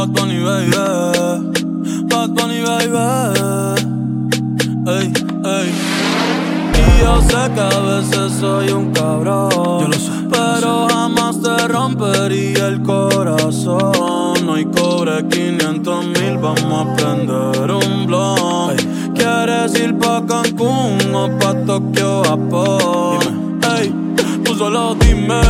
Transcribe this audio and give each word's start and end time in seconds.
Bad 0.00 0.14
Bunny, 0.14 0.42
baby. 0.42 0.70
Bad 2.08 2.30
Bunny, 2.30 2.62
baby. 2.62 2.96
Ey, 4.88 5.12
ey. 5.44 5.68
Y 6.72 7.02
yo 7.02 7.20
sé 7.20 7.52
que 7.54 7.60
a 7.60 7.80
veces 7.80 8.32
soy 8.40 8.70
un 8.70 8.92
cabrón. 8.92 9.50
Yo 9.52 9.88
lo 9.88 9.92
sé. 9.92 10.10
Pero 10.30 10.88
jamás 10.88 11.42
te 11.42 11.68
rompería 11.68 12.68
el 12.68 12.80
corazón. 12.80 14.48
Hoy 14.48 14.64
cobre 14.74 15.28
500 15.28 16.06
mil, 16.06 16.38
vamos 16.38 16.86
a 16.86 16.94
prender 16.96 17.70
un 17.70 18.06
blon. 18.06 18.76
¿Quieres 19.14 19.78
ir 19.78 19.98
pa' 19.98 20.24
Cancún 20.26 21.14
o 21.14 21.28
pa' 21.38 21.54
Tokio, 21.66 22.22
Japón? 22.24 23.60
Ey, 23.76 23.92
tú 24.46 24.54
solo 24.54 24.94
dime, 24.94 25.42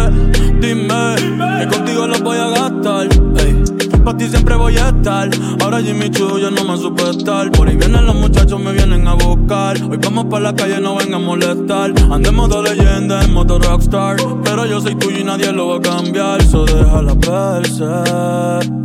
dime, 0.61 1.15
que 1.61 1.69
contigo 1.69 2.09
lo 2.09 2.19
voy 2.19 2.39
a 2.39 2.49
gastar. 2.49 3.07
Ey, 3.39 3.60
pa' 4.05 4.17
ti 4.17 4.29
siempre 4.29 4.57
voy 4.57 4.77
a 4.77 4.89
estar. 4.89 5.29
Ahora 5.63 5.81
Jimmy 5.81 6.11
Choo 6.11 6.39
ya 6.39 6.51
no 6.51 6.65
me 6.65 6.77
supe 6.77 7.09
estar. 7.11 7.51
Por 7.51 7.69
ahí 7.69 7.77
vienen 7.77 8.07
los 8.07 8.15
muchachos, 8.15 8.61
me 8.61 8.73
vienen 8.73 9.07
a 9.07 9.15
buscar. 9.15 9.77
Hoy 9.83 9.99
vamos 10.03 10.27
pa' 10.27 10.41
la 10.41 10.55
calle, 10.55 10.81
no 10.81 10.97
vengan 10.97 11.15
a 11.15 11.19
molestar. 11.19 11.93
Andemos 12.11 12.49
de 12.49 12.63
leyenda, 12.63 13.23
en 13.23 13.33
modo 13.33 13.59
rockstar. 13.59 14.17
Pero 14.45 14.67
yo 14.67 14.81
soy 14.81 14.95
tuyo 14.97 15.19
y 15.19 15.25
nadie 15.25 15.53
lo 15.53 15.69
va 15.69 15.77
a 15.77 15.81
cambiar. 15.81 16.43
So 16.43 16.65
déjala 16.65 17.15
verse. 17.15 17.85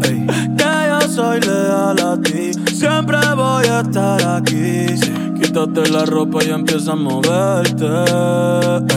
Ey, 0.09 0.25
que 0.57 0.71
yo 0.89 1.07
soy 1.09 1.39
leal 1.41 1.99
a 1.99 2.17
ti. 2.21 2.51
Siempre 2.73 3.17
voy 3.35 3.65
a 3.65 3.81
estar 3.81 4.21
aquí. 4.37 5.24
Quítate 5.35 5.89
la 5.89 6.05
ropa 6.05 6.43
y 6.43 6.49
empieza 6.49 6.93
a 6.93 6.95
moverte. 6.95 7.85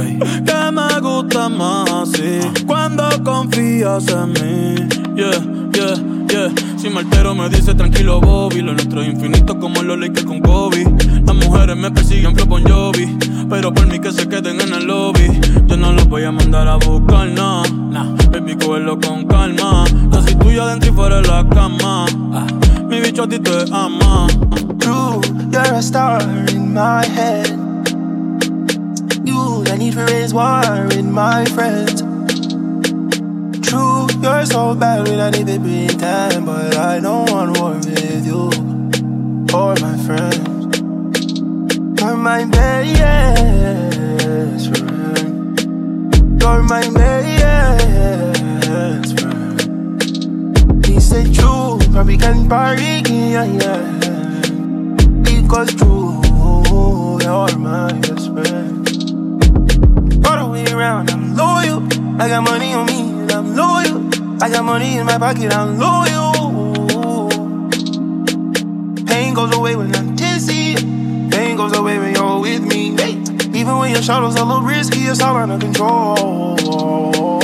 Ey, 0.00 0.18
que 0.44 0.72
me 0.72 1.00
gusta 1.00 1.48
más 1.48 1.90
así. 1.90 2.40
Cuando 2.66 3.04
confías 3.24 4.06
en 4.08 4.32
mí. 4.32 4.74
Yeah, 5.16 5.30
yeah, 5.72 5.94
yeah. 6.28 6.52
Si 6.76 6.88
me 6.88 7.00
altero 7.00 7.34
me 7.34 7.48
dice 7.48 7.74
tranquilo 7.74 8.20
Bobby. 8.20 8.62
Lo 8.62 8.72
nuestro 8.72 9.02
es 9.02 9.08
infinito 9.08 9.58
como 9.58 9.82
los 9.82 9.98
Lakers 9.98 10.24
con 10.26 10.40
Kobe. 10.40 10.84
Las 11.26 11.36
mujeres 11.36 11.76
me 11.76 11.90
persiguen 11.90 12.34
flow 12.34 12.46
Bon 12.46 12.62
Jovi. 12.62 13.18
Pero 13.50 13.72
por 13.72 13.86
mí 13.86 13.98
que 13.98 14.12
se 14.12 14.28
queden 14.28 14.60
en 14.60 14.74
el 14.74 14.84
lobby. 14.86 15.40
Yo 15.66 15.76
no 15.76 15.92
los 15.92 16.08
voy 16.08 16.24
a 16.24 16.32
mandar 16.32 16.68
a 16.68 16.76
buscar, 16.76 17.28
no. 17.28 17.62
Nah, 17.90 18.14
baby, 18.30 18.56
cógelo 18.56 18.98
con 19.00 19.26
calma. 19.26 19.84
Yo 20.12 20.22
soy 20.22 20.34
tuyo 20.36 20.62
adentro 20.62 20.90
y 20.90 20.92
fuera 20.92 21.20
de 21.20 21.28
la 21.28 21.48
cama. 21.48 22.06
Ah, 22.32 22.46
mi 22.88 23.00
bicho 23.00 23.24
a 23.24 23.26
ti 23.26 23.38
te 23.38 23.64
ama. 23.70 24.28
True, 24.80 25.20
you're 25.52 25.74
a 25.74 25.82
star 25.82 26.22
in 26.48 26.72
my 26.72 27.04
head. 27.04 27.48
You, 29.24 29.62
I 29.66 29.76
need 29.76 29.92
to 29.94 30.04
raise 30.06 30.32
war 30.32 30.88
in 30.96 31.12
my 31.12 31.44
friends. 31.46 32.00
True, 33.68 34.06
you're 34.22 34.46
so 34.46 34.74
bad 34.74 35.06
when 35.06 35.20
I 35.20 35.30
need 35.30 35.46
to 35.48 35.60
pretend, 35.60 36.46
but 36.46 36.76
I 36.76 37.00
don't 37.00 37.30
want 37.30 37.58
war 37.58 37.74
with 37.74 38.26
you 38.26 38.50
or 39.52 39.74
my 39.84 39.96
friends. 40.06 40.78
You're 42.00 42.16
my 42.16 42.44
best 42.46 42.98
friend. 44.70 45.60
You're 46.40 46.62
my 46.62 46.88
best 46.88 47.90
friend. 49.20 49.47
Said 51.08 51.34
true, 51.34 51.78
probably 51.90 52.18
can 52.18 52.50
party, 52.50 53.00
yeah, 53.08 53.44
yeah. 53.44 53.80
Because 55.22 55.74
true, 55.74 56.20
you're 57.22 57.56
my 57.56 57.90
best 58.04 58.30
friend. 58.30 58.86
All 60.26 60.36
the 60.36 60.48
way 60.52 60.66
around, 60.70 61.08
I'm 61.10 61.34
loyal. 61.34 61.82
I 62.20 62.28
got 62.28 62.42
money 62.42 62.74
on 62.74 62.84
me, 62.84 63.00
and 63.00 63.32
I'm 63.32 63.56
loyal. 63.56 64.42
I 64.42 64.50
got 64.50 64.66
money 64.66 64.98
in 64.98 65.06
my 65.06 65.16
pocket, 65.16 65.50
I'm 65.50 65.78
loyal. 65.78 67.30
Pain 69.06 69.32
goes 69.32 69.56
away 69.56 69.76
when 69.76 69.96
I'm 69.96 70.14
dizzy. 70.14 70.74
Pain 71.30 71.56
goes 71.56 71.74
away 71.74 71.98
when 71.98 72.14
you're 72.16 72.38
with 72.38 72.60
me. 72.60 72.94
Hey. 72.98 73.12
Even 73.58 73.78
when 73.78 73.92
your 73.92 74.02
shadow's 74.02 74.36
are 74.36 74.42
a 74.42 74.44
little 74.44 74.62
risky, 74.62 75.00
it's 75.04 75.22
all 75.22 75.36
under 75.36 75.58
control. 75.58 77.37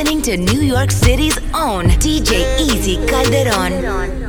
Listening 0.00 0.22
to 0.22 0.54
New 0.54 0.62
York 0.62 0.90
City's 0.90 1.36
own 1.52 1.84
DJ 2.00 2.58
Easy 2.58 2.96
Calderon. 3.06 3.82
There's 3.82 4.19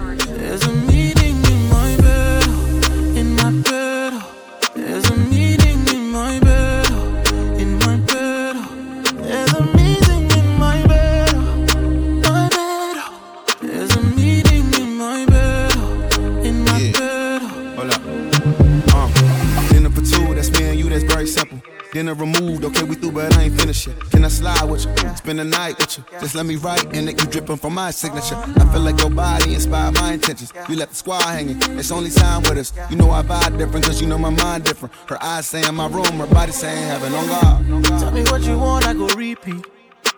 Spend 25.21 25.37
the 25.37 25.43
night 25.43 25.77
with 25.77 25.99
you. 25.99 26.03
Just 26.19 26.33
let 26.33 26.47
me 26.47 26.55
write, 26.55 26.83
and 26.95 27.07
it 27.07 27.21
you 27.21 27.29
dripping 27.29 27.57
from 27.57 27.75
my 27.75 27.91
signature. 27.91 28.33
I 28.33 28.73
feel 28.73 28.81
like 28.81 28.99
your 28.99 29.11
body 29.11 29.53
inspired 29.53 29.93
my 29.93 30.13
intentions. 30.13 30.51
You 30.67 30.75
left 30.75 30.93
the 30.93 30.95
squad 30.95 31.21
hanging, 31.21 31.61
it's 31.77 31.91
only 31.91 32.09
time 32.09 32.41
with 32.41 32.57
us. 32.57 32.73
You 32.89 32.95
know 32.95 33.11
I 33.11 33.21
vibe 33.21 33.59
different, 33.59 33.85
cause 33.85 34.01
you 34.01 34.07
know 34.07 34.17
my 34.17 34.31
mind 34.31 34.63
different. 34.63 34.95
Her 35.07 35.21
eyes 35.21 35.45
saying 35.45 35.75
my 35.75 35.85
room, 35.85 36.17
her 36.17 36.25
body 36.25 36.51
saying 36.51 36.87
heaven 36.87 37.13
on 37.13 37.27
God. 37.27 37.83
Tell 37.99 38.11
me 38.11 38.23
what 38.23 38.41
you 38.41 38.57
want, 38.57 38.87
I 38.87 38.95
go 38.95 39.05
repeat. 39.09 39.63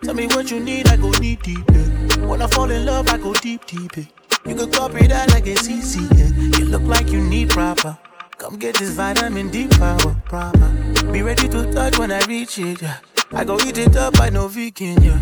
Tell 0.02 0.14
me 0.14 0.26
what 0.28 0.50
you 0.50 0.58
need, 0.58 0.88
I 0.88 0.96
go 0.96 1.12
deep, 1.12 1.42
deep. 1.42 1.70
Yeah. 1.70 2.24
When 2.24 2.40
I 2.40 2.46
fall 2.46 2.70
in 2.70 2.86
love, 2.86 3.06
I 3.08 3.18
go 3.18 3.34
deep, 3.34 3.66
deep. 3.66 3.98
Yeah. 3.98 4.04
You 4.46 4.54
could 4.54 4.72
copy 4.72 5.06
that 5.06 5.30
like 5.32 5.46
it's 5.46 5.68
easy. 5.68 6.08
Yeah. 6.16 6.58
You 6.58 6.64
look 6.64 6.82
like 6.84 7.10
you 7.10 7.20
need 7.20 7.50
proper. 7.50 7.98
Come 8.38 8.56
get 8.56 8.76
this 8.76 8.92
vitamin 8.92 9.50
D 9.50 9.68
power, 9.68 10.16
proper. 10.24 10.68
Be 11.12 11.20
ready 11.20 11.46
to 11.50 11.70
touch 11.74 11.98
when 11.98 12.10
I 12.10 12.24
reach 12.24 12.58
it. 12.58 12.80
Yeah. 12.80 12.96
I 13.36 13.44
go 13.44 13.58
eat 13.66 13.78
it 13.78 13.96
up, 13.96 14.20
I 14.20 14.30
know 14.30 14.48
vegan. 14.48 15.02
Yeah. 15.02 15.20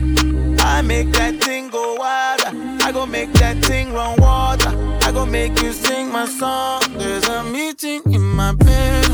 I 0.65 0.83
make 0.83 1.11
that 1.13 1.43
thing 1.43 1.71
go 1.71 1.95
wild. 1.95 2.43
I 2.83 2.93
go 2.93 3.07
make 3.07 3.33
that 3.35 3.57
thing 3.65 3.93
run 3.93 4.21
water. 4.21 4.71
I 5.03 5.11
go 5.13 5.25
make 5.25 5.61
you 5.63 5.73
sing 5.73 6.11
my 6.13 6.27
song. 6.27 6.83
There's 6.99 7.27
a 7.29 7.43
meeting 7.45 8.03
in 8.07 8.21
my 8.23 8.53
bed, 8.55 9.07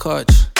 clutch. 0.00 0.59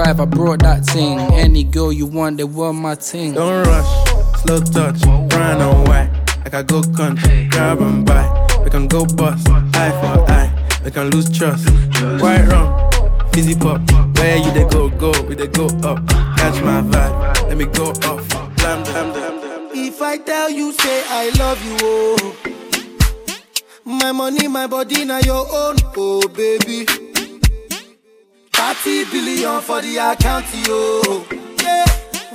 drive, 0.03 0.19
I 0.19 0.25
brought 0.25 0.59
that 0.59 0.85
thing. 0.85 1.19
Any 1.33 1.63
girl 1.63 1.91
you 1.91 2.05
want, 2.05 2.37
they 2.37 2.43
were 2.43 2.73
my 2.73 2.95
thing. 2.95 3.33
Don't 3.33 3.65
rush, 3.67 4.41
slow 4.41 4.59
touch, 4.59 5.01
brown 5.29 5.61
and 5.61 5.87
white. 5.87 6.09
I 6.45 6.49
can 6.49 6.65
go 6.65 6.81
country, 6.95 7.47
grab 7.49 7.81
and 7.81 8.05
buy. 8.05 8.25
We 8.63 8.69
can 8.69 8.87
go 8.87 9.05
bust, 9.05 9.47
eye 9.49 9.91
for 10.01 10.31
eye. 10.31 10.79
We 10.83 10.91
can 10.91 11.09
lose 11.11 11.29
trust, 11.37 11.67
quite 12.19 12.45
rum, 12.47 12.67
fizzy 13.33 13.55
pop, 13.55 13.81
where 14.17 14.37
you 14.37 14.51
they 14.51 14.67
go, 14.69 14.89
go, 14.89 15.11
we 15.27 15.35
they 15.35 15.47
go 15.47 15.65
up. 15.83 16.05
Catch 16.37 16.61
my 16.63 16.81
vibe, 16.81 17.47
let 17.49 17.57
me 17.57 17.65
go 17.65 17.91
off. 18.09 18.27
Blam, 18.57 18.83
blam, 18.83 19.11
blam, 19.13 19.69
if 19.73 20.01
I 20.01 20.17
tell 20.17 20.49
you, 20.49 20.71
say 20.73 21.03
I 21.07 21.29
love 21.37 21.63
you, 21.63 21.77
oh. 21.81 22.35
My 23.85 24.11
money, 24.11 24.47
my 24.47 24.67
body, 24.67 25.05
now 25.05 25.19
your 25.19 25.45
own, 25.51 25.75
oh 25.97 26.27
baby. 26.29 26.85
30 28.61 29.05
billion 29.11 29.59
for 29.61 29.81
the 29.81 29.97
account, 29.97 30.45
yo. 30.67 31.25
Yeah. 31.63 31.85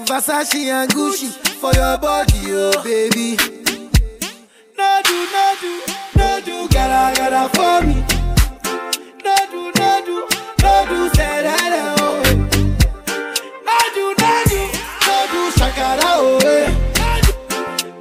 Versace 0.06 0.66
and 0.66 0.90
Gucci 0.90 1.30
for 1.60 1.72
your 1.72 1.96
body, 1.98 2.40
oh 2.50 2.82
baby. 2.82 3.36
No 4.76 5.00
do, 5.04 5.16
no 5.34 5.54
do, 5.60 5.80
no 6.16 6.40
do, 6.44 6.68
gotta, 6.68 7.16
gotta 7.16 7.48
for 7.54 7.86
me. 7.86 7.94
No 9.24 9.36
do, 9.52 9.70
no 9.78 10.02
do, 10.04 10.16
no 10.62 10.72
do, 10.88 11.08
say 11.14 11.42
that, 11.46 11.72
oh. 12.00 12.22
No 13.68 13.78
do, 13.94 14.04
no 14.18 14.32
do, 14.50 14.60
do, 15.30 15.40
shakara, 15.56 16.10
oh. 16.10 16.38
eh. 16.44 16.68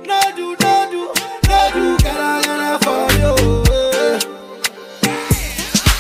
No 0.10 0.20
do, 0.36 0.48
no 0.62 0.74
do, 0.92 1.98
gotta, 2.04 2.80
for 2.84 3.06
you. 3.22 3.34
eh. 3.72 4.20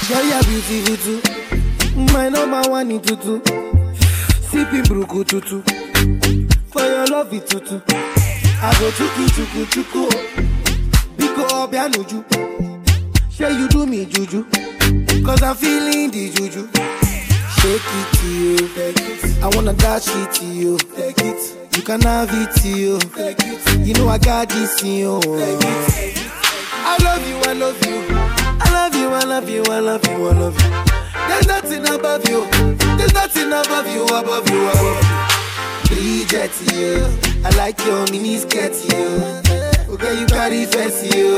Girl, 0.10 0.26
you're 0.26 0.44
beautiful 0.44 0.98
too. 1.22 1.35
My 1.96 2.30
number 2.30 2.70
one 2.70 2.92
in 2.92 3.02
tutu. 3.02 3.40
Sipping 4.50 4.84
bruku 4.84 5.24
tutu. 5.26 5.62
For 6.72 6.82
your 6.82 7.06
love 7.08 7.34
it 7.34 7.48
tutu. 7.48 7.82
I 8.62 8.74
go 8.80 8.92
chuku 8.92 9.26
chuku 9.36 9.66
chuku. 9.74 10.10
Biko 11.18 11.44
obianuju. 11.64 12.24
Say 13.32 13.58
you 13.58 13.68
do 13.70 13.86
me 13.86 14.06
juju. 14.06 14.44
Cause 15.26 15.42
I'm 15.42 15.56
feeling 15.56 16.12
the 16.12 16.30
juju. 16.32 16.68
Shake 17.58 17.82
it 18.00 18.18
to 18.18 18.28
you. 18.28 18.58
It. 18.76 19.44
I 19.44 19.48
wanna 19.56 19.74
dash 19.74 20.08
it 20.08 20.32
to 20.36 20.46
you. 20.46 20.78
Take 20.96 21.20
it. 21.20 21.76
You 21.78 21.84
can 21.84 22.02
have 22.02 22.30
it 22.32 22.56
to 22.62 22.70
you. 22.70 23.00
Take 23.00 23.38
it. 23.40 23.88
You 23.88 23.94
know 23.96 24.08
I 24.10 24.18
got 24.18 24.50
this 24.50 24.82
in 24.84 24.94
you. 25.00 25.20
I 26.88 26.98
love 27.04 27.28
you, 27.28 27.38
I 27.38 27.54
love 27.54 27.86
you. 27.86 28.25
I 28.86 28.88
love 28.88 29.02
you, 29.02 29.10
I 29.10 29.24
love 29.24 29.50
you, 29.50 29.64
I 29.64 29.80
love 29.80 30.06
you, 30.06 30.28
I 30.28 30.32
love 30.34 30.62
you. 30.62 30.70
There's 31.28 31.48
nothing 31.48 31.88
above 31.88 32.30
you. 32.30 32.46
There's 32.98 33.14
nothing 33.16 33.48
above 33.48 33.88
you, 33.88 34.06
above 34.06 34.48
you, 34.48 34.70
above 34.70 35.04
you. 35.90 35.90
Bridget, 35.90 36.52
you. 36.72 37.04
I 37.44 37.50
like 37.58 37.84
your 37.84 38.06
mini 38.12 38.38
skirt, 38.38 38.74
you. 38.94 39.24
Okay, 39.92 40.20
you 40.20 40.28
carry 40.28 40.66
fancy, 40.66 41.08
you. 41.18 41.36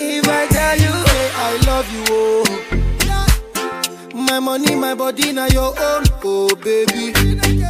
If 0.00 0.26
I 0.26 0.46
tell 0.46 0.78
you, 0.78 0.92
hey, 1.04 1.30
I 1.34 1.56
love 1.66 1.92
you, 1.92 2.04
oh. 2.08 2.44
My 4.14 4.40
money, 4.40 4.74
my 4.76 4.94
body, 4.94 5.32
now 5.32 5.46
your 5.48 5.74
own, 5.78 6.04
oh 6.24 6.48
baby. 6.56 7.12
30 7.12 7.66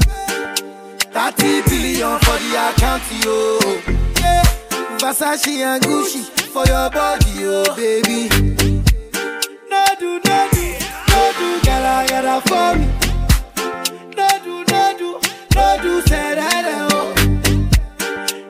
billion 1.63 2.19
for 2.21 2.39
the 2.39 2.57
account, 2.71 3.03
yo. 3.25 3.59
Yeah. 4.21 4.45
Versace 4.99 5.59
and 5.59 5.83
Gucci 5.83 6.23
for 6.57 6.65
your 6.69 6.89
body, 6.89 7.33
oh 7.45 7.77
baby. 7.77 8.29
No 9.69 9.85
do, 10.01 10.11
no 10.25 10.39
do, 10.53 10.65
no 11.11 11.21
do, 11.39 11.49
gotta, 11.67 12.09
gotta 12.09 12.37
for 12.49 12.71
me. 12.79 12.87
No 14.17 14.29
do, 14.43 14.55
no 14.73 14.83
do, 14.97 15.09
no 15.55 15.67
do, 15.83 15.93
say 16.09 16.35
that, 16.35 16.65
oh. 16.93 17.13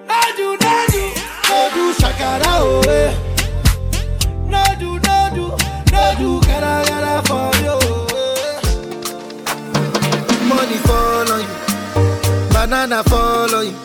No 0.07 0.21
do, 0.39 0.49
no 0.63 0.75
do, 0.93 1.03
no 1.49 1.59
do, 1.75 1.85
shakara, 1.99 2.55
oh, 2.63 2.81
eh. 2.87 3.11
No 4.53 4.63
do, 4.79 4.91
no 5.07 5.17
do, 5.35 5.45
no 5.91 6.03
do, 6.21 6.29
gotta, 6.47 6.73
gotta 6.89 7.15
for 7.27 7.51
you, 7.65 7.77
eh. 8.23 8.57
Money 10.49 10.79
fall 10.87 11.31
on 11.33 11.41
you, 11.43 11.55
banana 12.53 13.03
fall 13.03 13.53
on 13.53 13.65
you, 13.67 13.77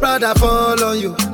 brother 0.00 0.34
fall 0.34 0.82
on 0.82 0.98
you. 0.98 1.33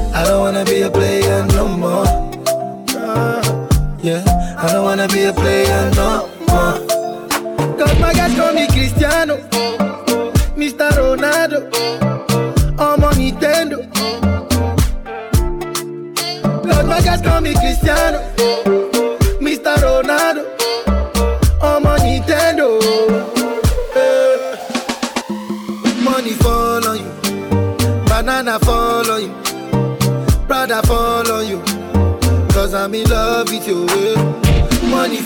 I 0.13 0.23
don't 0.25 0.39
wanna 0.41 0.65
be 0.65 0.81
a 0.81 0.89
player 0.89 1.45
no 1.47 1.67
more. 1.67 2.05
Yeah, 4.03 4.23
I 4.57 4.67
don't 4.71 4.83
wanna 4.83 5.07
be 5.07 5.23
a 5.25 5.33
player 5.33 5.91
no 5.95 6.27
more. 6.47 6.75
Cause 7.77 7.99
my 7.99 8.13
guys 8.13 8.35
call 8.35 8.53
me 8.53 8.67
Cristiano, 8.67 9.37
Mr. 10.55 10.89
Ronaldo, 10.99 11.59
I'm 12.79 13.03
on 13.03 13.13
Nintendo. 13.13 13.79
Cause 16.63 16.85
my 16.85 17.01
guys 17.01 17.21
call 17.21 17.41
me 17.41 17.53
Cristiano, 17.53 18.00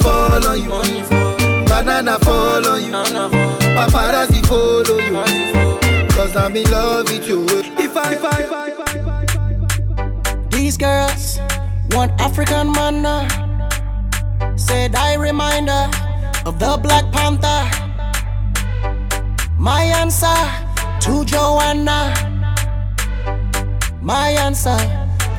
fall 0.05 0.47
on 0.47 0.57
you, 0.63 0.69
banana 1.65 2.17
fall 2.19 2.65
on 2.67 2.79
you, 2.85 2.91
paparazzi 3.77 4.41
follow 4.49 4.99
you. 5.07 5.15
Cause 6.15 6.35
I'm 6.35 6.55
in 6.55 6.69
love 6.71 7.09
with 7.09 7.27
you. 7.27 7.43
If 7.77 7.97
I, 7.97 8.13
if 8.13 8.23
I, 8.23 8.39
if 8.39 8.51
I, 8.51 8.67
if 8.69 9.07
I, 9.09 10.47
These 10.49 10.77
girls 10.77 11.39
want 11.91 12.11
African 12.21 12.71
man 12.71 13.01
now. 13.01 13.27
Said 14.55 14.95
I 14.95 15.15
reminder 15.15 15.89
of 16.45 16.57
the 16.59 16.77
Black 16.81 17.05
Panther. 17.11 17.61
My 19.57 19.83
answer 20.01 20.41
to 21.01 21.25
Joanna. 21.25 21.99
My 24.01 24.29
answer 24.29 24.77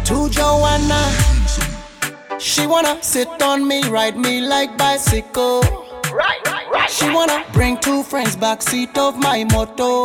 to 0.04 0.28
Joanna. 0.28 1.35
She 2.38 2.66
wanna 2.66 3.02
sit 3.02 3.42
on 3.42 3.66
me, 3.66 3.82
ride 3.88 4.16
me 4.16 4.40
like 4.40 4.76
bicycle. 4.76 5.62
She 6.88 7.10
wanna 7.10 7.44
bring 7.52 7.78
two 7.78 8.02
friends 8.02 8.36
backseat 8.36 8.96
of 8.98 9.18
my 9.18 9.44
moto. 9.44 10.04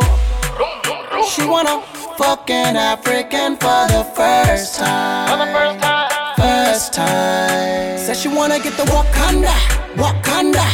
She 1.28 1.44
wanna 1.46 1.82
fuck 2.16 2.48
an 2.50 2.76
African 2.76 3.56
for 3.56 3.86
the 3.88 4.04
first 4.16 4.76
time. 4.76 6.34
First 6.36 6.94
time. 6.94 7.98
Says 7.98 8.20
she 8.20 8.28
wanna 8.28 8.58
get 8.58 8.76
the 8.76 8.84
Wakanda, 8.84 9.54
Wakanda. 9.94 10.64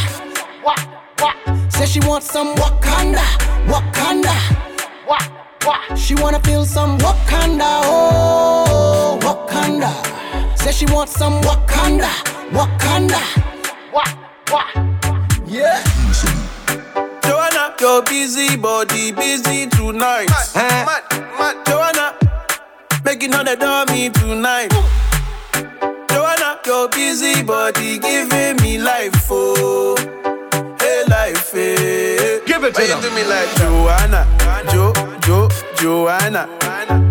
Says 1.71 1.89
she 1.91 1.99
wants 2.01 2.31
some 2.31 2.55
Wakanda, 2.55 3.25
Wakanda. 3.67 4.35
She 5.97 6.15
wanna 6.15 6.39
feel 6.39 6.65
some 6.65 6.97
Wakanda, 6.99 7.81
oh 7.83 9.19
Wakanda. 9.21 9.93
Says 10.69 10.77
she 10.77 10.85
wants 10.93 11.13
some 11.13 11.41
Wakanda, 11.41 12.11
Wakanda. 12.51 13.19
Yeah. 15.47 15.83
Joanna, 17.23 17.73
your 17.79 18.03
busy 18.03 18.55
body 18.55 19.11
busy 19.11 19.65
tonight. 19.65 20.29
Mad, 20.29 20.47
eh? 20.53 20.85
mad, 21.39 21.65
Joanna, 21.65 22.15
making 23.03 23.31
her 23.31 23.43
the 23.43 23.55
dummy 23.55 24.11
tonight. 24.11 24.69
Joanna, 26.11 26.59
your 26.67 26.87
busy 26.89 27.41
body 27.41 27.97
giving 27.97 28.57
me 28.57 28.77
life, 28.77 29.25
oh, 29.31 29.95
hey 30.79 31.03
life, 31.09 31.51
hey. 31.51 32.41
Give 32.45 32.63
it 32.63 32.75
to 32.75 32.81
Why 32.81 32.87
them. 32.87 33.01
you 33.01 33.09
do 33.09 33.15
me 33.15 33.23
like 33.23 33.49
Joanna, 33.57 34.27
Jo, 34.71 34.93
Jo, 35.21 35.49
Joanna? 35.77 36.45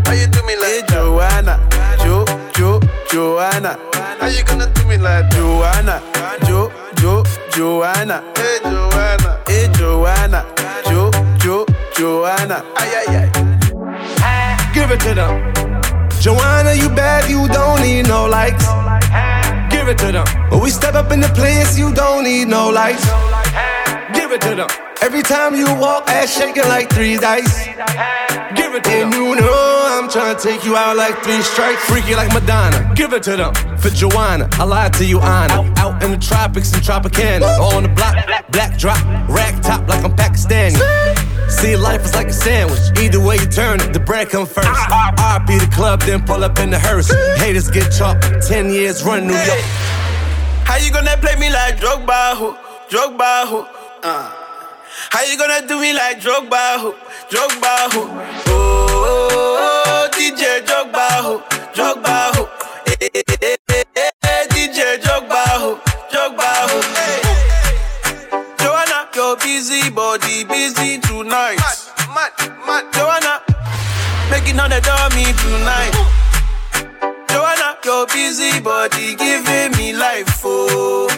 Why 0.06 0.14
you 0.14 0.28
do 0.28 0.46
me 0.46 0.54
like 0.54 0.70
hey, 0.70 0.82
Joanna, 0.88 1.58
Jo, 2.04 2.24
Jo, 2.24 2.47
Joanna? 3.10 3.78
How 4.20 4.26
you 4.26 4.44
gonna 4.44 4.70
do 4.74 4.86
me 4.86 4.98
like 4.98 5.30
Joanna, 5.30 6.02
Jo, 6.44 6.70
Jo, 6.96 7.24
Joanna? 7.50 8.22
Hey 8.36 8.58
Joanna, 8.62 9.40
hey 9.46 9.68
Joanna, 9.72 10.44
Jo, 10.84 11.10
Jo, 11.38 11.66
Joanna? 11.96 12.62
Ay 12.76 12.90
ay 13.00 13.16
ay. 13.16 14.72
Give 14.74 14.90
it 14.90 15.00
to 15.00 15.14
them. 15.14 15.52
Joanna, 16.20 16.74
you 16.74 16.88
bad, 16.90 17.30
you 17.30 17.48
don't 17.48 17.80
need 17.80 18.06
no 18.06 18.26
lights. 18.26 18.66
Give 19.70 19.88
it 19.88 19.98
to 19.98 20.12
them. 20.12 20.26
When 20.50 20.60
we 20.60 20.70
step 20.70 20.94
up 20.94 21.10
in 21.10 21.20
the 21.20 21.28
place, 21.28 21.78
you 21.78 21.92
don't 21.94 22.24
need 22.24 22.48
no 22.48 22.68
lights. 22.68 23.06
Give 24.12 24.32
it 24.32 24.40
to 24.42 24.54
them. 24.54 24.87
Every 25.00 25.22
time 25.22 25.54
you 25.54 25.66
walk, 25.76 26.08
ass 26.08 26.36
shaking 26.36 26.64
like 26.64 26.90
three 26.90 27.16
dice. 27.16 27.66
Give 28.56 28.74
it 28.74 28.82
to 28.84 28.90
and 28.90 29.12
them. 29.12 29.22
you 29.22 29.36
know 29.36 29.84
I'm 29.86 30.10
trying 30.10 30.36
to 30.36 30.42
take 30.42 30.64
you 30.64 30.74
out 30.76 30.96
like 30.96 31.22
three 31.22 31.40
strikes. 31.40 31.84
Freaky 31.88 32.16
like 32.16 32.32
Madonna. 32.32 32.92
Give 32.96 33.12
it 33.12 33.22
to 33.24 33.36
them. 33.36 33.54
For 33.78 33.90
Joanna, 33.90 34.48
I 34.52 34.64
lied 34.64 34.92
to 34.94 35.04
you, 35.04 35.20
Anna. 35.20 35.72
Out 35.76 36.02
in 36.02 36.10
the 36.10 36.16
tropics 36.18 36.72
and 36.72 36.82
Tropicana. 36.82 37.46
On 37.60 37.84
the 37.84 37.88
block, 37.88 38.16
black 38.50 38.76
drop, 38.76 38.98
rack 39.28 39.62
top 39.62 39.88
like 39.88 40.04
I'm 40.04 40.16
Pakistani. 40.16 40.76
See, 41.48 41.76
life 41.76 42.04
is 42.04 42.14
like 42.14 42.28
a 42.28 42.32
sandwich. 42.32 42.80
Either 42.98 43.20
way 43.20 43.36
you 43.36 43.46
turn 43.46 43.80
it, 43.80 43.92
the 43.92 44.00
bread 44.00 44.30
come 44.30 44.46
first. 44.46 44.66
RP 44.66 45.60
the 45.60 45.70
club, 45.72 46.00
then 46.02 46.26
pull 46.26 46.42
up 46.42 46.58
in 46.58 46.70
the 46.70 46.78
hearse. 46.78 47.10
Haters 47.40 47.70
get 47.70 47.92
chopped. 47.92 48.24
Ten 48.46 48.68
years 48.68 49.04
running 49.04 49.28
New 49.28 49.34
York. 49.34 49.60
How 50.66 50.76
you 50.76 50.92
gonna 50.92 51.16
play 51.18 51.36
me 51.36 51.50
like 51.50 51.76
Drogba, 51.76 52.36
who? 52.36 52.56
Drogba, 52.90 53.46
who? 53.48 53.66
Uh. 54.02 54.37
How 55.10 55.22
you 55.24 55.38
gonna 55.38 55.66
do 55.66 55.80
me 55.80 55.92
like 55.92 56.20
Drogba, 56.20 56.80
who? 56.80 56.92
Drogba, 57.30 57.92
who? 57.92 58.02
Oh, 58.50 60.08
DJ 60.12 60.60
Drogba, 60.66 61.08
who? 61.24 61.38
Drogba, 61.74 62.34
who? 62.36 62.44
Eh, 63.00 63.08
eh, 63.14 63.56
eh, 63.70 64.10
eh, 64.22 64.46
DJ 64.50 64.98
Drogba, 65.00 65.42
who? 65.60 65.76
Drogba, 66.12 66.50
who? 66.68 66.78
Hey. 66.94 68.54
Joanna, 68.58 69.08
your 69.14 69.36
busy 69.36 69.90
body 69.90 70.44
busy 70.44 70.98
tonight. 70.98 71.56
Mad, 71.58 71.78
mad, 72.14 72.32
mad. 72.66 72.92
Joanna, 72.92 73.40
making 74.30 74.58
all 74.60 74.68
the 74.68 74.80
dummy 74.80 75.32
tonight. 75.42 75.94
Joanna, 77.30 77.76
your 77.84 78.06
busy 78.08 78.60
body 78.60 79.14
giving 79.16 79.72
me 79.78 79.92
life, 79.92 80.42
oh, 80.44 81.08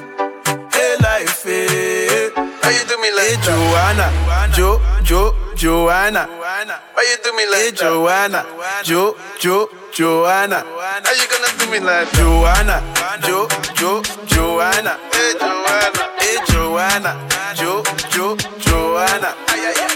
hey 0.72 0.96
life, 1.00 1.42
hey. 1.44 2.09
Why 2.70 2.78
you 2.78 2.86
do 2.86 2.96
me 3.02 3.10
like 3.10 3.26
hey, 3.26 3.42
Joanna, 3.42 4.06
Jo, 4.54 4.78
Jo, 5.02 5.34
Joanna. 5.56 6.28
Why 6.38 7.02
you 7.02 7.16
do 7.24 7.32
me 7.34 7.44
like 7.50 7.62
hey, 7.62 7.72
Joanna, 7.72 8.46
Jo, 8.84 9.16
Jo, 9.40 9.68
Joanna. 9.92 10.62
How 11.02 11.10
you 11.10 11.26
gonna 11.26 11.50
do 11.58 11.66
me 11.68 11.80
like 11.80 12.12
Joanna, 12.12 12.78
Jo, 13.26 13.48
Jo, 13.74 14.02
Joanna. 14.26 15.00
Hey 15.10 15.34
Joanna, 15.40 16.14
hey 16.20 16.38
Joanna, 16.46 17.28
Jo, 17.56 17.82
Jo, 18.08 18.36
Joanna. 18.60 19.34
Ay, 19.48 19.66
ay, 19.66 19.74
ay. 19.74 19.90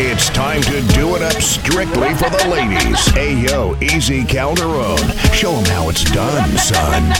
It's 0.00 0.28
time 0.30 0.62
to 0.62 0.82
do 0.92 1.14
it 1.14 1.22
up 1.22 1.40
strictly 1.40 2.14
for 2.14 2.30
the 2.30 2.48
ladies. 2.50 2.98
Ayo, 3.14 3.80
Easy 3.80 4.24
Calderon. 4.24 4.98
Show 5.32 5.52
them 5.52 5.66
how 5.76 5.88
it's 5.88 6.02
done, 6.10 6.58
son. 6.58 7.14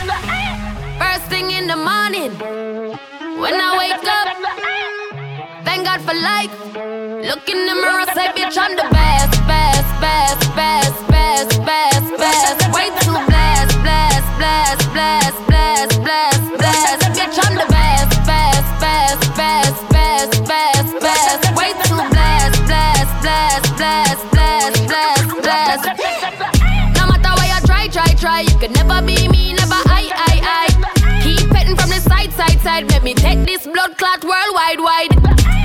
First 0.99 1.27
thing 1.31 1.53
in 1.53 1.69
the 1.69 1.77
morning, 1.77 2.35
when 3.39 3.55
I 3.55 3.71
wake 3.79 4.07
up, 4.19 4.29
thank 5.65 5.85
God 5.85 6.01
for 6.03 6.15
life. 6.15 6.53
Look 6.75 7.49
in 7.49 7.67
the 7.67 7.75
mirror, 7.75 8.07
say, 8.15 8.29
bitch, 8.35 8.59
I'm 8.59 8.75
the 8.77 8.89
best, 8.91 9.33
best, 9.47 10.01
best, 10.01 10.57
best, 10.57 11.09
best, 11.09 11.65
best, 11.65 12.17
best. 12.19 12.75
Way 12.75 12.91
too 13.01 13.19
blessed, 13.31 13.79
blessed, 13.83 14.39
blessed, 14.39 14.93
blessed, 14.93 15.47
blessed, 15.47 16.03
blessed, 16.03 16.59
blessed. 16.59 17.08
Side. 32.79 32.91
Let 32.91 33.03
me 33.03 33.15
take 33.15 33.45
this 33.45 33.67
blood 33.67 33.97
clot 33.97 34.23
worldwide, 34.25 34.79
wide. 34.81 35.11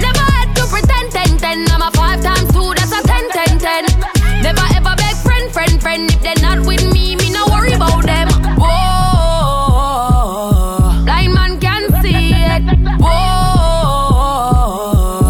Never 0.02 0.19
had 0.19 0.54
to 0.56 0.65
pretend, 0.67 1.12
ten, 1.12 1.38
ten. 1.38 1.65
I'm 1.71 1.82
a 1.82 1.91
five 1.91 2.21
times 2.21 2.52
two, 2.54 2.73
that's 2.73 2.91
a 2.91 3.04
ten, 3.04 3.30
ten, 3.32 3.60
ten. 3.60 3.86
Never 4.41 4.65
ever 4.76 4.95
beg 4.97 5.15
friend, 5.17 5.52
friend, 5.52 5.82
friend. 5.82 6.10
If 6.12 6.21
they're 6.21 6.41
not 6.41 6.65
with 6.65 6.84
me, 6.93 7.15
me 7.15 7.32
no 7.32 7.45
worry 7.47 7.73
about 7.73 8.06
them. 8.06 8.30
Whoa, 8.58 8.73
blind 11.06 11.34
man 11.34 11.60
can 11.60 11.89
see 12.02 12.34
it. 12.34 12.63
Whoa, 12.99 14.34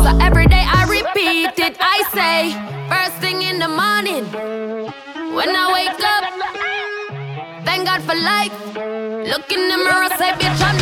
so 0.03 0.17
every 0.21 0.47
day 0.47 0.65
I 0.65 0.85
repeat 0.87 1.59
it. 1.59 1.77
I 1.79 2.03
say, 2.13 2.53
first 2.89 3.15
thing 3.21 3.41
in 3.41 3.59
the 3.59 3.67
morning, 3.67 4.25
when 5.35 5.49
I 5.49 5.71
wake 5.77 6.03
up, 6.15 6.23
thank 7.65 7.85
God 7.85 8.01
for 8.03 8.15
life. 8.15 8.53
Look 9.23 9.51
in 9.51 9.69
the 9.69 9.77
mirror, 9.77 10.09
say, 10.17 10.33
bitch, 10.33 10.61
I'm 10.61 10.77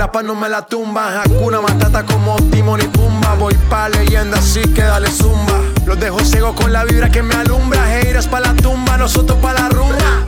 la 0.00 0.10
paz 0.10 0.24
no 0.24 0.34
me 0.34 0.48
la 0.48 0.62
tumba. 0.64 1.20
Hakuna 1.20 1.60
Matata 1.60 2.06
como 2.06 2.34
Timon 2.50 2.80
y 2.80 2.88
Pumba. 2.88 3.34
Voy 3.34 3.54
pa' 3.68 3.90
leyenda 3.90 4.38
así 4.38 4.62
que 4.74 4.82
dale 4.82 5.10
zumba. 5.10 5.60
Los 5.84 6.00
dejo 6.00 6.20
ciego 6.24 6.54
con 6.54 6.72
la 6.72 6.84
vibra 6.84 7.10
que 7.10 7.22
me 7.22 7.34
alumbra. 7.34 7.80
Heiras 7.94 8.26
pa' 8.26 8.40
la 8.40 8.54
tumba, 8.54 8.96
nosotros 8.96 9.38
pa' 9.42 9.52
la 9.52 9.68
rumba. 9.68 10.24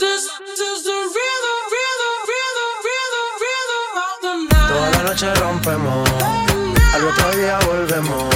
Toda 4.69 4.91
la 4.91 5.03
noche 5.05 5.35
rompemos, 5.37 6.11
al 6.95 7.05
otro 7.07 7.31
día 7.39 7.59
volvemos. 7.67 8.29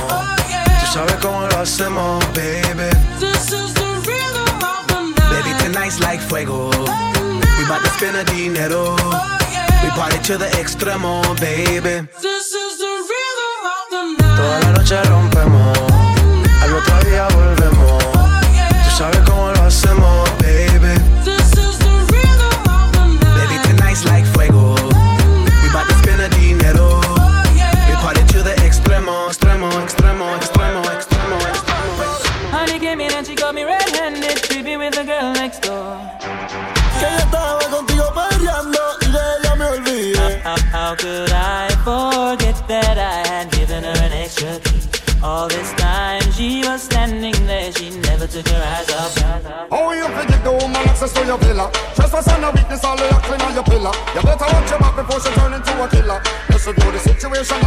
Tú 0.81 0.87
sabes 0.95 1.17
cómo 1.21 1.47
lo 1.49 1.59
hacemos, 1.59 2.25
baby. 2.33 2.89
Baby, 5.33 5.53
tonight's 5.59 6.01
like 6.01 6.23
fuego. 6.23 6.71
We 7.59 7.65
bout 7.69 7.83
to 7.83 7.91
spend 7.91 8.17
a 8.17 8.25
dinero. 8.25 8.97
Party 9.97 10.19
to 10.25 10.37
the 10.37 10.47
extremo, 10.61 11.23
baby. 11.41 12.07
Toda 14.37 14.61
la 14.61 14.73
noche 14.73 15.03
rompemos, 15.05 15.79
al 16.61 16.75
otro 16.75 17.01
día 17.09 17.27
volvemos. 17.29 18.05
Tú 18.85 18.91
sabes 18.99 19.21
cómo 19.21 19.53
lo 19.53 19.63
hacemos. 19.63 20.29
Baby, 20.39 20.76
forget 41.87 42.59
that 42.67 42.99
I 42.99 43.23
had 43.31 43.47
given 43.53 43.85
her 43.85 43.99
an 44.07 44.13
extra 44.13 44.59
key? 44.59 44.83
All 45.23 45.47
this 45.47 45.73
time 45.75 46.21
she 46.33 46.67
was 46.67 46.83
standing 46.83 47.39
there, 47.47 47.71
she 47.73 47.91
never 48.11 48.27
took 48.27 48.47
her 48.49 48.63
eyes 48.75 48.91
off. 48.91 49.15
Oh, 49.71 49.93
you 49.95 50.07
forget 50.19 50.43
the 50.43 50.51
woman 50.51 50.83
access 50.91 51.13
to 51.15 51.25
your 51.25 51.39
villa? 51.39 51.71
Trespass 51.95 52.29
on 52.29 52.43
a 52.43 52.51
weakness, 52.51 52.83
all 52.83 52.97
the 52.97 53.07
acting 53.07 53.41
on 53.41 53.55
your 53.55 53.63
pillar. 53.63 53.95
You 54.15 54.23
better 54.27 54.49
watch 54.51 54.71
your 54.71 54.81
back 54.83 54.97
before 54.99 55.21
she 55.23 55.31
turn 55.39 55.55
into 55.55 55.73
a 55.79 55.87
killer. 55.89 56.21
Just 56.51 56.65
to 56.67 56.73
do 56.75 56.91
the 56.91 56.99
situation 56.99 57.59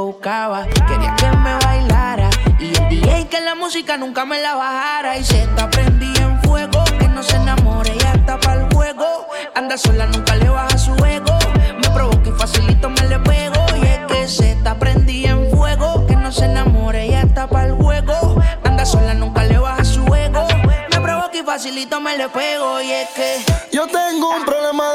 buscaba. 0.00 0.66
Quería 0.66 1.14
que 1.16 1.30
me 1.36 1.54
bailara 1.64 2.30
y 2.58 2.74
el 2.76 2.88
DJ 2.88 3.28
que 3.28 3.40
la 3.40 3.54
música 3.54 3.96
nunca 3.96 4.24
me 4.24 4.40
la 4.40 4.54
bajara. 4.54 5.18
Y 5.18 5.24
se 5.24 5.42
está 5.42 5.70
prendida 5.70 6.22
en 6.22 6.40
fuego, 6.42 6.82
que 6.98 7.08
no 7.08 7.22
se 7.22 7.36
enamore, 7.36 7.96
ya 7.98 8.12
está 8.12 8.38
para 8.38 8.62
el 8.66 8.74
juego. 8.74 9.26
Anda 9.54 9.76
sola, 9.76 10.06
nunca 10.06 10.34
le 10.36 10.48
baja 10.48 10.76
su 10.78 10.92
ego. 11.04 11.38
Me 11.80 11.90
provoca 11.90 12.28
y 12.28 12.32
facilito 12.32 12.90
me 12.90 13.08
le 13.08 13.18
pego. 13.20 13.64
Y 13.76 13.86
es 13.86 13.98
que 14.08 14.28
se 14.28 14.52
está 14.52 14.78
prendida 14.78 15.30
en 15.30 15.50
fuego, 15.50 16.06
que 16.06 16.16
no 16.16 16.32
se 16.32 16.46
enamore, 16.46 17.08
ya 17.08 17.20
está 17.22 17.46
para 17.46 17.66
el 17.66 17.74
juego. 17.74 18.40
Anda 18.64 18.84
sola, 18.84 19.14
nunca 19.14 19.44
le 19.44 19.58
baja 19.58 19.84
su 19.84 20.02
ego. 20.14 20.46
Me 20.90 21.00
provoca 21.00 21.36
y 21.36 21.42
facilito 21.42 22.00
me 22.00 22.16
le 22.16 22.28
pego. 22.28 22.80
Y 22.80 22.90
es 22.90 23.08
que 23.10 23.44
Yo 23.72 23.86
tengo 23.86 24.30
un 24.30 24.44
problema 24.44 24.92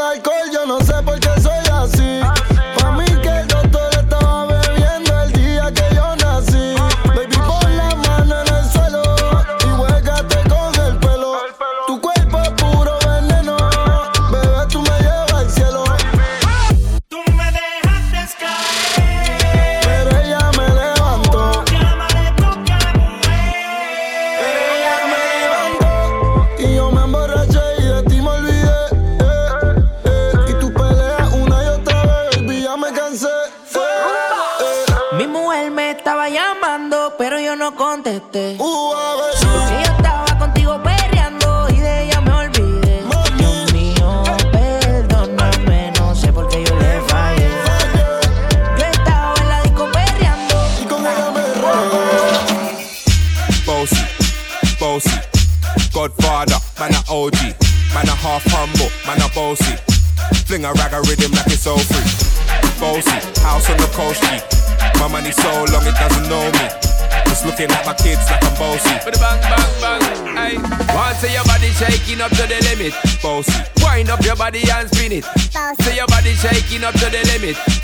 up 77.57 77.78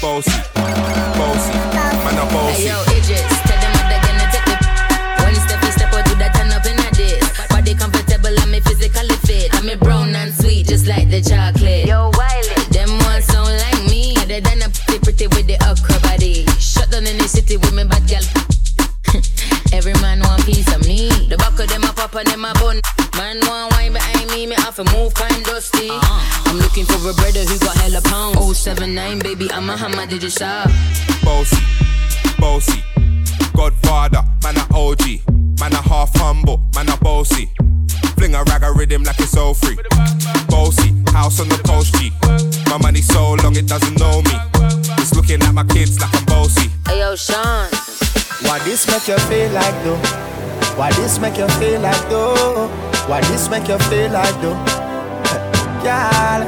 make 51.25 51.37
you 51.39 51.47
feel 51.57 51.81
like 51.81 52.05
though? 52.09 52.69
Why 53.09 53.19
this 53.33 53.49
make 53.49 53.67
you 53.67 53.79
feel 53.89 54.11
like 54.11 54.37
though? 54.41 54.57
Girl. 55.81 56.41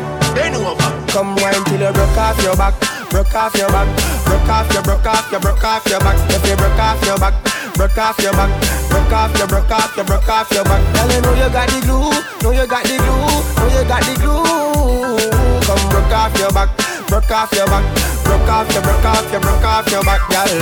Come 1.10 1.34
wine 1.42 1.64
till 1.66 1.82
you 1.82 1.92
broke 1.94 2.18
off 2.18 2.38
your 2.44 2.56
back, 2.56 2.78
broke 3.10 3.34
off 3.34 3.56
your 3.58 3.70
back, 3.74 3.90
broke 4.26 4.50
off 4.50 4.72
your, 4.72 4.84
broke 4.84 5.06
off 5.06 5.32
your, 5.32 5.42
broke 5.42 5.64
off 5.64 5.86
your 5.90 6.00
back. 6.00 6.18
If 6.30 6.46
you 6.46 6.56
broke 6.56 6.78
off 6.78 7.02
your 7.06 7.18
back, 7.18 7.34
broke 7.74 7.98
off 7.98 8.20
your 8.22 8.34
back, 8.34 8.52
broke 8.92 9.12
off 9.12 9.34
your, 9.38 9.48
broke 9.48 9.72
off 9.72 9.96
your, 9.98 10.06
broke 10.06 10.30
off 10.30 10.52
your 10.52 10.64
back. 10.64 10.82
Girl, 10.94 11.10
you 11.10 11.22
know 11.22 11.34
you 11.34 11.50
got 11.50 11.70
the 11.74 11.80
glue, 11.82 12.14
know 12.44 12.52
you 12.54 12.68
got 12.70 12.84
the 12.86 12.98
glue, 13.02 13.34
know 13.58 13.68
you 13.74 13.84
got 13.90 14.04
the 14.06 14.14
glue. 14.22 15.18
Come 15.66 15.90
broke 15.90 16.14
off 16.14 16.38
your 16.38 16.52
back, 16.54 16.70
broke 17.08 17.32
off 17.32 17.52
your 17.54 17.66
back, 17.66 17.86
broke 18.24 18.50
off 18.50 18.72
your, 18.74 18.84
broke 18.84 19.06
off 19.06 19.32
your, 19.32 19.42
broke 19.42 19.66
off 19.66 19.90
your 19.90 20.04
back, 20.04 20.22
girl. 20.30 20.62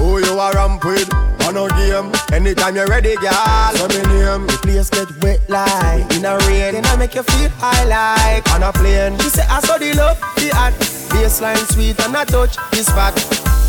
Who 0.00 0.24
you 0.24 0.38
are 0.38 0.54
ramp 0.54 0.82
with? 0.84 1.21
On 1.46 1.56
a 1.56 1.68
game. 1.76 2.12
Anytime 2.32 2.76
you're 2.76 2.86
ready, 2.86 3.16
girl. 3.16 3.72
So 3.74 3.88
me 3.88 4.00
name. 4.08 4.46
The 4.46 4.58
place 4.62 4.90
get 4.90 5.10
wet 5.22 5.40
like 5.48 6.06
in 6.16 6.24
a 6.24 6.38
rain. 6.46 6.74
Then 6.74 6.86
I 6.86 6.96
make 6.96 7.14
you 7.14 7.22
feel 7.22 7.50
high 7.58 7.84
like 7.84 8.46
on 8.54 8.62
a 8.62 8.72
plane. 8.72 9.18
She 9.18 9.28
say 9.28 9.46
I 9.48 9.60
saw 9.60 9.78
the 9.78 9.92
love, 9.94 10.18
the 10.36 10.50
hot. 10.54 10.72
Baseline 11.12 11.60
sweet 11.72 11.98
and 12.00 12.16
I 12.16 12.24
touch 12.24 12.56
the 12.70 12.82
spot. 12.82 13.14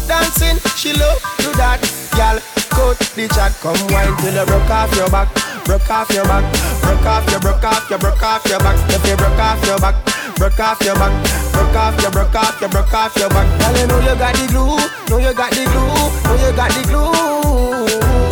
Dancing, 0.08 0.60
she 0.78 0.94
love 0.94 1.20
to 1.44 1.50
that. 1.60 1.82
Girl, 2.16 2.40
cut 2.70 3.00
the 3.16 3.28
chat. 3.34 3.52
Come 3.62 3.80
wine 3.92 4.16
till 4.22 4.34
you 4.34 4.46
broke 4.46 4.70
off 4.70 4.96
your 4.96 5.10
back. 5.10 5.30
Broke 5.66 5.90
off 5.90 6.10
your 6.12 6.26
back. 6.26 6.44
Broke 6.82 7.06
off 7.06 7.30
your, 7.32 7.40
broke 7.40 7.64
off 7.64 7.90
your, 7.90 8.00
broke 8.00 8.24
off 8.24 8.46
your 8.46 8.60
back. 8.60 8.78
If 8.90 9.06
you 9.08 9.16
broke 9.18 9.40
off 9.40 9.66
your 9.66 9.80
back. 9.80 9.96
Broke 10.38 10.60
off 10.60 10.82
your 10.84 10.96
back, 10.96 11.14
broke 11.54 11.76
off 11.78 11.96
your, 12.02 12.12
broke 12.12 12.36
off 12.36 12.60
your, 12.60 12.70
broke 12.70 12.94
off 12.94 13.16
your 13.16 13.30
back. 13.30 13.48
Girl, 13.62 13.78
you 13.78 13.88
know 13.88 14.00
you 14.02 14.16
got 14.18 14.34
the 14.36 14.46
glue, 14.50 14.78
know 15.10 15.18
you 15.22 15.34
got 15.34 15.52
the 15.54 15.64
glue, 15.70 16.10
know 16.26 16.36
you 16.42 16.52
got 16.58 16.70
the 16.74 16.82
glue. 16.90 17.14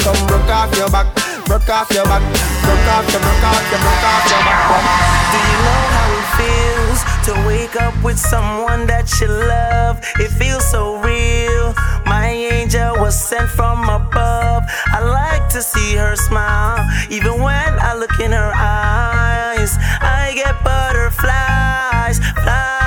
Come 0.04 0.22
broke 0.28 0.50
off 0.50 0.74
your 0.76 0.90
back, 0.90 1.08
broke 1.46 1.70
off 1.70 1.90
your 1.94 2.06
back, 2.06 2.24
broke 2.66 2.88
off 2.90 3.06
your, 3.14 3.22
broke 3.22 3.46
off 3.46 3.64
your, 3.70 3.80
broke 3.80 4.06
off 4.10 4.24
your 4.28 4.42
back. 4.44 5.22
Do 5.32 5.38
you 5.38 5.58
know 5.66 5.82
how 5.96 6.10
it 6.20 6.28
feels 6.36 7.00
to 7.28 7.32
wake 7.48 7.76
up 7.80 7.96
with 8.04 8.20
someone 8.20 8.88
that 8.88 9.08
you 9.22 9.28
love? 9.28 10.02
It 10.20 10.30
feels 10.30 10.66
so 10.70 10.98
real. 10.98 11.74
My 12.06 12.28
angel 12.28 12.96
was 13.00 13.16
sent 13.16 13.50
from 13.50 13.88
above. 13.88 14.64
I 14.88 15.00
like 15.00 15.48
to 15.50 15.62
see 15.62 15.96
her 15.96 16.16
smile, 16.16 16.84
even 17.10 17.42
when 17.42 17.72
I 17.80 17.94
look 17.96 18.20
in 18.20 18.32
her 18.32 18.52
eyes. 18.56 19.78
I 20.02 20.34
get 20.36 20.62
butterflies, 20.64 22.20
fly. 22.44 22.81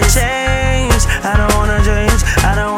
I 0.00 0.06
don't 0.06 0.14
wanna 0.16 0.24
change. 0.24 1.04
I 1.24 1.36
don't 1.36 1.54
wanna 1.56 1.84
change. 1.84 2.22
I 2.44 2.54
don't 2.54 2.69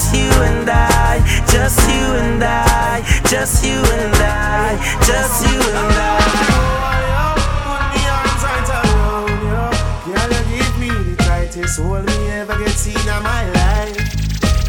Just 0.00 0.14
you 0.14 0.30
and 0.30 0.70
I, 0.70 1.20
just 1.46 1.86
you 1.86 2.06
and 2.16 2.42
I, 2.42 3.04
just 3.28 3.62
you 3.62 3.76
and 3.76 4.16
I, 4.16 4.80
just 5.04 5.44
you 5.44 5.60
and 5.60 5.92
I. 5.92 6.24
Put 7.68 7.84
me 7.92 8.00
arms 8.08 8.40
right 8.48 8.68
around 8.80 9.44
you. 9.44 9.60
Girl, 10.08 10.30
you 10.32 10.56
give 10.56 10.72
me 10.80 10.88
the 10.88 11.16
tightest 11.22 11.78
hold 11.80 12.06
me 12.06 12.16
ever 12.30 12.56
get 12.56 12.70
seen 12.70 12.96
in 12.96 13.22
my 13.22 13.44
life. 13.52 13.92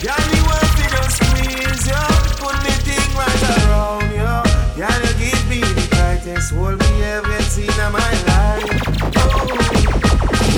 Girl, 0.04 0.20
you 0.36 0.44
want 0.44 0.68
to 0.68 0.84
just 1.00 1.16
squeeze 1.24 1.88
you. 1.88 2.04
Put 2.36 2.60
me 2.68 2.76
thing 2.84 3.08
right 3.16 3.44
around 3.56 4.12
you. 4.12 4.36
Girl, 4.76 5.00
you 5.00 5.14
give 5.16 5.44
me 5.48 5.62
the 5.64 5.88
tightest 5.96 6.52
hold 6.52 6.78
me 6.78 7.04
ever 7.04 7.30
get 7.30 7.44
seen 7.44 7.72
in 7.72 7.92
my 7.96 8.12
life. 8.28 8.68
Oh, 9.16 9.48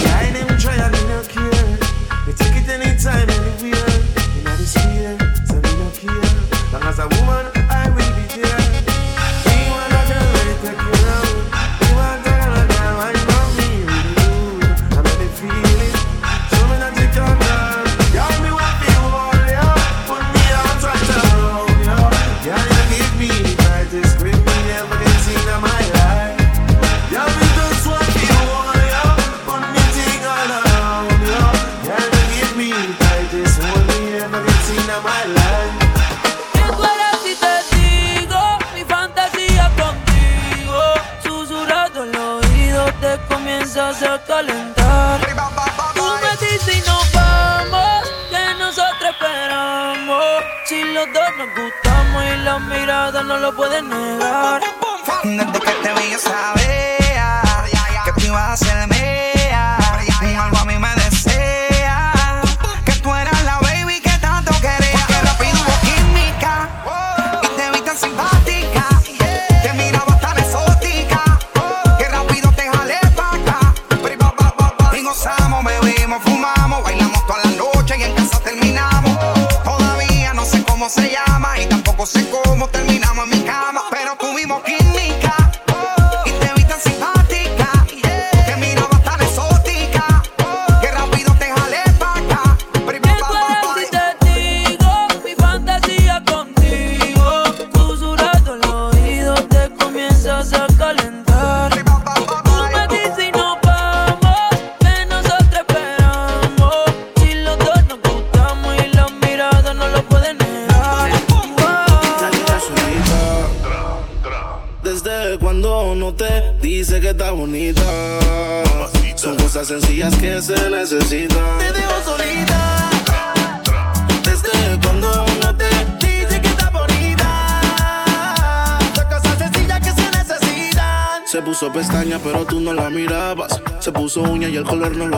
I 0.10 0.34
ain't 0.34 0.34
them 0.34 0.58
try 0.58 0.74
and 0.82 0.98
no 1.08 1.22
cure. 1.30 1.78
They 2.26 2.34
take 2.34 2.58
it 2.58 2.68
anytime. 2.68 3.33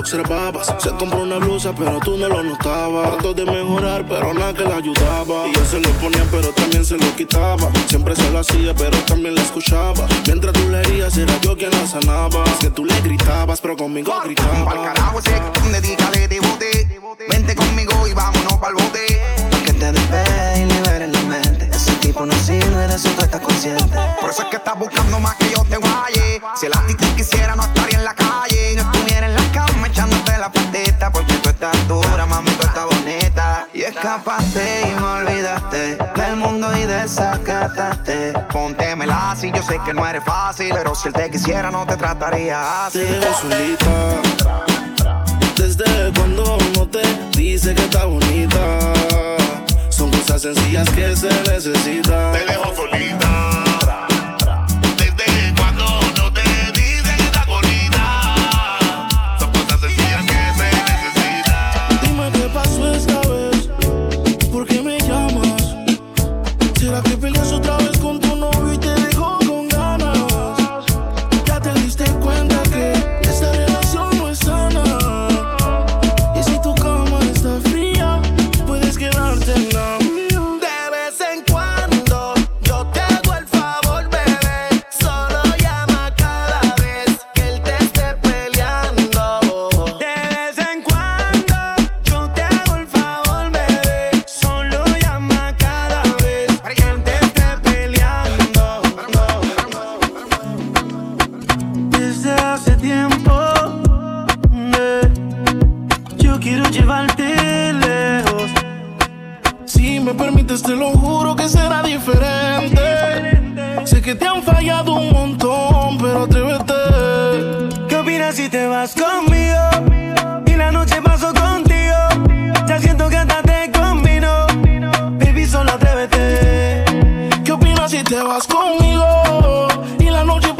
Se 0.05 0.91
compró 0.91 1.23
una 1.23 1.37
blusa, 1.37 1.73
pero 1.75 1.99
tú 1.99 2.15
no 2.15 2.29
lo 2.29 2.43
notabas. 2.43 3.13
Trató 3.13 3.33
de 3.33 3.43
mejorar, 3.43 4.05
pero 4.07 4.35
nada 4.35 4.53
que 4.53 4.63
la 4.63 4.75
ayudaba. 4.75 5.47
Y 5.47 5.53
yo 5.55 5.65
se 5.65 5.79
lo 5.79 5.89
ponía, 5.93 6.23
pero 6.29 6.49
también 6.49 6.85
se 6.85 6.95
lo 6.95 7.15
quitaba. 7.15 7.71
Siempre 7.87 8.15
se 8.15 8.29
lo 8.29 8.39
hacía, 8.39 8.75
pero 8.75 8.95
también 8.99 9.33
la 9.33 9.41
escuchaba. 9.41 10.05
Mientras 10.27 10.53
tú 10.53 10.69
leías 10.69 11.17
era 11.17 11.41
yo 11.41 11.57
quien 11.57 11.71
la 11.71 11.87
sanaba. 11.87 12.43
Es 12.43 12.57
que 12.59 12.69
tú 12.69 12.85
le 12.85 13.01
gritabas, 13.01 13.59
pero 13.61 13.75
conmigo 13.75 14.13
gritaba. 14.23 14.71
Al 14.71 14.83
carajo 14.83 15.19
ese 15.19 15.41
dedícale 15.71 16.27
de 16.27 16.39
bote. 16.39 17.01
Vente 17.27 17.55
conmigo 17.55 18.07
y 18.07 18.13
vámonos 18.13 18.53
pa'l 18.57 18.75
bote. 18.75 19.05
Que 19.65 19.73
te 19.73 19.91
despegues 19.91 20.59
y 20.59 20.65
liberes 20.65 21.11
la 21.11 21.21
mente. 21.21 21.69
Ese 21.73 21.93
tipo 21.95 22.25
no 22.25 22.35
sirve, 22.35 22.87
de 22.87 22.95
eso 22.95 23.09
tú 23.17 23.23
estás 23.23 23.41
consciente. 23.41 23.97
Por 24.21 24.29
eso 24.29 24.43
es 24.43 24.49
que 24.49 24.57
estás 24.57 24.77
buscando 24.77 25.19
más 25.19 25.34
sé 39.65 39.79
que 39.83 39.93
no 39.93 40.07
eres 40.07 40.23
fácil, 40.23 40.69
pero 40.71 40.93
si 40.93 41.07
él 41.07 41.13
te 41.13 41.29
quisiera 41.31 41.71
no 41.71 41.85
te 41.85 41.97
trataría 41.97 42.85
así. 42.85 42.99
Te 42.99 43.05
dejo 43.05 43.33
solita. 43.41 44.21
Desde 45.57 46.13
cuando 46.13 46.57
no 46.75 46.87
te 46.87 47.01
dice 47.35 47.73
que 47.73 47.83
está 47.83 48.05
bonita. 48.05 48.59
Son 49.89 50.11
cosas 50.11 50.43
sencillas 50.43 50.89
que 50.91 51.15
se 51.15 51.29
necesitan. 51.49 52.31
Te 52.33 52.45
dejo 52.45 52.75
solita 52.75 53.24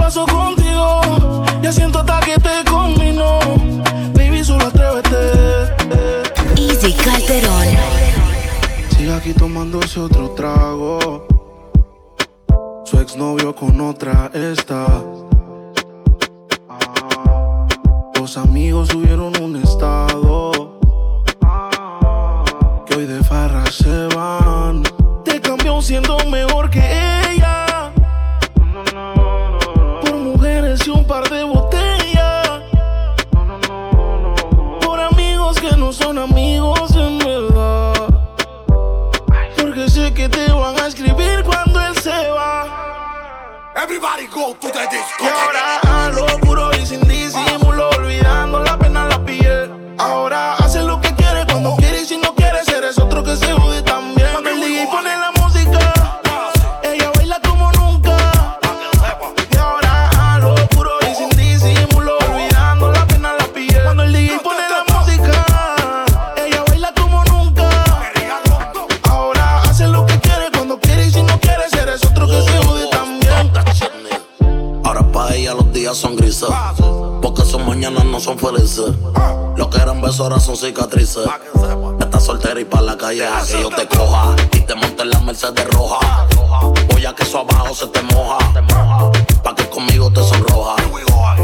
paso 0.06 0.24
contigo. 0.28 1.02
Ya 1.64 1.72
siento 1.72 1.98
hasta 2.00 2.20
que 2.20 2.36
te 2.38 2.64
combino. 2.70 3.40
Baby, 4.14 4.44
solo 4.44 4.68
atrévete. 4.68 5.22
Easy 6.58 6.94
Calderón. 6.94 7.70
Sigue 8.96 9.14
aquí 9.14 9.34
tomándose 9.34 10.00
otro 10.00 10.30
trago. 10.36 11.26
Su 12.86 13.00
exnovio 13.00 13.56
con 13.56 13.82
otra 13.82 14.30
está. 14.32 14.86
Los 18.14 18.38
amigos 18.38 18.90
subieron 18.90 19.34
un 19.42 19.56
estado. 19.56 20.78
Que 22.86 22.96
hoy 22.96 23.06
de 23.08 23.24
farra 23.24 23.66
se 23.72 24.08
van. 24.16 24.84
Te 25.24 25.42
cambió 25.42 25.82
siendo 25.82 26.16
mejor 26.30 26.55
go 44.36 44.54
to 44.54 44.68
the 44.68 44.86
disco. 44.92 45.24
Y 45.24 45.28
ahora 45.28 45.80
a 45.80 46.10
lo 46.10 46.26
puro 46.40 46.75
felices. 78.46 78.94
Lo 79.56 79.70
que 79.70 79.78
eran 79.78 80.02
besos 80.02 80.20
ahora 80.20 80.40
son 80.40 80.56
cicatrices. 80.56 81.26
Estás 82.00 82.24
soltera 82.24 82.60
y 82.60 82.66
pa' 82.66 82.82
la 82.82 82.98
calle 82.98 83.22
deja 83.22 83.46
que 83.46 83.62
yo 83.62 83.70
te 83.70 83.88
coja. 83.88 84.36
Y 84.52 84.60
te 84.62 84.76
monte 84.76 85.04
en 85.04 85.10
la 85.10 85.20
Mercedes 85.22 85.68
roja. 85.70 86.28
Voy 86.92 87.06
a 87.06 87.14
que 87.16 87.24
eso 87.24 87.40
abajo 87.40 87.74
se 87.74 87.88
te 87.88 88.02
moja. 88.04 88.38
Pa' 89.44 89.56
que 89.56 89.68
conmigo 89.70 90.12
te 90.12 90.24
sonroja. 90.24 90.76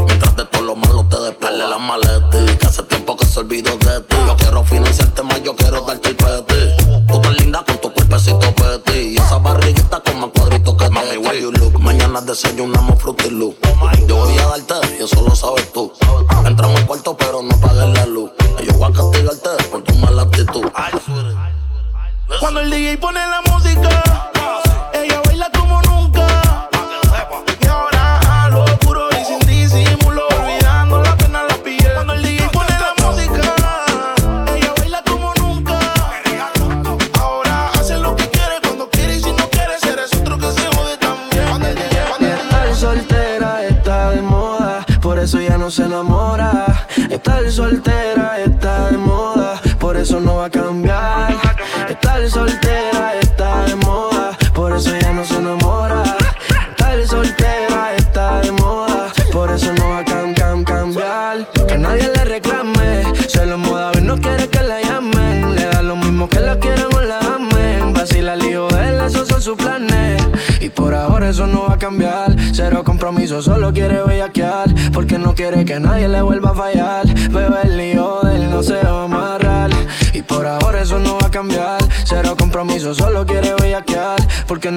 Mientras 0.06 0.36
de 0.36 0.44
todo 0.44 0.62
lo 0.62 0.76
malo 0.76 1.04
te 1.08 1.18
despele 1.20 1.66
la 1.66 1.78
maleta. 1.78 2.30
Que 2.58 2.66
hace 2.66 2.82
tiempo 2.84 3.16
que 3.16 3.26
se 3.26 3.40
olvidó 3.40 3.76
de 3.78 4.00
ti. 4.00 4.16
Yo 4.26 4.36
quiero 4.36 4.64
financiarte 4.64 5.22
más, 5.22 5.42
yo 5.42 5.56
quiero 5.56 5.80
darte 5.82 6.10
el 6.10 6.16
peti. 6.16 6.84
Tú 7.08 7.14
estás 7.14 7.40
linda 7.40 7.64
con 7.66 7.78
tu 7.78 7.92
cuerpecito 7.92 8.54
peti. 8.54 8.98
Y 9.14 9.16
esa 9.16 9.38
barriguita 9.38 10.00
con 10.00 10.20
más 10.20 10.30
cuadritos 10.30 10.76
que 10.76 10.88
Mami, 10.90 11.16
where 11.16 11.40
you 11.40 11.50
look? 11.52 11.80
Mañana 11.80 12.20
desayunamos 12.20 13.00
Fruity 13.00 13.30
Loop. 13.30 13.56
Yo 14.06 14.16
voy 14.16 14.38
a 14.38 14.46
darte 14.46 14.74
y 14.98 15.02
eso 15.02 15.22
lo 15.22 15.34
sabes 15.34 15.72
tú. 15.72 15.92
Cuando 22.42 22.58
el 22.58 22.70
DJ 22.70 22.98
pone 22.98 23.20
la 23.20 23.40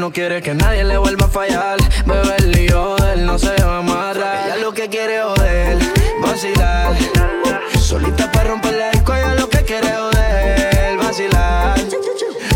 no 0.06 0.12
quiere 0.12 0.40
que 0.40 0.54
nadie 0.54 0.84
le 0.84 1.00
vuelva 1.00 1.26
a 1.26 1.30
fallar. 1.30 1.78
Lío 2.46 2.96
de 2.98 3.14
él 3.14 3.26
no 3.26 3.40
se 3.40 3.56
va 3.64 3.78
a 3.78 3.80
amarrar. 3.80 4.46
Ella 4.46 4.58
lo 4.58 4.72
que 4.72 4.88
quiere 4.88 5.20
joder, 5.24 5.80
vacilar. 6.22 6.96
Solita 7.80 8.32
para 8.32 8.50
romper 8.52 8.76
la 8.76 8.92
disco, 8.92 9.16
ella 9.16 9.34
lo 9.34 9.50
que 9.50 9.64
quiere 9.64 9.90
joder, 9.96 10.98
vacilar. 10.98 11.80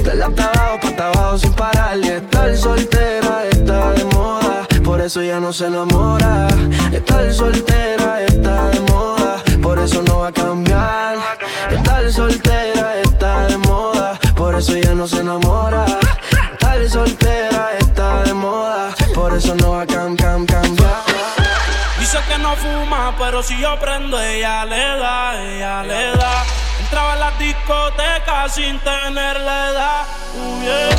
De 0.04 0.14
la 0.14 0.26
abajo 0.26 0.80
pa' 0.96 1.08
abajo 1.08 1.38
sin 1.40 1.54
parar 1.54 1.98
y 1.98 2.10
estar 2.10 2.56
soltera 2.56 3.46
está 3.52 3.94
de 3.94 4.06
moda, 4.06 4.68
por 4.84 5.02
eso 5.02 5.24
ya 5.24 5.40
no 5.40 5.52
se 5.52 5.66
enamora. 5.66 6.50
Estar 6.94 7.34
soltera 7.34 8.26
está 8.28 8.70
de 8.70 8.80
moda, 8.92 9.44
por 9.60 9.80
eso 9.80 10.04
no 10.04 10.20
va 10.20 10.28
a 10.28 10.32
cambiar. 10.32 11.18
Estar 11.72 12.12
soltera 12.12 13.02
está 13.02 13.48
de 13.48 13.58
moda, 13.58 14.20
por 14.36 14.54
eso 14.54 14.78
ya 14.78 14.94
no 14.94 15.08
se 15.08 15.22
enamora. 15.22 15.86
Pero 23.18 23.42
si 23.42 23.58
yo 23.60 23.80
prendo, 23.80 24.20
ella 24.20 24.66
le 24.66 24.98
da, 24.98 25.42
ella 25.42 25.84
le 25.84 26.12
da. 26.12 26.44
Entraba 26.80 27.14
en 27.14 27.20
la 27.20 27.32
discoteca 27.32 28.50
sin 28.50 28.80
tener 28.80 29.40
la 29.40 29.70
edad. 29.70 30.08
Muy 30.36 30.62
bien. 30.62 30.90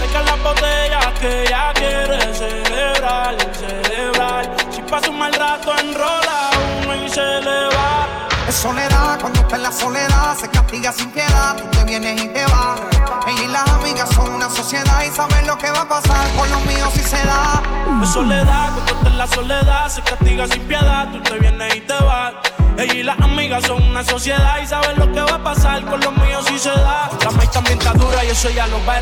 Deja 0.00 0.22
las 0.22 0.42
botellas 0.42 1.06
que 1.20 1.42
ella 1.42 1.72
quiere 1.74 2.34
celebrar, 2.34 3.36
celebrar. 3.54 4.56
Si 4.70 4.82
pasa 4.82 5.10
un 5.10 5.18
mal 5.18 5.32
rato, 5.32 5.72
enrola 5.78 6.50
uno 6.82 6.94
y 6.94 7.08
se 7.08 7.20
le 7.20 7.66
va. 7.74 8.06
Es 8.48 8.54
soledad, 8.54 9.18
cuando 9.20 9.40
está 9.40 9.56
en 9.56 9.62
la 9.62 9.72
soledad 9.72 10.36
se 10.38 10.48
castiga 10.48 10.92
sin 10.92 11.10
piedad, 11.10 11.56
tú 11.56 11.64
te 11.70 11.84
vienes 11.84 12.22
y 12.22 12.28
te 12.28 12.44
vas. 12.44 12.95
Y 13.28 13.48
las 13.48 13.68
amigas 13.70 14.08
son 14.14 14.34
una 14.34 14.48
sociedad 14.48 15.02
y 15.02 15.10
saben 15.10 15.48
lo 15.48 15.58
que 15.58 15.68
va 15.70 15.80
a 15.80 15.88
pasar 15.88 16.28
con 16.36 16.48
los 16.48 16.64
míos 16.64 16.90
si 16.94 17.02
se 17.02 17.16
da. 17.16 17.60
Es 18.00 18.10
soledad, 18.10 18.70
cuando 18.86 19.10
en 19.10 19.18
la 19.18 19.26
soledad 19.26 19.88
se 19.88 20.00
castiga 20.02 20.46
sin 20.46 20.62
piedad, 20.62 21.10
tú 21.10 21.20
te 21.22 21.38
vienes 21.38 21.74
y 21.74 21.80
te 21.80 21.94
vas. 21.94 22.34
Ella 22.78 22.94
y 22.94 23.02
las 23.02 23.18
amigas 23.20 23.64
son 23.64 23.82
una 23.82 24.04
sociedad 24.04 24.58
y 24.62 24.66
saben 24.66 24.98
lo 24.98 25.10
que 25.10 25.20
va 25.20 25.36
a 25.36 25.42
pasar 25.42 25.84
con 25.84 26.00
los 26.00 26.12
míos 26.16 26.44
si 26.46 26.58
se 26.58 26.70
da. 26.70 27.08
La 27.24 27.30
maíz 27.30 27.50
también 27.50 27.78
está 27.78 27.92
dura 27.94 28.24
y 28.24 28.28
eso 28.28 28.50
ya 28.50 28.66
lo 28.66 28.84
va 28.84 28.94
a. 28.94 28.96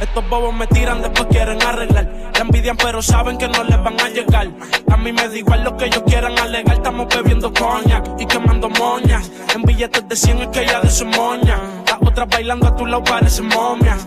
Estos 0.00 0.28
bobos 0.28 0.54
me 0.54 0.66
tiran, 0.66 1.00
después 1.02 1.26
quieren 1.30 1.62
arreglar. 1.62 2.08
La 2.34 2.40
envidian, 2.40 2.76
pero 2.76 3.02
saben 3.02 3.38
que 3.38 3.48
no 3.48 3.62
les 3.64 3.82
van 3.82 4.00
a 4.00 4.08
llegar. 4.08 4.48
A 4.90 4.96
mí 4.96 5.12
me 5.12 5.28
da 5.28 5.36
igual 5.36 5.62
lo 5.64 5.76
que 5.76 5.86
ellos 5.86 6.02
quieran 6.06 6.38
alegar. 6.38 6.76
Estamos 6.76 7.06
bebiendo 7.08 7.52
coñac 7.52 8.04
y 8.18 8.26
quemando 8.26 8.68
moñas. 8.70 9.30
En 9.54 9.62
billetes 9.62 10.08
de 10.08 10.16
100 10.16 10.42
es 10.42 10.48
que 10.48 10.62
ella 10.62 10.80
de 10.80 10.90
su 10.90 11.06
moña. 11.06 11.58
Las 11.86 11.98
otras 12.00 12.28
bailando 12.28 12.68
a 12.68 12.76
tu 12.76 12.86
lado 12.86 13.04
parecen 13.04 13.46
momias. 13.46 14.06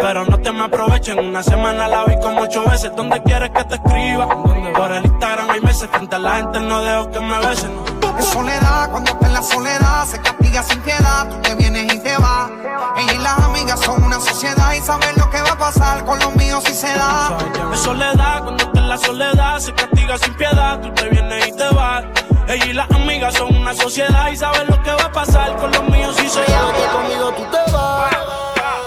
Pero 0.00 0.24
no 0.24 0.38
te 0.38 0.50
me 0.50 0.64
aprovecho, 0.64 1.12
en 1.12 1.18
una 1.18 1.42
semana 1.42 1.86
la 1.86 2.04
vi 2.04 2.18
como 2.20 2.42
ocho 2.42 2.64
veces. 2.64 2.90
¿Dónde 2.96 3.22
quieres 3.22 3.50
que 3.50 3.64
te 3.64 3.74
escriba? 3.74 4.26
Por 4.74 4.92
el 4.92 5.04
Instagram 5.04 5.50
hay 5.50 5.60
meses, 5.60 5.88
frente 5.90 6.16
a 6.16 6.18
la 6.18 6.36
gente 6.36 6.60
no 6.60 6.82
dejo 6.82 7.10
que 7.10 7.20
me 7.20 7.38
besen. 7.46 7.74
No. 7.74 8.18
En 8.18 8.22
soledad, 8.24 8.90
cuando 8.90 9.12
está 9.12 9.26
en 9.26 9.32
la 9.34 9.42
soledad, 9.42 10.06
se 10.06 10.20
castiga 10.20 10.62
sin 10.62 10.80
piedad, 10.80 11.28
tú 11.28 11.36
te 11.42 11.54
vienes 11.54 11.94
y 11.94 11.98
te 11.98 12.16
vas. 12.16 12.50
Ella 12.96 13.12
y 13.12 13.18
las 13.18 13.38
amigas 13.38 13.80
son 13.80 14.02
una 14.02 14.20
sociedad 14.20 14.72
y 14.72 14.80
saben 14.80 15.16
lo 15.16 15.30
que 15.30 15.42
va 15.42 15.50
a 15.50 15.58
pasar 15.58 16.04
con 16.04 16.18
los 16.18 16.34
míos 16.36 16.64
si 16.64 16.74
se 16.74 16.88
da. 16.88 17.38
En 17.70 17.78
soledad, 17.78 18.42
cuando 18.42 18.64
está 18.64 18.80
en 18.80 18.88
la 18.88 18.98
soledad, 18.98 19.58
se 19.58 19.74
castiga 19.74 20.18
sin 20.18 20.34
piedad, 20.34 20.80
tú 20.80 20.92
te 20.94 21.08
vienes 21.08 21.48
y 21.48 21.52
te 21.52 21.68
vas. 21.68 22.04
Ella 22.48 22.66
y 22.66 22.72
las 22.72 22.90
amigas 22.90 23.34
son 23.34 23.54
una 23.54 23.74
sociedad 23.74 24.28
y 24.30 24.36
saben 24.36 24.66
lo 24.66 24.82
que 24.82 24.92
va 24.92 25.04
a 25.04 25.12
pasar 25.12 25.56
con 25.56 25.70
los 25.70 25.88
míos 25.88 26.16
si 26.16 26.28
se 26.28 26.40
da 26.40 26.72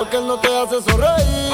porque 0.04 0.18
él 0.18 0.28
no 0.28 0.38
te 0.38 0.50
hace 0.58 0.82
sonreír. 0.82 1.54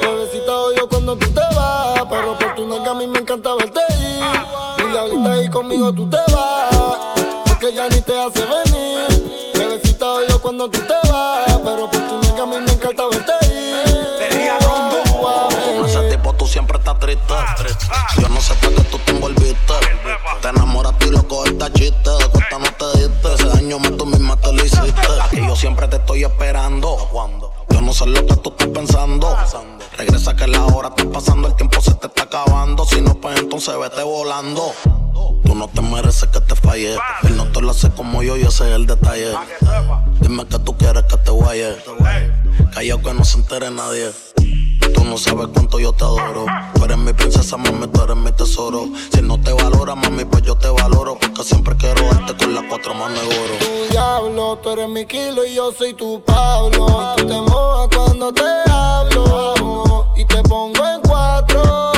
Bebecita 0.00 0.56
odio 0.56 0.88
cuando 0.88 1.16
tú 1.16 1.26
te 1.32 1.40
vas, 1.56 2.04
pero 2.08 2.38
por 2.38 2.54
tu 2.54 2.82
que 2.84 2.88
a 2.88 2.94
mí 2.94 3.08
me 3.08 3.18
encanta 3.18 3.56
verte 3.56 3.80
ir. 3.98 4.92
Y 4.92 4.96
ahorita 4.96 5.32
ahí 5.32 5.48
conmigo 5.50 5.92
tú 5.92 6.08
te 6.08 6.18
vas, 6.32 6.96
porque 7.44 7.74
ya 7.74 7.88
ni 7.88 8.00
te 8.00 8.16
hace 8.16 8.40
venir. 8.40 9.52
Bebecita 9.52 10.12
odio 10.12 10.40
cuando 10.40 10.70
tú 10.70 10.78
te 10.78 11.10
vas, 11.10 11.58
pero 11.64 11.90
por 11.90 12.00
tu 12.08 12.34
que 12.36 12.40
a 12.40 12.46
mí 12.46 12.56
me 12.64 12.72
encanta 12.72 13.02
verte 13.10 13.32
ir. 13.46 14.48
Con 15.76 15.86
ese 15.88 16.02
tipo 16.10 16.32
tú 16.34 16.46
siempre 16.46 16.78
estás 16.78 17.00
triste. 17.00 17.34
Yo 18.20 18.28
no 18.28 18.40
sé 18.40 18.54
por 18.54 18.74
qué 18.74 18.82
tú 18.82 18.98
te 18.98 19.10
envolviste. 19.10 19.74
Te 20.40 20.48
enamoraste 20.48 21.06
y 21.06 21.10
loco 21.10 21.44
esta 21.44 21.72
chiste. 21.72 22.10
De 22.10 22.28
cuesta 22.28 22.58
no 22.58 22.72
te 22.72 22.98
diste. 22.98 23.34
Ese 23.34 23.48
daño 23.48 23.80
más 23.80 23.96
tú 23.96 24.06
misma 24.06 24.36
te 24.36 24.52
lo 24.52 24.64
hiciste. 24.64 25.08
Y 25.32 25.46
yo 25.46 25.56
siempre 25.56 25.88
te 25.88 25.96
estoy 25.96 26.22
esperando. 26.22 26.96
No 27.88 27.94
sé 27.94 28.04
lo 28.04 28.26
que 28.26 28.36
tú 28.36 28.50
estás 28.50 28.68
pensando. 28.68 29.34
Regresa 29.96 30.36
que 30.36 30.46
la 30.46 30.62
hora 30.66 30.88
está 30.94 31.10
pasando, 31.10 31.48
el 31.48 31.54
tiempo 31.54 31.80
se 31.80 31.94
te 31.94 32.06
está 32.08 32.24
acabando. 32.24 32.84
Si 32.84 33.00
no, 33.00 33.14
pues 33.14 33.40
entonces 33.40 33.74
vete 33.80 34.02
volando. 34.02 34.74
Tú 35.42 35.54
no 35.54 35.68
te 35.68 35.80
mereces 35.80 36.28
que 36.28 36.38
te 36.42 36.54
falle. 36.54 36.98
Él 37.22 37.36
no 37.38 37.46
te 37.46 37.62
lo 37.62 37.70
hace 37.70 37.88
como 37.92 38.22
yo 38.22 38.36
y 38.36 38.42
ese 38.42 38.68
es 38.68 38.76
el 38.76 38.86
detalle. 38.86 39.32
Dime 40.20 40.46
que 40.46 40.58
tú 40.58 40.76
quieres 40.76 41.04
que 41.04 41.16
te 41.16 41.30
guaye. 41.30 41.76
Callao 42.74 43.00
que 43.00 43.14
no 43.14 43.24
se 43.24 43.38
entere 43.38 43.70
nadie. 43.70 44.12
Tú 44.94 45.04
no 45.04 45.18
sabes 45.18 45.48
cuánto 45.52 45.78
yo 45.78 45.92
te 45.92 46.04
adoro. 46.04 46.46
Tú 46.74 46.84
eres 46.84 46.98
mi 46.98 47.12
princesa, 47.12 47.56
mami, 47.56 47.86
tú 47.88 48.02
eres 48.02 48.16
mi 48.16 48.32
tesoro. 48.32 48.88
Si 49.12 49.20
no 49.22 49.40
te 49.40 49.52
valora, 49.52 49.94
mami, 49.94 50.24
pues 50.24 50.42
yo 50.42 50.56
te 50.56 50.68
valoro. 50.68 51.18
Porque 51.18 51.44
siempre 51.44 51.76
quiero 51.76 52.02
darte 52.08 52.36
con 52.36 52.54
las 52.54 52.64
cuatro 52.68 52.94
manos 52.94 53.20
de 53.20 53.26
oro. 53.26 53.54
Tu 53.58 53.92
diablo, 53.92 54.58
tú 54.62 54.70
eres 54.70 54.88
mi 54.88 55.06
kilo 55.06 55.44
y 55.44 55.54
yo 55.54 55.72
soy 55.72 55.94
tu 55.94 56.22
Pablo. 56.24 57.14
tú 57.16 57.26
te 57.26 57.40
mojas 57.40 57.88
cuando 57.96 58.32
te 58.32 58.42
hablo. 58.70 60.06
Y 60.16 60.24
te 60.24 60.42
pongo 60.42 60.86
en 60.86 61.00
cuatro. 61.02 61.97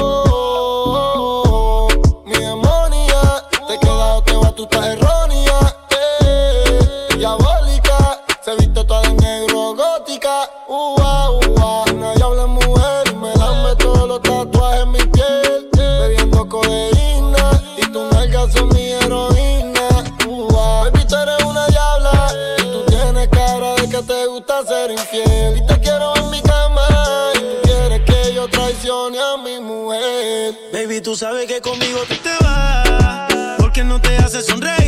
Sabes 31.20 31.46
que 31.46 31.60
conmigo 31.60 31.98
tú 32.08 32.14
te 32.16 32.30
vas. 32.42 33.56
Porque 33.58 33.84
no 33.84 34.00
te 34.00 34.16
hace 34.16 34.40
sonreír. 34.40 34.79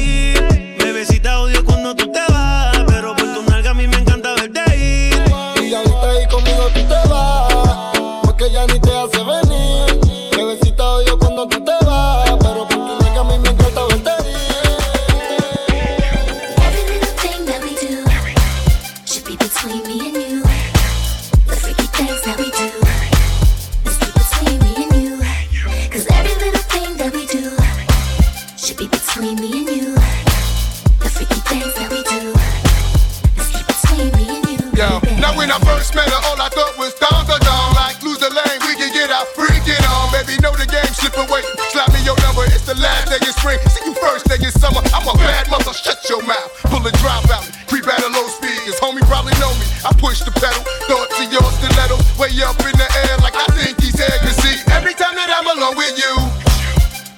Mouth. 46.32 46.50
Pull 46.72 46.82
a 46.86 46.92
drop 47.04 47.24
out, 47.28 47.44
creep 47.68 47.84
at 47.84 48.00
a 48.00 48.08
low 48.08 48.26
speed. 48.32 48.56
Cause 48.64 48.80
homie 48.80 49.04
probably 49.04 49.36
know 49.36 49.52
me. 49.60 49.66
I 49.84 49.92
push 50.00 50.24
the 50.24 50.32
pedal, 50.32 50.64
thoughts 50.88 51.12
to 51.20 51.24
your 51.28 51.44
stiletto. 51.60 52.00
Way 52.16 52.32
up 52.40 52.56
in 52.64 52.74
the 52.76 52.88
air, 53.04 53.14
like 53.20 53.36
I 53.36 53.46
think 53.52 53.80
he's 53.80 53.96
here. 53.96 54.18
Cause 54.24 54.36
see, 54.40 54.56
every 54.72 54.94
time 54.96 55.14
that 55.16 55.28
I'm 55.28 55.48
alone 55.52 55.76
with 55.76 55.96
you, 56.00 56.12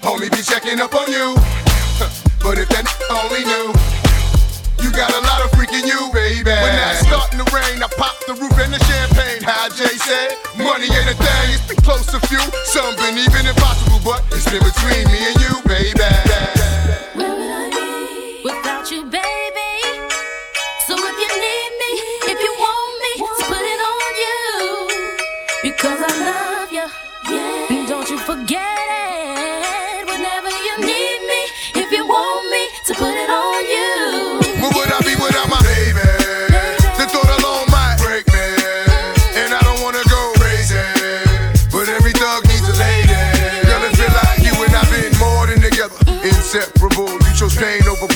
homie 0.02 0.30
be 0.30 0.42
checking 0.42 0.80
up 0.80 0.94
on 0.94 1.06
you. 1.10 1.36
But 2.44 2.60
if 2.60 2.68
that 2.76 2.84
only 3.08 3.40
knew, 3.40 3.72
you 4.84 4.92
got 4.92 5.08
a 5.16 5.22
lot 5.24 5.40
of 5.40 5.48
freaking 5.56 5.88
you, 5.88 6.12
baby. 6.12 6.44
When 6.44 6.76
that's 6.76 7.00
starting 7.08 7.40
to 7.40 7.48
rain, 7.56 7.80
I 7.80 7.88
pop 7.96 8.20
the 8.28 8.36
roof 8.36 8.52
and 8.60 8.68
the 8.68 8.76
champagne. 8.84 9.40
How 9.40 9.72
Jay 9.72 9.96
said, 9.96 10.36
money 10.60 10.92
ain't 10.92 11.08
a 11.08 11.16
thing, 11.16 11.56
it's 11.56 11.64
been 11.64 11.80
close 11.80 12.04
to 12.12 12.20
few. 12.28 12.44
Some 12.68 12.92
been 13.00 13.16
even 13.16 13.48
impossible, 13.48 13.96
but 14.04 14.20
it's 14.28 14.44
been 14.44 14.60
between 14.60 15.08
me 15.08 15.24
and 15.32 15.40
you, 15.40 15.63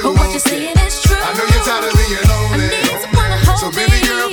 But 0.00 0.14
what 0.14 0.30
you're 0.30 0.40
saying 0.40 0.76
is 0.78 1.02
true. 1.02 1.16
I 1.20 1.34
know 1.36 1.44
you're 1.44 1.64
tired 1.68 1.84
of 1.84 1.92
being 1.92 2.24
lonely. 2.24 2.72
So 3.60 3.70
baby 3.70 4.00
girl, 4.06 4.31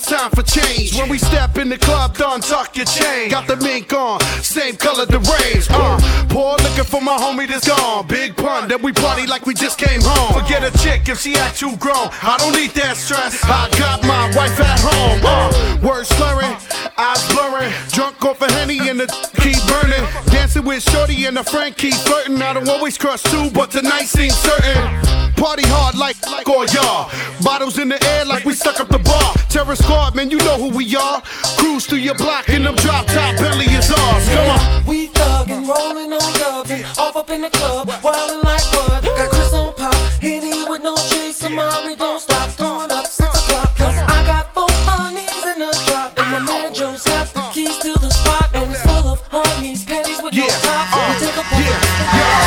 it's 0.00 0.10
time 0.10 0.30
for 0.30 0.42
change. 0.42 0.96
When 0.96 1.08
we 1.08 1.18
step 1.18 1.58
in 1.58 1.68
the 1.68 1.78
club, 1.78 2.16
done 2.16 2.40
tuck 2.40 2.76
your 2.76 2.86
chain. 2.86 3.30
Got 3.30 3.46
the 3.46 3.56
mink 3.56 3.92
on, 3.92 4.20
same 4.42 4.76
color 4.76 5.04
the 5.06 5.18
range. 5.18 5.66
Uh, 5.70 5.98
poor 6.28 6.56
looking 6.64 6.84
for 6.84 7.00
my 7.00 7.16
homie 7.16 7.46
that's 7.46 7.68
gone. 7.68 8.06
Big 8.06 8.36
pun, 8.36 8.68
then 8.68 8.82
we 8.82 8.92
party 8.92 9.26
like 9.26 9.46
we 9.46 9.54
just 9.54 9.78
came 9.78 10.00
home. 10.02 10.32
Forget 10.40 10.62
a 10.64 10.72
chick 10.78 11.08
if 11.08 11.20
she 11.20 11.34
act 11.36 11.58
too 11.58 11.76
grown. 11.76 12.08
I 12.22 12.36
don't 12.38 12.54
need 12.54 12.70
that 12.80 12.96
stress. 12.96 13.42
I 13.44 13.68
got 13.78 14.02
my 14.02 14.26
wife 14.36 14.58
at 14.60 14.80
home. 14.80 15.20
Uh, 15.22 15.86
words 15.86 16.08
slurring, 16.08 16.56
eyes 16.96 17.22
blurring. 17.32 17.72
Drunk 17.90 18.24
off 18.24 18.40
a 18.40 18.50
henny 18.52 18.88
and 18.88 19.00
the 19.00 19.06
keep 19.36 19.60
burning. 19.68 20.04
Dancing 20.32 20.64
with 20.64 20.82
Shorty 20.82 21.26
and 21.26 21.38
a 21.38 21.44
friend 21.44 21.76
keep 21.76 21.94
flirting. 21.94 22.40
I 22.40 22.54
don't 22.54 22.68
always 22.68 22.96
crush 22.96 23.22
too, 23.22 23.50
but 23.50 23.70
tonight 23.70 24.06
seems 24.06 24.34
certain. 24.34 25.20
Party 25.40 25.62
hard 25.66 25.96
like, 25.96 26.20
like 26.26 26.48
all 26.48 26.66
y'all. 26.66 27.10
Bottles 27.42 27.78
in 27.78 27.88
the 27.88 28.02
air 28.04 28.24
like 28.26 28.44
we 28.44 28.52
stuck 28.52 28.78
up 28.78 28.88
the 28.88 28.98
Terror 29.70 29.82
squad, 29.84 30.16
man, 30.16 30.30
you 30.32 30.38
know 30.38 30.58
who 30.58 30.76
we 30.76 30.96
are. 30.96 31.22
Cruise 31.56 31.86
through 31.86 31.98
your 31.98 32.16
block 32.16 32.48
in 32.48 32.64
them 32.64 32.74
drop 32.74 33.06
top 33.06 33.36
belly 33.36 33.66
is 33.66 33.88
ours. 33.92 34.28
Come 34.28 34.50
on. 34.50 34.84
We 34.84 35.06
thuggin', 35.06 35.62
rollin' 35.62 36.12
on 36.12 36.32
dubin', 36.42 36.82
off 36.98 37.14
up 37.14 37.30
in 37.30 37.42
the 37.42 37.50
club, 37.50 37.86
wildin' 38.02 38.42
like 38.42 38.66
what? 38.74 39.04
Got 39.04 39.30
Chris 39.30 39.52
on 39.52 39.72
pop, 39.74 39.94
hitting 40.18 40.68
with 40.68 40.82
no 40.82 40.96
chase, 40.96 41.44
Amari 41.44 41.94
don't 41.94 42.18
stop, 42.18 42.50
throwing 42.50 42.90
up 42.90 43.06
six 43.06 43.30
o'clock. 43.30 43.76
Cause 43.76 43.94
I 43.94 44.26
got 44.26 44.52
four 44.54 44.66
honeys 44.90 45.30
in 45.46 45.60
the 45.60 45.70
drop, 45.86 46.18
and 46.18 46.32
my 46.32 46.40
man 46.40 46.74
Joe's 46.74 47.04
got 47.04 47.28
the 47.28 47.40
keys 47.54 47.78
to 47.78 47.92
the 47.92 48.10
spot, 48.10 48.50
and 48.52 48.72
it's 48.72 48.82
full 48.82 49.06
of 49.06 49.20
honeys, 49.30 49.84
panties 49.84 50.20
with 50.20 50.34
no 50.34 50.48
top, 50.66 50.90
so 50.90 50.98
we 50.98 51.14
take 51.22 51.38
a 51.38 51.46
yeah. 51.62 51.78
yeah. 52.18 52.42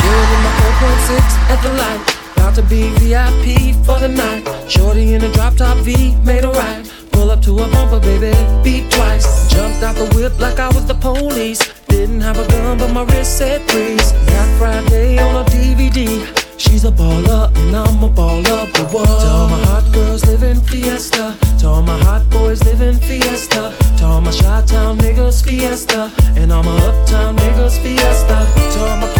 Chillin' 0.00 0.32
in 0.32 0.40
my 0.40 0.52
4.6 0.72 1.52
at 1.52 1.62
the 1.62 1.72
light. 1.76 2.17
To 2.58 2.64
be 2.64 2.90
VIP 2.98 3.72
for 3.86 4.00
the 4.00 4.08
night. 4.08 4.42
Shorty 4.68 5.14
in 5.14 5.22
a 5.22 5.32
drop 5.32 5.54
top 5.54 5.78
V, 5.84 6.16
made 6.24 6.42
a 6.42 6.50
right. 6.50 6.82
Pull 7.12 7.30
up 7.30 7.40
to 7.42 7.52
a 7.56 7.68
bumper, 7.68 8.00
baby, 8.00 8.34
beat 8.64 8.90
twice. 8.90 9.48
Jumped 9.48 9.84
out 9.84 9.94
the 9.94 10.06
whip 10.16 10.36
like 10.40 10.58
I 10.58 10.66
was 10.66 10.84
the 10.84 10.94
police. 10.94 11.60
Didn't 11.86 12.20
have 12.20 12.36
a 12.36 12.44
gun, 12.48 12.78
but 12.78 12.92
my 12.92 13.04
wrist 13.04 13.38
said 13.38 13.62
freeze. 13.70 14.10
Got 14.10 14.58
Friday 14.58 15.20
on 15.20 15.36
a 15.36 15.44
DVD. 15.50 16.26
She's 16.58 16.84
a 16.84 16.90
baller, 16.90 17.56
and 17.58 17.76
I'm 17.76 18.02
a 18.02 18.08
baller, 18.08 18.66
but 18.72 18.92
what? 18.92 19.06
To 19.06 19.28
all 19.28 19.48
my 19.48 19.64
hot 19.66 19.92
girls 19.94 20.26
living 20.26 20.60
fiesta. 20.60 21.36
To 21.60 21.68
all 21.68 21.82
my 21.82 21.96
hot 22.02 22.28
boys 22.28 22.64
living 22.64 22.98
fiesta. 22.98 23.72
To 23.98 24.04
all 24.04 24.20
my 24.20 24.32
Chi 24.32 24.62
Town 24.66 24.98
niggas 24.98 25.44
fiesta. 25.44 26.10
And 26.34 26.50
all 26.50 26.64
my 26.64 26.76
uptown 26.88 27.36
niggas 27.36 27.80
fiesta. 27.80 28.36
To 28.72 28.80
all 28.80 28.96
my 28.96 29.17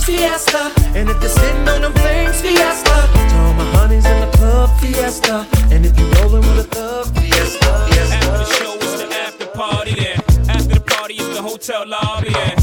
and 0.00 0.06
fiesta. 0.06 0.72
And 0.94 1.08
if 1.08 1.20
they're 1.20 1.28
sitting 1.28 1.68
on 1.68 1.82
them 1.82 1.92
things 1.92 2.40
fiesta. 2.40 3.08
To 3.12 3.36
all 3.38 3.54
my 3.54 3.64
honeys 3.76 4.06
in 4.06 4.20
the 4.20 4.30
club 4.36 4.70
fiesta. 4.80 5.46
And 5.70 5.86
if 5.86 5.98
you're 5.98 6.10
rolling 6.22 6.42
with 6.42 6.58
a 6.58 6.64
thug 6.64 7.06
fiesta. 7.16 7.66
After 7.66 8.30
the 8.30 8.44
show, 8.44 8.74
it's 8.74 9.02
the 9.02 9.08
after 9.14 9.46
party 9.46 9.94
there. 9.94 10.16
After 10.48 10.74
the 10.74 10.80
party, 10.80 11.14
it's 11.14 11.36
the 11.36 11.42
hotel 11.42 11.86
lobby. 11.86 12.30
Yeah. 12.30 12.59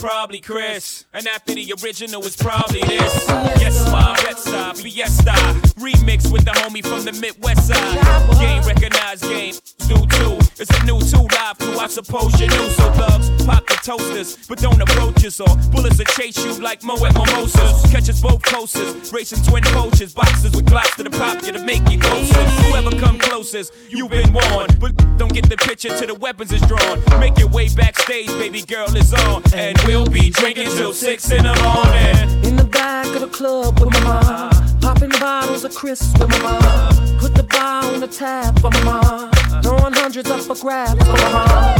Probably 0.00 0.40
Chris. 0.40 1.04
And 1.12 1.26
after 1.28 1.54
the 1.54 1.74
original, 1.82 2.24
it's 2.24 2.36
probably 2.36 2.80
this. 2.80 3.28
Yes, 3.60 3.90
my 3.90 4.14
Bed-Stuy, 4.22 4.82
Fiesta. 4.82 5.32
Remix 5.78 6.30
with 6.32 6.44
the 6.44 6.52
homie 6.52 6.84
from 6.84 7.04
the 7.04 7.12
Midwest 7.12 7.68
side. 7.68 8.38
Game 8.38 8.62
recognized, 8.62 9.24
game 9.24 9.54
do 9.88 10.06
too. 10.18 10.38
It's 10.60 10.70
a 10.70 10.84
new 10.84 11.00
two 11.00 11.26
live 11.36 11.58
crew, 11.58 11.78
I 11.78 11.86
suppose 11.86 12.38
you 12.40 12.48
knew. 12.48 12.68
So 12.70 12.90
thugs, 12.92 13.30
pop 13.44 13.66
the 13.66 13.78
toasters, 13.82 14.36
but 14.48 14.58
don't 14.58 14.80
approach 14.80 15.24
us. 15.24 15.40
Or 15.40 15.48
bullets 15.70 15.98
will 15.98 16.04
chase 16.06 16.36
you 16.44 16.52
like 16.60 16.82
Moet 16.82 17.14
Mimosas. 17.14 17.90
Catch 17.92 18.08
us 18.08 18.20
both 18.20 18.42
coasters, 18.42 19.12
racing 19.12 19.42
twin 19.44 19.62
poachers. 19.64 20.12
Boxes 20.12 20.54
with 20.54 20.66
glocks 20.66 20.96
to 20.96 21.04
the 21.04 21.10
pop 21.10 21.42
you 21.46 21.52
to 21.52 21.64
make 21.64 21.88
you 21.90 21.98
closer. 21.98 22.44
Whoever 22.68 22.90
come 22.98 23.18
closest, 23.18 23.72
you've 23.88 24.10
been 24.10 24.32
warned. 24.32 24.78
But 24.80 24.97
get 25.40 25.50
the 25.50 25.56
picture 25.56 25.88
till 25.96 26.08
the 26.08 26.14
weapons 26.14 26.52
is 26.52 26.60
drawn. 26.62 27.20
Make 27.20 27.38
your 27.38 27.48
way 27.48 27.68
backstage, 27.68 28.26
baby 28.38 28.62
girl 28.62 28.94
is 28.96 29.12
on. 29.14 29.42
And 29.54 29.78
we'll 29.86 30.06
be 30.06 30.30
drinking 30.30 30.68
till 30.70 30.92
six 30.92 31.30
in 31.30 31.44
the 31.44 31.54
morning. 31.62 32.44
In 32.44 32.56
the 32.56 32.64
back 32.64 33.06
of 33.14 33.20
the 33.20 33.28
club 33.28 33.78
with 33.78 33.92
my. 34.04 34.50
Popping 34.80 35.10
bottles 35.20 35.64
of 35.64 35.74
crisps 35.74 36.18
with 36.18 36.30
my. 36.42 37.18
Put 37.20 37.34
the 37.34 37.44
bar 37.44 37.84
on 37.84 38.00
the 38.00 38.08
tap 38.08 38.58
for 38.58 38.70
my. 38.84 39.30
Throwing 39.62 39.92
hundreds 39.92 40.30
up 40.30 40.40
for 40.40 40.56
grabs 40.56 41.04
for 41.04 41.12
my. 41.12 41.76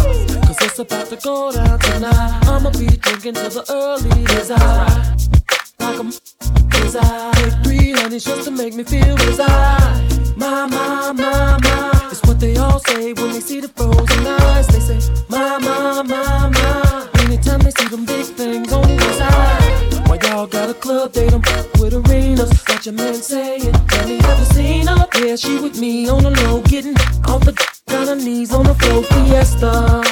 Cause 0.46 0.62
it's 0.62 0.78
about 0.78 1.08
to 1.08 1.16
go 1.16 1.52
down 1.52 1.78
tonight. 1.80 2.40
I'ma 2.44 2.70
be 2.70 2.86
drinking 2.86 3.34
till 3.34 3.50
the 3.50 3.64
early 3.70 4.22
is 4.34 4.50
I. 4.50 5.57
Like 5.88 6.00
I'm 6.00 6.12
I. 6.96 7.32
Take 7.36 7.64
three 7.64 7.92
honeys 7.92 8.22
just 8.22 8.44
to 8.44 8.50
make 8.50 8.74
me 8.74 8.84
feel 8.84 9.18
as 9.18 9.40
I. 9.40 10.34
My, 10.36 10.66
my, 10.66 11.12
my, 11.12 11.58
my. 11.62 12.08
It's 12.12 12.20
what 12.24 12.38
they 12.38 12.56
all 12.56 12.78
say 12.80 13.14
when 13.14 13.32
they 13.32 13.40
see 13.40 13.60
the 13.60 13.68
frozen 13.68 14.26
eyes. 14.26 14.66
They 14.66 14.80
say, 14.80 15.00
my, 15.30 15.56
my, 15.56 16.02
my, 16.02 16.48
my. 16.50 17.08
Anytime 17.20 17.60
they 17.60 17.70
see 17.70 17.88
them 17.88 18.04
big 18.04 18.26
things 18.26 18.70
on 18.70 18.82
the 18.82 19.12
side. 19.14 20.08
Why 20.08 20.18
y'all 20.28 20.46
got 20.46 20.68
a 20.68 20.74
club 20.74 21.12
date? 21.12 21.32
I'm 21.32 21.40
with 21.80 21.94
arenas. 21.94 22.52
Got 22.64 22.84
your 22.84 22.94
man 22.94 23.14
saying, 23.14 23.72
Have 23.72 24.10
you 24.10 24.18
ever 24.18 24.44
seen 24.52 24.88
her? 24.88 25.08
Yeah, 25.14 25.36
she 25.36 25.58
with 25.58 25.80
me 25.80 26.06
on 26.10 26.22
the 26.22 26.30
low, 26.42 26.60
getting 26.64 26.96
off 27.24 27.46
the 27.46 27.52
got 27.86 28.08
her 28.08 28.14
knees 28.14 28.52
on 28.52 28.64
the 28.66 28.74
floor. 28.74 29.02
Fiesta, 29.04 30.02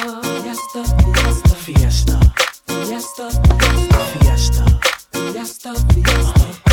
fiesta, 0.41 0.83
fiesta, 1.05 1.55
fiesta, 1.55 2.19
fiesta, 2.67 3.29
fiesta, 4.19 4.76
just 5.47 5.65
a 5.65 5.73
fiesta. 5.93 6.67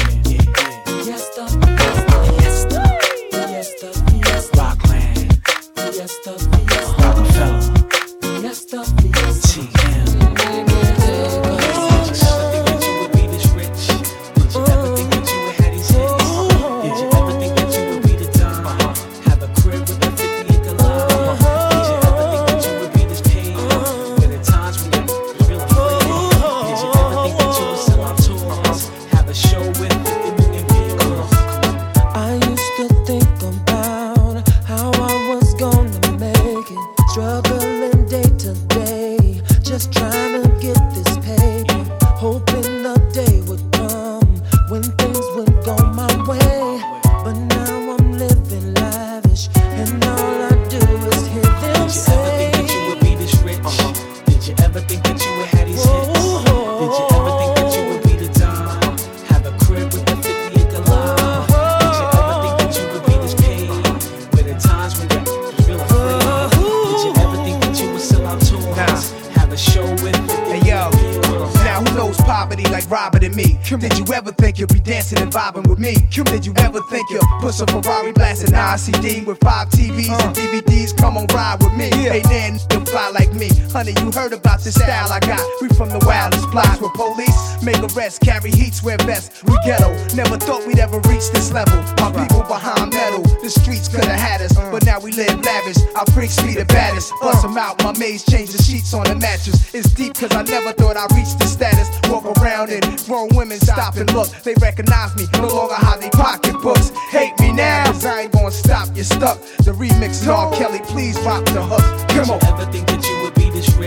Honey, 83.84 84.00
you 84.00 84.10
heard 84.12 84.32
about 84.32 84.60
this 84.60 84.76
style 84.76 85.12
I 85.12 85.20
got. 85.20 85.44
We 85.60 85.68
from 85.68 85.90
the 85.90 86.00
wildest 86.06 86.50
blocks 86.50 86.80
where 86.80 86.88
police 86.96 87.62
make 87.62 87.76
arrests, 87.92 88.18
carry 88.18 88.50
heats, 88.50 88.82
wear 88.82 88.96
vests. 89.04 89.44
We 89.44 89.52
ghetto. 89.60 89.92
Never 90.16 90.38
thought 90.38 90.66
we'd 90.66 90.78
ever 90.78 91.00
reach 91.04 91.28
this 91.36 91.52
level. 91.52 91.76
Our 92.00 92.08
people 92.08 92.40
behind 92.48 92.94
metal. 92.94 93.20
The 93.44 93.50
streets 93.50 93.88
could 93.88 94.06
have 94.06 94.18
had 94.18 94.40
us, 94.40 94.56
but 94.72 94.86
now 94.86 95.00
we 95.00 95.12
live 95.12 95.36
lavish. 95.44 95.76
Our 95.96 96.06
freaks 96.16 96.40
be 96.40 96.54
the 96.54 96.64
baddest. 96.64 97.12
Bust 97.20 97.44
uh. 97.44 97.48
them 97.48 97.58
out, 97.58 97.84
my 97.84 97.92
maids 97.98 98.24
change 98.24 98.52
the 98.56 98.62
sheets 98.62 98.94
on 98.94 99.04
the 99.04 99.16
mattress. 99.16 99.74
It's 99.74 99.92
deep 99.92 100.14
cause 100.14 100.32
I 100.32 100.44
never 100.44 100.72
thought 100.72 100.96
I'd 100.96 101.12
reach 101.12 101.36
this 101.36 101.52
status. 101.52 101.92
Walk 102.08 102.24
around 102.40 102.70
and 102.70 102.80
grown 103.04 103.28
women 103.36 103.60
stop 103.60 103.96
and 103.96 104.10
look. 104.14 104.30
They 104.44 104.54
recognize 104.64 105.14
me, 105.16 105.26
no 105.34 105.48
longer 105.48 105.76
hide 105.76 106.00
they 106.00 106.08
pocketbooks. 106.08 106.88
Hate 107.12 107.38
me 107.38 107.52
now, 107.52 107.84
cause 107.92 108.06
I 108.06 108.22
ain't 108.22 108.32
gonna 108.32 108.50
stop, 108.50 108.88
you're 108.94 109.04
stuck. 109.04 109.36
The 109.60 109.76
remix 109.76 110.24
is 110.24 110.28
all 110.28 110.56
Kelly, 110.56 110.80
please 110.88 111.20
rock 111.20 111.44
the 111.44 111.60
hook. 111.60 111.84
Come 112.08 112.30
on. 112.30 112.93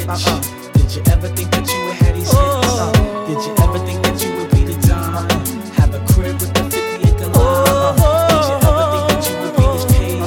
You 0.08 0.14
this 0.14 0.26
rich? 0.26 0.72
Did 0.72 0.96
you 0.96 1.02
ever 1.12 1.28
think 1.28 1.52
that 1.52 1.68
you 1.68 1.84
would 1.84 1.96
have 2.00 2.16
these 2.16 2.32
hits? 2.32 2.40
Uh, 2.40 2.92
did 3.28 3.44
you 3.44 3.52
ever 3.60 3.80
think 3.84 4.00
that 4.08 4.24
you 4.24 4.32
would 4.40 4.50
be 4.52 4.64
the 4.64 4.88
Don? 4.88 5.28
Have 5.76 5.92
a 5.94 6.00
crib 6.14 6.40
with 6.40 6.48
a 6.56 6.64
50 6.64 6.80
acre 7.12 7.28
lawn? 7.36 8.00
Did 8.32 8.48
you 8.48 8.56
ever 8.72 8.88
think 8.88 9.04
that 9.12 9.24
you 9.28 9.36
would 9.44 9.56
be 9.60 9.68
this 9.68 9.84
paid? 9.92 10.24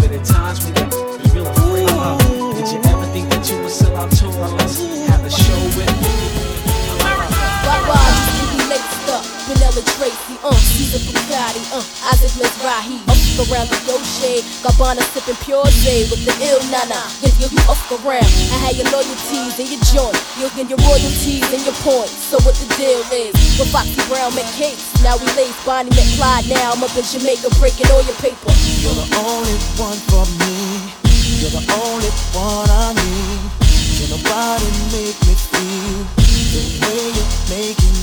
But 0.00 0.10
at 0.16 0.24
times 0.24 0.64
when 0.64 0.72
that 0.72 0.88
was 0.88 1.20
real 1.36 1.44
free. 1.52 1.84
Did 2.56 2.72
you 2.72 2.80
ever 2.88 3.04
think 3.12 3.28
that 3.28 3.44
you 3.44 3.60
would 3.60 3.68
sell 3.68 3.92
out 3.92 4.08
tours? 4.08 4.80
Have 5.12 5.20
a 5.20 5.28
show 5.28 5.60
with 5.76 5.92
you 6.00 6.24
up? 7.04 7.20
Vanilla 9.52 9.84
Tracy, 10.00 10.34
uh, 10.40 10.54
Caesar 10.54 11.02
Bugatti, 11.04 11.60
uh, 11.76 11.84
Isaac 12.08 12.32
Mizrahi, 12.40 13.09
around 13.38 13.70
the 13.70 13.78
yo 13.86 14.00
shade, 14.02 14.42
Gabbana 14.64 15.04
sipping 15.14 15.38
pure 15.44 15.66
J 15.84 16.08
with 16.10 16.24
the 16.26 16.34
ill 16.50 16.62
nana, 16.72 16.98
then 17.22 17.34
you 17.38 17.46
up 17.70 17.78
around. 18.02 18.30
I 18.50 18.58
had 18.64 18.74
your 18.74 18.88
loyalties 18.90 19.58
in 19.60 19.68
your 19.70 19.82
joint, 19.92 20.16
you'll 20.40 20.54
get 20.58 20.66
your 20.66 20.80
royalties 20.82 21.46
and 21.52 21.62
your 21.62 21.76
points. 21.86 22.16
So 22.30 22.40
what 22.42 22.58
the 22.58 22.66
deal 22.74 23.04
is? 23.12 23.34
With 23.60 23.70
Foxy 23.70 24.00
Brown 24.10 24.34
make 24.34 24.50
cakes, 24.56 24.90
now 25.04 25.20
we 25.20 25.26
lace 25.38 25.54
Bonnie 25.62 25.92
McFly, 25.92 26.50
now 26.50 26.74
I'm 26.74 26.82
up 26.82 26.94
in 26.96 27.04
Jamaica 27.04 27.52
breaking 27.60 27.86
all 27.92 28.02
your 28.02 28.18
paper. 28.18 28.50
You're 28.82 28.96
the 28.96 29.08
only 29.20 29.56
one 29.78 30.00
for 30.10 30.24
me. 30.42 31.00
You're 31.40 31.50
the 31.50 31.64
only 31.72 32.10
one 32.34 32.68
I 32.68 32.92
need. 32.92 33.40
Can 33.96 34.10
nobody 34.10 34.68
make 34.92 35.18
me 35.24 35.34
feel 35.36 36.04
the 36.52 36.62
way 36.82 37.02
you're 37.16 37.32
making 37.48 37.99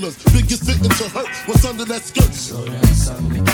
like 0.00 0.16
Biggest 0.32 0.64
fitting 0.64 0.88
to 0.88 1.08
hurt 1.10 1.28
what's 1.46 1.64
under 1.64 1.84
that 1.84 2.02
skirt. 2.02 2.32
Who 2.56 3.51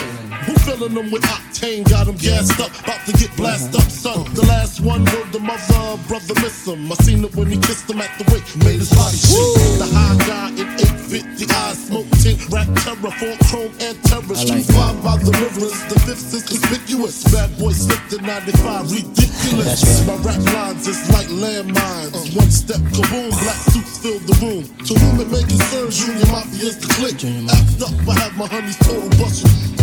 filling 0.79 0.95
them 0.95 1.11
with 1.11 1.23
octane? 1.23 1.89
Got 1.89 2.07
them 2.07 2.17
gassed 2.17 2.61
up, 2.61 2.71
about 2.81 3.05
to 3.07 3.13
get 3.13 3.35
blasted 3.37 3.75
up, 3.77 3.91
son. 3.91 4.25
The 4.35 4.43
last 4.47 4.81
one 4.81 5.05
word 5.05 5.33
the 5.33 5.41
mother, 5.41 5.99
brother 6.07 6.35
miss 6.41 6.67
him. 6.67 6.91
I 6.91 6.95
seen 7.03 7.25
it 7.25 7.35
when 7.35 7.51
he 7.51 7.59
kissed 7.59 7.91
him 7.91 8.01
at 8.01 8.11
the 8.19 8.25
wake, 8.33 8.47
made 8.65 8.79
his 8.79 8.91
body 8.95 9.17
shake. 9.17 9.79
The 9.83 9.89
high 9.91 10.19
guy 10.27 10.49
in 10.55 10.69
850 10.79 11.51
eyes, 11.51 11.79
smoke 11.87 12.11
tint, 12.23 12.39
rap 12.51 12.69
terror, 12.85 13.13
full 13.19 13.37
chrome 13.51 13.73
and 13.81 13.97
terror. 14.05 14.37
Street 14.39 14.67
five 14.71 14.97
by 15.03 15.17
the 15.19 15.33
rivers, 15.43 15.75
the 15.91 15.99
fifth 16.07 16.35
is 16.35 16.45
conspicuous. 16.47 17.27
Bad 17.33 17.51
boy 17.59 17.73
slipped 17.73 18.13
in 18.13 18.23
95, 18.25 18.91
ridiculous. 18.93 20.07
My 20.07 20.17
rap 20.23 20.43
lines 20.55 20.87
is 20.87 21.01
like 21.11 21.29
landmines. 21.29 22.37
One 22.37 22.51
step, 22.51 22.81
kaboom, 22.95 23.31
black 23.43 23.61
suits 23.75 23.99
fill 23.99 24.21
the 24.23 24.37
room. 24.39 24.63
To 24.87 24.93
whom 24.95 25.21
it 25.21 25.29
may 25.29 25.43
concern, 25.43 25.91
Junior 25.91 26.29
Mafia 26.31 26.71
is 26.71 26.79
the 26.79 26.89
click. 26.95 27.19
Act 27.19 27.83
up, 27.83 27.95
I 28.07 28.15
have 28.21 28.37
my 28.37 28.47
honeys 28.47 28.79
total 28.79 29.11
busting. 29.19 29.78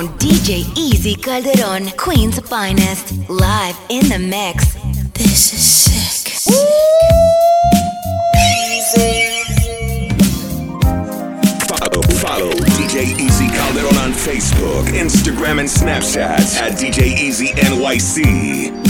own 0.00 0.08
DJ 0.18 0.64
Easy 0.78 1.14
Calderon, 1.14 1.90
Queen's 1.98 2.38
finest, 2.40 3.28
live 3.28 3.78
in 3.90 4.08
the 4.08 4.18
mix. 4.18 4.74
This 5.12 5.52
is 5.52 5.62
sick. 5.62 6.28
Follow, 11.68 12.02
follow 12.02 12.52
DJ 12.78 13.18
Easy 13.18 13.48
Calderon 13.48 13.96
on 13.98 14.12
Facebook, 14.12 14.86
Instagram, 14.88 15.60
and 15.60 15.68
Snapchat 15.68 16.60
at 16.60 16.78
DJ 16.78 17.18
Easy 17.18 17.48
NYC. 17.48 18.89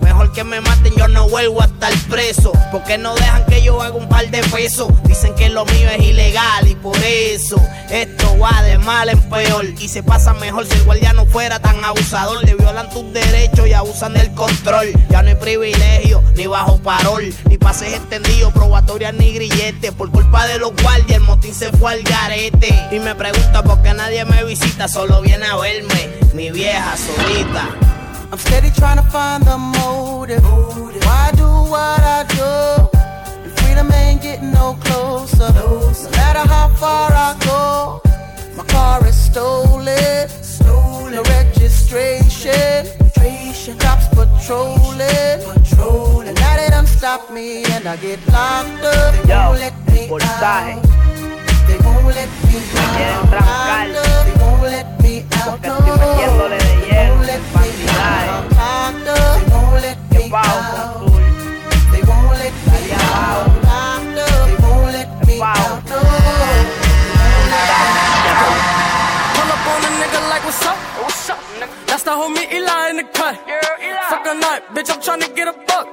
Mejor 0.00 0.32
que 0.32 0.42
me 0.42 0.60
maten, 0.60 0.94
yo 0.96 1.06
no 1.08 1.28
vuelvo 1.28 1.60
a 1.60 1.66
estar 1.66 1.92
preso. 2.08 2.52
Porque 2.72 2.96
no 2.96 3.14
dejan 3.14 3.44
que 3.46 3.62
yo 3.62 3.82
haga 3.82 3.94
un 3.94 4.08
par 4.08 4.30
de 4.30 4.42
pesos. 4.44 4.88
Dicen 5.04 5.34
que 5.34 5.50
lo 5.50 5.64
mío 5.66 5.90
es 5.90 6.02
ilegal 6.02 6.66
y 6.66 6.74
por 6.74 6.96
eso 6.96 7.60
esto 7.90 8.38
va 8.38 8.62
de 8.62 8.78
mal 8.78 9.08
en 9.10 9.20
peor. 9.28 9.66
Y 9.78 9.88
se 9.88 10.02
pasa 10.02 10.32
mejor 10.34 10.66
si 10.66 10.74
el 10.74 10.84
guardia 10.84 11.12
no 11.12 11.26
fuera 11.26 11.60
tan 11.60 11.84
abusador. 11.84 12.42
Le 12.44 12.54
violan 12.54 12.88
tus 12.90 13.12
derechos 13.12 13.66
y 13.66 13.74
abusan 13.74 14.14
del 14.14 14.32
control. 14.32 14.92
Ya 15.10 15.22
no 15.22 15.28
hay 15.28 15.34
privilegio, 15.34 16.22
ni 16.36 16.46
bajo 16.46 16.78
parol, 16.78 17.34
ni 17.48 17.58
pases 17.58 17.92
extendidos, 17.92 18.52
probatorias 18.54 19.12
ni 19.14 19.32
grilletes. 19.32 19.92
Por 19.92 20.10
culpa 20.10 20.46
de 20.46 20.58
los 20.58 20.72
guardias, 20.82 21.18
el 21.18 21.24
motín 21.24 21.54
se 21.54 21.70
fue 21.72 21.92
al 21.92 22.02
garete. 22.02 22.74
Y 22.92 22.98
me 22.98 23.14
pregunta 23.14 23.62
por 23.62 23.82
qué 23.82 23.92
nadie 23.92 24.24
me 24.24 24.42
visita, 24.44 24.88
solo 24.88 25.20
viene 25.20 25.46
a 25.46 25.56
verme, 25.56 26.08
mi 26.34 26.50
vieja 26.50 26.94
solita. 26.96 27.95
I'm 28.32 28.38
steady 28.38 28.70
trying 28.70 28.96
to 28.96 29.08
find 29.10 29.44
the 29.44 29.56
motive. 29.56 30.42
Why 30.44 31.32
do 31.36 31.46
what 31.46 32.00
I 32.00 32.24
do? 32.28 32.98
And 33.44 33.52
freedom 33.58 33.90
ain't 33.92 34.20
getting 34.20 34.52
no 34.52 34.76
closer. 34.80 35.52
No 35.54 35.92
matter 36.10 36.46
how 36.48 36.68
far 36.74 37.12
I 37.12 37.36
go, 37.44 38.00
my 38.56 38.64
car 38.64 39.06
is 39.06 39.16
stolen. 39.16 40.28
No 41.16 41.22
registration. 41.22 42.86
Cops 43.78 44.08
patrolling. 44.08 45.40
And 46.28 46.34
now 46.36 46.56
they 46.56 46.68
done 46.68 46.86
stop 46.86 47.30
me 47.30 47.64
and 47.64 47.86
I 47.86 47.96
get 47.96 48.20
locked 48.28 48.84
up. 48.84 49.14
They 49.24 49.34
won't 49.34 49.58
let 49.60 49.74
me 49.92 50.10
out. 50.42 51.05
They 51.66 51.78
won't 51.84 52.06
let 52.06 52.28
me 52.46 52.58
out. 53.02 53.32
Up. 53.32 53.42
They 54.26 54.34
won't 54.42 54.62
let 54.62 54.86
me 55.02 55.14
out. 55.32 55.60
No. 55.62 55.74
They 55.80 55.92
won't 55.92 56.20
let 56.50 56.62
me 56.62 57.02
out. 59.16 59.32
They 59.32 59.52
won't 59.52 59.74
let 59.82 59.98
me 60.12 60.24
out. 60.32 60.66
They 61.92 62.02
won't 62.08 62.30
let 62.32 62.54
me 62.66 62.92
out. 62.92 63.46
They 64.46 64.56
won't 64.62 64.90
let 64.94 65.10
me 65.26 65.34
out. 65.42 65.82
No. 65.90 65.98
Pull 69.34 69.50
up 69.54 69.66
on 69.70 69.80
a 69.82 69.90
nigga 70.00 70.20
like, 70.30 70.44
what's 70.44 70.64
up? 70.66 70.78
What's 71.02 71.30
up, 71.30 71.40
nigga? 71.60 71.74
That's 71.86 72.02
the 72.04 72.10
homie 72.12 72.46
Eli 72.52 72.90
in 72.90 72.96
the 72.96 73.04
cut. 73.04 73.34
Fuck 74.08 74.15
a 74.26 74.34
nut, 74.34 74.62
bitch, 74.74 74.90
I'm 74.90 75.00
tryna 75.00 75.34
get 75.34 75.48
a 75.48 75.54
buck. 75.66 75.86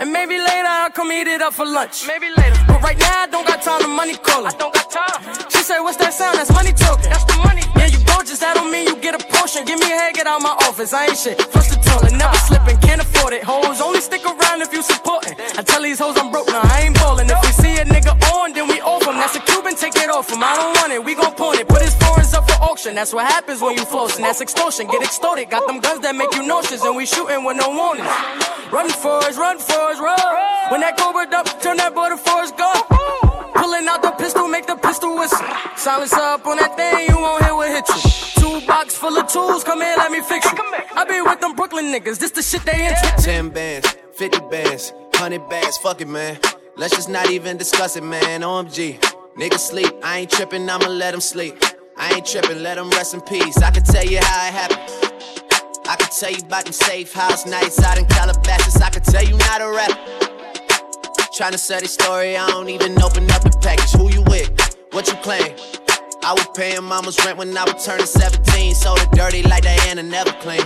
And 0.00 0.12
maybe 0.12 0.38
later 0.38 0.66
I'll 0.66 0.90
come 0.90 1.12
eat 1.12 1.26
it 1.26 1.40
up 1.40 1.54
for 1.54 1.66
lunch. 1.66 2.06
Maybe 2.06 2.28
later. 2.36 2.56
But 2.66 2.82
right 2.82 2.98
now 2.98 3.22
I 3.22 3.26
don't 3.26 3.46
got 3.46 3.62
time 3.62 3.82
to 3.82 3.88
money 3.88 4.14
calling. 4.14 4.46
I 4.46 4.56
don't 4.58 4.74
got 4.74 4.90
time. 4.90 5.22
She 5.50 5.62
said, 5.62 5.80
what's 5.80 5.96
that 5.98 6.12
sound? 6.12 6.38
That's 6.38 6.52
money 6.52 6.72
talking. 6.72 7.10
That's 7.10 7.24
the 7.24 7.36
money. 7.38 7.62
Yeah, 7.76 7.86
you 7.86 7.98
gorgeous, 8.04 8.38
that 8.40 8.54
don't 8.54 8.70
mean 8.70 8.86
you 8.86 8.96
get 8.96 9.14
a 9.14 9.22
portion. 9.32 9.64
Give 9.64 9.78
me 9.78 9.86
a 9.92 9.96
head, 9.96 10.14
get 10.14 10.26
out 10.26 10.42
my 10.42 10.54
office. 10.66 10.92
I 10.92 11.06
ain't 11.06 11.18
shit. 11.18 11.40
Flush 11.40 11.68
the 11.68 11.78
toilet, 11.82 12.12
never 12.18 12.36
slipping, 12.48 12.78
can't 12.78 13.00
afford 13.00 13.32
it. 13.32 13.42
Hoes 13.44 13.80
only 13.80 14.00
stick 14.00 14.24
around 14.24 14.62
if 14.62 14.72
you 14.72 14.82
supporting. 14.82 15.34
I 15.56 15.62
tell 15.62 15.82
these 15.82 15.98
hoes 15.98 16.16
I'm 16.18 16.30
broke 16.30 16.48
now, 16.48 16.62
I 16.62 16.86
ain't 16.86 16.94
ballin'. 16.94 17.30
If 17.30 17.38
we 17.42 17.52
see 17.52 17.74
a 17.78 17.84
nigga 17.84 18.14
on, 18.34 18.52
then 18.52 18.66
we 18.68 18.80
off 18.80 19.06
him. 19.06 19.14
That's 19.14 19.36
a 19.36 19.40
Cuban, 19.40 19.74
take 19.76 19.96
it 19.96 20.10
off 20.10 20.30
him. 20.30 20.42
I 20.42 20.54
don't 20.56 20.74
want 20.78 20.92
it, 20.92 21.04
we 21.04 21.14
gon' 21.14 21.34
pawn 21.34 21.58
it. 21.58 21.68
Put 21.68 21.82
his 21.82 21.94
foreigns 21.94 22.34
up 22.34 22.48
for 22.50 22.58
auction. 22.62 22.94
That's 22.94 23.12
what 23.12 23.26
happens 23.26 23.60
when 23.60 23.74
you 23.76 23.84
flossing. 23.84 24.22
That's 24.26 24.40
extortion. 24.40 24.86
Get 24.86 25.02
extorted. 25.02 25.50
Got 25.50 25.66
them 25.66 25.80
guns 25.80 26.00
that 26.02 26.14
make 26.14 26.34
you 26.34 26.46
nauseous, 26.46 26.82
and 26.84 26.96
we 26.96 27.06
shooting 27.06 27.44
with 27.44 27.56
no 27.56 27.67
warning. 27.70 28.04
Run 28.72 28.88
for 28.90 29.18
us, 29.24 29.36
run 29.36 29.58
for 29.58 29.80
us, 29.92 29.98
run. 29.98 30.18
When 30.70 30.80
that 30.80 30.96
cobra 30.98 31.26
up, 31.36 31.60
turn 31.60 31.76
that 31.78 31.94
boy 31.94 32.10
to 32.10 32.16
Forrest 32.16 32.56
Gump. 32.56 32.86
Pulling 33.54 33.88
out 33.88 34.02
the 34.02 34.12
pistol, 34.12 34.48
make 34.48 34.66
the 34.66 34.76
pistol 34.76 35.16
whistle. 35.16 35.44
Silence 35.76 36.12
up 36.12 36.46
on 36.46 36.56
that 36.58 36.76
thing, 36.76 37.08
you 37.08 37.16
won't 37.16 37.44
hear 37.44 37.54
what 37.54 37.68
hit 37.70 37.88
you. 37.88 38.00
Two 38.40 38.66
box 38.66 38.94
full 38.94 39.16
of 39.16 39.26
tools, 39.28 39.64
come 39.64 39.80
here, 39.80 39.94
let 39.96 40.12
me 40.12 40.20
fix 40.20 40.44
you. 40.44 40.58
I 40.94 41.04
be 41.08 41.20
with 41.20 41.40
them 41.40 41.54
Brooklyn 41.54 41.86
niggas, 41.86 42.18
this 42.18 42.30
the 42.30 42.42
shit 42.42 42.62
they 42.62 42.88
into. 42.88 43.22
10 43.22 43.50
bands, 43.50 43.96
50 44.14 44.40
bands, 44.50 44.92
100 45.16 45.48
bands, 45.48 45.78
fuck 45.78 46.00
it, 46.00 46.08
man. 46.08 46.38
Let's 46.76 46.94
just 46.94 47.08
not 47.08 47.30
even 47.30 47.56
discuss 47.56 47.96
it, 47.96 48.04
man. 48.04 48.42
OMG. 48.42 49.00
Niggas 49.36 49.60
sleep, 49.60 49.92
I 50.02 50.18
ain't 50.18 50.30
tripping, 50.30 50.68
I'ma 50.68 50.88
let 50.88 51.12
them 51.12 51.20
sleep. 51.20 51.56
I 51.96 52.14
ain't 52.14 52.26
tripping, 52.26 52.62
let 52.62 52.76
them 52.76 52.90
rest 52.90 53.14
in 53.14 53.20
peace. 53.20 53.58
I 53.58 53.70
can 53.70 53.82
tell 53.82 54.04
you 54.04 54.18
how 54.18 54.46
it 54.46 54.52
happened. 54.52 55.08
I 55.88 55.96
could 55.96 56.10
tell 56.10 56.30
you 56.30 56.44
about 56.44 56.64
them 56.64 56.74
safe 56.74 57.14
house 57.14 57.46
nights 57.46 57.82
out 57.82 57.96
in 57.96 58.04
Calabasas. 58.04 58.76
I 58.82 58.90
could 58.90 59.04
tell 59.04 59.24
you 59.24 59.34
not 59.38 59.62
a 59.62 59.70
rap. 59.70 59.98
Trying 61.34 61.52
to 61.52 61.58
sell 61.58 61.80
this 61.80 61.94
story, 61.94 62.36
I 62.36 62.46
don't 62.50 62.68
even 62.68 63.00
open 63.00 63.30
up 63.30 63.40
the 63.40 63.56
package. 63.62 63.92
Who 63.92 64.10
you 64.12 64.20
with? 64.28 64.76
What 64.92 65.08
you 65.08 65.14
claim? 65.22 65.56
I 66.22 66.34
was 66.34 66.46
paying 66.54 66.84
mama's 66.84 67.18
rent 67.24 67.38
when 67.38 67.56
I 67.56 67.64
was 67.64 67.86
turning 67.86 68.04
17. 68.04 68.74
So 68.74 68.92
it 68.96 69.10
dirty 69.12 69.42
like 69.44 69.62
Diana, 69.62 70.02
never 70.02 70.32
clean. 70.42 70.60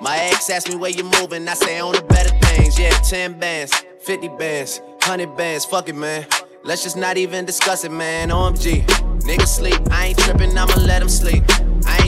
My 0.00 0.16
ex 0.16 0.48
asked 0.48 0.70
me 0.70 0.76
where 0.76 0.90
you 0.90 1.04
moving, 1.20 1.46
I 1.46 1.52
say 1.52 1.78
on 1.78 1.92
the 1.92 2.00
better 2.00 2.34
things. 2.46 2.78
Yeah, 2.78 2.88
10 2.90 3.38
bands, 3.38 3.84
50 4.00 4.28
bands, 4.38 4.78
100 4.78 5.36
bands, 5.36 5.66
fuck 5.66 5.90
it, 5.90 5.94
man. 5.94 6.26
Let's 6.62 6.82
just 6.82 6.96
not 6.96 7.18
even 7.18 7.44
discuss 7.44 7.84
it, 7.84 7.92
man. 7.92 8.30
OMG. 8.30 8.86
Niggas 9.26 9.48
sleep, 9.48 9.80
I 9.90 10.06
ain't 10.06 10.18
tripping, 10.18 10.56
I'ma 10.56 10.74
let 10.76 11.00
them 11.00 11.10
sleep. 11.10 11.44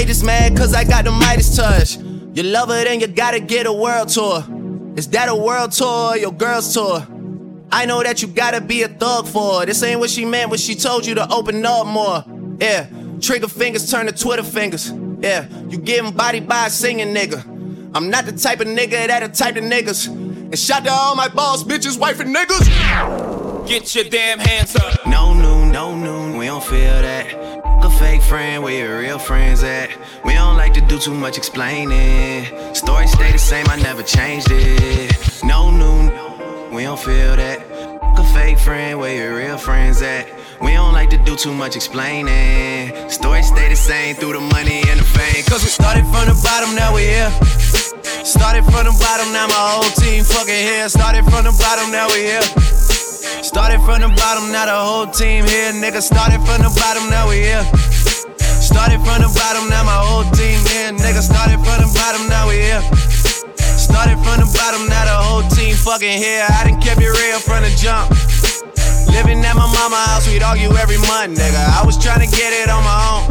They 0.00 0.06
just 0.06 0.24
mad 0.24 0.56
cause 0.56 0.72
I 0.72 0.84
got 0.84 1.04
the 1.04 1.10
Midas 1.10 1.54
touch. 1.54 1.98
You 1.98 2.44
love 2.44 2.70
her, 2.70 2.84
then 2.84 3.00
you 3.00 3.06
gotta 3.06 3.38
get 3.38 3.66
a 3.66 3.72
world 3.72 4.08
tour. 4.08 4.42
Is 4.96 5.06
that 5.08 5.28
a 5.28 5.34
world 5.34 5.72
tour 5.72 6.12
or 6.12 6.16
your 6.16 6.32
girl's 6.32 6.72
tour? 6.72 7.06
I 7.70 7.84
know 7.84 8.02
that 8.02 8.22
you 8.22 8.28
gotta 8.28 8.62
be 8.62 8.82
a 8.82 8.88
thug 8.88 9.28
for 9.28 9.60
her. 9.60 9.66
This 9.66 9.82
ain't 9.82 10.00
what 10.00 10.08
she 10.08 10.24
meant 10.24 10.48
when 10.48 10.58
she 10.58 10.74
told 10.74 11.04
you 11.04 11.14
to 11.16 11.30
open 11.30 11.66
up 11.66 11.86
more. 11.86 12.24
Yeah, 12.58 12.86
trigger 13.20 13.46
fingers 13.46 13.90
turn 13.90 14.06
to 14.06 14.12
Twitter 14.12 14.42
fingers. 14.42 14.90
Yeah, 15.20 15.46
you 15.68 15.76
getting 15.76 16.12
body 16.12 16.40
by 16.40 16.68
a 16.68 16.70
singing 16.70 17.14
nigga. 17.14 17.44
I'm 17.94 18.08
not 18.08 18.24
the 18.24 18.32
type 18.32 18.60
of 18.60 18.68
nigga 18.68 19.06
that 19.06 19.22
a 19.22 19.28
type 19.28 19.56
of 19.56 19.64
niggas 19.64 20.06
And 20.06 20.58
shout 20.58 20.84
to 20.84 20.90
all 20.90 21.14
my 21.14 21.28
boss 21.28 21.62
bitches, 21.62 21.98
wife 21.98 22.20
and 22.20 22.34
niggas. 22.34 23.68
Get 23.68 23.94
your 23.94 24.04
damn 24.04 24.38
hands 24.38 24.74
up. 24.76 25.06
No 25.06 25.34
noon, 25.34 25.70
no 25.70 25.94
noon, 25.94 26.19
we 26.19 26.19
don't 26.50 26.64
feel 26.64 27.00
that. 27.02 27.26
A 27.86 27.90
fake 27.90 28.22
friend, 28.22 28.64
where 28.64 28.74
your 28.74 28.98
real 28.98 29.20
friends 29.20 29.62
at? 29.62 29.88
We 30.24 30.34
don't 30.34 30.56
like 30.56 30.74
to 30.74 30.80
do 30.80 30.98
too 30.98 31.14
much 31.14 31.38
explaining. 31.38 32.44
Story 32.74 33.06
stay 33.06 33.30
the 33.30 33.38
same, 33.38 33.66
I 33.68 33.76
never 33.76 34.02
changed 34.02 34.48
it. 34.50 35.14
No 35.44 35.70
noon, 35.70 36.06
we 36.74 36.82
don't 36.82 36.98
feel 36.98 37.36
that. 37.36 37.58
A 38.18 38.24
fake 38.34 38.58
friend, 38.58 38.98
where 38.98 39.14
your 39.14 39.36
real 39.36 39.58
friends 39.58 40.02
at? 40.02 40.26
We 40.60 40.72
don't 40.72 40.92
like 40.92 41.10
to 41.10 41.18
do 41.18 41.36
too 41.36 41.54
much 41.54 41.76
explaining. 41.76 43.08
Story 43.08 43.44
stay 43.44 43.68
the 43.68 43.76
same 43.76 44.16
through 44.16 44.32
the 44.32 44.40
money 44.40 44.82
and 44.90 44.98
the 44.98 45.08
fame. 45.16 45.44
Cause 45.44 45.62
we 45.62 45.70
started 45.70 46.04
from 46.12 46.26
the 46.30 46.36
bottom, 46.42 46.74
now 46.74 46.92
we 46.96 47.02
here. 47.14 47.30
Started 48.24 48.64
from 48.64 48.90
the 48.90 48.96
bottom, 48.98 49.32
now 49.32 49.46
my 49.46 49.62
whole 49.70 49.92
team 50.02 50.24
fucking 50.24 50.62
here. 50.70 50.88
Started 50.88 51.22
from 51.30 51.44
the 51.44 51.54
bottom, 51.62 51.92
now 51.92 52.08
we 52.08 52.26
here. 52.26 52.79
Started 53.42 53.80
from 53.88 54.04
the 54.04 54.08
bottom, 54.20 54.52
now 54.52 54.68
the 54.68 54.76
whole 54.76 55.06
team 55.08 55.48
here. 55.48 55.72
Nigga, 55.72 56.04
started 56.04 56.44
from 56.44 56.60
the 56.60 56.68
bottom, 56.76 57.08
now 57.08 57.24
we 57.28 57.40
here. 57.40 57.64
Started 58.60 59.00
from 59.00 59.24
the 59.24 59.32
bottom, 59.32 59.64
now 59.72 59.82
my 59.82 59.96
whole 59.96 60.28
team 60.36 60.60
here. 60.68 60.92
Nigga, 60.92 61.24
started 61.24 61.56
from 61.64 61.80
the 61.80 61.90
bottom, 61.96 62.28
now 62.28 62.46
we 62.46 62.60
here. 62.60 62.84
Started 63.80 64.20
from 64.20 64.44
the 64.44 64.48
bottom, 64.52 64.84
now 64.92 65.08
the 65.08 65.16
whole 65.16 65.44
team 65.50 65.74
fucking 65.74 66.20
here. 66.20 66.44
I 66.46 66.68
done 66.68 66.80
kept 66.84 67.00
it 67.00 67.08
real 67.08 67.40
from 67.40 67.64
the 67.64 67.72
jump. 67.80 68.12
Living 69.08 69.40
at 69.42 69.56
my 69.56 69.66
mama 69.66 69.98
house, 70.12 70.28
we'd 70.28 70.44
argue 70.44 70.70
every 70.76 71.00
month, 71.08 71.40
nigga. 71.40 71.64
I 71.74 71.82
was 71.84 71.96
trying 71.96 72.20
to 72.20 72.30
get 72.30 72.52
it 72.52 72.68
on 72.68 72.84
my 72.84 72.98
own. 73.08 73.24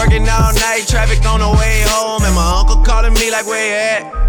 Working 0.00 0.24
all 0.26 0.50
night, 0.64 0.88
traffic 0.88 1.20
on 1.28 1.44
the 1.44 1.52
way 1.52 1.84
home, 1.92 2.24
and 2.24 2.34
my 2.34 2.56
uncle 2.56 2.80
calling 2.80 3.12
me 3.14 3.30
like, 3.30 3.46
where 3.46 3.62
you 3.62 4.08
at? 4.08 4.23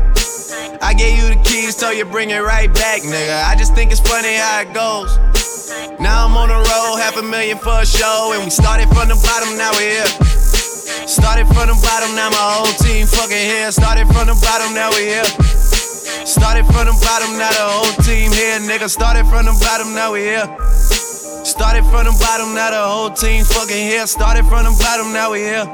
I 0.82 0.94
gave 0.94 1.18
you 1.18 1.34
the 1.34 1.42
keys, 1.44 1.76
told 1.76 1.98
you 1.98 2.06
bring 2.06 2.30
it 2.30 2.40
right 2.40 2.72
back, 2.74 3.02
nigga. 3.02 3.44
I 3.46 3.56
just 3.56 3.74
think 3.76 3.92
it's 3.92 4.02
funny 4.02 4.36
how 4.36 4.62
it 4.62 4.74
goes. 4.74 5.18
Now 6.00 6.26
I'm 6.26 6.38
on 6.38 6.50
the 6.50 6.56
road, 6.56 6.98
half 7.02 7.18
a 7.18 7.24
million 7.24 7.58
for 7.58 7.82
a 7.82 7.86
show, 7.86 8.34
and 8.36 8.44
we 8.44 8.50
started 8.50 8.88
from 8.90 9.10
the 9.10 9.18
bottom, 9.18 9.58
now 9.58 9.72
we're 9.74 10.04
here. 10.04 10.12
Started 11.08 11.46
from 11.48 11.70
the 11.70 11.78
bottom, 11.82 12.16
now 12.16 12.30
my 12.30 12.38
whole 12.38 12.74
team 12.82 13.06
fucking 13.06 13.38
here. 13.38 13.72
Started 13.72 14.08
from 14.08 14.26
the 14.26 14.38
bottom, 14.42 14.74
now 14.74 14.90
we 14.94 15.06
here. 15.06 15.26
Started 16.26 16.66
from 16.66 16.90
the 16.90 16.98
bottom, 16.98 17.38
now 17.38 17.50
the 17.54 17.66
whole 17.66 17.94
team 18.02 18.32
here, 18.34 18.58
nigga. 18.66 18.90
Started 18.90 19.26
from 19.30 19.46
the 19.46 19.54
bottom, 19.62 19.94
now 19.94 20.14
we 20.14 20.22
here. 20.22 20.50
Started 21.46 21.86
from 21.94 22.10
the 22.10 22.16
bottom, 22.18 22.56
now 22.56 22.72
the 22.72 22.82
whole 22.82 23.12
team 23.12 23.46
fucking 23.46 23.86
here. 23.86 24.08
Started 24.08 24.46
from 24.46 24.66
the 24.66 24.74
bottom, 24.82 25.14
now 25.14 25.32
we 25.32 25.46
here. 25.46 25.66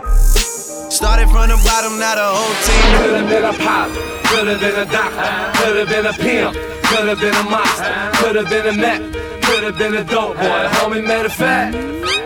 Started 0.92 1.30
from 1.30 1.48
the 1.48 1.56
bottom, 1.64 1.98
now 1.98 2.16
the 2.20 2.28
whole 2.36 2.52
team. 2.68 2.84
Could've 3.00 3.30
been 3.32 3.46
a 3.48 3.54
pop, 3.64 3.88
could've 4.28 4.60
been 4.60 4.76
a 4.76 4.84
doctor, 4.84 5.64
could've 5.64 5.88
been 5.88 6.06
a 6.06 6.12
pimp, 6.12 6.52
could've 6.84 7.18
been 7.18 7.34
a 7.34 7.44
monster, 7.48 8.12
could've 8.20 8.50
been 8.50 8.68
a 8.68 8.74
meth, 8.76 9.42
could've 9.42 9.78
been 9.78 9.96
a 9.96 10.04
dope 10.04 10.36
boy. 10.36 10.68
Homie, 10.76 11.02
matter 11.02 11.28
of 11.28 11.34
fact, 11.34 11.76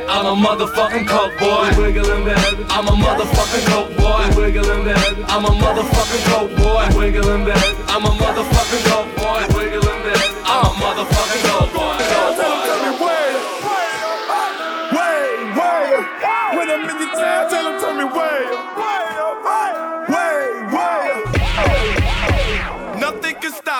I'm 0.10 0.26
a 0.26 0.34
motherfucking 0.34 1.06
coke 1.06 1.38
boy. 1.38 1.78
Wiggling 1.78 2.26
baby. 2.26 2.66
I'm 2.74 2.88
a 2.88 2.98
motherfucking 2.98 3.66
coke 3.70 3.98
boy. 4.02 4.34
Wiggling 4.34 4.84
baby. 4.84 5.24
I'm 5.30 5.46
a 5.46 5.50
motherfucking 5.50 6.26
coke 6.26 6.58
boy. 6.58 6.90
Wiggling 6.98 7.46
baby. 7.46 7.70
I'm 7.86 8.06
a 8.06 8.10
motherfucking 8.18 8.84
coke 8.90 9.16
boy. 9.16 9.46
Wiggling 9.54 10.02
baby. 10.02 10.26
I'm 10.42 10.66
a 10.66 10.70
motherfucking 10.82 11.25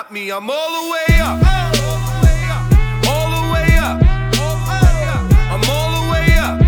Stop 0.06 0.14
me, 0.14 0.30
I'm 0.30 0.48
all 0.48 0.70
the 0.70 0.90
way 0.92 1.18
up. 1.18 1.42
All 3.08 3.26
the 3.26 3.52
way 3.52 3.74
up. 3.74 3.98
I'm 5.50 5.64
all 5.68 5.90
the 5.98 6.12
way 6.12 6.30
up. 6.38 6.62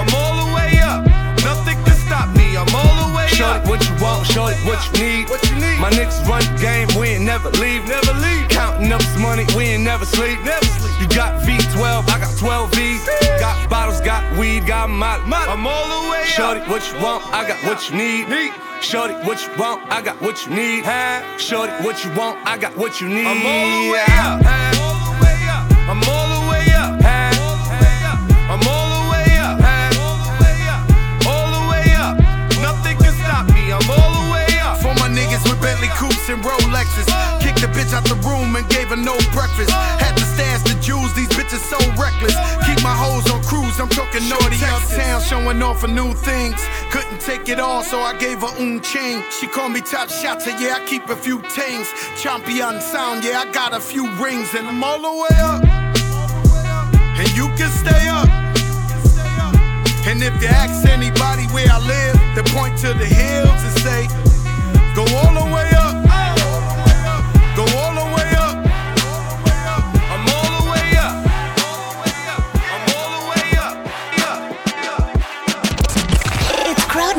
I'm 0.00 0.14
all 0.14 0.34
the 0.40 0.54
way 0.56 0.80
up. 0.80 1.04
Nothing 1.44 1.76
can 1.84 1.94
stop 1.96 2.34
me, 2.34 2.56
I'm 2.56 2.74
all 2.74 3.10
the 3.10 3.14
way 3.14 3.26
Show 3.26 3.52
it 3.56 3.68
what 3.68 3.86
you 3.86 3.94
want, 4.02 4.26
show 4.26 4.46
it 4.46 4.56
what 4.64 4.80
you 4.86 5.04
need. 5.04 5.28
What 5.28 5.44
you 5.50 5.56
need. 5.56 5.80
My 5.80 5.90
niggas 5.90 6.26
run 6.26 6.40
the 6.40 6.62
game, 6.62 6.88
we 6.98 7.08
ain't 7.08 7.24
never 7.24 7.50
leave. 7.50 7.86
Never 7.86 8.14
leave. 8.14 8.51
Counting 8.82 8.94
up 8.94 9.00
this 9.00 9.22
money, 9.22 9.46
we 9.56 9.64
ain't 9.74 9.84
never 9.84 10.04
sleep. 10.04 10.42
Never 10.42 10.64
sleep. 10.64 11.00
You 11.00 11.06
got 11.14 11.40
V12, 11.42 12.08
I 12.08 12.18
got 12.18 12.36
12 12.36 12.74
V's. 12.74 13.06
Got 13.38 13.70
bottles, 13.70 14.00
got 14.00 14.36
weed, 14.36 14.66
got 14.66 14.90
molly. 14.90 15.22
I'm 15.26 15.66
all 15.66 16.02
the 16.02 16.10
way 16.10 16.24
Shorty, 16.24 16.60
up. 16.60 16.68
what 16.68 16.82
you 16.90 16.98
want, 17.00 17.24
I 17.32 17.46
got 17.46 17.62
what 17.64 17.88
you 17.88 17.96
need. 17.96 18.28
Need. 18.28 18.52
Shorty, 18.80 19.14
what 19.22 19.40
you 19.46 19.54
want, 19.56 19.82
I 19.92 20.02
got 20.02 20.20
what 20.20 20.44
you 20.46 20.54
need. 20.54 20.84
Shorty, 21.38 21.72
what 21.84 22.04
you 22.04 22.10
want, 22.14 22.38
I 22.44 22.58
got 22.58 22.76
what 22.76 23.00
you 23.00 23.08
need. 23.08 23.26
I'm 23.26 23.46
all 23.46 23.70
the 23.70 23.92
way 23.92 24.02
up. 24.18 24.42
All 24.50 24.98
the 25.06 25.22
way 25.22 25.38
up. 25.46 25.64
I'm 25.86 26.02
all 26.02 26.28
the 26.34 26.50
way 26.50 26.66
up. 26.74 26.98
I'm 28.50 28.66
all 28.66 28.88
the 28.90 29.02
way 29.14 29.30
up. 29.38 29.62
All 31.30 31.48
the 31.54 31.62
way 31.70 31.86
up. 32.02 32.18
Nothing 32.58 32.98
can 32.98 33.14
stop 33.14 33.46
me. 33.54 33.70
I'm 33.70 33.88
all 33.90 34.10
the 34.10 34.32
way 34.32 34.58
up. 34.58 34.78
For 34.78 34.94
my 34.98 35.06
niggas 35.06 35.46
with 35.48 35.62
Bentley 35.62 35.88
coupes 35.94 36.28
and 36.28 36.42
Rolexes. 36.42 37.41
Bitch 37.72 37.92
out 37.92 38.04
the 38.04 38.16
room 38.28 38.54
and 38.56 38.68
gave 38.68 38.88
her 38.88 38.96
no 38.96 39.16
breakfast. 39.32 39.70
Had 39.70 40.16
to 40.16 40.24
stash 40.24 40.62
the 40.62 40.78
jewels, 40.80 41.14
these 41.14 41.28
bitches 41.28 41.64
so 41.64 41.78
reckless. 42.00 42.36
Keep 42.66 42.82
my 42.82 42.94
hoes 42.94 43.30
on 43.32 43.42
cruise, 43.42 43.80
I'm 43.80 43.88
talking 43.88 44.28
naughty 44.28 44.60
uptown, 44.64 45.20
showing 45.22 45.62
off 45.62 45.80
for 45.80 45.88
new 45.88 46.12
things. 46.14 46.60
Couldn't 46.90 47.20
take 47.20 47.48
it 47.48 47.58
all, 47.58 47.82
so 47.82 48.00
I 48.00 48.16
gave 48.18 48.40
her 48.40 48.52
un 48.58 48.80
chain. 48.80 49.24
She 49.30 49.46
called 49.46 49.72
me 49.72 49.80
top 49.80 50.08
shotter, 50.08 50.50
yeah, 50.60 50.78
I 50.80 50.86
keep 50.86 51.08
a 51.08 51.16
few 51.16 51.40
tings. 51.54 51.88
Champion 52.20 52.80
sound, 52.80 53.24
yeah, 53.24 53.40
I 53.40 53.52
got 53.52 53.72
a 53.72 53.80
few 53.80 54.08
rings, 54.22 54.54
and 54.54 54.68
I'm 54.68 54.82
all 54.84 55.00
the 55.00 55.14
way 55.22 55.36
up. 55.40 55.64
And 57.18 57.28
you 57.36 57.46
can 57.56 57.70
stay 57.70 58.08
up. 58.08 58.28
And 60.04 60.20
if 60.22 60.42
you 60.42 60.48
ask 60.48 60.86
anybody 60.88 61.46
where 61.54 61.68
I 61.70 61.78
live, 61.78 62.16
they 62.34 62.42
point 62.52 62.76
to 62.78 62.88
the 62.88 63.06
hills 63.06 63.62
and 63.62 63.78
say, 63.80 64.22
Go 64.94 65.02
all 65.16 65.32
the 65.32 65.54
way 65.54 65.70
up. 65.74 66.31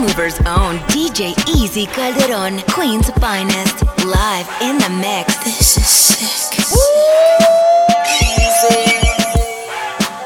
Movers' 0.04 0.38
own 0.42 0.80
DJ 0.92 1.32
Easy 1.48 1.86
Calderon, 1.86 2.60
Queen's 2.74 3.10
finest, 3.24 3.86
live 4.04 4.50
in 4.62 4.78
the 4.78 4.90
mix. 5.00 5.34
This 5.46 5.78
is 5.78 5.88
sick. 5.88 6.60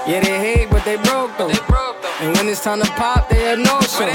Yeah, 0.07 0.21
they 0.21 0.39
hate, 0.39 0.71
but 0.71 0.83
they 0.83 0.95
broke 0.95 1.37
though. 1.37 1.51
And 2.21 2.35
when 2.35 2.47
it's 2.47 2.63
time 2.63 2.81
to 2.81 2.89
pop, 2.93 3.29
they 3.29 3.39
have 3.49 3.59
no 3.59 3.79
show. 3.81 4.09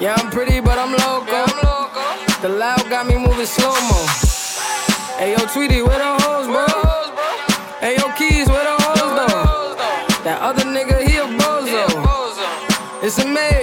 Yeah, 0.00 0.16
I'm 0.18 0.32
pretty, 0.32 0.58
but 0.58 0.80
I'm 0.80 0.90
loco. 0.98 1.46
The 2.42 2.48
loud 2.48 2.90
got 2.90 3.06
me 3.06 3.18
moving 3.18 3.46
slow 3.46 3.70
mo. 3.70 4.04
Hey, 5.16 5.30
yo, 5.30 5.46
Tweety, 5.46 5.80
where 5.82 5.96
the 5.96 6.24
hoes, 6.24 6.48
bro? 6.48 6.66
Hey, 7.78 7.94
yo, 7.98 8.10
Keys, 8.18 8.48
where 8.48 8.64
the 8.64 8.82
hoes, 8.82 9.14
though? 9.14 10.24
That 10.24 10.40
other 10.42 10.64
nigga, 10.64 11.06
he 11.06 11.18
a 11.18 11.26
bozo. 11.38 12.18
It's 13.02 13.16
a 13.18 13.24
mayor, 13.26 13.62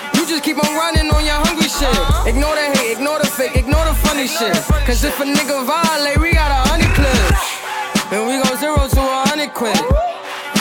You 0.21 0.27
just 0.27 0.43
keep 0.43 0.63
on 0.63 0.75
running 0.75 1.09
on 1.09 1.25
your 1.25 1.41
hungry 1.41 1.65
shit. 1.65 1.89
Ignore 2.29 2.53
the 2.53 2.77
hate, 2.77 2.93
ignore 2.93 3.17
the 3.17 3.25
fake, 3.25 3.55
ignore 3.55 3.83
the 3.85 3.95
funny 4.05 4.27
shit. 4.27 4.53
Cause 4.85 5.03
if 5.03 5.19
a 5.19 5.23
nigga 5.23 5.65
violate, 5.65 6.19
we 6.21 6.31
got 6.31 6.51
a 6.53 6.69
honey 6.69 6.85
clip. 6.93 8.13
And 8.13 8.27
we 8.29 8.37
go 8.37 8.55
zero 8.61 8.87
to 8.87 9.01
a 9.01 9.25
hundred 9.25 9.51
quid. 9.55 9.81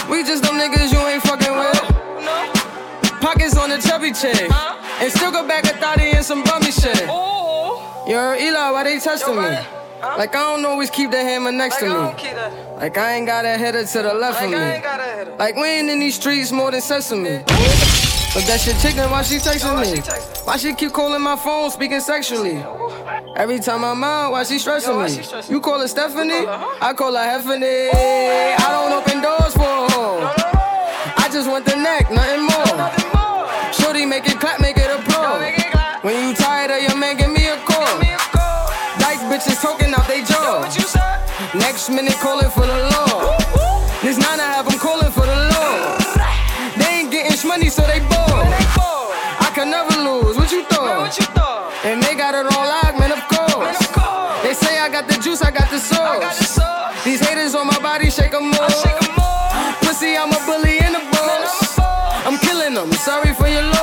We 0.09 0.25
just 0.25 0.45
them 0.45 0.57
niggas 0.57 0.91
you 0.91 1.01
ain't 1.01 1.23
fucking 1.25 1.53
with. 1.53 1.77
Pockets 3.21 3.55
on 3.59 3.69
the 3.69 3.77
chubby 3.77 4.13
chick. 4.13 4.51
And 4.51 5.13
still 5.13 5.31
go 5.31 5.47
back 5.47 5.65
a 5.65 5.77
thotty 5.77 6.09
and 6.09 6.25
some 6.25 6.43
bummy 6.43 6.73
shit. 6.73 7.05
Yo, 7.07 8.37
Eli, 8.41 8.71
why 8.71 8.85
they 8.85 8.99
testing 8.99 9.37
me? 9.37 9.59
Like 10.19 10.35
I 10.35 10.41
don't 10.57 10.65
always 10.65 10.91
keep 10.91 11.11
the 11.11 11.19
hammer 11.19 11.53
next 11.53 11.79
to 11.79 11.87
me. 11.87 11.95
Like 12.77 12.97
I 12.99 13.15
ain't 13.15 13.27
got 13.27 13.45
a 13.45 13.57
header 13.57 13.85
to 13.85 14.03
the 14.03 14.15
left 14.15 14.43
of 14.43 14.51
me. 14.51 15.37
Like 15.39 15.57
we 15.57 15.67
ain't 15.67 15.89
in 15.91 16.01
these 16.01 16.15
streets 16.17 16.53
more 16.53 16.71
than 16.71 16.81
sesame. 16.81 17.43
But 18.33 18.47
that 18.47 18.61
shit 18.61 18.79
chicken, 18.79 19.11
why 19.11 19.23
she 19.23 19.37
texting 19.37 19.75
me? 19.83 20.01
Why 20.45 20.57
she 20.57 20.73
keep 20.75 20.93
calling 20.93 21.21
my 21.21 21.35
phone, 21.35 21.71
speaking 21.71 22.01
sexually? 22.01 22.63
Every 23.37 23.59
time 23.59 23.85
I'm 23.85 24.05
out, 24.05 24.31
why 24.33 24.45
she 24.45 24.59
stressing 24.61 24.97
me? 25.03 25.21
You 25.53 25.61
call 25.61 25.81
her 25.81 25.89
Stephanie? 25.89 26.47
I 26.47 26.93
call 26.97 27.13
her 27.15 27.19
Heffany. 27.19 27.91
I 27.93 28.69
don't 28.71 28.93
open 28.93 29.21
doors 29.21 29.53
for 29.55 29.63
a 29.63 29.91
hoe. 29.91 30.21
I 31.17 31.29
just 31.33 31.49
want 31.49 31.65
the 31.65 31.75
neck, 31.77 32.11
nothing 32.13 32.43
more. 32.43 33.73
Shorty 33.73 34.07
make 34.07 34.27
it 34.27 34.39
clap, 34.39 34.61
make 34.61 34.77
it 34.77 34.91
applaud. 34.91 35.10
Next 41.55 41.91
minute 41.91 42.15
calling 42.23 42.49
for 42.49 42.65
the 42.65 42.79
law. 42.95 43.37
This 44.03 44.17
nine 44.19 44.39
I 44.39 44.55
have 44.55 44.69
them 44.71 44.79
calling 44.79 45.11
for 45.11 45.27
the 45.27 45.35
law. 45.51 45.99
They 46.79 47.01
ain't 47.01 47.11
getting 47.11 47.49
money, 47.49 47.69
so 47.69 47.83
they 47.83 47.99
bored. 47.99 48.47
I 49.43 49.51
can 49.53 49.69
never 49.69 49.91
lose. 49.99 50.37
What 50.37 50.53
you 50.53 50.63
thought? 50.65 51.11
And 51.85 52.01
they 52.05 52.15
got 52.15 52.35
it 52.37 52.47
on 52.47 52.67
lock, 52.67 52.95
man. 53.01 53.11
Of 53.11 53.27
course. 53.27 53.79
They 54.45 54.55
say 54.55 54.79
I 54.79 54.89
got 54.89 55.09
the 55.09 55.19
juice, 55.19 55.43
I 55.43 55.51
got 55.51 55.69
the 55.71 55.79
sauce. 55.79 57.05
These 57.05 57.21
haters 57.21 57.57
on 57.57 57.67
my 57.67 57.79
body, 57.81 58.11
shake 58.11 58.33
'em 58.33 58.51
more. 58.51 58.69
Pussy, 59.83 60.17
I'm 60.17 60.31
a 60.31 60.41
bully 60.47 60.79
in 60.79 60.93
the 60.93 61.03
boss. 61.11 61.79
I'm 62.27 62.39
killing 62.39 62.75
them. 62.75 62.93
Sorry 62.93 63.35
for 63.35 63.49
your 63.49 63.63
loss. 63.63 63.80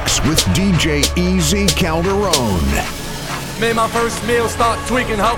Mix 0.00 0.20
with 0.20 0.38
DJ 0.56 1.04
Easy 1.16 1.66
Calderon. 1.66 2.32
Made 3.60 3.76
my 3.76 3.88
first 3.88 4.24
meal, 4.26 4.48
start 4.48 4.78
tweaking, 4.86 5.18
ho. 5.18 5.36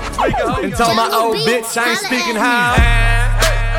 And 0.63 0.73
told 0.75 0.95
my 0.95 1.09
old 1.11 1.37
bitch 1.37 1.77
I 1.77 1.91
ain't 1.91 1.99
speaking 1.99 2.35
how. 2.35 2.75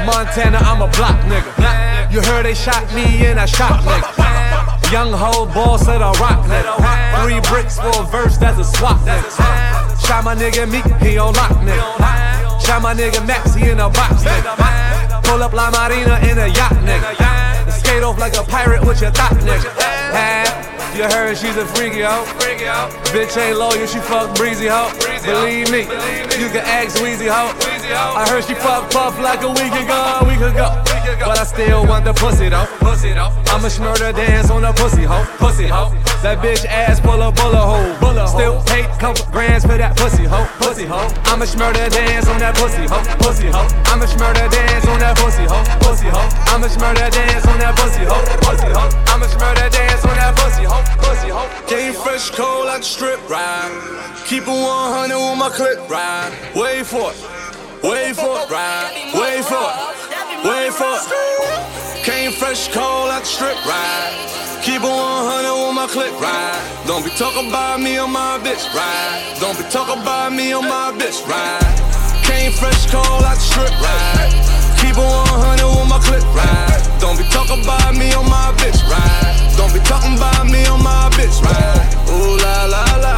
Montana, 0.05 0.59
I'm 0.59 0.83
a 0.83 0.89
block 0.89 1.19
nigga. 1.25 2.13
You 2.13 2.21
heard 2.21 2.45
they 2.45 2.55
shot 2.55 2.85
me 2.95 3.27
and 3.27 3.41
I 3.41 3.47
shot 3.47 3.81
nigga. 3.83 4.93
Young 4.93 5.13
hoe 5.13 5.47
boss 5.47 5.87
said 5.87 5.99
the 5.99 6.13
rock 6.21 6.45
nigga. 6.47 6.77
Three 7.23 7.41
bricks 7.51 7.79
for 7.79 8.03
a 8.03 8.05
verse, 8.05 8.37
that's 8.37 8.59
a 8.59 8.65
swap 8.65 9.01
nigga. 9.01 10.07
Shot 10.07 10.25
my 10.25 10.35
nigga 10.35 10.71
Meek, 10.71 10.85
he 11.01 11.17
on 11.19 11.33
lock 11.35 11.53
nigga. 11.65 12.61
Shot 12.61 12.83
my 12.83 12.95
nigga 12.95 13.27
Max, 13.27 13.55
he 13.55 13.71
in 13.71 13.81
a 13.81 13.89
box 13.89 14.25
nigga. 14.25 15.23
Pull 15.25 15.43
up 15.43 15.55
La 15.55 15.71
Marina 15.71 16.19
in 16.29 16.39
a 16.39 16.49
yacht 16.49 16.77
nigga. 16.85 17.44
Skate 17.85 18.03
off 18.03 18.19
like 18.19 18.37
a 18.37 18.43
pirate 18.43 18.85
with 18.85 19.01
your 19.01 19.11
thought 19.11 19.33
nigga. 19.45 19.69
Ah, 20.17 20.97
You 20.97 21.05
heard 21.05 21.37
she's 21.37 21.57
a 21.57 21.67
freaky 21.67 22.01
hoe. 22.01 22.25
Bitch 23.13 23.37
ain't 23.37 23.59
loyal, 23.59 23.87
she 23.87 23.99
fuck 23.99 24.35
breezy 24.37 24.69
hoe. 24.69 24.91
Believe 25.25 25.71
me, 25.71 25.81
you 26.41 26.49
can 26.49 26.65
ask 26.65 26.97
Weezy 26.99 27.29
hoe. 27.29 27.53
I 28.17 28.27
heard 28.29 28.45
she 28.45 28.55
fuck 28.55 28.91
Puff 28.91 29.19
like 29.21 29.43
a 29.43 29.49
week 29.49 29.73
ago, 29.73 29.99
a 30.21 30.25
week 30.25 30.41
ago. 30.41 30.81
But 31.25 31.39
I 31.39 31.45
still 31.45 31.87
want 31.87 32.05
the 32.05 32.15
pussy 32.15 32.49
though. 32.49 32.67
I'ma 33.53 33.69
smurder 33.69 34.13
dance 34.15 34.51
on 34.51 34.63
the 34.63 34.73
pussy 34.73 35.05
hoe. 35.05 35.25
Pussy 35.39 35.69
hoe. 35.69 35.93
That 36.23 36.39
bitch 36.41 36.65
ass 36.65 37.01
full 37.01 37.21
of 37.23 37.35
bullet 37.37 37.61
hole. 37.61 38.27
Still 38.27 38.61
hate 38.73 38.89
couple 38.99 39.25
grands 39.31 39.65
for 39.65 39.77
that 39.77 39.97
pussy 39.97 40.25
hoe. 40.25 40.47
Pussy 40.59 40.87
hoe. 40.87 41.09
I'ma 41.29 41.45
smurder 41.45 41.89
dance 41.91 42.27
on 42.29 42.39
that 42.41 42.55
pussy 42.57 42.87
hoe. 42.89 43.05
Pussy 43.21 43.49
hoe. 43.53 43.69
I'ma 43.93 44.07
smurder 44.07 44.49
dance 44.51 44.87
on 44.89 44.99
that 45.01 45.17
pussy 45.17 45.45
hoe. 45.45 45.65
Pussy 45.85 46.09
hoe. 46.09 46.29
I'ma 46.53 46.67
smurder 46.69 47.11
dance 47.13 47.47
on 47.47 47.59
that 47.61 47.74
pussy 47.77 48.05
hoe. 48.05 48.25
Pussy 48.45 48.71
hoe. 48.71 48.91
I'ma 49.13 49.27
smurder 49.27 49.71
dance 49.71 50.05
on 50.05 50.17
that 50.17 50.35
pussy 50.37 50.65
hoe. 50.65 50.85
Pussy 51.03 51.29
hoe. 51.29 51.49
Came 51.67 51.93
fresh 51.93 52.31
cold 52.31 52.67
like 52.67 52.81
the 52.81 52.87
strip, 52.87 53.21
ride. 53.29 53.71
Keep 54.27 54.45
it 54.45 54.49
100 54.49 55.15
with 55.15 55.39
my 55.39 55.51
clip, 55.51 55.79
ride. 55.89 56.33
Wait 56.55 56.87
for 56.87 57.13
it, 57.13 57.19
wait 57.83 58.17
for 58.17 58.41
it, 58.41 58.51
ride. 58.51 58.89
Wait 59.15 59.45
for 59.45 59.61
it, 59.61 59.77
wait 60.45 60.73
for 60.73 60.97
it. 60.97 62.05
Came 62.05 62.33
fresh 62.33 62.69
cold 62.73 63.09
like 63.09 63.25
the 63.25 63.29
strip, 63.29 63.59
ride. 63.67 64.13
Keep 64.63 64.81
it 64.81 64.89
100 64.89 65.67
with 65.67 65.75
my 65.77 65.87
clip, 65.87 66.15
ride. 66.21 66.61
Don't 66.87 67.05
be 67.05 67.11
talking 67.11 67.49
about 67.49 67.81
me 67.81 67.99
on 67.99 68.13
my 68.13 68.39
bitch, 68.41 68.65
ride. 68.75 69.37
Don't 69.41 69.57
be 69.59 69.65
talking 69.69 70.01
about 70.01 70.33
me 70.33 70.53
on 70.53 70.65
my 70.65 70.93
bitch, 70.97 71.21
ride. 71.29 71.61
Came 72.25 72.53
fresh 72.53 72.91
cold 72.91 73.21
like 73.21 73.37
the 73.37 73.45
strip, 73.45 73.71
ride. 73.83 74.54
Keep 74.95 75.03
it 75.03 75.11
100 75.11 75.67
with 75.75 75.89
my 75.91 75.99
clip, 75.99 76.23
ride. 76.39 76.79
Don't 77.01 77.19
be 77.19 77.25
talking 77.35 77.59
about 77.65 77.97
me 77.99 78.15
on 78.15 78.31
my 78.31 78.55
bitch, 78.63 78.79
ride. 78.87 79.35
Don't 79.59 79.75
be 79.75 79.81
talking 79.83 80.15
about 80.15 80.47
me 80.47 80.65
on 80.67 80.85
my 80.85 81.11
bitch, 81.19 81.43
ride. 81.43 81.83
Ooh 82.15 82.39
la 82.39 82.63
la 82.71 82.85
la. 83.03 83.15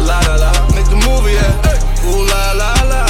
La 0.00 0.18
la 0.24 0.36
la. 0.40 0.52
Make 0.72 0.88
the 0.88 0.96
movie, 0.96 1.36
yeah. 1.36 2.08
Ooh 2.08 2.24
la 2.24 2.56
la 2.56 2.72
la. 2.88 3.04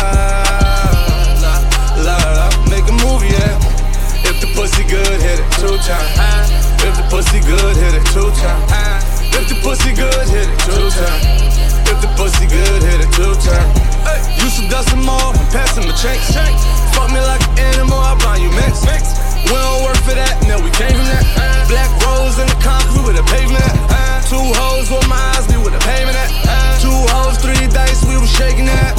La 2.03 2.19
la 2.19 2.31
la. 2.35 2.47
Make 2.67 2.91
a 2.91 2.97
movie, 2.99 3.31
yeah. 3.31 4.27
If 4.27 4.41
the 4.41 4.51
pussy 4.59 4.83
good, 4.91 5.07
hit 5.23 5.39
it 5.39 5.47
two 5.63 5.79
times. 5.87 6.51
If 6.83 6.99
the 6.99 7.07
pussy 7.09 7.39
good, 7.47 7.77
hit 7.77 7.95
it 7.95 8.05
two 8.11 8.29
times. 8.43 8.96
If 9.37 9.53
the 9.53 9.57
pussy 9.61 9.93
good, 9.93 10.27
hit 10.33 10.49
it 10.49 10.59
two 10.65 10.89
times. 10.89 11.61
If 11.85 12.01
the 12.01 12.09
pussy 12.17 12.49
good, 12.49 12.81
hit 12.83 13.05
it 13.05 13.13
two 13.13 13.37
times. 13.45 13.73
Used 14.41 14.63
to 14.63 14.69
dust 14.73 14.97
and 14.97 15.05
pass 15.53 15.77
them 15.77 15.85
the 15.85 15.93
checks. 15.93 16.33
Fuck 16.97 17.13
me 17.13 17.21
like 17.21 17.45
an 17.61 17.77
animal, 17.77 18.01
I 18.01 18.17
buy 18.25 18.41
you 18.41 18.49
mix. 18.57 18.81
We 19.45 19.53
don't 19.53 19.85
work 19.85 20.01
for 20.09 20.17
that, 20.17 20.41
no, 20.49 20.57
we 20.65 20.73
came 20.73 20.97
from 20.97 21.05
that. 21.13 21.25
Black 21.69 21.93
rose 22.09 22.41
in 22.41 22.49
the 22.49 22.59
concrete 22.65 23.05
with 23.05 23.21
a 23.21 23.27
pavement 23.29 23.61
at. 23.61 24.25
Two 24.25 24.41
hoes 24.41 24.89
with 24.89 25.07
my 25.07 25.21
eyes, 25.37 25.45
be 25.47 25.61
with 25.61 25.77
a 25.77 25.83
pavement 25.85 26.17
at. 26.17 26.33
Two 26.81 26.97
hoes, 27.13 27.37
three 27.37 27.69
dice, 27.69 28.03
we 28.09 28.17
was 28.17 28.33
shaking 28.33 28.67
that. 28.67 28.97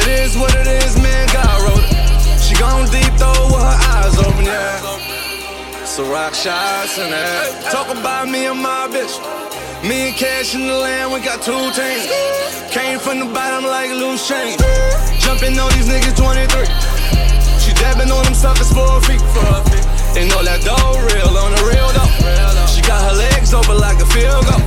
It 0.00 0.08
is 0.08 0.40
what 0.40 0.56
it 0.56 0.66
is, 0.66 0.96
man, 0.96 1.28
God 1.36 1.52
wrote 1.68 1.84
it. 1.84 1.92
She 2.40 2.56
gone 2.56 2.88
deep 2.88 3.12
though 3.20 3.52
with 3.52 3.60
her 3.60 3.78
eyes 3.92 4.16
open, 4.24 4.48
yeah. 4.48 4.80
So 5.84 6.08
rock 6.10 6.34
shots 6.34 6.98
and 6.98 7.12
that. 7.12 7.70
Talk 7.70 7.88
about 7.92 8.28
me 8.28 8.46
and 8.46 8.60
my 8.60 8.88
bitch. 8.88 9.16
Me 9.86 10.08
and 10.10 10.16
Cash 10.16 10.56
in 10.56 10.66
the 10.66 10.74
land, 10.74 11.12
we 11.12 11.20
got 11.20 11.38
two 11.46 11.54
teams. 11.70 12.10
Came 12.74 12.98
from 12.98 13.20
the 13.22 13.30
bottom 13.30 13.70
like 13.70 13.88
loose 13.94 14.26
change. 14.26 14.58
Jumping 15.22 15.54
on 15.62 15.70
these 15.78 15.86
niggas 15.86 16.18
23. 16.18 16.66
She 17.62 17.70
dabbing 17.78 18.10
on 18.10 18.24
them 18.24 18.34
suckers 18.34 18.66
for 18.74 18.82
a 18.82 19.00
fee. 19.06 19.22
They 20.10 20.26
know 20.26 20.42
that 20.42 20.66
dough 20.66 20.98
real 21.06 21.30
on 21.38 21.54
the 21.54 21.62
real 21.70 21.86
though. 21.94 22.66
She 22.66 22.82
got 22.82 22.98
her 22.98 23.14
legs 23.14 23.54
open 23.54 23.78
like 23.78 24.02
a 24.02 24.08
field 24.10 24.42
goal. 24.50 24.58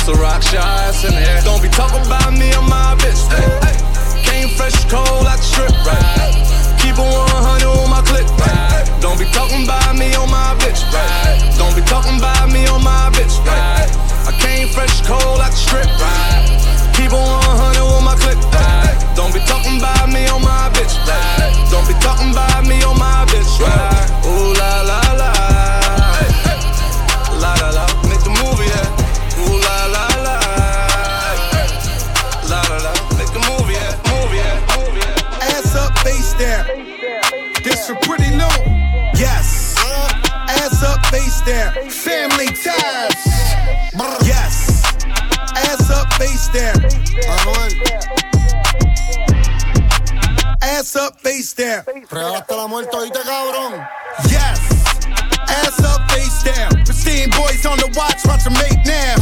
So 0.00 0.16
rock 0.16 0.40
shots 0.40 1.04
in 1.04 1.12
there. 1.12 1.42
Don't 1.44 1.60
be 1.60 1.68
talking 1.68 2.00
about 2.08 2.32
me 2.32 2.48
or 2.56 2.64
my 2.64 2.96
bitch. 2.96 3.20
Came 4.24 4.48
fresh 4.56 4.80
cold 4.88 5.28
like 5.28 5.44
the 5.44 5.44
strip, 5.44 5.76
right? 5.84 6.57
Keep 6.88 6.96
it 6.96 7.04
100 7.04 7.68
on 7.68 7.90
my 7.90 8.00
clip, 8.00 8.24
right? 8.40 8.80
Don't 9.04 9.20
be 9.20 9.28
talking 9.28 9.64
about 9.68 9.92
me 9.92 10.08
on 10.16 10.30
my 10.30 10.56
bitch, 10.56 10.80
right? 10.88 11.36
Don't 11.60 11.76
be 11.76 11.82
talking 11.84 12.16
about 12.16 12.48
me 12.48 12.64
on 12.64 12.82
my 12.82 13.12
bitch, 13.12 13.36
right? 13.44 13.84
I 14.24 14.32
came 14.40 14.72
fresh 14.72 15.04
cold 15.04 15.36
like 15.36 15.52
the 15.52 15.60
strip, 15.68 15.84
right? 16.00 16.48
Keep 16.96 17.12
it 17.12 17.20
100 17.20 17.84
on 17.84 18.08
my 18.08 18.16
clip, 18.16 18.40
right? 18.56 18.96
Don't 19.12 19.36
be 19.36 19.40
talking 19.44 19.76
about 19.76 20.08
me 20.08 20.32
on 20.32 20.40
my 20.40 20.72
bitch, 20.72 20.96
right? 21.04 21.52
Don't 21.68 21.84
be 21.84 21.92
talking 22.00 22.32
about 22.32 22.64
me 22.64 22.80
on 22.80 22.96
my 22.96 23.28
bitch, 23.28 23.52
right? 23.60 24.08
Ooh 24.24 24.56
la 24.56 24.80
la 24.88 25.00
la. 25.12 25.32
La 27.36 27.52
la. 27.68 27.84
Make 28.08 28.24
the 28.24 28.32
movie, 28.32 28.64
yeah. 28.64 29.44
Ooh 29.44 29.60
la 29.60 29.76
la 29.92 30.08
la. 30.24 30.36
La 32.48 32.64
la 32.64 32.76
la. 32.80 32.92
Make 33.20 33.28
the 33.36 33.44
movie, 33.44 33.76
yeah. 33.76 33.92
Movie, 34.08 34.40
yeah. 34.40 34.56
Movie, 34.72 35.04
yeah. 35.04 35.52
Ass 35.52 35.76
up, 35.76 35.92
face 36.00 36.32
down. 36.40 36.77
Face 41.28 41.42
down. 41.42 41.90
Family 41.90 42.46
ties. 42.46 43.12
Yes. 44.24 44.96
Ass 45.56 45.90
up, 45.90 46.10
face 46.14 46.48
down. 46.48 46.82
Ass 50.62 50.96
up, 50.96 51.20
face 51.20 51.52
down. 51.52 51.84
Regalaste 52.10 52.56
la 52.56 52.66
muerte 52.66 52.96
ahorita, 52.96 53.20
cabrón. 53.20 53.86
Yes. 54.30 54.58
Ass 55.48 55.78
up, 55.84 56.10
face 56.10 56.42
down. 56.44 56.82
Pristine 56.86 57.28
boys 57.36 57.66
on 57.66 57.76
the 57.76 57.92
watch, 57.94 58.24
watch 58.24 58.44
them 58.44 58.54
make 58.54 58.82
now. 58.86 59.16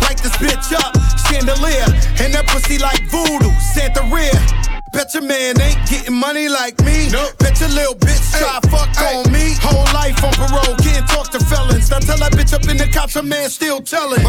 Light 0.00 0.22
this 0.22 0.32
bitch 0.38 0.72
up, 0.72 0.96
chandelier. 1.28 1.84
And 2.18 2.32
that 2.32 2.46
pussy 2.46 2.78
like 2.78 3.04
voodoo, 3.10 3.52
Santería. 3.74 4.81
Bet 4.92 5.14
your 5.14 5.22
man 5.22 5.60
ain't 5.60 5.78
getting 5.88 6.14
money 6.14 6.48
like 6.48 6.78
me. 6.84 7.08
Nope. 7.10 7.36
Bet 7.38 7.58
your 7.60 7.70
little 7.70 7.94
bitch 7.94 8.22
try 8.38 8.60
fuck 8.70 8.92
on 9.00 9.32
me. 9.32 9.54
Whole 9.60 9.88
life 9.94 10.22
on 10.22 10.32
parole, 10.32 10.76
can't 10.84 11.08
talk 11.08 11.30
to 11.32 11.40
felons. 11.40 11.90
Now 11.90 11.98
tell 11.98 12.18
that 12.18 12.32
bitch 12.32 12.52
up 12.52 12.68
in 12.68 12.76
the 12.76 12.86
cops, 12.92 13.14
her 13.14 13.22
man 13.22 13.48
still 13.48 13.80
telling. 13.80 14.20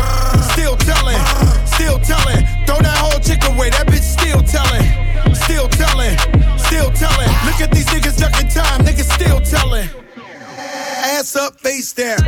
Still 0.56 0.76
telling, 0.78 1.20
still 1.68 2.00
telling. 2.00 2.48
Throw 2.66 2.80
that 2.80 2.98
whole 2.98 3.20
chick 3.20 3.44
away, 3.44 3.70
that 3.72 3.88
bitch 3.88 4.08
still 4.08 4.42
telling. 4.44 4.88
Still 5.36 5.68
telling, 5.68 6.16
still 6.58 6.90
telling. 6.96 7.32
Look 7.46 7.60
at 7.60 7.72
these 7.72 7.88
niggas 7.88 8.18
ducking 8.18 8.48
time, 8.50 8.82
niggas 8.88 9.12
still 9.12 9.42
telling. 9.42 9.90
Ass 11.04 11.36
up, 11.36 11.60
face 11.60 11.92
down. 11.94 12.20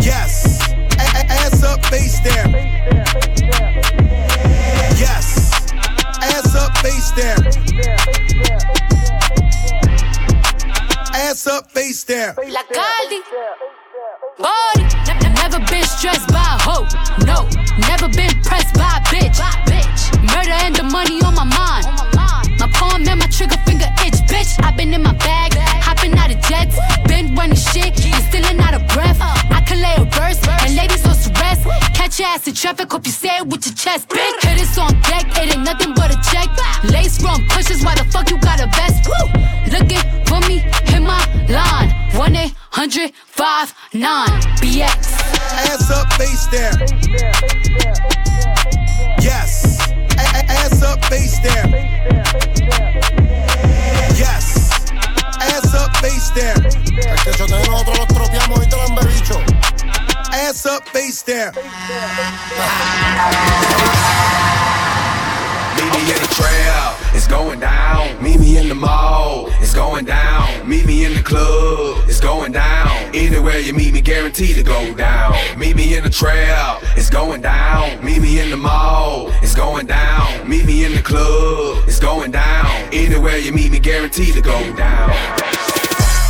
Yes. 0.00 0.62
A- 0.70 1.02
a- 1.02 1.26
ass 1.42 1.62
up, 1.64 1.84
face 1.86 2.20
down. 2.20 2.52
Yes. 4.98 5.47
Ass 6.48 6.56
up, 6.56 6.78
face 6.78 7.12
down. 7.12 7.46
Ass 11.12 11.46
up, 11.46 11.70
face 11.70 12.04
down. 12.04 12.36
La 12.48 12.62
Caldi. 12.72 13.20
Body. 14.38 14.82
Never 15.42 15.58
been 15.66 15.84
stressed 15.84 16.26
by 16.28 16.40
a 16.40 16.56
hoe. 16.64 16.88
No. 17.26 17.44
Never 17.86 18.08
been 18.08 18.32
pressed 18.44 18.74
by 18.76 18.96
a 18.96 19.00
bitch. 19.12 19.36
Murder 20.24 20.56
and 20.64 20.74
the 20.74 20.84
money 20.84 21.20
on 21.20 21.34
my 21.34 21.44
mind. 21.44 21.84
My 22.58 22.70
palm 22.72 23.06
and 23.06 23.20
my 23.20 23.26
trigger 23.26 23.58
finger 23.66 23.88
itch, 24.06 24.14
bitch. 24.24 24.58
i 24.64 24.70
been 24.70 24.94
in 24.94 25.02
my 25.02 25.12
bag, 25.12 25.54
jets. 26.48 26.76
Been 27.06 27.34
running 27.36 27.56
shit 27.56 27.92
and 28.04 28.24
stealing 28.28 28.58
out 28.60 28.74
of 28.74 28.82
breath. 28.88 29.18
I 29.20 29.60
can 29.66 29.80
lay 29.80 29.94
a 29.96 30.04
verse 30.04 30.40
and 30.64 30.74
ladies 30.74 31.04
on 31.04 31.14
rest. 31.40 31.62
Catch 31.94 32.18
your 32.18 32.28
ass 32.28 32.46
in 32.48 32.54
traffic, 32.54 32.90
hope 32.90 33.06
you 33.06 33.12
say 33.12 33.36
it 33.36 33.46
with 33.46 33.66
your 33.66 33.74
chest, 33.74 34.08
bitch. 34.08 34.42
Hit 34.42 34.58
this 34.58 34.78
on 34.78 34.92
deck, 35.02 35.26
it 35.38 35.54
ain't 35.54 35.64
nothing 35.64 35.94
but 35.94 36.10
a 36.10 36.18
check. 36.30 36.48
Lace 36.84 37.18
from 37.20 37.46
pushes, 37.48 37.84
why 37.84 37.94
the 37.94 38.04
fuck 38.12 38.30
you 38.30 38.38
got 38.40 38.60
a 38.60 38.66
vest? 38.78 39.08
Looking 39.72 40.04
for 40.26 40.40
me, 40.48 40.58
hit 40.90 41.02
my 41.02 41.22
line. 41.48 41.90
1 42.16 42.36
800 42.36 43.12
59 43.14 44.28
BX. 44.60 44.88
Ass 45.68 45.90
up, 45.90 46.12
face 46.14 46.46
down. 46.48 46.78
Yes. 49.20 49.78
A- 50.16 50.50
ass 50.50 50.82
up, 50.82 51.04
face 51.04 51.38
down. 51.40 52.77
Face 56.18 56.30
down. 56.30 56.66
Es 56.66 56.74
que 56.74 57.32
yo 57.38 57.46
te 57.46 57.68
nosotros 57.68 57.98
los 57.98 58.08
tropeamos 58.08 58.64
y 58.64 58.68
te 58.68 58.76
lo 58.76 58.82
han 58.82 58.94
bebicho. 58.94 59.40
Ass 60.32 60.66
up, 60.66 60.86
face 60.88 61.22
down. 61.24 61.54
Meet 65.76 65.92
me 65.94 66.00
in 66.10 66.20
the 66.20 66.34
trail, 66.34 66.94
it's 67.14 67.28
going 67.28 67.60
down. 67.60 68.22
Meet 68.22 68.40
me 68.40 68.58
in 68.58 68.68
the 68.68 68.74
mall, 68.74 69.48
it's 69.60 69.74
going 69.74 70.04
down. 70.04 70.68
Meet 70.68 70.86
me 70.86 71.04
in 71.04 71.14
the 71.14 71.22
club, 71.22 72.04
it's 72.08 72.20
going 72.20 72.52
down. 72.52 72.88
Anywhere 73.14 73.58
you 73.58 73.72
meet 73.72 73.94
me, 73.94 74.00
guaranteed 74.00 74.56
to 74.56 74.62
go 74.62 74.92
down. 74.94 75.34
Meet 75.56 75.76
me 75.76 75.96
in 75.96 76.02
the 76.02 76.10
trail, 76.10 76.78
it's 76.96 77.10
going 77.10 77.42
down. 77.42 78.04
Meet 78.04 78.20
me 78.20 78.40
in 78.40 78.50
the 78.50 78.56
mall, 78.56 79.30
it's 79.40 79.54
going 79.54 79.86
down. 79.86 80.48
Meet 80.48 80.66
me 80.66 80.84
in 80.84 80.94
the 80.94 81.02
club, 81.02 81.84
it's 81.86 82.00
going 82.00 82.32
down. 82.32 82.66
Anywhere 82.92 83.38
you 83.38 83.52
meet 83.52 83.70
me, 83.70 83.78
guaranteed 83.78 84.34
to 84.34 84.42
go 84.42 84.74
down. 84.74 85.57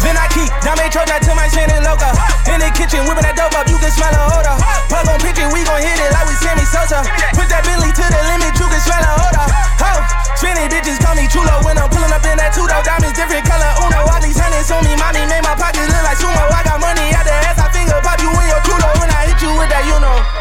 Then 0.08 0.16
I 0.16 0.24
keep 0.32 0.48
Dame 0.64 0.88
Troja 0.88 1.20
to 1.20 1.36
my 1.36 1.44
and 1.52 1.84
loca. 1.84 2.08
In 2.48 2.64
the 2.64 2.72
kitchen, 2.72 3.04
whipping 3.04 3.28
that 3.28 3.36
dope 3.36 3.52
up, 3.52 3.68
you 3.68 3.76
can 3.76 3.92
smell 3.92 4.08
the 4.08 4.24
odor. 4.40 4.56
Plug 4.88 5.04
on 5.04 5.20
picture, 5.20 5.44
we 5.52 5.60
gon' 5.68 5.84
hit 5.84 6.00
it 6.00 6.08
like 6.16 6.24
we 6.24 6.32
Sammy 6.40 6.64
Sosa. 6.64 7.04
Put 7.36 7.44
that 7.52 7.60
Billy 7.68 7.92
to 7.92 8.04
the 8.08 8.20
limit, 8.32 8.56
you 8.56 8.64
can 8.72 8.80
smell 8.80 9.04
the 9.04 9.12
odor. 9.20 9.44
Ho, 9.84 9.92
spinning 10.32 10.72
bitches 10.72 10.96
call 11.04 11.12
me 11.12 11.28
chulo 11.28 11.60
when 11.60 11.76
I'm 11.76 11.92
pulling 11.92 12.08
up 12.08 12.24
in 12.24 12.40
that 12.40 12.56
two-door. 12.56 12.80
Diamonds 12.88 13.20
different 13.20 13.44
color, 13.44 13.68
uno. 13.84 14.08
All 14.08 14.20
these 14.24 14.40
hundreds 14.40 14.72
on 14.72 14.80
me, 14.80 14.96
mommy 14.96 15.28
made 15.28 15.44
my 15.44 15.52
pockets 15.52 15.92
look 15.92 16.00
like 16.00 16.16
sumo. 16.16 16.40
I 16.40 16.64
got 16.64 16.80
money 16.80 17.12
out 17.12 17.28
the 17.28 17.36
ass, 17.44 17.60
I 17.60 17.68
finger 17.68 18.00
pop 18.00 18.16
you 18.24 18.32
in 18.32 18.48
your 18.48 18.64
culo 18.64 18.88
when 19.04 19.12
I 19.12 19.28
hit 19.28 19.44
you 19.44 19.52
with 19.60 19.68
that, 19.68 19.84
you 19.84 20.00
know. 20.00 20.37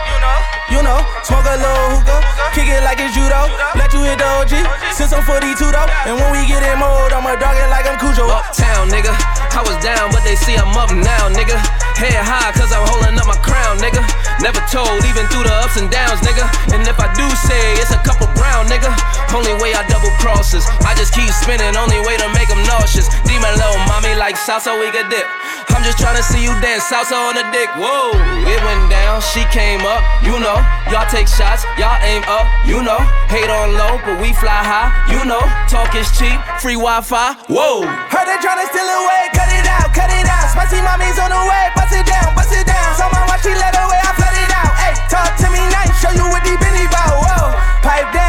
You 0.67 0.83
know, 0.83 0.99
smoke 1.23 1.47
a 1.47 1.55
little 1.55 1.95
hookah, 1.95 2.19
kick 2.51 2.67
it 2.67 2.83
like 2.83 2.99
it's 2.99 3.15
judo. 3.15 3.47
Let 3.79 3.87
you 3.95 4.03
hit 4.03 4.19
the 4.19 4.27
OG, 4.43 4.53
since 4.91 5.15
I'm 5.15 5.23
42 5.23 5.55
though. 5.63 5.87
And 6.03 6.19
when 6.19 6.29
we 6.35 6.43
get 6.43 6.59
in 6.59 6.75
mode, 6.75 7.15
I'ma 7.15 7.39
dog 7.39 7.55
it 7.55 7.71
like 7.71 7.87
I'm 7.87 7.95
Cujo. 7.95 8.27
Uptown, 8.27 8.91
nigga. 8.91 9.15
I 9.55 9.63
was 9.63 9.79
down, 9.79 10.11
but 10.11 10.27
they 10.27 10.35
see 10.35 10.59
I'm 10.59 10.75
up 10.75 10.91
now, 10.91 11.31
nigga. 11.31 11.55
Head 11.95 12.19
high, 12.19 12.51
cause 12.51 12.69
I'm 12.75 12.83
holding 12.83 13.15
up 13.15 13.25
my 13.25 13.39
crown, 13.39 13.79
nigga. 13.79 14.03
Never 14.43 14.59
told, 14.67 15.01
even 15.07 15.23
through 15.31 15.47
the 15.47 15.55
ups 15.63 15.79
and 15.79 15.87
downs, 15.87 16.19
nigga. 16.21 16.43
And 16.75 16.83
if 16.83 16.99
I 16.99 17.07
do 17.15 17.25
say 17.47 17.79
it's 17.79 17.95
a 17.95 18.01
couple 18.03 18.27
brown, 18.35 18.67
nigga. 18.67 18.91
Only 19.31 19.55
way 19.63 19.71
I 19.71 19.87
double 19.87 20.11
crosses. 20.19 20.67
I 20.83 20.93
just 20.99 21.15
keep 21.15 21.31
spinning, 21.31 21.79
only 21.79 22.03
way 22.03 22.19
to 22.19 22.27
make 22.35 22.51
them 22.51 22.61
nauseous. 22.67 23.07
Demon 23.23 23.55
low, 23.55 23.73
mommy 23.87 24.13
like 24.19 24.35
salsa, 24.35 24.75
we 24.75 24.91
could 24.91 25.07
dip. 25.07 25.25
I'm 25.69 25.83
just 25.83 26.01
tryna 26.01 26.23
see 26.25 26.41
you 26.41 26.53
dance 26.59 26.89
salsa 26.89 27.13
on 27.13 27.37
the 27.37 27.45
dick. 27.53 27.69
Whoa, 27.77 28.11
it 28.43 28.59
went 28.65 28.89
down, 28.89 29.21
she 29.21 29.45
came 29.53 29.85
up, 29.85 30.01
you 30.25 30.35
know. 30.41 30.57
Y'all 30.89 31.07
take 31.07 31.29
shots, 31.29 31.63
y'all 31.77 31.99
aim 32.01 32.23
up, 32.25 32.49
you 32.65 32.81
know. 32.81 32.99
Hate 33.29 33.49
on 33.49 33.77
low, 33.77 34.01
but 34.03 34.17
we 34.19 34.33
fly 34.37 34.57
high, 34.65 34.89
you 35.11 35.21
know. 35.23 35.41
Talk 35.69 35.93
is 35.93 36.09
cheap, 36.17 36.39
free 36.59 36.79
Wi 36.79 37.01
Fi, 37.05 37.37
whoa. 37.47 37.85
Heard 37.85 38.25
they 38.25 38.39
tryna 38.41 38.65
steal 38.73 38.89
away, 38.89 39.29
cut 39.37 39.49
it 39.53 39.67
out, 39.69 39.93
cut 39.93 40.09
it 40.09 40.25
out. 40.25 40.49
Spicy 40.49 40.81
mommy's 40.81 41.19
on 41.21 41.29
the 41.29 41.41
way, 41.45 41.63
bust 41.77 41.93
it 41.93 42.05
down, 42.09 42.33
bust 42.33 42.51
it 42.51 42.65
down. 42.65 42.89
So 42.97 43.05
my 43.13 43.21
watch, 43.29 43.45
she 43.45 43.53
let 43.53 43.77
away, 43.77 44.01
I 44.01 44.11
flood 44.17 44.33
it 44.33 44.51
out. 44.51 44.73
Hey, 44.81 44.93
talk 45.13 45.31
to 45.45 45.47
me 45.53 45.61
nice, 45.71 45.93
show 46.01 46.11
you 46.11 46.25
what 46.27 46.41
deep 46.41 46.59
in 46.59 46.89
bow. 46.89 47.21
Whoa, 47.21 47.53
pipe 47.85 48.09
down, 48.11 48.26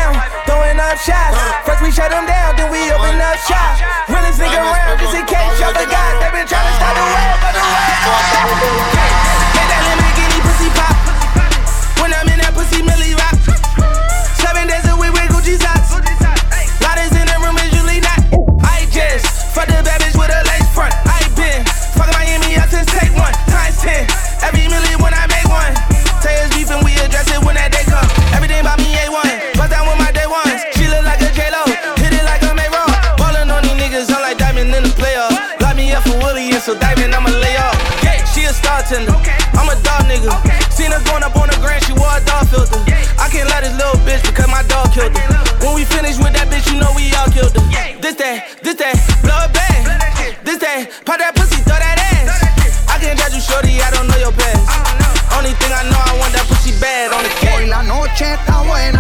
up 0.88 0.96
shots. 0.96 1.36
First 1.68 1.82
we 1.84 1.90
shut 1.92 2.10
them 2.10 2.24
down, 2.24 2.56
then 2.56 2.72
we 2.72 2.80
open 2.88 3.20
up 3.20 3.36
shop. 3.44 3.76
Realest 4.08 4.40
nigga 4.40 4.56
around, 4.56 4.96
just 4.98 5.14
in 5.14 5.26
case 5.28 5.60
y'all 5.60 5.76
forgot. 5.76 6.12
They 6.16 6.32
been 6.32 6.48
tryna 6.48 6.72
stop 6.80 6.96
the 6.96 7.04
way, 7.04 7.28
but 7.44 7.52
the 7.52 7.60
way. 7.60 7.92
Make 9.52 9.68
that 9.68 9.82
Lamborghini 9.84 10.38
pussy 10.40 10.68
pop. 10.72 10.96
When 12.00 12.10
I'm 12.16 12.28
in 12.32 12.40
that 12.40 12.52
pussy, 12.56 12.80
Milly 12.80 13.12
rock. 13.14 13.37
She 38.88 38.96
a 38.96 39.04
star 39.04 39.20
tender. 39.20 39.52
I'm 39.52 39.68
a 39.68 39.76
dog 39.84 40.08
nigga. 40.08 40.32
Seen 40.72 40.90
her 40.92 41.02
going 41.04 41.22
up 41.22 41.36
on 41.36 41.48
the 41.48 41.56
grand, 41.60 41.84
she 41.84 41.92
wore 41.92 42.08
a 42.08 42.24
dog 42.24 42.48
filter. 42.48 42.80
I 43.20 43.28
can't 43.28 43.48
let 43.48 43.64
this 43.64 43.76
little 43.76 44.00
bitch 44.04 44.24
because 44.24 44.48
my 44.48 44.62
dog 44.64 44.92
killed 44.92 45.16
her. 45.16 45.44
When 45.60 45.74
we 45.74 45.84
finish 45.84 46.16
with 46.16 46.32
that 46.32 46.48
bitch, 46.48 46.72
you 46.72 46.80
know 46.80 46.92
we 46.96 47.12
all 47.12 47.28
killed 47.28 47.52
her. 47.52 47.64
This 48.00 48.16
that, 48.16 48.62
this 48.62 48.76
that, 48.80 48.96
blood 49.20 49.52
bag. 49.52 49.84
This 50.44 50.58
that, 50.58 51.04
pop 51.04 51.18
that 51.18 51.36
pussy, 51.36 51.60
throw 51.62 51.76
that 51.76 51.98
ass. 52.00 52.88
I 52.88 52.98
can't 52.98 53.18
judge 53.18 53.34
you, 53.34 53.42
shorty, 53.44 53.76
I 53.82 53.90
don't 53.92 54.08
know 54.08 54.16
your 54.16 54.32
past. 54.32 54.64
Only 55.36 55.52
thing 55.60 55.72
I 55.72 55.84
know, 55.92 56.00
I 56.00 56.16
want 56.18 56.32
that 56.32 56.46
pussy 56.48 56.72
bad 56.80 57.12
on 57.12 57.22
the 57.22 57.32
cat. 57.36 57.60
Hoy 57.60 57.66
la 57.68 57.82
noche 57.82 58.24
está 58.24 58.62
buena, 58.64 58.97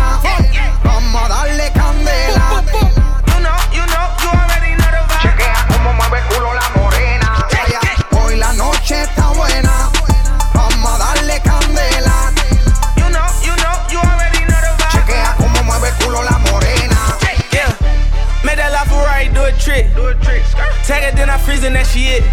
and 21.68 21.76
that 21.76 21.84
she 21.84 22.08
it. 22.08 22.24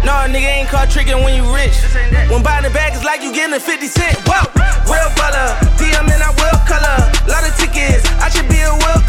No, 0.00 0.24
nigga 0.32 0.48
ain't 0.48 0.68
caught 0.72 0.88
tricking 0.88 1.20
when 1.20 1.36
you 1.36 1.44
rich. 1.52 1.76
When 2.32 2.40
buying 2.40 2.64
the 2.64 2.72
bag, 2.72 2.96
it's 2.96 3.04
like 3.04 3.20
you 3.20 3.28
getting 3.28 3.52
a 3.52 3.60
50 3.60 3.84
cent. 3.84 4.16
Whoa, 4.24 4.48
real 4.88 5.12
butter. 5.12 5.46
DM 5.76 6.08
and 6.08 6.22
I 6.24 6.32
will 6.40 6.56
color. 6.64 6.98
Lot 7.28 7.44
of 7.44 7.52
tickets, 7.60 8.08
I 8.16 8.32
should 8.32 8.48
be 8.48 8.64
a 8.64 8.72
will 8.72 9.01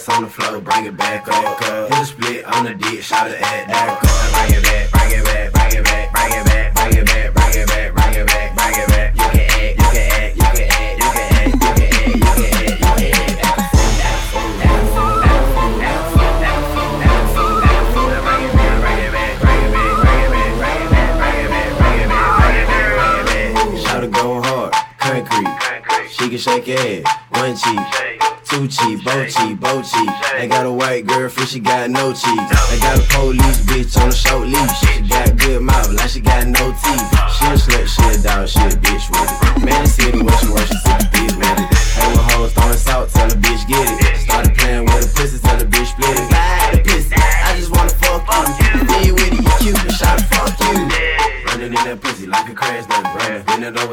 ass 0.00 0.16
on 0.16 0.22
the 0.22 0.30
floor, 0.30 0.60
bring 0.60 0.86
it 0.86 0.96
back 0.96 1.28
up. 1.28 1.60
Hit 1.62 1.90
the 1.90 2.04
split 2.04 2.44
on 2.44 2.64
the 2.64 2.74
dick, 2.74 3.02
shout 3.02 3.30
it 3.30 3.40
at 3.40 3.68
that 3.68 4.00
cup. 4.00 4.10
Bring 4.32 4.54
it 4.56 4.64
back, 4.64 4.90
bring 4.90 5.12
it 5.18 5.24
back, 5.24 5.52
bring 5.52 5.72
it 5.76 5.84
back, 5.84 6.12
bring 6.12 6.32
it 6.32 6.44
back, 6.44 6.74
bring 6.74 6.94
it 6.96 7.06
back, 7.06 7.34
bring 7.34 7.54
it 7.54 7.66
back, 7.66 7.92
bring 7.94 8.14
it 8.14 8.26
back, 8.26 8.54
bring 8.56 8.76
it 8.80 8.88
back. 8.88 9.12
You 9.16 9.28
can 9.30 9.44
act, 9.50 9.76
you 9.76 9.88
can 9.92 10.08
act, 10.10 10.36
you 10.36 10.48
can 10.50 10.68
act, 10.70 10.88
you 10.90 11.08
can 11.10 11.10
act, 11.10 11.10
you 11.10 11.10
can 11.10 11.30
act, 11.30 11.66
you 12.40 12.40
can 12.40 12.56
act, 12.56 12.72
you 12.72 12.90
can 12.90 13.04
act. 13.04 13.60
She 26.10 26.28
can 26.28 26.38
shake 26.38 26.68
it, 26.68 27.06
one 27.30 27.56
cheek. 27.56 27.89
Tucci, 28.50 28.98
Bochi, 28.98 29.56
Bochi. 29.56 30.04
They 30.36 30.48
got 30.48 30.66
a 30.66 30.72
white 30.72 31.06
girlfriend, 31.06 31.48
she 31.48 31.60
got 31.60 31.88
no 31.88 32.10
cheeks. 32.12 32.50
They 32.68 32.80
got 32.80 32.98
a 32.98 33.02
police 33.14 33.60
bitch 33.62 33.96
on 34.02 34.08
a 34.08 34.12
short 34.12 34.48
leash. 34.48 34.80
She 34.80 35.02
got 35.02 35.36
good 35.36 35.62
mouth, 35.62 35.92
like 35.92 36.10
she 36.10 36.18
got 36.18 36.48
no 36.48 36.72
teeth. 36.82 37.10
She 37.30 37.46
a 37.46 37.54
slut, 37.54 37.86
she 37.86 38.02
a 38.10 38.20
dog, 38.20 38.48
she 38.48 38.58
a 38.58 38.70
bitch 38.82 39.06
with 39.08 39.30
it. 39.30 39.64
Man, 39.64 39.86
see 39.86 40.10
the 40.10 40.24
way 40.24 40.34
she 40.42 40.48
works, 40.50 40.66
she 40.66 40.76
see 40.78 40.98
the 40.98 41.06
bitch 41.14 41.36
with 41.38 41.60
it. 41.62 41.78
Hey, 41.94 42.10
with 42.10 42.26
hoes 42.26 42.52
throwing 42.52 42.76
salt, 42.76 43.10
tell 43.10 43.30
a 43.30 43.36
bitch 43.36 43.68
get 43.68 43.86
it. 43.86 44.09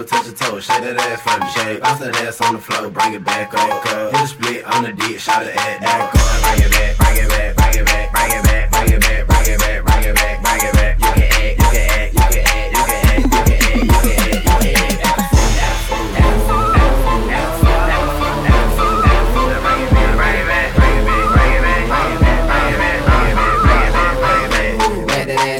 touch 0.07 0.25
the 0.25 0.33
toe, 0.33 0.59
shake 0.59 0.81
that 0.81 0.97
ass 0.97 1.21
from 1.21 1.39
the 1.39 1.47
shake. 1.49 1.81
Bounce 1.81 1.99
that 1.99 2.15
ass 2.15 2.41
on 2.41 2.53
the 2.55 2.61
floor, 2.61 2.89
bring 2.89 3.13
it 3.13 3.23
back 3.23 3.53
up. 3.53 3.83
Hit 3.83 4.21
a 4.21 4.27
split 4.27 4.65
on 4.65 4.83
the 4.83 4.93
dick, 4.93 5.19
shot 5.19 5.43
it 5.43 5.55
at 5.55 5.81
that 5.81 6.11
cup. 6.11 6.23
Bring 6.47 6.63
it 6.65 6.71
back, 6.71 6.97
bring 6.97 7.17
it 7.17 7.29
back, 7.29 7.55
bring 7.55 7.75
it 7.75 7.85
back, 7.85 8.11
bring 8.11 8.31
it 8.31 8.43
back, 8.43 8.71
bring 8.71 8.93
it 8.93 9.01
back, 9.01 9.27
bring 9.27 9.47
it 9.47 9.59
back, 9.59 9.83
bring 9.85 10.03
it 10.07 10.15
back, 10.15 10.41
bring 10.41 10.63
it 10.63 10.73
back. 10.73 10.95
You 10.97 11.11
can 11.11 11.27
act, 11.27 11.59
you 11.59 11.67
can 11.67 11.91
act, 11.91 12.15
you 12.15 12.23
can 12.23 12.47
act, 12.47 12.55
you 12.55 12.55
can 12.55 12.55
act, 12.55 12.77
you 12.77 12.87
can 12.87 13.03
act, 13.03 13.19
you 13.19 13.27
can 13.27 13.51
act, 13.51 13.51
you 13.57 13.93
can 14.37 14.71
act. 14.71 15.07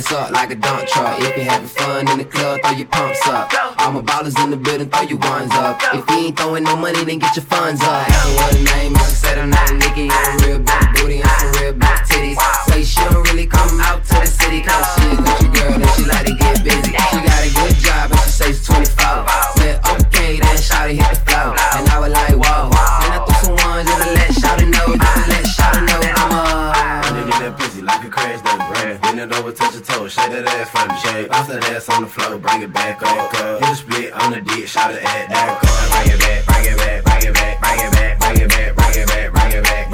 Up 0.10 0.32
like 0.32 0.52
a 0.52 0.56
dump 0.56 0.88
truck. 0.88 1.20
If 1.20 1.36
you're 1.36 1.46
having 1.46 1.68
fun 1.68 2.10
in 2.10 2.18
the 2.20 2.24
club, 2.24 2.62
throw 2.62 2.72
your 2.72 2.88
pumps 2.88 3.28
up. 3.28 3.52
Go. 3.52 3.77
Our 3.88 4.04
ballers 4.04 4.38
in 4.44 4.50
the 4.50 4.58
building, 4.58 4.90
throw 4.90 5.04
your 5.04 5.18
ones 5.18 5.50
up. 5.54 5.80
If 5.94 6.10
you 6.10 6.18
ain't 6.28 6.38
throwing 6.38 6.66
no 6.66 6.76
money, 6.76 7.06
then 7.06 7.20
get 7.20 7.34
your 7.38 7.46
funds 7.46 7.80
up. 7.82 8.06
Don't 8.06 8.36
with 8.36 8.60
a 8.60 8.64
name, 8.76 8.92
young 8.92 9.16
said 9.16 9.38
I'm 9.38 9.50
not 9.50 9.70
a 9.72 9.74
nigga. 9.76 10.12
I'm 10.12 10.38
real 10.44 10.60
big 10.60 10.94
booty, 10.94 11.24
I'm 11.24 11.40
some 11.40 11.64
real 11.64 11.72
big 11.72 11.98
titties. 12.04 12.38
Say 12.68 12.84
she 12.84 13.00
don't 13.00 13.24
really 13.30 13.48
come 13.48 13.80
out 13.80 14.04
to 14.04 14.17
touch 29.58 29.74
your 29.74 29.84
toe, 29.84 30.08
shake 30.08 30.30
that 30.32 30.46
ass 30.46 30.70
for 30.70 30.88
the 30.88 30.96
shape. 30.98 31.30
Bounce 31.30 31.48
that 31.48 31.64
ass 31.66 31.90
on 31.90 32.04
the 32.04 32.10
floor, 32.10 32.38
bring 32.38 32.62
it 32.62 32.72
back 32.72 33.02
up. 33.02 33.34
Hit 33.34 33.70
a 33.70 33.76
split 33.76 34.14
on 34.14 34.32
the 34.32 34.42
dick, 34.42 34.68
shout 34.68 34.92
it 34.92 35.04
at 35.04 35.30
that 35.30 35.60
car. 35.62 36.04
Bring 36.04 36.14
it 36.14 36.20
back, 36.22 36.46
bring 36.46 36.66
it 36.72 36.78
back, 36.78 37.04
bring 37.04 37.24
it 37.26 37.34
back, 37.34 37.60
bring 37.60 37.80
it 37.82 37.92
back, 37.92 38.20
bring 38.20 38.38
it 38.38 38.50
back, 38.50 38.76
bring 38.76 39.02
it 39.02 39.08
back, 39.08 39.32
bring 39.34 39.52
it 39.58 39.64
back. 39.64 39.87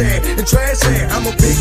ass 0.00 0.26
and 0.26 0.46
trash 0.46 0.82
ass. 0.84 1.12
I'm 1.12 1.26
a 1.26 1.36
big 1.36 1.59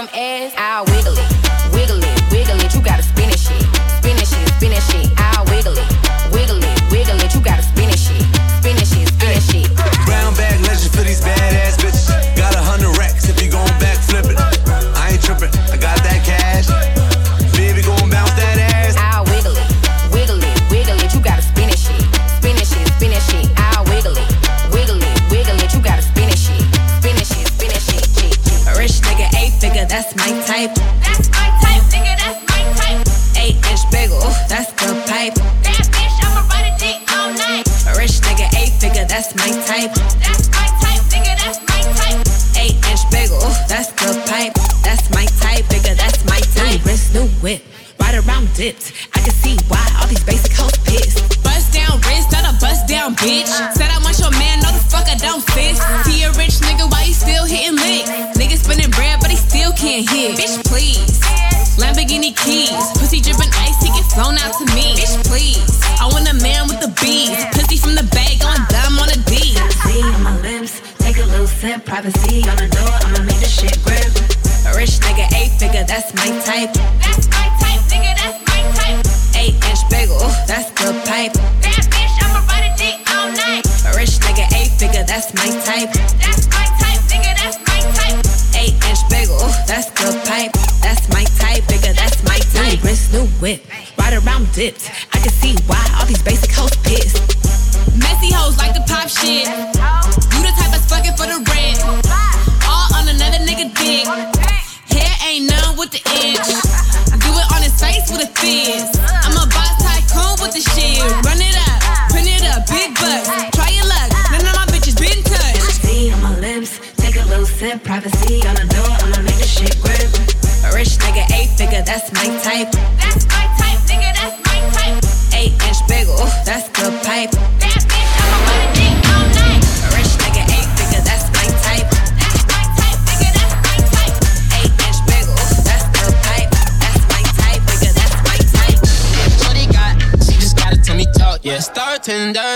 dumb 0.00 0.08
ass. 0.14 0.54
I 0.56 0.89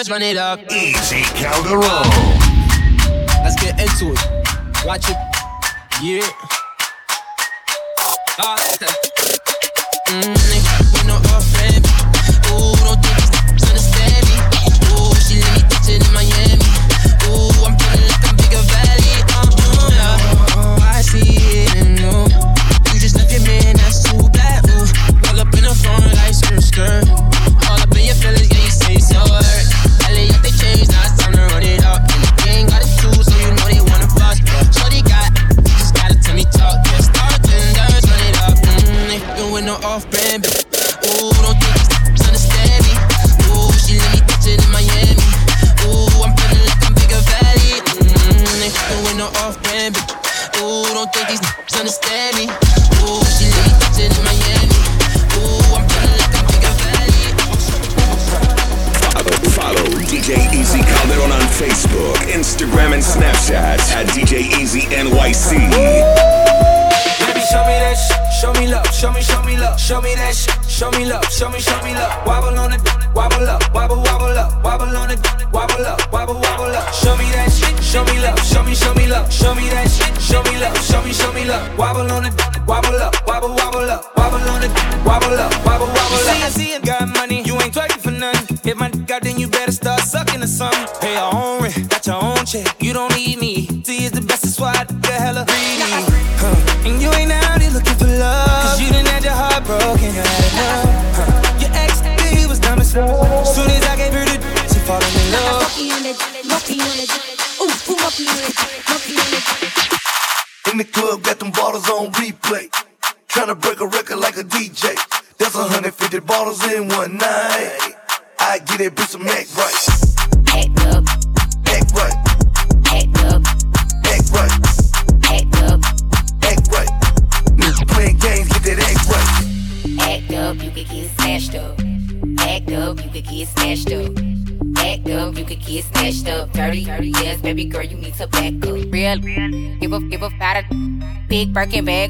let's 0.05 0.11
run 0.11 0.23
it 0.23 0.37
up. 0.37 0.61
Easy 0.71 1.23
Calderon. 1.35 2.04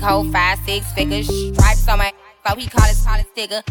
cold, 0.05 0.31
five, 0.33 0.59
six 0.67 0.93
figures. 0.93 1.27
Stripes 1.27 1.89
on 1.89 1.99
my, 1.99 2.13
so 2.47 2.55
he 2.57 2.67
call 2.67 2.87
his 2.87 3.03
college 3.03 3.27
digger. 3.35 3.63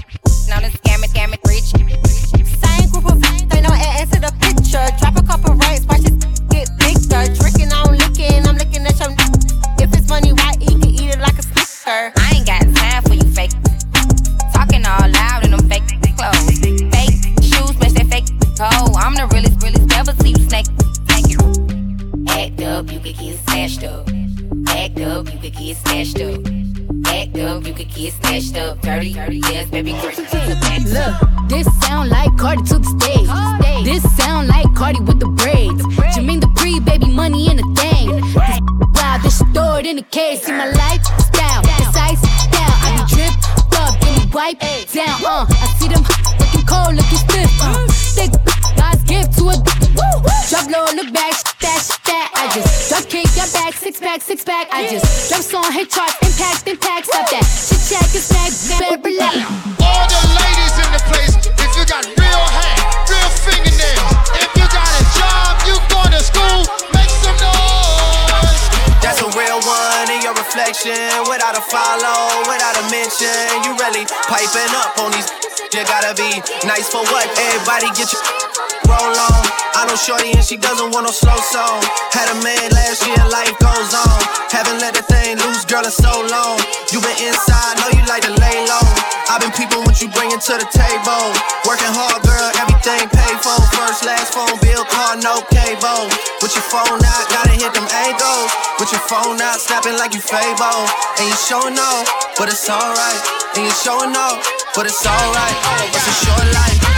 follow 71.73 72.45
without 72.45 72.77
a 72.77 72.85
mention. 72.93 73.65
You 73.65 73.73
really 73.81 74.05
piping 74.29 74.73
up 74.77 74.93
on 75.01 75.09
these. 75.11 75.25
You 75.73 75.81
gotta 75.89 76.13
be 76.13 76.29
nice 76.69 76.87
for 76.93 77.01
what? 77.09 77.25
Everybody 77.33 77.89
get 77.97 78.13
your 78.13 78.42
roll 78.87 79.15
on. 79.15 79.43
I 79.73 79.89
know 79.89 79.97
Shorty 79.97 80.31
and 80.31 80.45
she 80.45 80.57
doesn't 80.57 80.93
want 80.93 81.05
no 81.07 81.13
slow 81.13 81.35
song. 81.51 81.81
Had 82.13 82.29
a 82.31 82.37
man 82.45 82.71
last 82.71 83.03
year, 83.03 83.19
life 83.27 83.55
goes 83.59 83.91
on. 83.91 84.19
Haven't 84.53 84.79
let 84.79 84.93
the 84.93 85.03
thing 85.03 85.35
loose, 85.41 85.65
girl, 85.65 85.83
in 85.83 85.91
so 85.91 86.13
long. 86.29 86.61
You 86.93 87.01
been 87.01 87.17
inside, 87.25 87.81
know 87.81 87.89
you 87.91 88.05
like 88.05 88.23
to 88.23 88.33
lay 88.37 88.57
low. 88.69 88.85
i 89.33 89.41
been 89.41 89.51
peeping 89.57 89.81
what 89.83 89.97
you 89.99 90.07
bringing 90.13 90.39
to 90.39 90.53
the 90.61 90.67
table. 90.69 91.25
Working 91.65 91.89
hard, 91.89 92.21
girl, 92.21 92.49
everything 92.61 93.09
paid 93.09 93.37
for. 93.41 93.57
First, 93.73 94.05
last 94.05 94.31
phone 94.31 94.55
bill, 94.61 94.85
car, 94.87 95.17
no 95.19 95.41
cable. 95.49 96.05
With 96.39 96.53
your 96.53 96.67
phone 96.69 97.01
out, 97.01 97.25
gotta 97.33 97.57
hit 97.57 97.73
them 97.73 97.89
angles. 98.07 98.49
With 98.77 98.93
your 98.93 99.03
phone 99.09 99.41
out, 99.41 99.57
snapping 99.57 99.97
like 99.97 100.13
you 100.13 100.21
Fabo. 100.21 100.85
And 101.17 101.25
you 101.25 101.37
showing 101.49 101.75
up, 101.75 102.05
but 102.37 102.47
it's 102.47 102.69
alright. 102.69 103.21
And 103.57 103.65
you 103.65 103.73
showing 103.73 104.13
up, 104.13 104.37
but 104.77 104.85
it's 104.85 105.01
alright. 105.01 105.57
Oh, 105.65 105.91
it's 105.91 106.07
a 106.07 106.15
short 106.23 106.47
life. 106.53 106.92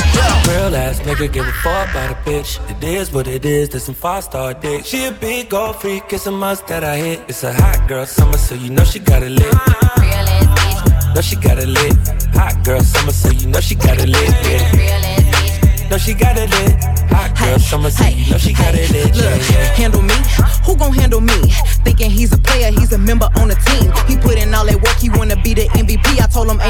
Real 0.48 0.76
ass 0.76 1.00
nigga 1.00 1.32
give 1.32 1.48
a 1.48 1.52
fuck 1.64 1.90
about 1.90 2.12
a 2.12 2.16
bitch. 2.30 2.60
It 2.70 2.84
is 2.84 3.12
what 3.12 3.28
it 3.28 3.46
is, 3.46 3.70
There's 3.70 3.84
some 3.84 3.96
five 3.96 4.24
star 4.24 4.54
dick. 4.54 4.86
She 4.86 5.06
a 5.06 5.12
big 5.12 5.54
old 5.54 5.78
freak, 5.78 6.04
it's 6.12 6.28
a 6.28 6.32
must 6.32 6.68
that 6.68 6.84
I 6.84 6.98
hit. 6.98 7.22
It's 7.28 7.44
a 7.44 7.54
hot 7.54 7.88
girl 7.88 8.06
summer, 8.06 8.38
so 8.38 8.56
you 8.56 8.70
know 8.70 8.84
she 8.84 9.00
got 9.00 9.24
it 9.24 9.32
lit. 9.32 9.46
Real 9.46 9.54
ass 9.54 10.46
bitch. 10.58 11.16
Know 11.16 11.22
she 11.22 11.36
got 11.36 11.58
it 11.58 11.68
lit. 11.68 11.96
Hot 12.36 12.64
girl 12.64 12.82
summer, 12.82 13.12
so 13.12 13.30
you 13.32 13.48
know 13.48 13.60
she 13.60 13.76
got 13.76 14.00
it 14.00 14.10
lit. 14.10 14.30
Yeah. 14.30 14.72
Real 14.76 15.06
ass 15.06 15.22
bitch. 15.22 15.90
Know 15.90 15.98
she 15.98 16.14
got 16.14 16.38
it 16.38 16.50
lit. 16.50 16.96
Hot 17.16 17.32
girl 17.40 17.60
summer, 17.60 17.90
so 17.90 18.06
you 18.08 18.30
know 18.30 18.38
she 18.38 18.52
gotta 18.52 18.84
lit. 18.92 19.16
Look, 19.16 19.42
handle 19.80 20.02
me? 20.02 20.16
Who 20.66 20.76
gon' 20.76 20.92
handle 20.94 21.22
me? 21.22 21.38
Thinking 21.86 22.10
he's 22.10 22.34
a 22.34 22.38
player, 22.38 22.72
he's 22.72 22.92
a 22.92 22.98
member 22.98 23.30
on 23.40 23.48
the 23.48 23.56
team. 23.56 23.88
He 24.10 24.18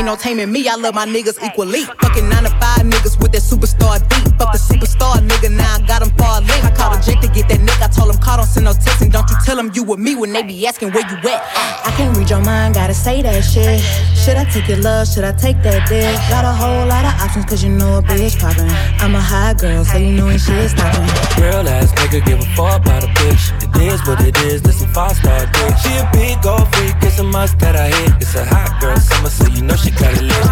ain't 0.05 0.19
no 0.19 0.21
taming 0.21 0.51
me. 0.51 0.67
I 0.67 0.75
love 0.75 0.93
my 0.93 1.05
niggas 1.05 1.41
equally. 1.43 1.83
Fucking 1.83 2.29
nine 2.29 2.43
to 2.43 2.49
five 2.61 2.85
niggas 2.85 3.19
with 3.19 3.31
that 3.33 3.41
superstar 3.41 3.97
beat. 4.09 4.25
Fuck 4.37 4.53
the 4.53 4.59
superstar 4.59 5.15
nigga, 5.17 5.49
now 5.51 5.75
I 5.75 5.81
got 5.87 6.01
him 6.01 6.11
far 6.17 6.41
link. 6.41 6.63
I 6.63 6.71
called 6.71 6.97
a 6.97 7.01
jet 7.01 7.21
to 7.21 7.27
get 7.27 7.49
that 7.49 7.59
nigga. 7.59 7.83
I 7.83 7.87
told 7.87 8.13
him 8.13 8.21
call, 8.21 8.37
don't 8.37 8.45
send 8.45 8.65
no 8.65 8.73
text. 8.73 9.01
And 9.01 9.11
don't 9.11 9.29
you 9.29 9.37
tell 9.45 9.57
him 9.57 9.71
you 9.73 9.83
with 9.83 9.99
me 9.99 10.15
when 10.15 10.31
they 10.31 10.43
be 10.43 10.67
asking 10.67 10.91
where 10.91 11.07
you 11.09 11.17
at. 11.29 11.41
I 11.85 11.91
can't 11.97 12.15
read 12.17 12.29
your 12.29 12.43
mind, 12.43 12.75
gotta 12.75 12.93
say 12.93 13.21
that 13.21 13.41
shit. 13.41 13.81
Should 14.13 14.37
I 14.37 14.45
take 14.45 14.67
your 14.67 14.77
love? 14.77 15.07
Should 15.07 15.23
I 15.23 15.33
take 15.33 15.61
that 15.63 15.87
dick? 15.89 16.13
Got 16.29 16.45
a 16.45 16.53
whole 16.53 16.85
lot 16.87 17.05
of 17.05 17.13
options, 17.21 17.45
cause 17.45 17.63
you 17.63 17.69
know 17.69 17.97
a 17.97 18.01
bitch 18.01 18.39
poppin'. 18.39 18.69
I'm 19.01 19.15
a 19.15 19.21
high 19.21 19.53
girl, 19.53 19.83
so 19.85 19.97
you 19.97 20.11
know 20.11 20.25
when 20.25 20.37
shit 20.37 20.69
stoppin'. 20.71 21.05
Real 21.41 21.67
ass 21.67 21.91
nigga 21.93 22.25
give 22.25 22.39
a 22.39 22.47
fuck 22.55 22.81
about 22.81 23.03
a 23.03 23.07
bitch. 23.17 23.53
It 23.63 23.93
is 23.93 24.01
what 24.07 24.21
it 24.21 24.37
is, 24.43 24.61
this 24.61 24.79
some 24.79 24.89
five 24.93 25.15
star 25.15 25.45
dick. 25.45 25.73
She 25.81 25.91
a 25.97 26.09
big 26.13 26.41
gold 26.41 26.67
freak, 26.75 26.95
it's 27.01 27.19
a 27.19 27.23
must 27.23 27.57
that 27.59 27.75
I 27.75 27.87
hit. 27.89 28.21
It's 28.21 28.35
a 28.35 28.45
hot 28.45 28.81
girl 28.81 28.97
summer, 28.97 29.29
so 29.29 29.47
you 29.47 29.61
know 29.61 29.75
she 29.75 29.91
got 29.95 30.13
it 30.13 30.23
lit. 30.23 30.47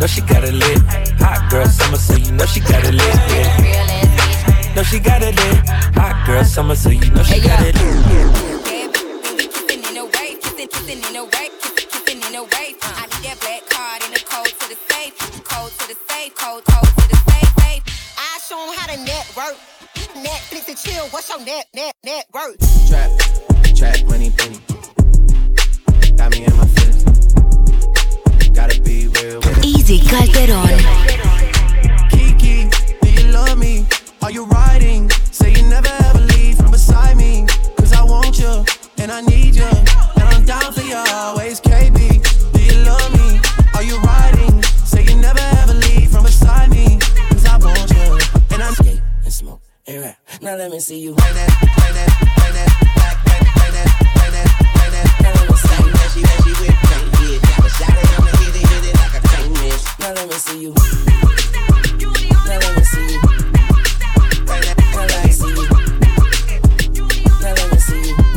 Know 0.00 0.06
she 0.06 0.20
got 0.20 0.44
it 0.44 0.54
lit. 0.54 0.78
Hot 1.18 1.50
girl 1.50 1.66
summer, 1.66 1.98
so 1.98 2.14
you 2.16 2.32
know 2.32 2.46
she 2.46 2.60
got 2.60 2.84
it 2.84 2.94
lit. 2.94 3.14
Yeah. 3.34 4.74
Know 4.74 4.82
she 4.82 4.98
got 5.00 5.22
it 5.22 5.34
lit. 5.34 5.68
Hot 5.96 6.26
girl 6.26 6.44
summer, 6.44 6.76
so 6.76 6.90
you 6.90 7.10
know 7.10 7.22
she 7.22 7.40
got 7.40 7.60
it 7.66 7.74
lit. 7.74 7.88
I 12.80 13.06
need 13.06 13.24
that 13.26 13.38
black 13.40 13.62
card 13.68 14.02
in 14.04 14.12
the 14.12 14.20
cold, 14.30 14.48
for 14.48 14.68
the 14.68 14.76
state, 14.86 15.12
cold 15.44 15.72
to 15.78 15.88
the 15.88 15.96
safe, 16.08 16.34
cold 16.36 16.64
to 16.64 16.72
the 17.08 17.16
safe. 17.28 17.82
I 18.16 18.38
show 18.46 18.58
'em 18.62 18.70
how 18.76 18.86
to 18.86 18.96
network. 19.02 19.56
Netflix 20.14 20.68
and 20.68 20.78
chill. 20.78 21.06
What's 21.10 21.28
your 21.28 21.40
net 21.40 21.66
net 21.74 21.94
net 22.04 22.26
worth? 22.32 22.58
Trap, 22.88 23.10
trap, 23.74 24.04
money, 24.06 24.30
penny. 24.30 24.60
Got 26.16 26.30
me 26.32 26.44
in 26.44 26.56
my 26.56 26.64
feelings. 26.64 26.67
Gotta 28.58 28.80
be 28.82 29.06
real. 29.06 29.40
Easy 29.62 30.00
Calderón. 30.00 30.66
Kiki, 32.10 32.68
do 33.00 33.08
you 33.08 33.30
love 33.30 33.56
me? 33.56 33.86
Are 34.20 34.32
you 34.32 34.46
riding? 34.46 35.08
Say 35.30 35.52
you 35.52 35.62
never 35.68 35.86
ever 36.06 36.18
leave 36.18 36.56
from 36.56 36.72
beside 36.72 37.16
me. 37.16 37.46
Cause 37.76 37.92
I 37.92 38.02
want 38.02 38.36
you, 38.36 38.64
and 38.98 39.12
I 39.12 39.20
need 39.20 39.54
you. 39.54 39.62
And 39.62 40.24
I'm 40.32 40.44
down 40.44 40.72
for 40.72 40.80
you 40.80 40.96
always, 40.96 41.60
KB. 41.60 41.94
Do 42.52 42.60
you 42.60 42.82
love 42.82 43.12
me? 43.12 43.38
Are 43.74 43.84
you 43.84 43.96
riding? 44.00 44.60
Say 44.84 45.04
you 45.04 45.14
never 45.14 45.44
ever 45.62 45.74
leave 45.74 46.10
from 46.10 46.24
beside 46.24 46.68
me. 46.70 46.98
Cause 47.30 47.46
I 47.46 47.58
want 47.58 47.88
you, 47.92 48.18
and 48.50 48.60
I'm 48.60 48.74
skate 48.74 49.00
and 49.22 49.32
smoke 49.32 49.62
and 49.86 50.02
rap. 50.02 50.18
Now 50.42 50.56
let 50.56 50.72
me 50.72 50.80
see 50.80 50.98
you. 50.98 51.14
That. 51.14 51.58
Now 55.20 55.30
let 55.30 55.48
me 55.48 55.56
see 55.56 55.84
you. 55.84 55.92
Reggie, 55.94 56.22
Reggie 56.26 56.54
with 56.58 56.78
get. 56.82 57.42
Got 57.42 57.66
a 57.66 57.70
shot 57.70 58.17
Now 60.00 60.12
let 60.14 60.28
me 60.28 60.34
see 60.34 60.60
you. 60.62 60.74
Now 62.46 62.58
let 62.58 62.76
me 62.76 62.84
see 62.84 63.12
you. 63.12 63.20
Now 64.46 65.04
let 65.06 65.24
me 65.24 65.32
see 65.32 65.48
you. 65.48 65.66
Now 67.40 67.52
let 67.54 67.72
me 67.72 67.78
see 67.78 68.08
you. 68.08 68.27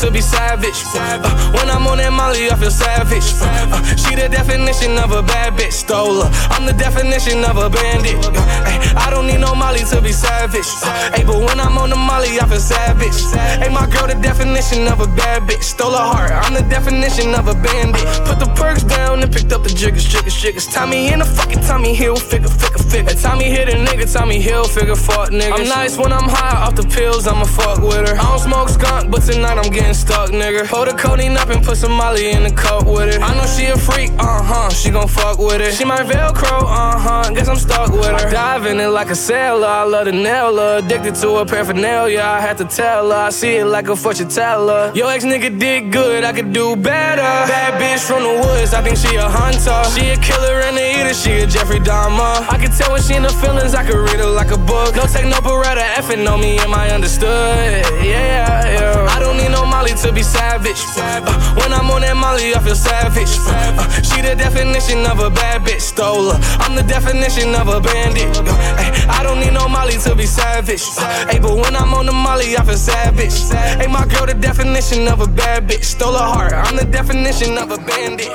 To 0.00 0.10
be 0.12 0.20
savage. 0.20 0.78
Uh, 0.94 1.18
when 1.58 1.68
I'm 1.68 1.86
on 1.86 1.98
that 1.98 2.12
Molly, 2.12 2.50
I 2.50 2.54
feel 2.54 2.70
savage. 2.70 3.34
Uh, 3.42 3.82
she 3.98 4.14
the 4.14 4.28
definition 4.28 4.96
of 4.98 5.10
a 5.10 5.22
bad 5.22 5.58
bitch, 5.58 5.72
stole 5.72 6.22
her. 6.22 6.30
I'm 6.54 6.66
the 6.66 6.72
definition 6.72 7.42
of 7.44 7.58
a 7.58 7.68
bandit. 7.68 8.14
Uh, 8.22 8.30
ay, 8.62 8.78
I 8.94 9.10
don't 9.10 9.26
need 9.26 9.40
no 9.40 9.54
Molly 9.54 9.82
to 9.90 10.00
be 10.00 10.12
savage. 10.12 10.70
Uh, 10.86 11.18
ay, 11.18 11.24
but 11.26 11.42
when 11.42 11.58
I'm 11.58 11.76
on 11.78 11.90
the 11.90 11.96
Molly, 11.96 12.38
I 12.38 12.46
feel 12.46 12.62
savage. 12.62 13.18
Hey, 13.58 13.70
my 13.74 13.90
girl, 13.90 14.06
the 14.06 14.14
definition 14.22 14.86
of 14.86 15.00
a 15.00 15.08
bad 15.18 15.42
bitch, 15.50 15.62
stole 15.62 15.90
her 15.90 15.98
heart. 15.98 16.30
I'm 16.30 16.54
the 16.54 16.62
definition 16.70 17.34
of 17.34 17.48
a 17.48 17.54
bandit. 17.54 18.06
Put 18.22 18.38
the 18.38 18.50
perks 18.54 18.84
down 18.84 19.22
and 19.22 19.32
picked 19.32 19.52
up 19.52 19.64
the 19.64 19.70
jiggers, 19.74 20.06
jiggers, 20.06 20.36
jiggers. 20.38 20.66
Tommy 20.66 21.10
in 21.10 21.18
the 21.18 21.24
fucking 21.26 21.62
Tommy 21.66 21.94
Hill, 21.94 22.16
figure, 22.16 22.48
figure, 22.48 22.84
figure. 22.86 23.14
Tommy 23.18 23.50
hit 23.50 23.68
a 23.68 23.74
nigga, 23.74 24.06
Tommy 24.06 24.40
Hill, 24.40 24.62
figure, 24.64 24.94
fuck 24.94 25.30
nigga. 25.30 25.58
I'm 25.58 25.66
nice 25.66 25.98
when 25.98 26.12
I'm 26.12 26.28
high 26.28 26.62
off 26.62 26.76
the 26.76 26.86
pills, 26.86 27.26
I'ma 27.26 27.44
fuck 27.44 27.82
with 27.82 28.06
her. 28.06 28.14
I 28.14 28.22
don't 28.22 28.38
smoke 28.38 28.68
skunk, 28.68 29.10
but 29.10 29.22
tonight 29.22 29.58
I'm 29.58 29.70
getting 29.72 29.87
stuck, 29.94 30.30
nigga. 30.30 30.66
Pour 30.66 30.86
the 30.86 30.92
codeine 30.92 31.36
up 31.36 31.48
and 31.48 31.64
put 31.64 31.76
some 31.76 31.92
Molly 31.92 32.30
in 32.30 32.42
the 32.42 32.50
cup 32.50 32.86
with 32.86 33.14
it. 33.14 33.20
I 33.22 33.34
know 33.34 33.46
she 33.46 33.66
a 33.66 33.76
freak, 33.76 34.10
uh 34.18 34.42
huh. 34.42 34.70
She 34.70 34.90
gon' 34.90 35.08
fuck 35.08 35.38
with 35.38 35.60
it. 35.60 35.74
She 35.74 35.84
my 35.84 36.02
Velcro, 36.02 36.62
uh 36.62 36.98
huh. 36.98 37.30
Guess 37.34 37.48
I'm 37.48 37.56
stuck 37.56 37.92
with 37.92 38.06
her. 38.06 38.36
I 38.36 38.58
in 38.68 38.80
it 38.80 38.88
like 38.88 39.10
a 39.10 39.14
sailor. 39.14 39.66
I 39.66 39.84
love 39.84 40.06
the 40.06 40.12
nail. 40.12 40.58
Addicted 40.58 41.14
to 41.16 41.38
her 41.38 41.44
paraphernalia. 41.44 42.20
I 42.20 42.40
had 42.40 42.58
to 42.58 42.64
tell 42.64 43.10
her. 43.10 43.16
I 43.16 43.30
see 43.30 43.56
it 43.56 43.66
like 43.66 43.88
a 43.88 43.96
fortune 43.96 44.28
teller. 44.28 44.92
Yo, 44.94 45.08
ex 45.08 45.24
nigga 45.24 45.58
did 45.58 45.92
good. 45.92 46.24
I 46.24 46.32
could 46.32 46.52
do 46.52 46.76
better. 46.76 47.22
Bad 47.22 47.80
bitch 47.80 48.04
from 48.06 48.22
the 48.22 48.34
woods. 48.42 48.74
I 48.74 48.82
think 48.82 48.96
she 48.96 49.16
a 49.16 49.28
hunter. 49.28 49.82
She 49.90 50.10
a 50.10 50.16
killer 50.16 50.60
and 50.66 50.76
a 50.76 51.00
eater. 51.00 51.14
She 51.14 51.32
a 51.38 51.46
Jeffrey 51.46 51.80
Dahmer. 51.80 52.46
I 52.48 52.58
can 52.58 52.70
tell 52.72 52.92
when 52.92 53.02
she 53.02 53.14
in 53.14 53.22
the 53.22 53.32
feelings. 53.40 53.74
I 53.74 53.84
could 53.84 53.96
read 53.96 54.20
her 54.20 54.26
like 54.26 54.50
a 54.50 54.58
book. 54.58 54.96
No 54.96 55.06
take 55.06 55.26
no 55.26 55.38
beretta. 55.40 55.84
Effing 55.98 56.30
on 56.30 56.40
me. 56.40 56.58
Am 56.58 56.74
I 56.74 56.90
understood? 56.90 57.84
Yeah, 58.02 58.66
yeah. 58.66 59.06
I 59.08 59.20
don't 59.20 59.36
need 59.36 59.50
no 59.50 59.64
Molly 59.78 59.94
to 59.94 60.12
be 60.12 60.24
savage. 60.24 60.82
Uh, 60.98 61.22
when 61.54 61.72
I'm 61.72 61.88
on 61.94 62.00
that 62.00 62.16
Molly, 62.16 62.52
I 62.52 62.58
feel 62.58 62.74
savage. 62.74 63.30
Uh, 63.46 63.78
she 64.02 64.20
the 64.22 64.34
definition 64.34 65.06
of 65.06 65.20
a 65.20 65.30
bad 65.30 65.62
bitch, 65.62 65.82
stole 65.94 66.32
her. 66.32 66.38
I'm 66.58 66.74
the 66.74 66.82
definition 66.82 67.54
of 67.54 67.68
a 67.68 67.80
bandit. 67.80 68.26
Uh, 68.42 68.50
ay, 68.74 68.90
I 69.06 69.22
don't 69.22 69.38
need 69.38 69.54
no 69.54 69.68
Molly 69.68 69.94
to 70.02 70.16
be 70.16 70.26
savage. 70.26 70.82
Uh, 70.98 71.30
ay, 71.30 71.38
but 71.38 71.54
when 71.54 71.76
I'm 71.76 71.94
on 71.94 72.06
the 72.06 72.12
Molly, 72.12 72.56
I 72.56 72.64
feel 72.64 72.74
savage. 72.74 73.38
Hey, 73.78 73.86
my 73.86 74.02
girl, 74.10 74.26
the 74.26 74.34
definition 74.34 75.06
of 75.06 75.20
a 75.20 75.28
bad 75.28 75.68
bitch, 75.70 75.84
stole 75.84 76.18
her 76.18 76.26
heart. 76.26 76.52
I'm 76.54 76.74
the 76.74 76.84
definition 76.84 77.56
of 77.56 77.70
a 77.70 77.78
bandit. 77.78 78.34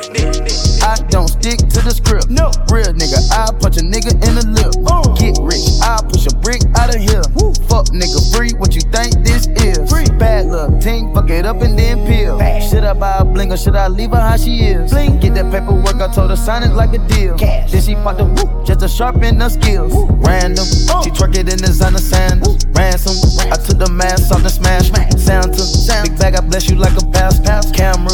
I 0.80 0.96
don't 1.12 1.28
stick 1.28 1.60
to 1.60 1.80
the 1.84 1.92
script. 1.92 2.30
No. 2.32 2.56
Real 2.72 2.96
nigga, 2.96 3.20
I 3.36 3.52
punch 3.60 3.76
a 3.76 3.84
nigga 3.84 4.16
in 4.16 4.40
the 4.40 4.48
lip. 4.48 4.72
Get 5.20 5.36
rich, 5.44 5.68
I 5.84 6.00
push 6.08 6.24
a 6.24 6.36
brick 6.40 6.64
out 6.80 6.96
of 6.96 7.04
here. 7.04 7.24
Woo. 7.36 7.52
Fuck 7.68 7.92
nigga 7.92 8.24
free, 8.32 8.56
what 8.56 8.76
you 8.76 8.82
think 8.96 9.12
this 9.28 9.48
is? 9.60 9.92
Free. 9.92 10.08
Bad 10.18 10.46
luck, 10.48 10.80
ting, 10.80 11.14
fuck 11.14 11.30
it 11.34 11.46
up 11.46 11.62
and 11.62 11.78
then 11.78 12.06
peel. 12.06 12.38
Should 12.70 12.84
I 12.84 12.94
buy 12.94 13.18
a 13.20 13.26
bling 13.26 13.52
or 13.52 13.58
should 13.58 13.76
I 13.76 13.88
leave 13.88 14.12
her 14.12 14.20
how 14.20 14.38
she 14.38 14.66
is? 14.66 14.92
Bling. 14.92 15.20
Get 15.20 15.36
that 15.36 15.52
paperwork, 15.52 16.02
I 16.02 16.12
told 16.14 16.30
her 16.30 16.36
sign 16.36 16.64
it 16.64 16.74
like 16.74 16.94
a 16.94 17.00
deal. 17.08 17.38
Cash. 17.38 17.72
Then 17.72 17.82
she 17.82 17.96
popped 17.96 18.20
the 18.20 18.26
whoop 18.26 18.66
just 18.66 18.80
to 18.82 18.88
sharpen 18.88 19.40
her 19.40 19.50
skills. 19.50 19.94
Random, 20.26 20.66
oh. 20.90 21.02
she 21.04 21.10
twerk 21.12 21.36
it 21.36 21.52
in 21.52 21.58
designer 21.58 22.00
sandals. 22.00 22.66
Ransom, 22.74 23.16
I 23.52 23.58
took 23.58 23.78
the 23.78 23.90
mask 23.90 24.32
off 24.32 24.42
and 24.42 24.52
smash. 24.52 24.90
Santa, 25.20 25.64
big 26.04 26.18
bag, 26.18 26.36
I 26.36 26.42
bless 26.42 26.70
you 26.70 26.76
like 26.76 26.96
a 26.98 27.06
pass. 27.06 27.40
pass. 27.40 27.72
Camera, 27.72 28.10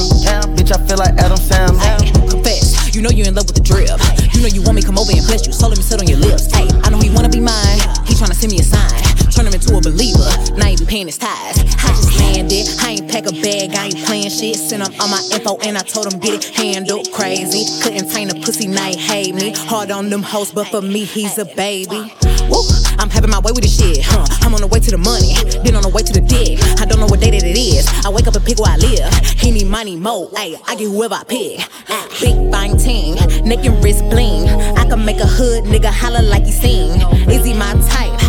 bitch, 0.56 0.72
I 0.72 0.80
feel 0.86 0.98
like 0.98 1.16
Adam 1.18 1.38
Sandler. 1.38 2.30
Confess, 2.30 2.96
you 2.96 3.02
know 3.02 3.10
you're 3.10 3.28
in 3.28 3.36
love 3.36 3.48
with 3.48 3.56
the 3.56 3.64
drip. 3.64 4.00
You 4.36 4.42
know 4.42 4.52
you 4.52 4.62
want 4.62 4.76
me 4.76 4.82
come 4.82 4.98
over 4.98 5.12
and 5.12 5.26
bless 5.26 5.48
you, 5.48 5.54
so 5.54 5.68
let 5.68 5.78
me 5.78 5.84
sit 5.84 6.00
on 6.00 6.08
your 6.08 6.20
lips. 6.20 6.52
Hey, 6.52 6.68
I 6.84 6.90
know 6.90 7.00
he 7.00 7.10
wanna 7.10 7.30
be 7.30 7.40
mine. 7.40 7.80
He 8.06 8.14
tryna 8.16 8.36
send 8.36 8.52
me 8.52 8.60
a 8.60 8.64
sign, 8.64 9.02
turn 9.40 9.48
him 9.48 9.54
into 9.54 9.78
a 9.78 9.82
believer. 9.82 10.28
Now 10.58 10.68
he 10.68 10.76
be 10.76 10.86
paying 10.86 11.06
his 11.08 11.18
ties. 11.18 11.60
I 11.60 11.88
just 11.96 12.20
landed, 12.20 12.68
I 12.82 13.00
ain't 13.00 13.10
pack 13.10 13.26
a 13.26 13.32
bag, 13.32 13.72
I 13.74 13.86
ain't 13.86 14.06
playing 14.06 14.30
shit. 14.30 14.58
Sent 14.58 14.86
him 14.86 14.94
all 15.00 15.08
my 15.08 15.22
info 15.32 15.58
and 15.60 15.78
I 15.78 15.82
told 15.82 16.12
him 16.12 16.20
get 16.20 16.34
it 16.34 16.56
handled. 16.56 17.12
Crazy, 17.14 17.64
couldn't 17.82 18.10
tame 18.12 18.30
a 18.30 18.34
pussy, 18.44 18.68
night 18.68 18.98
hate 18.98 19.34
me. 19.34 19.54
Hard 19.56 19.92
on 19.92 20.10
them 20.10 20.24
hoes, 20.24 20.52
but 20.52 20.68
for 20.68 20.82
me 20.82 21.06
he's 21.06 21.38
a 21.38 21.46
baby. 21.46 22.12
Woo, 22.52 22.68
I'm 23.00 23.10
having 23.10 23.30
my 23.30 23.40
way 23.40 23.52
with 23.54 23.64
this 23.64 23.80
shit, 23.80 24.04
huh? 24.04 24.26
I'm 24.42 24.54
on 24.54 24.62
the 24.62 24.68
way 24.68 24.80
to 24.80 24.92
the 24.92 24.98
money, 24.98 25.34
then 25.64 25.76
on 25.76 25.84
the 25.84 25.90
way 25.90 26.04
to 26.04 26.12
the 26.12 26.22
dick. 26.22 26.60
I 26.82 26.86
don't 26.86 27.00
know 27.00 27.08
what 27.08 27.22
day 27.22 27.32
that 27.32 27.44
it 27.44 27.58
is. 27.58 27.88
I 28.06 28.10
wake 28.10 28.28
up 28.28 28.36
and 28.36 28.44
pick 28.44 28.60
where 28.60 28.74
I 28.74 28.78
live. 28.78 29.14
He 29.40 29.52
need 29.52 29.68
money 29.68 29.96
more, 29.96 30.30
ayy. 30.32 30.60
I 30.68 30.76
get 30.76 30.92
whoever 30.92 31.16
I 31.16 31.24
pick. 31.24 31.62
Ah, 31.88 32.08
Big 32.20 32.36
fine 32.52 32.78
ting, 32.78 33.16
neck 33.48 33.64
and 33.64 33.82
wrist 33.82 34.04
bling. 34.10 34.50
I 34.76 34.84
can 34.90 35.06
make 35.06 35.20
a 35.22 35.28
hood 35.28 35.64
nigga 35.64 35.92
holler 35.92 36.24
like 36.24 36.44
he 36.44 36.52
sing. 36.52 37.00
Is 37.32 37.46
he 37.46 37.54
my 37.54 37.72
type? 37.88 38.29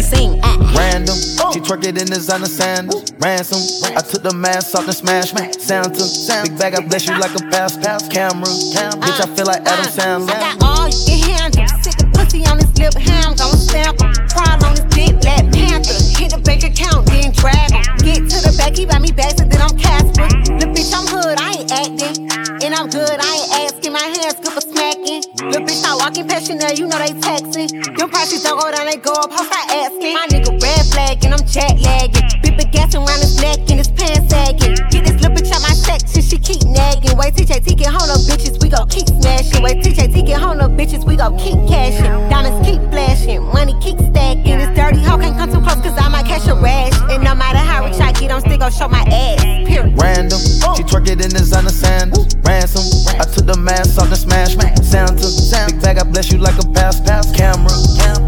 Holler 0.00 0.16
he 0.16 0.16
sing. 0.16 0.40
Ah. 0.42 0.56
Random, 0.76 1.16
she 1.52 1.60
twerk 1.60 1.84
it 1.84 2.00
in 2.00 2.06
designer 2.06 2.46
sandals. 2.46 3.12
Ransom, 3.18 3.60
I 3.96 4.00
took 4.00 4.22
the 4.22 4.34
mask 4.34 4.74
off 4.74 4.86
and 4.86 4.94
smash. 4.94 5.30
Santa, 5.58 6.04
big 6.42 6.58
bag, 6.58 6.74
I 6.74 6.86
bless 6.86 7.06
you 7.06 7.18
like 7.18 7.34
a 7.34 7.42
pass. 7.50 7.76
pass. 7.76 8.08
Camera, 8.08 8.44
bitch, 8.44 9.20
I 9.20 9.26
feel 9.34 9.46
like 9.46 9.62
Adam 9.66 9.90
Sandler. 9.92 10.30
I 10.30 10.56
got 10.56 10.62
all 10.62 10.88
you 10.88 11.00
can 11.06 11.20
handle. 11.36 11.68
Sit 11.82 11.98
the 11.98 12.06
pussy 12.12 12.46
on 12.46 12.58
his 12.58 12.72
lip, 12.78 12.94
ham, 12.94 13.34
gon' 13.36 13.56
stamp 13.56 14.00
him. 14.00 14.12
Crawl 14.28 14.64
on 14.64 14.72
his 14.72 14.84
dick, 14.94 15.20
Black 15.20 15.44
Panther. 15.52 15.96
Hit 16.16 16.32
the 16.32 16.40
bank 16.44 16.64
account, 16.64 17.06
then 17.06 17.32
drag 17.32 17.70
him. 17.70 17.84
Get 18.00 18.28
to 18.30 18.38
the 18.40 18.54
back, 18.56 18.76
he 18.76 18.86
buy 18.86 18.98
me 18.98 19.12
bags, 19.12 19.40
and 19.40 19.50
then 19.50 19.60
I'm 19.60 19.76
Casper. 19.76 20.28
Look, 20.56 20.70
bitch, 20.72 20.92
I'm 20.94 21.06
hood, 21.06 21.36
I 21.38 21.60
ain't 21.60 21.72
acting. 21.72 22.30
And 22.62 22.74
I'm 22.74 22.88
good, 22.88 23.18
I 23.20 23.30
ain't 23.36 23.52
asking. 23.64 23.79
My 23.90 23.98
hands 23.98 24.38
good 24.38 24.52
for 24.52 24.60
smacking. 24.60 25.26
Look, 25.50 25.66
bitch, 25.66 25.82
start 25.82 25.98
walking 25.98 26.28
past 26.28 26.46
Chanel, 26.46 26.74
you 26.74 26.86
know 26.86 26.98
they 26.98 27.10
taxing. 27.18 27.66
Them 27.98 28.08
prices 28.08 28.44
don't 28.44 28.54
go 28.54 28.70
down, 28.70 28.86
they 28.86 28.96
go 28.96 29.10
up, 29.10 29.32
how 29.32 29.42
start 29.42 29.66
asking. 29.66 30.14
My 30.14 30.26
nigga 30.30 30.62
red 30.62 30.86
flag, 30.86 31.24
and 31.24 31.34
I'm 31.34 31.42
jet 31.44 31.74
lagging. 31.80 32.22
Bip 32.42 32.70
gas 32.70 32.94
around 32.94 33.18
his 33.18 33.42
neck, 33.42 33.58
and 33.66 33.82
his 33.82 33.90
pants 33.90 34.30
sagging. 34.30 34.78
Get 34.94 35.10
this 35.10 35.18
little 35.18 35.34
bitch 35.34 35.50
out 35.50 35.62
my 35.62 35.74
section, 35.74 36.22
she 36.22 36.38
keep 36.38 36.62
nagging. 36.70 37.18
Wait, 37.18 37.34
TJT 37.34 37.76
get 37.76 37.90
home, 37.90 38.14
up 38.14 38.22
bitches, 38.30 38.62
we 38.62 38.68
gon' 38.68 38.88
keep 38.88 39.08
smashing. 39.08 39.60
Wait, 39.60 39.82
TJT 39.82 40.24
get 40.24 40.40
home, 40.40 40.60
up 40.60 40.70
bitches, 40.78 41.04
we 41.04 41.16
gon' 41.16 41.36
keep 41.36 41.58
cashing. 41.66 42.14
Diamonds 42.30 42.62
keep 42.62 42.78
flashing, 42.94 43.42
money 43.42 43.74
keep 43.82 43.98
stacking. 43.98 44.58
This 44.58 44.70
dirty 44.78 45.02
hoe 45.02 45.18
can't 45.18 45.36
come 45.36 45.50
too 45.50 45.60
close, 45.66 45.82
cause 45.82 45.98
I 45.98 46.06
might 46.08 46.26
catch 46.26 46.46
a 46.46 46.54
rash. 46.54 46.94
And 47.10 47.24
no 47.24 47.34
matter 47.34 47.58
how 47.58 47.86
rich 47.86 47.98
I 47.98 48.12
get, 48.12 48.30
I'm 48.30 48.40
still 48.40 48.58
gon' 48.58 48.70
show 48.70 48.86
my 48.86 49.02
ass. 49.10 49.42
Period. 49.66 49.98
Random, 49.98 50.38
she 50.38 50.86
twerk 50.86 51.08
it 51.10 51.24
in 51.24 51.30
designer 51.30 51.70
sandals. 51.70 52.36
Ransom, 52.46 52.86
I 53.20 53.24
took 53.24 53.46
the 53.46 53.56
mask 53.58 53.89
off 53.98 54.08
and 54.08 54.16
smash 54.16 54.54
Santa, 54.84 55.26
big 55.66 55.80
bag, 55.82 55.98
I 55.98 56.04
bless 56.04 56.30
you 56.30 56.38
like 56.38 56.58
a 56.58 56.66
pass, 56.74 57.00
pass 57.00 57.30
camera. 57.34 57.70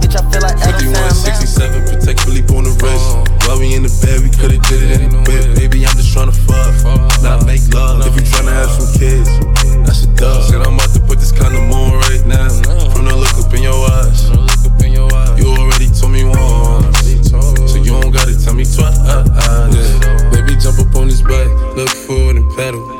Bitch, 0.00 0.14
I 0.14 0.22
feel 0.30 0.42
like 0.42 0.56
Adam 0.62 0.94
51, 0.94 1.10
67, 1.10 1.82
Patek 1.90 2.18
Philippe 2.24 2.54
on 2.54 2.64
the 2.64 2.74
wrist. 2.82 3.46
While 3.46 3.58
we 3.58 3.74
in 3.74 3.82
the 3.82 3.92
bed, 4.02 4.22
we 4.22 4.30
could've 4.30 4.62
did 4.70 4.82
it 4.82 5.00
in 5.02 5.10
the 5.10 5.22
bed. 5.22 5.54
Baby, 5.54 5.84
I'm 5.86 5.94
just 5.96 6.14
tryna 6.14 6.34
fuck, 6.34 6.72
not 7.22 7.46
make 7.46 7.62
love. 7.74 8.06
If 8.06 8.14
you 8.16 8.22
tryna 8.22 8.54
have 8.54 8.70
some 8.70 8.90
kids, 8.98 9.28
that's 9.86 10.04
a 10.04 10.10
dub. 10.14 10.42
Said 10.46 10.62
I'm 10.62 10.74
about 10.74 10.94
to 10.94 11.00
put 11.00 11.18
this 11.18 11.32
kind 11.32 11.54
of 11.54 11.62
on 11.70 11.98
right 12.08 12.24
now. 12.26 12.48
From 12.94 13.06
the 13.06 13.14
look 13.14 13.34
up 13.38 13.52
in 13.54 13.62
your 13.62 13.78
eyes, 13.98 14.30
you 15.38 15.46
already 15.58 15.90
told 15.90 16.12
me 16.12 16.24
once, 16.24 17.30
so 17.70 17.76
you 17.76 17.92
don't 17.98 18.10
gotta 18.10 18.38
tell 18.38 18.54
me 18.54 18.64
twice. 18.64 18.98
Baby, 20.30 20.56
jump 20.58 20.78
up 20.78 20.94
on 20.96 21.08
this 21.08 21.22
bike, 21.22 21.50
look 21.76 21.90
forward 21.90 22.36
and 22.36 22.48
pedal. 22.56 22.91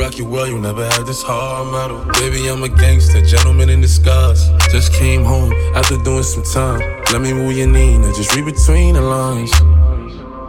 Rock 0.00 0.16
you 0.16 0.24
well, 0.24 0.46
you 0.46 0.58
never 0.58 0.82
had 0.82 1.04
this 1.04 1.22
hard 1.22 1.70
metal. 1.72 2.02
Baby, 2.14 2.48
I'm 2.48 2.62
a 2.62 2.70
gangster, 2.70 3.20
gentleman 3.20 3.68
in 3.68 3.82
disguise. 3.82 4.48
Just 4.72 4.94
came 4.94 5.22
home 5.22 5.52
after 5.76 5.98
doing 5.98 6.22
some 6.22 6.42
time. 6.42 6.80
Let 7.12 7.20
me 7.20 7.34
move 7.34 7.54
your 7.54 7.66
knee, 7.66 7.98
just 8.16 8.34
read 8.34 8.46
between 8.46 8.94
the 8.94 9.02
lines. 9.02 9.50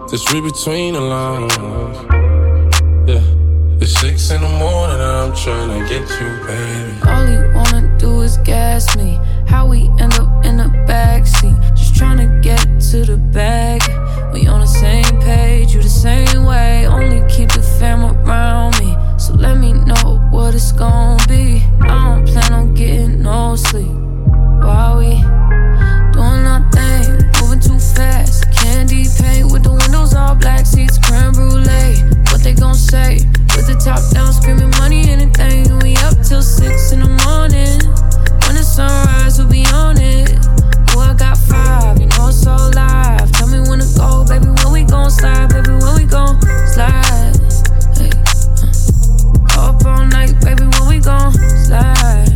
Just 0.09 0.31
read 0.31 0.45
between 0.45 0.93
the 0.93 1.01
lines. 1.01 1.53
Yeah. 3.05 3.81
It's 3.81 3.91
six 3.99 4.31
in 4.31 4.41
the 4.41 4.47
morning 4.47 5.01
and 5.01 5.03
I'm 5.03 5.35
trying 5.35 5.67
to 5.67 5.89
get 5.89 6.07
you, 6.21 6.29
baby. 6.47 7.01
All 7.11 7.27
you 7.29 7.53
wanna 7.53 7.93
do 7.97 8.21
is 8.21 8.37
gas 8.45 8.95
me. 8.95 9.19
How 9.47 9.67
we 9.67 9.89
end 9.99 10.13
up 10.13 10.45
in 10.45 10.55
the 10.55 10.71
backseat. 10.87 11.59
Just 11.75 11.97
trying 11.97 12.19
to 12.19 12.39
get 12.39 12.79
to 12.91 13.03
the 13.03 13.17
bag. 13.17 13.81
We 14.31 14.47
on 14.47 14.61
the 14.61 14.65
same 14.65 15.19
page, 15.19 15.73
you 15.73 15.81
the 15.81 15.89
same 15.89 16.45
way. 16.45 16.87
Only 16.87 17.27
keep 17.27 17.51
the 17.51 17.61
fam 17.61 18.05
around 18.05 18.79
me. 18.79 18.95
So 19.31 19.37
let 19.37 19.57
me 19.59 19.71
know 19.71 20.19
what 20.29 20.55
it's 20.55 20.73
gonna 20.73 21.25
be. 21.27 21.63
I 21.81 22.15
don't 22.15 22.27
plan 22.27 22.51
on 22.51 22.73
getting 22.73 23.21
no 23.21 23.55
sleep. 23.55 23.87
While 24.59 24.97
we 24.99 25.21
doing 26.11 26.43
our 26.51 26.63
thing, 26.71 27.31
moving 27.39 27.61
too 27.61 27.79
fast. 27.79 28.51
Candy 28.51 29.05
paint 29.17 29.49
with 29.51 29.63
the 29.63 29.71
windows 29.71 30.13
all 30.15 30.35
black, 30.35 30.65
seats 30.65 30.97
creme 30.97 31.31
brulee. 31.31 32.03
What 32.27 32.43
they 32.43 32.53
gon' 32.53 32.75
say? 32.75 33.19
With 33.55 33.67
the 33.67 33.79
top 33.79 34.01
down, 34.11 34.33
screaming 34.33 34.71
money, 34.79 35.09
anything. 35.09 35.79
We 35.79 35.95
up 35.97 36.15
till 36.27 36.41
six 36.41 36.91
in 36.91 36.99
the 36.99 37.11
morning. 37.23 37.79
When 38.47 38.55
the 38.59 38.63
sunrise, 38.63 39.39
we'll 39.39 39.47
be 39.47 39.63
on 39.71 39.95
it. 39.97 40.35
Oh, 40.91 40.99
I 40.99 41.13
got 41.13 41.37
five, 41.37 42.01
you 42.01 42.07
know 42.07 42.27
it's 42.27 42.43
so 42.43 42.55
live. 42.75 43.31
Tell 43.31 43.47
me 43.47 43.59
when 43.69 43.79
to 43.79 43.87
go, 43.95 44.25
baby. 44.27 44.47
When 44.47 44.73
we 44.73 44.83
gon' 44.83 45.09
slide, 45.09 45.47
baby. 45.53 45.71
When 45.71 45.95
we 45.95 46.03
gon' 46.03 46.35
slide. 46.67 47.40
Hey. 49.83 49.89
Up 49.89 49.99
all 49.99 50.05
night, 50.05 50.33
baby. 50.41 50.63
When 50.63 50.89
we 50.89 50.99
gon' 50.99 51.33
slide. 51.33 52.29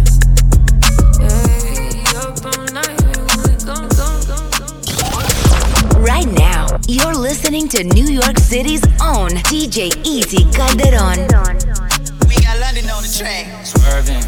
Right 5.98 6.28
now, 6.28 6.78
you're 6.88 7.16
listening 7.16 7.68
to 7.70 7.84
New 7.84 8.06
York 8.06 8.38
City's 8.40 8.84
own 9.02 9.30
DJ 9.50 9.92
Easy 10.06 10.46
Calderon. 10.52 11.28
We 12.28 12.36
got 12.42 12.60
London 12.60 12.90
on 12.90 13.04
the 13.04 13.16
track. 13.18 13.66
Swerving. 13.66 14.24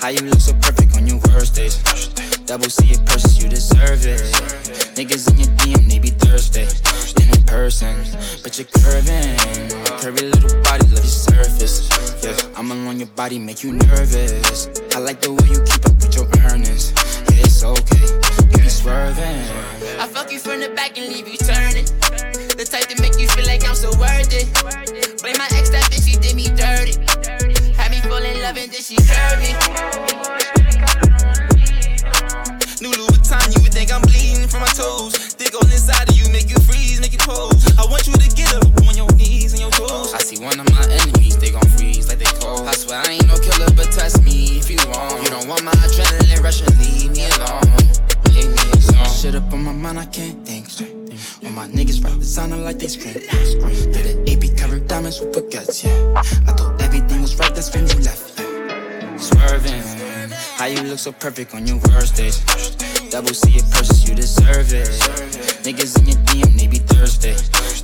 How 0.00 0.08
you 0.08 0.20
look 0.20 0.40
so 0.40 0.52
perfect 0.54 0.96
on 0.96 1.06
your 1.06 1.18
worst 1.32 1.54
days. 1.54 2.37
Double 2.48 2.70
C 2.70 2.92
it 2.92 3.04
purses, 3.04 3.42
you 3.42 3.46
deserve 3.50 4.06
it. 4.06 4.24
Niggas 4.96 5.28
in 5.28 5.36
your 5.36 5.52
DM, 5.60 5.86
they 5.86 5.98
be 5.98 6.08
thirsty. 6.08 6.64
And 7.20 7.36
in 7.36 7.42
person, 7.44 7.94
but 8.42 8.56
you're 8.56 8.66
curving. 8.72 9.36
Curvy 10.00 10.32
little 10.32 10.56
body, 10.62 10.86
love 10.88 11.04
your 11.04 11.12
surface. 11.12 11.84
Yeah, 12.24 12.32
I'm 12.56 12.70
along 12.70 13.00
your 13.00 13.08
body, 13.08 13.38
make 13.38 13.62
you 13.62 13.74
nervous. 13.74 14.66
I 14.96 14.98
like 14.98 15.20
the 15.20 15.28
way 15.28 15.44
you 15.44 15.60
keep 15.60 15.84
up 15.84 15.92
with 16.00 16.16
your 16.16 16.24
earnings. 16.48 16.96
Yeah, 17.28 17.44
it's 17.44 17.62
okay. 17.62 18.08
You 18.48 18.64
be 18.64 18.68
swerving. 18.70 19.44
I 20.00 20.08
fuck 20.08 20.32
you 20.32 20.38
from 20.38 20.60
the 20.60 20.70
back 20.70 20.96
and 20.96 21.06
leave 21.12 21.28
you 21.28 21.36
turning. 21.36 21.84
The 22.56 22.64
type 22.64 22.88
to 22.88 22.96
make 23.02 23.20
you 23.20 23.28
feel 23.28 23.44
like 23.44 23.68
I'm 23.68 23.74
so 23.74 23.92
worth 24.00 24.32
it. 24.32 24.48
Blame 25.20 25.36
my 25.36 25.48
ex, 25.52 25.68
that 25.68 25.84
bitch, 25.92 26.08
she 26.08 26.16
did 26.16 26.34
me 26.34 26.48
dirty. 26.56 26.96
Had 27.76 27.90
me 27.90 28.00
fall 28.08 28.24
in 28.24 28.40
love 28.40 28.56
and 28.56 28.72
then 28.72 28.80
she 28.80 28.96
curvy. 28.96 30.67
New 32.80 32.94
Louis 32.94 33.10
Vuitton, 33.10 33.42
you 33.50 33.60
would 33.62 33.74
think 33.74 33.90
I'm 33.92 34.02
bleeding 34.02 34.46
from 34.46 34.60
my 34.60 34.70
toes. 34.70 35.34
Dick 35.34 35.50
on 35.54 35.66
inside 35.66 36.08
of 36.08 36.14
you, 36.14 36.30
make 36.30 36.48
you 36.48 36.58
freeze, 36.62 37.00
make 37.00 37.12
you 37.12 37.18
pose. 37.18 37.66
I 37.76 37.82
want 37.90 38.06
you 38.06 38.12
to 38.14 38.28
get 38.36 38.54
up 38.54 38.70
on 38.86 38.94
your 38.94 39.10
knees 39.18 39.52
and 39.52 39.60
your 39.60 39.72
toes. 39.72 40.14
I 40.14 40.18
see 40.18 40.38
one 40.38 40.60
of 40.60 40.70
my 40.70 40.86
enemies, 40.86 41.36
they 41.38 41.50
gon' 41.50 41.66
freeze 41.74 42.06
like 42.06 42.18
they 42.18 42.30
cold. 42.38 42.68
I 42.68 42.72
swear 42.72 43.02
I 43.02 43.18
ain't 43.18 43.26
no 43.26 43.34
killer, 43.38 43.66
but 43.74 43.90
test 43.90 44.22
me 44.22 44.62
if 44.62 44.70
you 44.70 44.78
want. 44.94 45.24
You 45.24 45.30
don't 45.30 45.48
want 45.48 45.64
my 45.64 45.72
adrenaline 45.72 46.42
rush 46.42 46.62
and 46.62 46.70
leave 46.78 47.10
me 47.10 47.26
alone. 47.34 47.66
Leave 48.30 48.54
me 48.54 48.62
alone. 48.70 49.10
Shit 49.10 49.34
up 49.34 49.52
on 49.52 49.64
my 49.64 49.72
mind, 49.72 49.98
I 49.98 50.06
can't 50.06 50.46
think 50.46 50.70
straight. 50.70 50.94
All 51.42 51.50
my 51.50 51.66
niggas 51.66 52.04
rap 52.04 52.14
designer 52.14 52.58
like 52.58 52.78
they 52.78 52.86
scream. 52.86 53.18
Yeah, 53.18 54.02
the 54.06 54.22
AP 54.30 54.56
covered 54.56 54.86
diamonds 54.86 55.18
with 55.18 55.34
baguettes, 55.34 55.82
yeah. 55.82 56.22
I 56.46 56.52
thought 56.52 56.80
everything 56.80 57.22
was 57.22 57.36
right, 57.40 57.52
that's 57.52 57.74
when 57.74 57.88
you 57.88 57.98
left, 58.06 58.38
yeah. 58.38 59.16
Swerving. 59.16 60.17
How 60.58 60.66
you 60.66 60.82
look 60.82 60.98
so 60.98 61.12
perfect 61.12 61.54
on 61.54 61.68
your 61.68 61.78
worst 61.86 62.16
days. 62.16 62.40
Double 63.10 63.32
C 63.32 63.58
it 63.58 63.70
purses, 63.70 64.08
you 64.08 64.16
deserve 64.16 64.72
it. 64.72 64.88
Niggas 65.62 65.96
in 66.00 66.08
your 66.08 66.18
DM, 66.26 66.58
they 66.58 66.66
be 66.66 66.78
thirsty. 66.78 67.30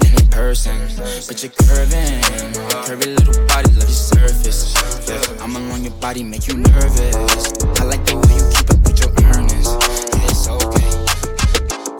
And 0.04 0.20
in 0.20 0.26
person, 0.26 0.76
but 1.28 1.40
you're 1.40 1.52
curving. 1.52 2.20
Curvy 2.82 3.16
little 3.16 3.46
body, 3.46 3.70
love 3.74 3.86
your 3.86 4.02
surface. 4.10 4.74
Yeah, 5.08 5.44
I'm 5.44 5.54
along 5.54 5.84
your 5.84 5.94
body, 6.00 6.24
make 6.24 6.48
you 6.48 6.56
nervous. 6.56 7.14
I 7.80 7.84
like 7.84 8.04
the 8.06 8.16
way 8.18 8.34
you 8.42 8.50
keep 8.50 8.68
up 8.68 8.82
with 8.82 8.98
your 8.98 9.12
earnings. 9.22 9.70
Yeah, 9.70 10.24
it's 10.26 10.48
okay. 10.48 10.83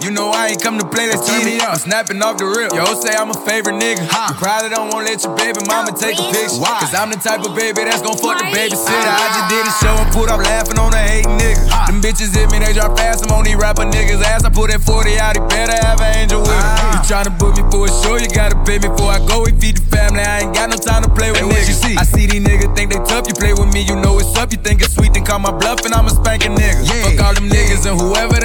You 0.05 0.13
know 0.13 0.29
I 0.29 0.53
ain't 0.53 0.61
come 0.61 0.77
to 0.77 0.85
play, 0.85 1.09
let's 1.09 1.25
turn 1.25 1.41
me 1.49 1.57
up. 1.65 1.73
I'm 1.73 1.81
snapping 1.81 2.21
off 2.21 2.37
the 2.37 2.45
rip. 2.45 2.77
Yo, 2.77 2.85
say 3.01 3.17
I'm 3.17 3.33
a 3.33 3.39
favorite 3.49 3.81
nigga. 3.81 4.05
You 4.05 4.37
probably 4.37 4.69
don't 4.69 4.93
wanna 4.93 5.09
let 5.09 5.25
your 5.25 5.33
baby 5.33 5.65
mama 5.65 5.97
take 5.97 6.21
a 6.21 6.29
picture. 6.29 6.61
Why? 6.61 6.77
Cause 6.85 6.93
I'm 6.93 7.09
the 7.09 7.17
type 7.17 7.41
of 7.41 7.57
baby 7.57 7.89
that's 7.89 8.05
gon' 8.05 8.21
fuck 8.21 8.37
the 8.37 8.53
babysitter. 8.53 9.01
I 9.01 9.27
just 9.33 9.49
did 9.49 9.65
a 9.65 9.73
ah. 9.73 9.81
show 9.81 9.95
and 9.97 10.13
put 10.13 10.29
up 10.29 10.45
laughing 10.45 10.77
on 10.77 10.93
the 10.93 11.01
hating 11.01 11.41
niggas. 11.41 11.89
Them 11.89 12.05
bitches 12.05 12.37
hit 12.37 12.53
me, 12.53 12.61
they 12.61 12.77
drop 12.77 13.01
fast. 13.01 13.25
I'm 13.25 13.33
on 13.33 13.49
these 13.49 13.57
rapper 13.57 13.89
niggas' 13.89 14.21
ass. 14.21 14.45
I 14.45 14.53
put 14.53 14.69
that 14.77 14.85
40 14.85 15.17
out, 15.17 15.41
he 15.41 15.43
better 15.49 15.73
have 15.73 15.97
an 16.05 16.21
angel 16.21 16.45
with 16.45 16.53
him. 16.53 16.61
Ah. 16.61 17.01
You 17.01 17.01
tryna 17.09 17.33
book 17.41 17.57
me 17.57 17.65
for 17.73 17.89
a 17.89 17.93
show, 18.05 18.21
you 18.21 18.29
gotta 18.29 18.61
pay 18.69 18.77
me 18.77 18.93
before 18.93 19.09
I 19.09 19.25
go. 19.25 19.49
We 19.49 19.57
feed 19.57 19.81
the 19.81 19.89
family, 19.89 20.21
I 20.21 20.45
ain't 20.45 20.53
got 20.53 20.69
no 20.69 20.77
time 20.77 21.01
to 21.01 21.11
play 21.17 21.33
with 21.33 21.49
niggas. 21.49 21.65
You 21.65 21.81
see? 21.81 21.97
I 21.97 22.05
see 22.05 22.29
these 22.29 22.45
niggas 22.45 22.77
think 22.77 22.93
they 22.93 23.01
tough, 23.09 23.25
you 23.25 23.33
play 23.33 23.57
with 23.57 23.73
me, 23.73 23.89
you 23.89 23.97
know 23.97 24.21
it's 24.21 24.37
up. 24.37 24.53
You 24.53 24.61
think 24.61 24.85
it's 24.85 24.93
sweet, 24.93 25.17
then 25.17 25.25
call 25.25 25.41
my 25.41 25.49
bluff, 25.49 25.81
and 25.89 25.97
I'ma 25.97 26.13
spank 26.13 26.45
a 26.45 26.53
spanking 26.53 26.61
nigga. 26.61 27.09
Fuck 27.09 27.25
all 27.25 27.33
them 27.33 27.49
niggas 27.49 27.89
and 27.89 27.97
whoever 27.97 28.37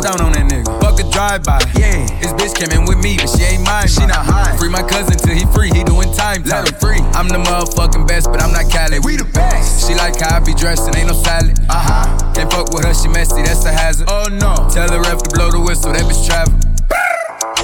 Walk 0.00 0.16
down 0.16 0.24
on 0.24 0.32
that 0.32 0.48
nigga. 0.48 0.64
Fuck 0.80 0.96
a 0.96 1.04
drive-by. 1.12 1.60
Yeah. 1.76 2.08
This 2.24 2.32
bitch 2.32 2.56
came 2.56 2.72
in 2.72 2.88
with 2.88 2.96
me, 3.04 3.20
but 3.20 3.28
she 3.28 3.44
ain't 3.44 3.68
mine. 3.68 3.84
She 3.84 4.00
not 4.08 4.24
high. 4.24 4.56
Free 4.56 4.72
my 4.72 4.80
cousin 4.80 5.20
till 5.20 5.36
he 5.36 5.44
free. 5.52 5.68
He 5.68 5.84
doing 5.84 6.08
time. 6.16 6.40
Let 6.48 6.64
him 6.64 6.72
free. 6.80 7.04
I'm 7.12 7.28
the 7.28 7.36
motherfucking 7.36 8.08
best, 8.08 8.32
but 8.32 8.40
I'm 8.40 8.48
not 8.48 8.72
Cali. 8.72 8.96
We 9.04 9.20
the 9.20 9.28
best. 9.28 9.84
She 9.84 9.92
like 9.92 10.16
how 10.16 10.36
I 10.36 10.40
be 10.40 10.54
dressed 10.56 10.88
and 10.88 10.96
ain't 10.96 11.12
no 11.12 11.16
salad. 11.20 11.52
Uh 11.68 11.76
huh. 11.76 12.32
Can't 12.32 12.48
fuck 12.48 12.72
with 12.72 12.88
her, 12.88 12.94
she 12.96 13.12
messy. 13.12 13.44
That's 13.44 13.60
a 13.68 13.72
hazard. 13.72 14.08
Oh 14.08 14.24
no. 14.32 14.72
Tell 14.72 14.88
the 14.88 15.04
ref 15.04 15.20
to 15.20 15.30
blow 15.36 15.52
the 15.52 15.60
whistle. 15.60 15.92
That 15.92 16.08
bitch 16.08 16.24
travel. 16.24 16.56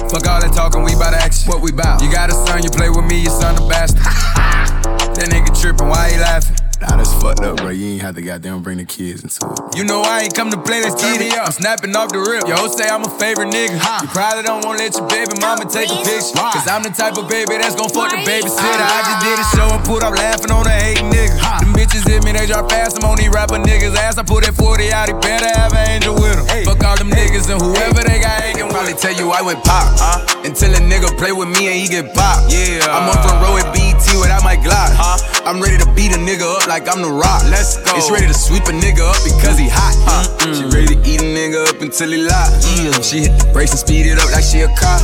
Fuck 0.05 0.29
all 0.29 0.37
that 0.37 0.53
talking, 0.53 0.85
we 0.85 0.93
bout 0.93 1.17
action. 1.17 1.49
What 1.49 1.65
we 1.65 1.71
bout? 1.73 2.05
You 2.05 2.11
got 2.11 2.29
a 2.29 2.37
son, 2.45 2.61
you 2.61 2.69
play 2.69 2.89
with 2.93 3.05
me, 3.09 3.25
your 3.25 3.33
son 3.33 3.57
a 3.57 3.65
bastard. 3.65 4.05
that 5.17 5.25
nigga 5.33 5.49
tripping, 5.59 5.89
why 5.89 6.13
he 6.13 6.21
laughing? 6.21 6.66
Nah, 6.79 6.93
that's 6.93 7.09
fucked 7.21 7.41
up, 7.41 7.57
bro. 7.57 7.69
You 7.69 7.97
ain't 7.97 8.01
have 8.03 8.13
to 8.15 8.21
goddamn 8.21 8.61
bring 8.61 8.77
the 8.77 8.85
kids 8.85 9.23
into 9.23 9.41
it. 9.49 9.77
You 9.77 9.83
know 9.83 10.01
I 10.05 10.29
ain't 10.29 10.35
come 10.35 10.51
to 10.51 10.61
play, 10.61 10.81
let's 10.81 10.93
get 11.01 11.21
it 11.21 11.33
up. 11.33 11.47
I'm 11.47 11.51
snapping 11.51 11.95
off 11.95 12.13
the 12.13 12.21
rip. 12.21 12.45
Yo, 12.45 12.67
say 12.69 12.85
I'm 12.87 13.01
a 13.01 13.09
favorite 13.17 13.49
nigga. 13.49 13.81
You 13.81 14.07
probably 14.13 14.43
don't 14.43 14.63
wanna 14.63 14.85
let 14.85 14.93
your 14.93 15.07
baby 15.09 15.33
mama 15.41 15.65
take 15.65 15.89
a 15.89 15.97
picture. 16.05 16.37
Cause 16.37 16.67
I'm 16.69 16.83
the 16.85 16.93
type 16.93 17.17
of 17.17 17.25
baby 17.25 17.57
that's 17.57 17.73
gon' 17.73 17.89
fuck 17.89 18.13
the 18.13 18.21
babysitter. 18.21 18.77
Ah. 18.77 18.93
I 18.93 19.01
just 19.09 19.19
did 19.25 19.37
a 19.41 19.45
show 19.57 19.67
and 19.73 19.83
put 19.89 20.03
up 20.05 20.13
laughing 20.13 20.51
on 20.53 20.69
the 20.69 20.69
hating 20.69 21.09
nigga. 21.09 21.33
Them 21.65 21.73
bitches 21.77 22.09
hit 22.09 22.25
me, 22.25 22.33
they 22.33 22.47
drop 22.47 22.69
fast. 22.69 22.97
I'm 22.97 23.05
on 23.05 23.17
these 23.17 23.29
rapper 23.29 23.61
niggas' 23.61 23.95
ass. 23.95 24.17
I 24.17 24.23
put 24.23 24.43
that 24.43 24.55
40 24.55 24.91
out, 24.91 25.07
he 25.07 25.13
better 25.21 25.47
have 25.53 25.73
an 25.73 26.01
angel 26.01 26.15
with 26.15 26.41
him. 26.41 26.65
Fuck 26.65 26.83
all 26.83 26.97
them 26.97 27.11
niggas 27.13 27.45
and 27.53 27.61
whoever 27.61 28.01
they 28.01 28.19
got 28.19 28.41
with. 28.57 28.73
Probably 28.73 28.93
tell 28.93 29.13
you 29.13 29.31
I 29.31 29.41
went 29.41 29.63
pop, 29.63 29.89
huh? 29.97 30.21
Until 30.45 30.73
a 30.73 30.81
nigga 30.81 31.09
play 31.17 31.31
with 31.31 31.49
me 31.49 31.67
and 31.69 31.77
he 31.77 31.87
get 31.87 32.13
popped. 32.13 32.53
Yeah. 32.53 32.85
I'm 32.89 33.09
on 33.09 33.17
front 33.21 33.41
row 33.41 33.57
at 33.57 33.73
BET 33.73 34.01
without 34.17 34.43
my 34.43 34.55
Glock, 34.57 34.93
huh? 34.93 35.17
I'm 35.45 35.61
ready 35.61 35.77
to 35.77 35.87
beat 35.93 36.13
a 36.13 36.19
nigga 36.19 36.45
up 36.45 36.67
like 36.67 36.85
I'm 36.85 37.01
the 37.01 37.09
rock. 37.09 37.41
Let's 37.49 37.77
go. 37.81 37.97
It's 37.97 38.09
ready 38.09 38.27
to 38.27 38.33
sweep 38.33 38.69
a 38.69 38.73
nigga 38.75 39.01
up 39.01 39.17
because 39.25 39.57
he 39.57 39.65
hot. 39.69 39.97
Uh, 40.05 40.53
she 40.53 40.63
ready 40.69 40.93
to 40.93 40.99
eat 41.09 41.21
a 41.21 41.29
nigga 41.29 41.67
up 41.73 41.81
until 41.81 42.09
he 42.13 42.21
lock. 42.21 42.53
Yeah. 42.77 42.93
She 43.01 43.25
hit 43.25 43.33
the 43.37 43.49
brakes 43.53 43.71
and 43.73 43.81
speed 43.81 44.05
it 44.05 44.21
up 44.21 44.29
like 44.31 44.45
she 44.45 44.61
a 44.61 44.69
cop. 44.77 45.01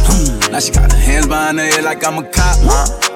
now 0.53 0.59
she 0.59 0.71
got 0.71 0.91
her 0.91 0.97
hands 0.97 1.27
behind 1.27 1.59
her 1.59 1.65
head 1.65 1.83
like 1.83 2.05
I'm 2.05 2.21
a 2.21 2.25
cop. 2.29 2.61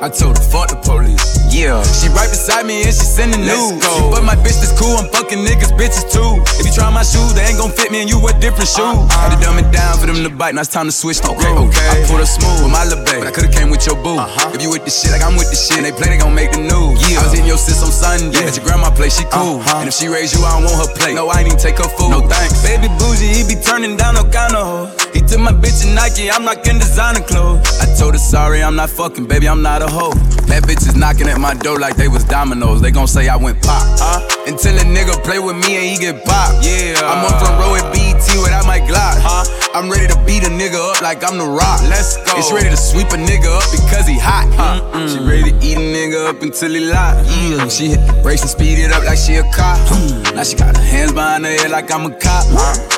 I 0.01 0.09
told 0.09 0.37
her 0.37 0.45
fuck 0.45 0.69
the 0.69 0.79
police. 0.81 1.37
Yeah. 1.53 1.81
She 1.85 2.09
right 2.13 2.29
beside 2.29 2.65
me 2.65 2.83
and 2.83 2.93
she 2.93 3.05
sending 3.05 3.45
news. 3.47 3.79
But 4.11 4.23
my 4.27 4.35
bitch 4.35 4.59
that's 4.59 4.75
cool. 4.75 4.99
I'm 4.99 5.07
fucking 5.09 5.39
niggas, 5.39 5.71
bitches 5.79 6.05
too. 6.11 6.43
If 6.59 6.67
you 6.67 6.73
try 6.75 6.91
my 6.91 7.03
shoes, 7.03 7.33
they 7.33 7.47
ain't 7.47 7.57
gon' 7.57 7.71
fit 7.71 7.89
me 7.91 8.03
and 8.03 8.09
you 8.09 8.19
wear 8.19 8.35
different 8.37 8.67
shoes. 8.67 8.99
Had 9.09 9.31
to 9.31 9.39
dumb 9.39 9.57
it 9.57 9.71
down 9.71 9.97
for 9.97 10.05
them 10.05 10.19
to 10.21 10.29
bite. 10.29 10.53
Now 10.55 10.61
it's 10.61 10.71
time 10.71 10.85
to 10.85 10.95
switch 10.95 11.23
the 11.23 11.31
okay, 11.31 11.47
okay. 11.47 11.87
I 11.87 12.03
pulled 12.05 12.19
her 12.19 12.29
smooth 12.29 12.67
with 12.67 12.73
my 12.75 12.83
little 12.83 13.03
babe, 13.07 13.23
but 13.23 13.27
I 13.27 13.33
could've 13.33 13.55
came 13.55 13.71
with 13.71 13.87
your 13.87 13.95
boo. 13.95 14.19
Uh-huh. 14.19 14.51
If 14.53 14.61
you 14.61 14.69
with 14.69 14.83
the 14.83 14.91
shit 14.91 15.11
like 15.15 15.23
I'm 15.23 15.39
with 15.39 15.49
the 15.49 15.57
shit, 15.57 15.79
and 15.79 15.85
they 15.87 15.95
play, 15.95 16.11
they 16.11 16.19
gon' 16.19 16.35
make 16.35 16.51
the 16.51 16.61
news. 16.61 16.99
Yeah. 17.07 17.23
I 17.23 17.31
was 17.31 17.33
in 17.39 17.47
your 17.47 17.57
sis 17.57 17.79
on 17.81 17.91
Sunday. 17.91 18.35
Yeah. 18.35 18.51
At 18.51 18.59
your 18.59 18.65
grandma 18.67 18.91
place, 18.91 19.15
she 19.15 19.25
cool. 19.31 19.63
Uh-huh. 19.63 19.79
And 19.79 19.87
if 19.87 19.95
she 19.95 20.11
raise 20.11 20.35
you, 20.35 20.43
I 20.43 20.59
don't 20.59 20.67
want 20.67 20.77
her 20.83 20.91
plate. 20.99 21.15
No, 21.15 21.31
I 21.31 21.39
ain't 21.41 21.47
even 21.47 21.59
take 21.59 21.79
her 21.79 21.89
food. 21.89 22.11
No 22.11 22.27
thanks. 22.27 22.59
Baby 22.61 22.91
bougie, 22.99 23.31
he 23.31 23.47
be 23.47 23.55
turning 23.61 23.95
down 23.95 24.19
no 24.19 24.23
kind 24.27 24.53
of 24.55 24.63
hoe. 24.67 24.87
He 25.13 25.21
took 25.21 25.39
my 25.39 25.51
bitch 25.55 25.85
in 25.87 25.95
Nike, 25.95 26.29
I'm 26.29 26.43
not 26.43 26.67
in 26.67 26.77
designer 26.77 27.21
clothes. 27.21 27.63
I 27.79 27.87
told 27.97 28.13
her 28.13 28.19
sorry, 28.19 28.61
I'm 28.61 28.75
not 28.75 28.89
fucking, 28.89 29.25
baby, 29.25 29.47
I'm 29.47 29.61
not 29.61 29.81
a 29.81 29.87
hoe. 29.87 30.13
That 30.51 30.63
bitch 30.63 30.85
is 30.87 30.95
knocking 30.95 31.27
at 31.27 31.39
my 31.39 31.53
door 31.53 31.79
like 31.79 31.95
they 31.95 32.07
was 32.07 32.23
dominoes. 32.23 32.81
They 32.81 32.91
gon' 32.91 33.07
say 33.07 33.27
I 33.27 33.36
went 33.41 33.61
pop. 33.61 33.83
Huh? 33.99 34.21
Until 34.47 34.77
a 34.77 34.85
nigga 34.85 35.15
play 35.23 35.39
with 35.39 35.55
me 35.55 35.77
and 35.77 35.85
he 35.85 35.97
get 35.97 36.23
pop. 36.25 36.53
Yeah. 36.63 36.99
I'm 37.03 37.25
on 37.25 37.33
front 37.39 37.59
row 37.59 37.75
at 37.75 37.91
BET 37.93 38.23
without 38.41 38.65
my 38.65 38.79
Glock. 38.79 39.19
Huh? 39.19 39.45
I'm 39.73 39.89
ready 39.89 40.07
to 40.07 40.17
beat 40.25 40.43
a 40.43 40.49
nigga 40.49 40.79
up 40.79 41.01
like 41.01 41.23
I'm 41.23 41.37
the 41.37 41.45
rock. 41.45 41.81
Let's 41.85 42.17
go. 42.17 42.37
It's 42.37 42.51
ready 42.51 42.69
to 42.69 42.77
sweep 42.77 43.09
a 43.13 43.19
nigga 43.19 43.49
up 43.51 43.67
because 43.71 44.07
he 44.07 44.17
hot. 44.17 44.47
Huh? 44.55 44.81
Mm-mm. 44.93 45.09
She 45.11 45.19
ready 45.21 45.51
to 45.51 45.57
eat 45.65 45.77
a 45.77 45.85
nigga 45.85 46.29
up 46.29 46.41
until 46.41 46.71
he 46.71 46.79
lock. 46.79 47.15
Yeah. 47.25 47.65
Mm. 47.65 47.71
She 47.71 47.89
hit 47.89 48.01
the 48.07 48.13
brakes 48.23 48.41
and 48.41 48.49
speed 48.49 48.79
it 48.79 48.91
up 48.91 49.03
like 49.03 49.17
she 49.17 49.35
a 49.35 49.43
cop. 49.53 49.77
Hmm. 49.85 50.35
now 50.35 50.43
she 50.43 50.55
got 50.55 50.75
her 50.75 50.83
hands 50.83 51.13
behind 51.13 51.45
her 51.45 51.51
head 51.51 51.71
like 51.71 51.91
I'm 51.91 52.05
a 52.05 52.13
cop. 52.15 52.45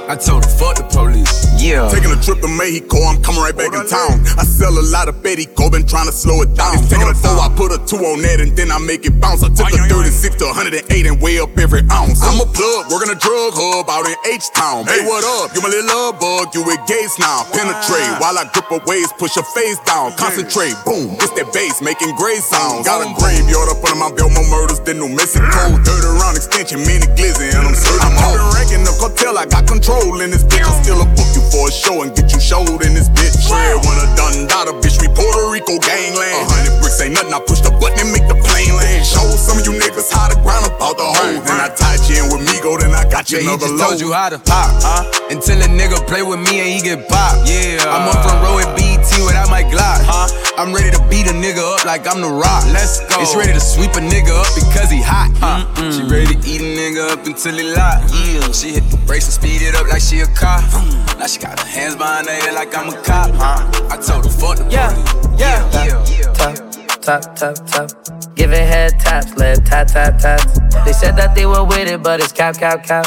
I 0.09 0.15
told 0.15 0.45
her 0.45 0.51
fuck 0.51 0.75
the 0.77 0.85
police. 0.89 1.49
Yeah. 1.59 1.89
Taking 1.91 2.11
a 2.11 2.19
trip 2.21 2.39
to 2.41 2.47
Mexico, 2.47 3.03
I'm 3.03 3.21
coming 3.21 3.41
right 3.41 3.55
back 3.55 3.73
in 3.75 3.83
town. 3.85 4.23
I 4.39 4.47
sell 4.47 4.71
a 4.71 4.85
lot 4.89 5.09
of 5.09 5.21
Betty 5.21 5.45
Go, 5.53 5.69
been 5.69 5.85
trying 5.85 6.07
to 6.07 6.15
slow 6.15 6.41
it 6.41 6.55
down. 6.55 6.79
It's 6.79 6.89
taking 6.89 7.09
a 7.09 7.13
four, 7.13 7.35
I 7.35 7.51
put 7.51 7.75
a 7.75 7.79
two 7.83 7.99
on 8.07 8.21
that 8.23 8.39
and 8.39 8.55
then 8.55 8.71
I 8.71 8.79
make 8.79 9.05
it 9.05 9.19
bounce. 9.19 9.43
I 9.43 9.49
took 9.49 9.67
a 9.67 9.77
36 9.89 10.28
to 10.37 10.45
108 10.51 10.83
and 11.07 11.17
weigh 11.21 11.39
up 11.39 11.55
every 11.57 11.81
ounce. 11.89 12.21
I'm 12.21 12.37
a 12.37 12.45
plug, 12.45 12.91
working 12.91 13.09
a 13.09 13.17
drug 13.17 13.55
hub 13.55 13.89
out 13.89 14.05
in 14.05 14.17
H 14.29 14.51
Town. 14.51 14.85
Hey, 14.85 15.01
what 15.07 15.23
up? 15.23 15.55
You 15.55 15.63
my 15.63 15.71
little 15.71 15.87
love 15.87 16.19
bug, 16.19 16.53
you 16.53 16.61
with 16.61 16.79
gates 16.85 17.17
now. 17.17 17.47
Penetrate 17.55 18.19
while 18.19 18.35
I 18.35 18.45
grip 18.51 18.67
her 18.67 18.81
waist, 18.83 19.15
push 19.15 19.39
her 19.39 19.47
face 19.55 19.79
down. 19.87 20.11
Concentrate, 20.19 20.75
boom, 20.83 21.15
it's 21.23 21.31
that 21.39 21.49
bass 21.55 21.79
making 21.79 22.13
gray 22.19 22.37
sounds. 22.43 22.83
Got 22.83 23.05
a 23.05 23.09
graveyard 23.15 23.71
up 23.71 23.79
under 23.79 23.95
my 23.95 24.11
belt, 24.11 24.35
more 24.35 24.45
murders 24.51 24.83
than 24.83 24.99
New 24.99 25.09
Mexico. 25.09 25.79
Third 25.81 26.03
around 26.03 26.35
extension, 26.35 26.83
mini 26.83 27.07
glizzy, 27.15 27.49
and 27.55 27.63
I'm 27.63 27.77
certain. 27.77 28.03
I'm 28.03 28.19
up 28.19 28.35
and 28.35 28.49
ranking 28.59 28.83
the 28.83 28.93
cartel, 28.99 29.39
I 29.39 29.47
got 29.47 29.69
control 29.69 30.19
in 30.19 30.35
this 30.35 30.43
bitch. 30.43 30.67
I 30.67 30.73
still 30.83 30.99
a 30.99 31.07
book 31.15 31.29
you 31.31 31.43
for 31.47 31.69
a 31.69 31.73
show 31.73 32.03
and 32.03 32.11
get 32.11 32.33
you 32.35 32.41
showed 32.43 32.83
in 32.83 32.91
this 32.91 33.07
bitch. 33.13 33.39
Shred 33.39 33.79
when 33.87 33.97
a 34.03 34.07
done 34.19 34.49
daughter, 34.51 34.75
bitch, 34.83 34.99
we 34.99 35.07
Puerto 35.15 35.47
Rico 35.47 35.79
gangland. 35.79 36.43
A 36.43 36.49
hundred 36.49 36.75
bricks 36.83 36.99
ain't 36.99 37.15
nothing, 37.15 37.31
I 37.31 37.39
push 37.39 37.63
the 37.63 37.71
button 37.71 38.03
and 38.03 38.11
make 38.11 38.27
the 38.27 38.37
plane 38.59 38.75
land. 38.75 39.05
Show 39.05 39.23
some 39.39 39.57
of 39.57 39.65
you 39.65 39.73
niggas 39.79 40.11
how 40.11 40.27
to 40.27 40.35
grind 40.41 40.65
about 40.67 40.97
the 40.97 41.07
hole. 41.07 41.39
Then 41.43 41.59
I 41.59 41.69
tied 41.71 42.03
you 42.07 42.23
in 42.23 42.27
with 42.31 42.43
Migo, 42.47 42.79
then 42.79 42.91
I 42.91 43.07
got 43.09 43.31
you 43.31 43.39
Yeah, 43.39 43.55
he 43.55 43.57
just 43.57 43.73
low. 43.73 43.87
told 43.87 43.99
you 43.99 44.11
how 44.13 44.29
to 44.29 44.39
pop. 44.39 44.69
Huh? 44.83 45.03
Until 45.31 45.61
a 45.61 45.69
nigga 45.71 46.05
play 46.07 46.23
with 46.23 46.39
me 46.39 46.59
and 46.59 46.69
he 46.69 46.81
get 46.81 47.07
popped. 47.07 47.47
Yeah. 47.47 47.79
I'm 47.87 48.07
on 48.07 48.17
front 48.23 48.43
row 48.43 48.59
at 48.59 48.75
BET 48.75 49.07
without 49.23 49.49
my 49.49 49.63
Glock. 49.63 50.03
Huh? 50.03 50.27
I'm 50.57 50.73
ready 50.73 50.91
to 50.91 51.01
beat 51.07 51.27
a 51.27 51.33
nigga 51.33 51.63
up 51.63 51.85
like 51.85 52.07
I'm 52.07 52.21
the 52.21 52.29
rock. 52.29 52.63
Let's 52.75 52.99
go. 53.07 53.21
It's 53.21 53.35
ready 53.35 53.53
to 53.53 53.59
sweep 53.63 53.95
a 53.95 54.03
nigga 54.03 54.35
up 54.35 54.51
because 54.55 54.91
he 54.91 55.01
hot. 55.01 55.31
Huh? 55.39 55.63
She 55.91 56.03
ready 56.03 56.35
to 56.35 56.39
eat 56.43 56.61
a 56.61 56.69
nigga 56.75 57.11
up 57.15 57.25
until 57.25 57.55
he 57.55 57.63
lock. 57.63 58.03
Yeah. 58.11 58.51
She 58.51 58.73
hit 58.75 58.83
the 58.91 58.97
brakes 59.07 59.25
and 59.25 59.33
speed 59.39 59.61
it 59.63 59.75
up 59.75 59.87
like 59.87 60.01
she 60.01 60.19
a 60.19 60.27
cop. 60.27 60.63
Mm. 60.75 61.19
Now 61.19 61.27
she 61.27 61.39
got 61.39 61.59
her 61.59 61.65
hands 61.65 61.95
behind 61.95 62.27
her 62.27 62.33
head 62.33 62.53
like 62.53 62.75
I'm 62.75 62.89
a 62.89 62.97
cop. 63.03 63.31
Huh? 63.33 63.63
I 63.89 63.97
told 63.97 64.25
her 64.25 64.31
fuck 64.31 64.57
the 64.57 64.67
yeah. 64.69 64.91
Yeah, 65.37 65.63
yeah. 65.87 66.33
Top, 66.33 66.55
top, 67.01 67.35
top, 67.35 67.55
top. 67.65 67.89
Giving 68.35 68.65
head 68.65 68.99
taps, 68.99 69.35
lip 69.35 69.59
tap, 69.65 69.87
tap, 69.87 70.17
taps. 70.17 70.59
They 70.85 70.93
said 70.93 71.15
that 71.17 71.35
they 71.35 71.45
were 71.45 71.63
with 71.63 71.87
it, 71.87 72.03
but 72.03 72.19
it's 72.19 72.31
cap, 72.31 72.57
cap, 72.57 72.83
cap. 72.83 73.05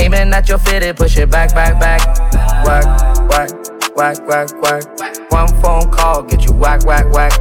Aiming 0.00 0.32
at 0.32 0.48
your 0.48 0.58
fitted, 0.58 0.96
push 0.96 1.16
it 1.16 1.30
back, 1.30 1.54
back, 1.54 1.80
back. 1.80 2.00
Whack, 2.64 3.28
whack, 3.28 3.50
whack, 3.96 4.28
whack, 4.28 4.62
whack. 4.62 5.30
One 5.30 5.48
phone 5.62 5.90
call, 5.90 6.22
get 6.22 6.44
you 6.44 6.52
whack, 6.52 6.84
whack, 6.84 7.10
whack. 7.12 7.32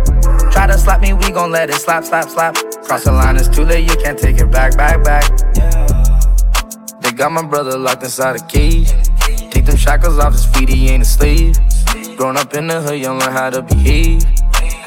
Try 0.52 0.68
to 0.68 0.78
slap 0.78 1.02
me, 1.02 1.14
we 1.14 1.32
gon' 1.32 1.52
let 1.52 1.70
it 1.70 1.76
slap, 1.76 2.04
slap, 2.04 2.30
slap. 2.30 2.56
Cross 2.84 3.06
the 3.06 3.12
line, 3.12 3.38
it's 3.38 3.48
too 3.48 3.64
late, 3.64 3.90
you 3.90 3.98
can't 3.98 4.18
take 4.18 4.40
it 4.40 4.52
back, 4.52 4.78
back, 4.78 5.04
back. 5.04 5.26
They 7.02 7.12
got 7.12 7.32
my 7.32 7.46
brother 7.46 7.78
locked 7.78 8.04
inside 8.04 8.36
a 8.36 8.46
cage. 8.48 8.92
Take 9.52 9.66
them 9.66 9.78
shackles 9.78 10.20
off 10.20 10.34
his 10.34 10.46
feet, 10.46 10.70
he 10.70 10.90
ain't 10.90 11.04
a 11.04 11.06
slave. 11.06 11.56
Grown 12.18 12.38
up 12.38 12.54
in 12.54 12.68
the 12.68 12.82
hood, 12.82 13.00
you 13.00 13.12
learn 13.12 13.32
how 13.32 13.50
to 13.50 13.62
behave. 13.62 14.24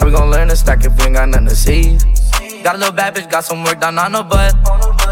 We 0.05 0.11
gon' 0.11 0.31
learn 0.31 0.49
to 0.49 0.57
stack 0.57 0.85
if 0.85 0.97
we 0.97 1.05
ain't 1.05 1.15
got 1.15 1.29
nothing 1.29 1.47
to 1.49 1.57
see. 1.57 1.99
Got 2.63 2.75
a 2.75 2.79
little 2.79 2.93
bad 2.93 3.15
bitch, 3.15 3.31
got 3.31 3.45
some 3.45 3.65
work 3.65 3.81
done 3.81 3.99
on 3.99 4.13
her 4.13 4.23
butt. 4.23 4.55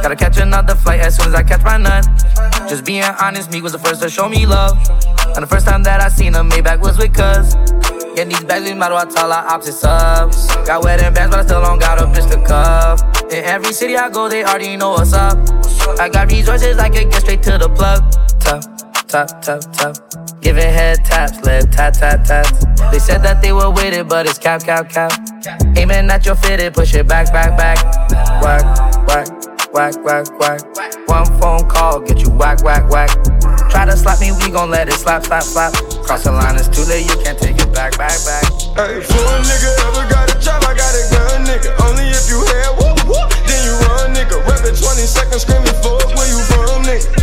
Gotta 0.03 0.17
catch 0.17 0.39
another 0.39 0.75
flight 0.75 1.01
as 1.01 1.17
soon 1.17 1.29
as 1.29 1.35
I 1.35 1.43
catch 1.43 1.63
my 1.63 1.79
nut. 1.79 2.07
Just 2.69 2.85
being 2.85 3.03
honest, 3.03 3.51
me 3.51 3.63
was 3.63 3.73
the 3.73 3.79
first 3.79 4.03
to 4.03 4.11
show 4.11 4.29
me 4.29 4.45
love. 4.45 4.77
And 5.35 5.43
the 5.43 5.47
first 5.47 5.67
time 5.67 5.83
that 5.85 6.01
I 6.01 6.09
seen 6.09 6.35
her, 6.35 6.43
Maybach 6.43 6.81
was 6.81 6.99
with 6.99 7.15
cuz. 7.15 7.55
Getting 8.15 8.35
these 8.35 8.45
bags, 8.45 8.69
no 8.69 8.75
matter 8.75 8.95
what, 8.95 9.11
tell 9.11 9.33
our 9.33 9.47
opposite 9.47 9.75
subs. 9.75 10.47
Got 10.67 10.83
wedding 10.85 11.15
bands, 11.15 11.35
but 11.35 11.41
I 11.41 11.47
still 11.47 11.63
don't 11.63 11.79
got 11.79 11.99
a 12.01 12.05
bitch 12.05 12.31
to 12.33 12.43
cuff. 12.47 13.01
In 13.33 13.45
every 13.45 13.73
city 13.73 13.97
I 13.97 14.11
go, 14.11 14.29
they 14.29 14.45
already 14.45 14.77
know 14.77 14.91
what's 14.91 15.13
up. 15.13 15.39
I 15.99 16.09
got 16.09 16.31
resources, 16.31 16.79
I 16.79 16.89
can 16.89 17.09
get 17.09 17.23
straight 17.23 17.43
to 17.45 17.59
the 17.59 17.69
plug. 17.69 18.03
Top, 18.41 18.65
top, 19.09 19.41
top, 19.43 19.61
top. 19.73 19.97
Giving 20.41 20.63
head 20.63 21.05
taps, 21.05 21.41
left 21.43 21.73
tap, 21.73 21.95
tap, 21.95 22.25
taps. 22.25 22.65
They 22.93 22.99
said 22.99 23.23
that 23.25 23.41
they 23.43 23.53
were 23.53 23.71
with 23.71 23.95
it, 23.95 24.09
but 24.09 24.27
it's 24.27 24.39
cap, 24.39 24.63
cap, 24.63 24.91
cap. 24.91 25.13
Aiming 25.77 26.11
at 26.11 26.27
your 26.27 26.37
fitted, 26.37 26.75
push 26.75 26.95
it 26.95 27.09
back, 27.09 27.33
back, 27.33 27.57
back. 27.57 27.79
Whack, 28.43 29.09
whack, 29.09 29.29
whack, 29.73 29.95
whack, 30.05 30.27
whack. 30.39 31.09
One 31.09 31.27
phone 31.41 31.69
call, 31.69 32.01
get 32.01 32.21
you 32.21 32.31
whack, 32.31 32.63
whack, 32.63 32.89
whack. 32.91 33.11
Try 33.71 33.87
to 33.87 33.97
slap 33.97 34.21
me, 34.21 34.33
we 34.33 34.51
gon' 34.51 34.71
let 34.71 34.89
it 34.89 34.95
slap, 34.95 35.25
slap, 35.25 35.43
slap. 35.43 35.73
Cross 36.05 36.25
the 36.25 36.33
line, 36.33 36.57
it's 36.57 36.69
too 36.69 36.85
late, 36.85 37.09
you 37.09 37.17
can't 37.25 37.39
take 37.39 37.57
it 37.57 37.73
back, 37.73 37.97
back, 37.97 38.17
back. 38.25 38.45
Hey, 38.77 39.01
for 39.01 39.17
a 39.17 39.41
nigga 39.41 39.71
ever 39.89 40.05
got 40.13 40.29
a 40.29 40.39
job, 40.39 40.63
I 40.65 40.77
got 40.77 40.93
a 40.93 41.03
gun, 41.11 41.45
nigga. 41.49 41.73
Only 41.81 42.05
if 42.13 42.29
you 42.29 42.45
had 42.45 42.77
whoop 42.77 43.01
whoop, 43.09 43.29
then 43.49 43.61
you 43.65 43.75
run, 43.89 44.15
nigga. 44.15 44.37
Rapping 44.45 44.77
20 44.77 45.09
seconds, 45.09 45.43
screaming 45.43 45.77
fuck 45.81 46.05
where 46.15 46.29
you 46.29 46.41
from, 46.45 46.85
nigga. 46.85 47.18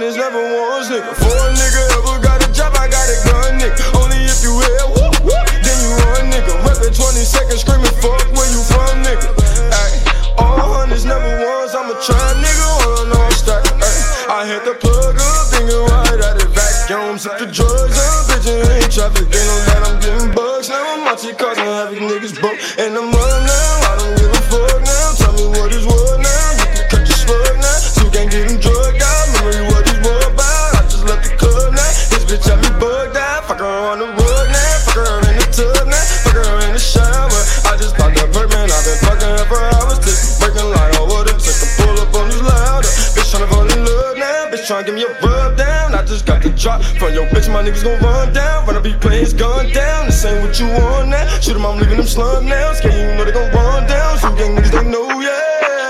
Hundreds 0.00 0.16
never 0.16 0.40
a 0.40 0.88
nigga 0.88 1.19
drop 46.70 46.82
from 46.98 47.14
your 47.14 47.26
bitch. 47.26 47.52
My 47.52 47.62
niggas 47.62 47.82
gon' 47.82 48.00
run 48.00 48.32
down. 48.32 48.66
Run 48.66 48.76
up, 48.76 48.82
be 48.82 48.92
his 49.16 49.32
gun 49.32 49.70
down. 49.72 50.06
This 50.06 50.24
ain't 50.24 50.42
what 50.42 50.58
you 50.58 50.66
want 50.66 51.08
now. 51.08 51.26
Shoot 51.40 51.56
'em, 51.56 51.66
I'm 51.66 51.78
leaving 51.78 51.96
them 51.96 52.06
slum 52.06 52.46
now. 52.46 52.72
Scared 52.74 52.94
you 52.94 53.16
know 53.16 53.24
they 53.24 53.32
gon' 53.32 53.50
run 53.52 53.86
down. 53.86 54.18
Some 54.18 54.36
gang 54.36 54.56
niggas 54.56 54.70
they 54.70 54.84
know, 54.84 55.20
yeah. 55.20 55.89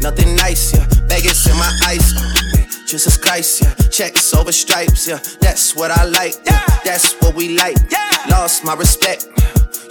Nothing 0.00 0.34
nice, 0.36 0.74
yeah. 0.74 0.86
Vegas 1.08 1.46
in 1.46 1.56
my 1.56 1.70
ice, 1.86 2.14
oh. 2.16 2.22
Uh, 2.22 2.86
Jesus 2.86 3.16
Christ, 3.16 3.62
yeah. 3.62 3.74
Checks 3.88 4.34
over 4.34 4.52
stripes, 4.52 5.08
yeah. 5.08 5.18
That's 5.40 5.76
what 5.76 5.90
I 5.90 6.04
like, 6.04 6.34
yeah. 6.44 6.64
That's 6.84 7.14
what 7.20 7.34
we 7.34 7.56
like. 7.56 7.76
Yeah. 7.90 8.10
Lost 8.30 8.64
my 8.64 8.74
respect, 8.74 9.26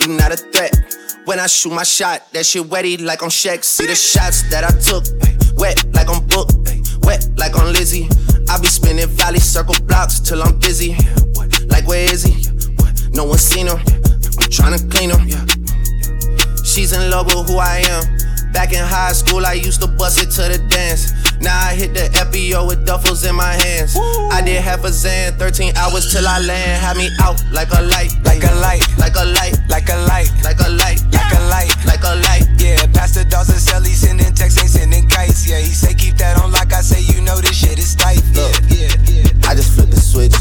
you 0.02 0.08
not 0.18 0.32
a 0.32 0.38
threat. 0.38 0.76
When 1.26 1.40
I 1.40 1.48
shoot 1.48 1.72
my 1.72 1.84
shot, 1.84 2.32
that 2.34 2.46
shit 2.46 2.64
wetty 2.64 3.00
like 3.02 3.22
on 3.22 3.30
Shaq. 3.30 3.64
See 3.64 3.86
the 3.86 3.96
shots 3.96 4.50
that 4.50 4.64
I 4.64 4.72
took, 4.82 5.06
wet 5.58 5.86
like 5.94 6.10
on 6.10 6.26
Book, 6.28 6.50
wet 7.04 7.28
like 7.38 7.56
on 7.56 7.72
Lizzie. 7.72 8.08
I 8.50 8.60
be 8.60 8.68
spinning 8.68 9.08
valley 9.10 9.40
circle 9.40 9.76
blocks 9.86 10.20
till 10.20 10.42
I'm 10.42 10.58
busy. 10.58 10.96
Like 11.68 11.88
where 11.88 12.12
is 12.12 12.24
he? 12.24 12.50
No 13.12 13.26
one 13.26 13.38
seen 13.38 13.68
him. 13.68 13.78
I'm 13.78 14.50
trying 14.50 14.78
to 14.78 14.88
clean 14.88 15.12
him. 15.12 15.28
She's 16.66 16.94
in 16.94 17.12
love 17.12 17.28
with 17.28 17.48
who 17.50 17.58
I 17.58 17.84
am. 17.86 18.19
Back 18.54 18.74
in 18.74 18.84
high 18.84 19.14
school, 19.14 19.46
I 19.46 19.54
used 19.54 19.82
to 19.82 19.88
bust 19.88 20.22
it 20.22 20.32
to 20.36 20.50
the 20.50 20.58
dance. 20.70 21.14
Now 21.40 21.56
I 21.56 21.76
hit 21.76 21.94
the 21.94 22.10
FBO 22.18 22.68
with 22.68 22.86
duffels 22.86 23.28
in 23.28 23.36
my 23.36 23.54
hands. 23.54 23.96
Woo. 23.96 24.30
I 24.30 24.42
did 24.42 24.62
half 24.62 24.84
a 24.84 24.92
Zan, 24.92 25.38
13 25.38 25.76
hours 25.78 26.12
till 26.12 26.28
I 26.28 26.40
land. 26.40 26.82
Had 26.82 26.98
me 26.98 27.10
out 27.22 27.38
like 27.52 27.70
a 27.72 27.82
light, 27.82 28.12
like 28.26 28.44
a 28.44 28.54
light, 28.60 28.84
like 28.98 29.16
a 29.16 29.26
light, 29.26 29.56
like 29.70 29.88
a 29.90 29.98
light, 30.10 30.28
like 30.44 30.60
a 30.60 30.70
light, 30.70 31.00
like 31.14 31.32
a 31.32 31.42
light, 31.48 31.72
like 31.86 32.04
a 32.04 32.16
light. 32.26 32.46
Yeah, 32.58 32.86
Pastor 32.92 33.24
Dawson 33.24 33.60
sell 33.60 33.84
he 33.84 33.94
sending 33.94 34.34
texts, 34.34 34.60
ain't 34.60 34.70
sending 34.70 35.08
kites. 35.08 35.48
Yeah, 35.48 35.60
he 35.60 35.72
say 35.72 35.94
keep 35.94 36.16
that 36.18 36.42
on 36.42 36.52
like 36.52 36.74
I 36.74 36.82
say, 36.82 37.02
you 37.02 37.22
know 37.22 37.38
this 37.38 37.56
shit 37.56 37.78
is 37.78 37.96
tight. 37.96 38.22
Yeah, 38.34 38.52
yeah, 38.68 38.92
yeah. 39.06 39.48
I 39.50 39.56
just 39.56 39.74
flipped 39.76 39.92
the 39.92 40.02
switch, 40.02 40.36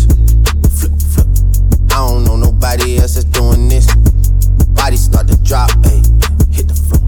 flip, 0.75 0.97
flip. 1.13 1.29
I 1.93 2.09
don't 2.09 2.25
know 2.25 2.37
nobody 2.37 2.99
else 2.99 3.15
that's 3.15 3.29
doing 3.31 3.69
this. 3.69 3.87
Body 4.75 4.97
start 4.97 5.29
to 5.29 5.37
drop, 5.45 5.71
ayy, 5.87 6.03
hit 6.53 6.69
the 6.69 6.75
floor. 6.75 7.08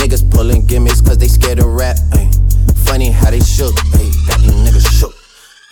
Niggas 0.00 0.30
pulling 0.30 0.64
gimmicks 0.64 1.02
cause 1.02 1.18
they 1.18 1.28
scared 1.28 1.58
to 1.58 1.68
rap. 1.68 1.96
Ay. 2.14 2.30
Funny 2.86 3.10
how 3.10 3.30
they 3.30 3.40
shook. 3.40 3.74
Ay. 3.94 4.10
Got 4.26 4.40
niggas 4.40 4.88
shook. 4.98 5.14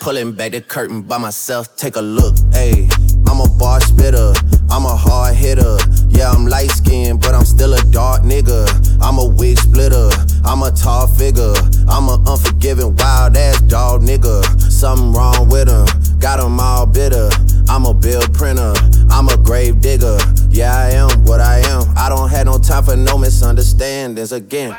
Pulling 0.00 0.32
back 0.32 0.52
the 0.52 0.60
curtain 0.60 1.00
by 1.02 1.16
myself, 1.18 1.74
take 1.76 1.96
a 1.96 2.00
look. 2.00 2.36
I'm 2.54 3.40
a 3.40 3.48
bar 3.58 3.80
spitter, 3.80 4.32
I'm 4.70 4.84
a 4.84 4.94
hard 4.94 5.34
hitter. 5.34 5.76
Yeah, 6.08 6.30
I'm 6.30 6.46
light 6.46 6.70
skinned, 6.70 7.20
but 7.20 7.34
I'm 7.34 7.44
still 7.44 7.74
a 7.74 7.82
dark 7.90 8.22
nigga. 8.22 8.68
I'm 9.02 9.18
a 9.18 9.26
wig 9.26 9.58
splitter, 9.58 10.10
I'm 10.44 10.62
a 10.62 10.70
tall 10.70 11.06
figure. 11.08 11.54
I'm 11.88 12.08
an 12.08 12.20
unforgiving, 12.28 12.94
wild 12.96 13.36
ass 13.36 13.60
dog 13.62 14.02
nigga. 14.02 14.44
Something 14.70 15.12
wrong 15.12 15.48
with 15.48 15.68
him, 15.68 15.86
got 16.20 16.38
him 16.38 16.60
all 16.60 16.86
bitter. 16.86 17.30
I'm 17.68 17.84
a 17.84 17.94
bill 17.94 18.22
printer, 18.32 18.72
I'm 19.10 19.28
a 19.28 19.36
grave 19.36 19.80
digger. 19.80 20.18
Yeah, 20.48 20.74
I 20.74 20.90
am 20.90 21.24
what 21.24 21.40
I 21.40 21.58
am. 21.58 21.84
I 21.96 22.08
don't 22.08 22.28
have 22.30 22.46
no 22.46 22.58
time 22.58 22.82
for 22.84 22.96
no 22.96 23.18
misunderstandings 23.18 24.32
again. 24.32 24.76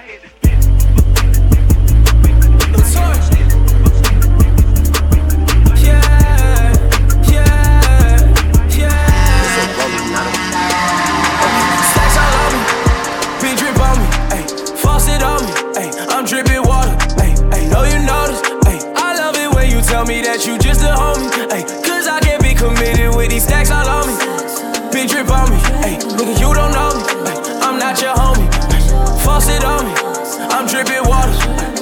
Dripping 30.84 31.10
water. 31.10 31.34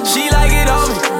She 0.04 0.28
like 0.30 0.52
it 0.52 0.68
on 0.68 0.88
me, 0.88 1.17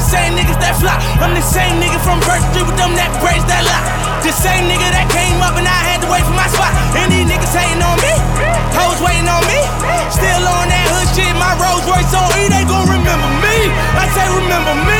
the 0.00 0.08
same 0.08 0.32
niggas 0.32 0.56
that 0.64 0.80
fly. 0.80 0.96
I'm 1.20 1.36
the 1.36 1.44
same 1.44 1.76
nigga 1.76 2.00
from 2.00 2.24
First 2.24 2.48
Street 2.48 2.64
with 2.64 2.80
them 2.80 2.96
that 2.96 3.12
braids 3.20 3.44
that 3.44 3.60
lock. 3.68 3.84
The 4.24 4.32
same 4.32 4.64
nigga 4.64 4.88
that 4.96 5.12
came 5.12 5.36
up 5.44 5.60
and 5.60 5.68
I 5.68 5.80
had 5.92 6.00
to 6.00 6.08
wait 6.08 6.24
for 6.24 6.32
my 6.32 6.48
spot. 6.48 6.72
And 6.96 7.12
these 7.12 7.28
niggas 7.28 7.52
hating 7.52 7.84
on 7.84 8.00
me, 8.00 8.14
hoes 8.72 8.96
waiting 9.04 9.28
on 9.28 9.44
me. 9.44 9.60
Still 10.08 10.40
on 10.48 10.72
that 10.72 10.86
hood 10.88 11.08
shit, 11.12 11.36
my 11.36 11.52
Rolls 11.60 11.84
Royce 11.84 12.16
on 12.16 12.32
E, 12.40 12.48
they 12.48 12.64
gon' 12.64 12.88
remember 12.88 13.28
me. 13.44 13.68
I 14.00 14.08
say 14.16 14.24
remember 14.40 14.72
me. 14.88 14.99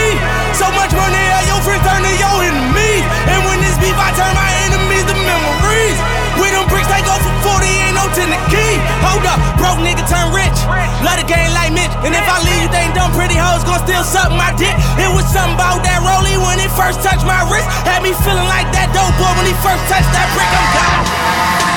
Nigga 9.84 10.04
turn 10.06 10.28
rich. 10.32 10.56
Love 11.04 11.18
the 11.20 11.26
game 11.26 11.50
like 11.56 11.72
Mitch. 11.72 11.92
And 12.04 12.12
if 12.12 12.26
I 12.26 12.38
leave, 12.44 12.62
you 12.64 12.70
think 12.70 12.94
dumb 12.94 13.12
pretty 13.16 13.36
hoes 13.36 13.64
gon' 13.64 13.80
still 13.84 14.04
suck 14.04 14.30
my 14.32 14.52
dick. 14.56 14.72
It 15.00 15.10
was 15.10 15.24
something 15.28 15.56
about 15.56 15.82
that 15.84 16.00
rollie 16.04 16.38
when 16.38 16.60
it 16.60 16.70
first 16.76 17.00
touched 17.00 17.24
my 17.24 17.40
wrist. 17.48 17.68
Had 17.88 18.04
me 18.04 18.12
feeling 18.24 18.48
like 18.48 18.68
that 18.76 18.92
dope 18.92 19.16
boy 19.16 19.32
when 19.36 19.46
he 19.48 19.56
first 19.64 19.82
touched 19.88 20.12
that 20.12 20.28
brick. 20.36 20.50
I'm 20.50 20.68
gone. 20.76 21.04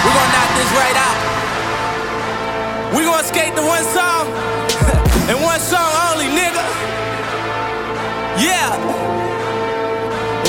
We 0.03 0.09
gon' 0.11 0.31
knock 0.35 0.49
this 0.59 0.71
right 0.75 0.97
out. 0.99 1.17
We 2.95 2.99
gon' 3.07 3.23
skate 3.23 3.55
to 3.55 3.63
one 3.63 3.85
song. 3.95 4.27
and 5.31 5.37
one 5.39 5.61
song 5.63 5.89
only, 6.11 6.27
nigga. 6.29 6.63
Yeah. 8.41 8.73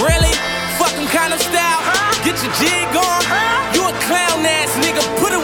Really? 0.00 0.34
Fucking 0.80 1.08
kind 1.12 1.32
of 1.32 1.40
style. 1.40 1.80
Get 2.24 2.40
your 2.40 2.52
jig 2.56 2.88
on. 2.96 3.20
You 3.76 3.84
a 3.84 3.92
clown 4.08 4.40
ass 4.48 4.72
nigga. 4.80 5.04
Put 5.20 5.32
a 5.36 5.43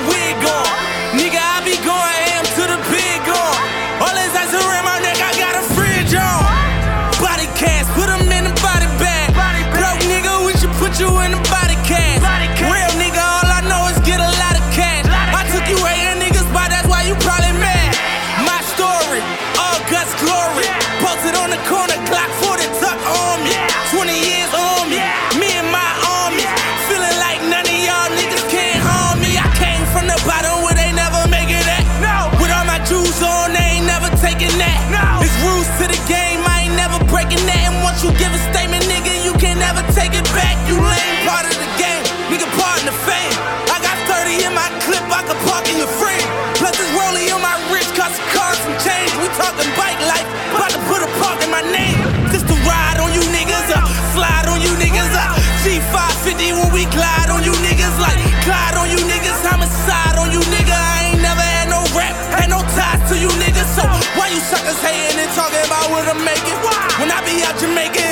We 49.61 49.69
bike 49.77 50.01
life, 50.09 50.25
about 50.57 50.73
to 50.73 50.81
put 50.89 51.05
a 51.05 51.11
park 51.21 51.45
in 51.45 51.51
my 51.53 51.61
name. 51.61 52.01
Just 52.33 52.49
to 52.49 52.57
ride 52.65 52.97
on 52.97 53.13
you 53.13 53.21
niggas, 53.29 53.69
uh, 53.69 53.85
slide 54.17 54.49
on 54.49 54.57
you 54.65 54.73
niggas, 54.81 55.13
uh, 55.13 55.37
G550 55.61 56.57
when 56.57 56.73
we 56.73 56.89
glide 56.89 57.29
on 57.29 57.45
you 57.45 57.53
niggas, 57.61 57.93
like 58.01 58.17
Clyde 58.41 58.81
on 58.81 58.89
you 58.89 58.97
niggas, 59.05 59.37
homicide 59.45 60.17
on 60.17 60.33
you 60.33 60.41
nigga. 60.49 60.73
I 60.73 61.13
ain't 61.13 61.21
never 61.21 61.45
had 61.45 61.69
no 61.69 61.85
rap, 61.93 62.17
had 62.41 62.49
no 62.49 62.65
ties 62.73 63.05
to 63.13 63.21
you 63.21 63.29
niggas. 63.37 63.69
So 63.77 63.85
why 64.17 64.33
you 64.33 64.41
suckers 64.41 64.81
hating 64.81 65.21
and 65.21 65.31
talking 65.37 65.61
about 65.69 65.93
what 65.93 66.09
I'm 66.09 66.25
making? 66.25 66.57
When 66.97 67.13
I 67.13 67.21
be 67.29 67.45
out 67.45 67.61
Jamaica 67.61 68.10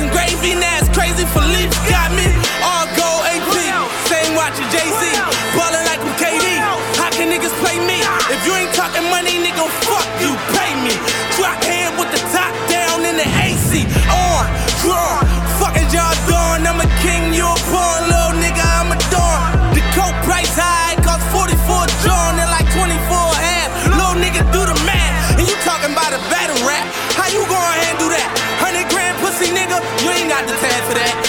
and 0.00 0.10
gravy. 0.10 0.54
Now 0.54 0.87
got 30.38 30.46
the 30.46 30.54
tag 30.54 30.82
for 30.84 30.94
that. 30.94 31.27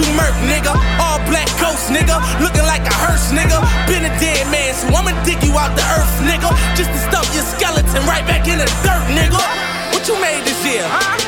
You 0.00 0.08
murk, 0.16 0.32
nigga. 0.48 0.72
All 0.96 1.20
black 1.28 1.48
coast, 1.60 1.92
nigga. 1.92 2.16
Looking 2.40 2.64
like 2.64 2.84
a 2.88 2.94
hearse, 3.04 3.32
nigga. 3.36 3.60
Been 3.84 4.08
a 4.08 4.12
dead 4.16 4.48
man, 4.48 4.72
so 4.72 4.88
I'ma 4.88 5.12
dig 5.28 5.40
you 5.44 5.52
out 5.52 5.76
the 5.76 5.84
earth, 5.96 6.16
nigga. 6.24 6.48
Just 6.76 6.90
to 6.90 7.00
stump 7.12 7.28
your 7.36 7.44
skeleton 7.44 8.02
right 8.08 8.24
back 8.24 8.48
in 8.48 8.56
the 8.56 8.68
dirt, 8.80 9.04
nigga. 9.12 9.40
What 9.92 10.08
you 10.08 10.16
made 10.16 10.42
this 10.48 10.60
year? 10.64 10.84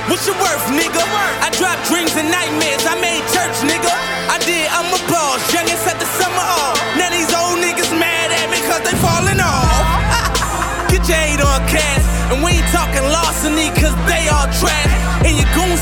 What's 0.08 0.24
your 0.24 0.36
worth, 0.40 0.64
nigga? 0.72 1.02
I 1.44 1.52
dropped 1.60 1.84
dreams 1.92 2.16
and 2.16 2.32
nightmares. 2.32 2.84
I 2.88 2.96
made 2.96 3.22
church, 3.36 3.56
nigga. 3.68 3.92
I 4.32 4.40
did, 4.48 4.66
I'm 4.72 4.88
a 4.88 5.00
boss. 5.12 5.40
Young 5.52 5.68
and 5.68 5.80
set 5.84 6.00
the 6.00 6.08
summer 6.16 6.40
off. 6.40 6.80
Now 6.96 7.12
these 7.12 7.28
old 7.36 7.60
niggas 7.60 7.92
mad 7.92 8.32
at 8.32 8.48
me 8.48 8.58
cause 8.64 8.80
they 8.80 8.96
falling 9.04 9.40
off. 9.40 10.88
Get 10.90 11.04
your 11.04 11.20
hate 11.20 11.42
on 11.44 11.60
cast. 11.68 12.06
And 12.32 12.40
we 12.40 12.56
ain't 12.56 12.70
talking 12.72 13.04
larceny 13.04 13.68
cause 13.76 13.96
they 14.08 14.32
all 14.32 14.48
trash 14.56 15.01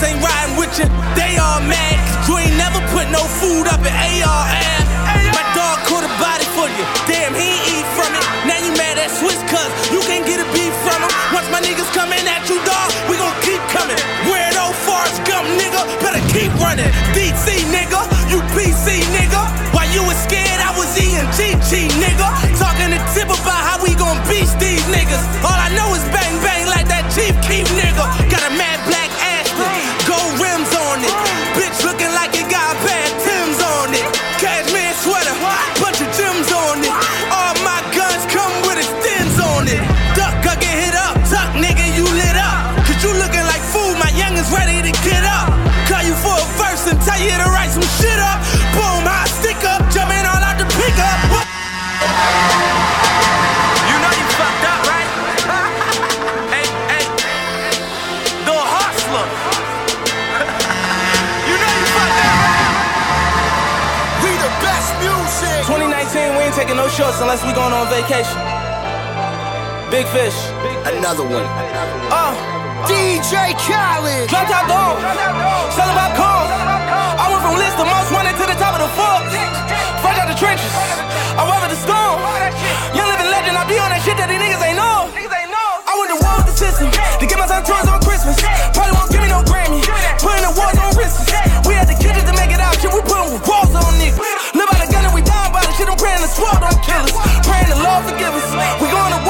niggas 0.01 0.09
ain't 0.09 0.23
riding 0.25 0.57
with 0.57 0.73
you, 0.79 0.87
they 1.15 1.37
all 1.37 1.61
mad. 1.61 1.97
Cause 2.09 2.29
you 2.29 2.39
ain't 2.39 2.57
never 2.57 2.81
put 2.93 3.09
no 3.11 3.21
food 3.41 3.69
up 3.69 3.81
in 3.81 3.93
AR. 3.93 4.45
My 5.37 5.45
dog 5.55 5.79
caught 5.85 6.05
a 6.05 6.13
body 6.21 6.45
for 6.57 6.69
you. 6.69 6.85
Damn, 7.07 7.35
he 7.35 7.53
ain't 7.53 7.67
eat 7.69 7.89
from 7.97 8.11
it. 8.15 8.25
Now 8.49 8.59
you 8.65 8.73
mad 8.77 8.99
at 8.99 9.11
Swiss 9.11 9.39
cuz 9.49 9.69
you 9.93 10.01
can't 10.09 10.27
get 10.27 10.41
a 10.41 10.47
beef 10.53 10.73
from 10.85 11.01
him. 11.03 11.13
Once 11.33 11.49
my 11.51 11.61
niggas 11.61 11.91
come 11.93 12.13
in 12.13 12.25
at 12.27 12.49
you, 12.49 12.59
dog, 12.65 12.89
we 13.09 13.17
gon' 13.17 13.35
keep 13.43 13.61
coming. 13.69 13.99
Where 14.29 14.49
old 14.61 14.77
Forrest 14.87 15.21
Gump, 15.29 15.47
nigga, 15.61 15.83
better 16.01 16.23
keep 16.33 16.53
running. 16.61 16.91
DC, 17.13 17.47
nigga, 17.69 18.01
you 18.31 18.41
PC, 18.57 19.05
nigga. 19.13 19.43
While 19.75 19.91
you 19.93 20.03
was 20.05 20.17
scared, 20.25 20.61
I 20.61 20.73
was 20.77 20.91
eating 20.97 21.29
GG, 21.37 21.89
nigga. 22.01 22.29
Talking 22.59 22.91
to 22.97 23.01
Tip 23.13 23.29
about 23.29 23.63
how 23.69 23.77
we 23.83 23.95
gon' 23.95 24.19
beat 24.29 24.49
these 24.59 24.85
niggas. 24.89 25.25
All 25.45 25.59
I 25.59 25.69
know 25.77 25.95
is 25.95 26.05
back. 26.15 26.20
Shorts 67.01 67.21
unless 67.25 67.41
we 67.49 67.53
going 67.57 67.73
on 67.73 67.89
vacation. 67.89 68.37
Big 69.89 70.05
fish. 70.13 70.37
Another 70.85 71.25
one. 71.25 71.49
Uh, 72.13 72.37
DJ 72.85 73.57
Khaled. 73.57 74.29
Drop 74.29 74.45
top 74.45 74.69
dog. 74.69 75.01
Selling 75.73 75.97
about 75.97 76.13
corn. 76.13 76.49
I 77.17 77.25
went 77.33 77.41
from 77.41 77.57
list 77.57 77.81
of 77.81 77.89
most 77.89 78.13
wanted 78.13 78.37
to 78.37 78.45
the 78.45 78.59
top 78.61 78.77
of 78.77 78.85
the 78.85 78.91
Forbes. 78.93 79.33
Fresh 80.05 80.19
out 80.21 80.29
the 80.29 80.37
trenches. 80.37 80.73
I 81.41 81.43
weather 81.49 81.73
the 81.73 81.81
storm. 81.81 82.21
Young 82.93 83.09
living 83.09 83.33
legend. 83.33 83.57
I 83.57 83.65
be 83.65 83.81
on 83.81 83.89
that 83.89 84.05
shit 84.05 84.21
that 84.21 84.29
these 84.29 84.37
niggas 84.37 84.61
ain't 84.61 84.77
know. 84.77 85.09
I 85.89 85.93
went 85.97 86.13
to 86.13 86.19
war 86.21 86.37
with 86.37 86.53
the 86.53 86.57
system 86.57 86.93
to 86.93 87.25
get 87.25 87.39
my 87.41 87.49
son 87.49 87.65
toys 87.65 87.89
on 87.89 88.00
forgive 98.09 98.35
us. 98.35 98.81
We 98.81 98.87
going 98.91 99.30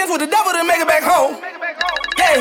dance 0.00 0.10
with 0.10 0.24
the 0.24 0.32
devil 0.32 0.52
to 0.52 0.64
make 0.64 0.80
it 0.80 0.88
back 0.88 1.04
home. 1.04 1.36
Hey. 2.16 2.40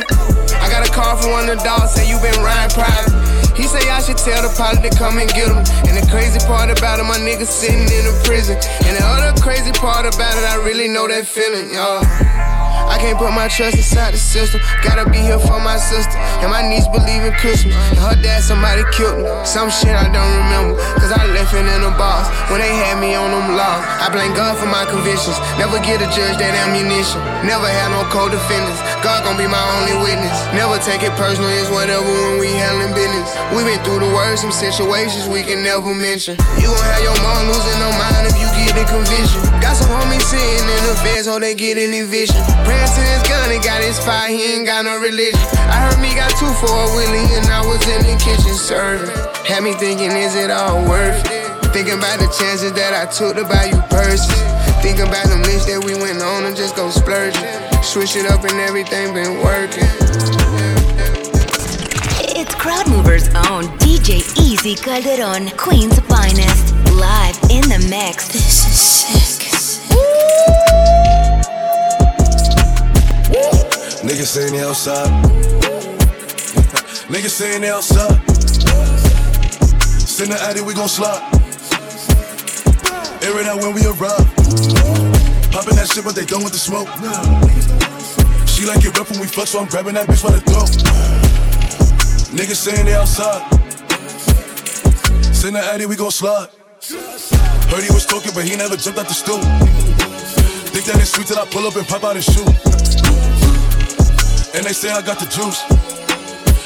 I 0.64 0.72
got 0.72 0.88
a 0.88 0.92
call 0.92 1.18
from 1.20 1.32
one 1.32 1.50
of 1.50 1.58
the 1.58 1.64
dogs, 1.64 1.92
say 1.92 2.08
you 2.08 2.16
been 2.24 2.40
riding 2.40 2.72
private. 2.72 3.12
He 3.56 3.64
say 3.64 3.84
I 3.90 4.00
should 4.00 4.18
tell 4.18 4.40
the 4.40 4.52
pilot 4.56 4.80
to 4.88 4.92
come 4.96 5.20
and 5.20 5.28
get 5.32 5.52
him. 5.52 5.60
And 5.88 5.96
the 6.00 6.08
crazy 6.08 6.40
part 6.48 6.72
about 6.72 7.00
it, 7.00 7.04
my 7.04 7.20
nigga 7.20 7.44
sitting 7.44 7.84
in 7.84 8.04
a 8.08 8.16
prison. 8.24 8.56
And 8.88 8.96
the 8.96 9.04
other 9.04 9.36
crazy 9.42 9.72
part 9.72 10.08
about 10.08 10.38
it, 10.40 10.46
I 10.48 10.56
really 10.64 10.88
know 10.88 11.08
that 11.08 11.28
feeling, 11.28 11.74
y'all. 11.74 12.59
I 12.88 12.98
can't 12.98 13.18
put 13.18 13.34
my 13.34 13.48
trust 13.48 13.76
inside 13.76 14.14
the 14.14 14.22
system. 14.22 14.62
Gotta 14.84 15.10
be 15.10 15.20
here 15.20 15.40
for 15.40 15.60
my 15.60 15.76
sister. 15.76 16.16
And 16.40 16.52
my 16.52 16.64
niece 16.64 16.88
believe 16.88 17.26
in 17.26 17.34
Christmas. 17.36 17.76
And 17.92 18.00
her 18.00 18.16
dad, 18.22 18.44
somebody 18.44 18.84
killed 18.96 19.20
me. 19.20 19.28
Some 19.44 19.70
shit 19.70 19.92
I 19.92 20.08
don't 20.08 20.34
remember. 20.46 20.80
Cause 21.02 21.12
I 21.12 21.26
left 21.36 21.54
it 21.54 21.66
in 21.66 21.82
the 21.82 21.94
box 22.00 22.30
when 22.52 22.62
they 22.62 22.72
had 22.72 23.02
me 23.02 23.16
on 23.16 23.32
them 23.32 23.58
laws. 23.58 23.84
I 24.00 24.08
blame 24.14 24.32
God 24.32 24.56
for 24.56 24.70
my 24.70 24.86
convictions. 24.86 25.36
Never 25.60 25.82
get 25.84 26.00
a 26.00 26.08
judge 26.14 26.38
that 26.40 26.54
ammunition. 26.56 27.20
Never 27.44 27.68
had 27.68 27.92
no 27.92 28.06
co 28.08 28.30
defendants. 28.30 28.80
God 29.04 29.24
gon' 29.24 29.40
be 29.40 29.48
my 29.48 29.62
only 29.80 29.96
witness. 30.04 30.36
Never 30.52 30.78
take 30.84 31.02
it 31.04 31.14
personal, 31.16 31.50
it's 31.56 31.72
whatever 31.72 32.04
when 32.04 32.40
we 32.40 32.52
handling 32.52 32.94
business. 32.94 33.32
We 33.56 33.64
been 33.64 33.80
through 33.88 34.04
the 34.04 34.12
worst, 34.12 34.44
some 34.44 34.52
situations 34.52 35.28
we 35.28 35.44
can 35.44 35.64
never 35.64 35.92
mention. 35.96 36.36
You 36.60 36.68
gon' 36.72 36.88
have 36.92 37.04
your 37.04 37.18
mom 37.24 37.48
losing 37.48 37.80
her 37.80 37.96
mind 37.96 38.28
if 38.28 38.36
you 38.38 38.48
get 38.60 38.76
a 38.76 38.86
conviction. 38.86 39.40
Got 39.64 39.80
some 39.80 39.90
homies 39.90 40.24
sitting 40.28 40.68
in 40.68 40.82
the 40.86 40.96
fence, 41.02 41.26
so 41.26 41.40
they 41.40 41.56
get 41.56 41.78
any 41.80 42.04
vision. 42.04 42.40
Praying 42.70 42.86
to 42.86 43.02
his 43.02 43.24
gun, 43.26 43.50
he 43.50 43.58
got 43.66 43.82
his 43.82 43.98
fire, 43.98 44.30
he 44.30 44.54
ain't 44.54 44.68
got 44.68 44.86
no 44.86 45.02
religion. 45.02 45.42
I 45.74 45.90
heard 45.90 45.98
me 45.98 46.14
got 46.14 46.30
two 46.38 46.54
for 46.62 46.70
a 46.70 46.86
Willie, 46.94 47.26
and 47.34 47.50
I 47.50 47.66
was 47.66 47.82
in 47.90 48.06
the 48.06 48.14
kitchen 48.22 48.54
serving. 48.54 49.10
Had 49.42 49.64
me 49.64 49.74
thinking, 49.74 50.12
is 50.12 50.36
it 50.36 50.52
all 50.52 50.78
worth 50.86 51.18
it? 51.34 51.50
Thinking 51.74 51.98
about 51.98 52.22
the 52.22 52.30
chances 52.30 52.72
that 52.74 52.94
I 52.94 53.10
took 53.10 53.42
to 53.42 53.44
buy 53.50 53.74
you 53.74 53.82
purses. 53.90 54.30
Thinking 54.86 55.10
about 55.10 55.26
them 55.34 55.42
lists 55.50 55.66
that 55.66 55.82
we 55.82 55.98
went 55.98 56.22
on 56.22 56.46
and 56.46 56.56
just 56.56 56.76
go 56.76 56.92
splurging. 56.92 57.42
Switch 57.82 58.14
it 58.16 58.30
up 58.30 58.46
and 58.46 58.62
everything 58.62 59.18
been 59.18 59.42
working. 59.42 59.90
It's 62.38 62.54
Crowd 62.54 62.86
Movers' 62.88 63.34
own 63.50 63.66
DJ 63.82 64.22
Easy 64.38 64.76
Calderon, 64.76 65.50
Queen's 65.58 65.98
finest, 66.06 66.78
live 66.94 67.34
in 67.50 67.66
the 67.66 67.82
mix. 67.90 68.28
This 68.30 68.62
is 68.70 68.78
sick. 68.78 69.10
Niggas 74.10 74.26
saying 74.26 74.54
they 74.54 74.62
outside. 74.62 75.08
Niggas 77.14 77.30
saying 77.30 77.62
they 77.62 77.70
outside. 77.70 78.18
Send 80.02 80.32
the 80.32 80.40
addy, 80.50 80.62
we 80.62 80.74
gon' 80.74 80.90
slide. 80.90 81.22
Air 83.22 83.40
it 83.40 83.46
out 83.46 83.62
when 83.62 83.76
we 83.76 83.86
arrive. 83.86 84.26
Popping 85.54 85.78
that 85.78 85.92
shit, 85.94 86.04
but 86.04 86.16
they 86.16 86.26
done 86.26 86.44
with 86.44 86.54
the 86.54 86.58
smoke. 86.58 86.90
She 88.50 88.66
like 88.66 88.84
it 88.84 88.98
rough 88.98 89.12
when 89.12 89.20
we 89.20 89.28
fuck, 89.28 89.46
so 89.46 89.60
I'm 89.60 89.68
grabbing 89.68 89.94
that 89.94 90.08
bitch 90.08 90.24
by 90.24 90.32
the 90.32 90.42
throat. 90.42 90.74
Niggas 92.34 92.58
saying 92.58 92.86
they 92.88 92.96
outside. 92.96 93.46
Send 95.36 95.56
the 95.56 95.60
addy, 95.60 95.86
we 95.86 95.96
gon' 95.96 96.10
slide. 96.10 96.50
Heard 97.70 97.84
he 97.84 97.94
was 97.94 98.08
talking, 98.08 98.32
but 98.34 98.44
he 98.44 98.56
never 98.56 98.76
jumped 98.76 98.98
out 98.98 99.08
the 99.08 99.14
stool. 99.14 99.38
Think 100.74 100.86
that 100.86 100.98
it's 100.98 101.12
sweet 101.12 101.28
till 101.28 101.38
I 101.38 101.46
pull 101.46 101.68
up 101.68 101.76
and 101.76 101.88
pop 101.88 102.04
out 102.04 102.16
his 102.16 102.26
shoe. 102.26 103.29
And 104.56 104.66
they 104.66 104.74
say 104.74 104.90
I 104.90 105.02
got 105.02 105.20
the 105.20 105.26
juice. 105.30 105.62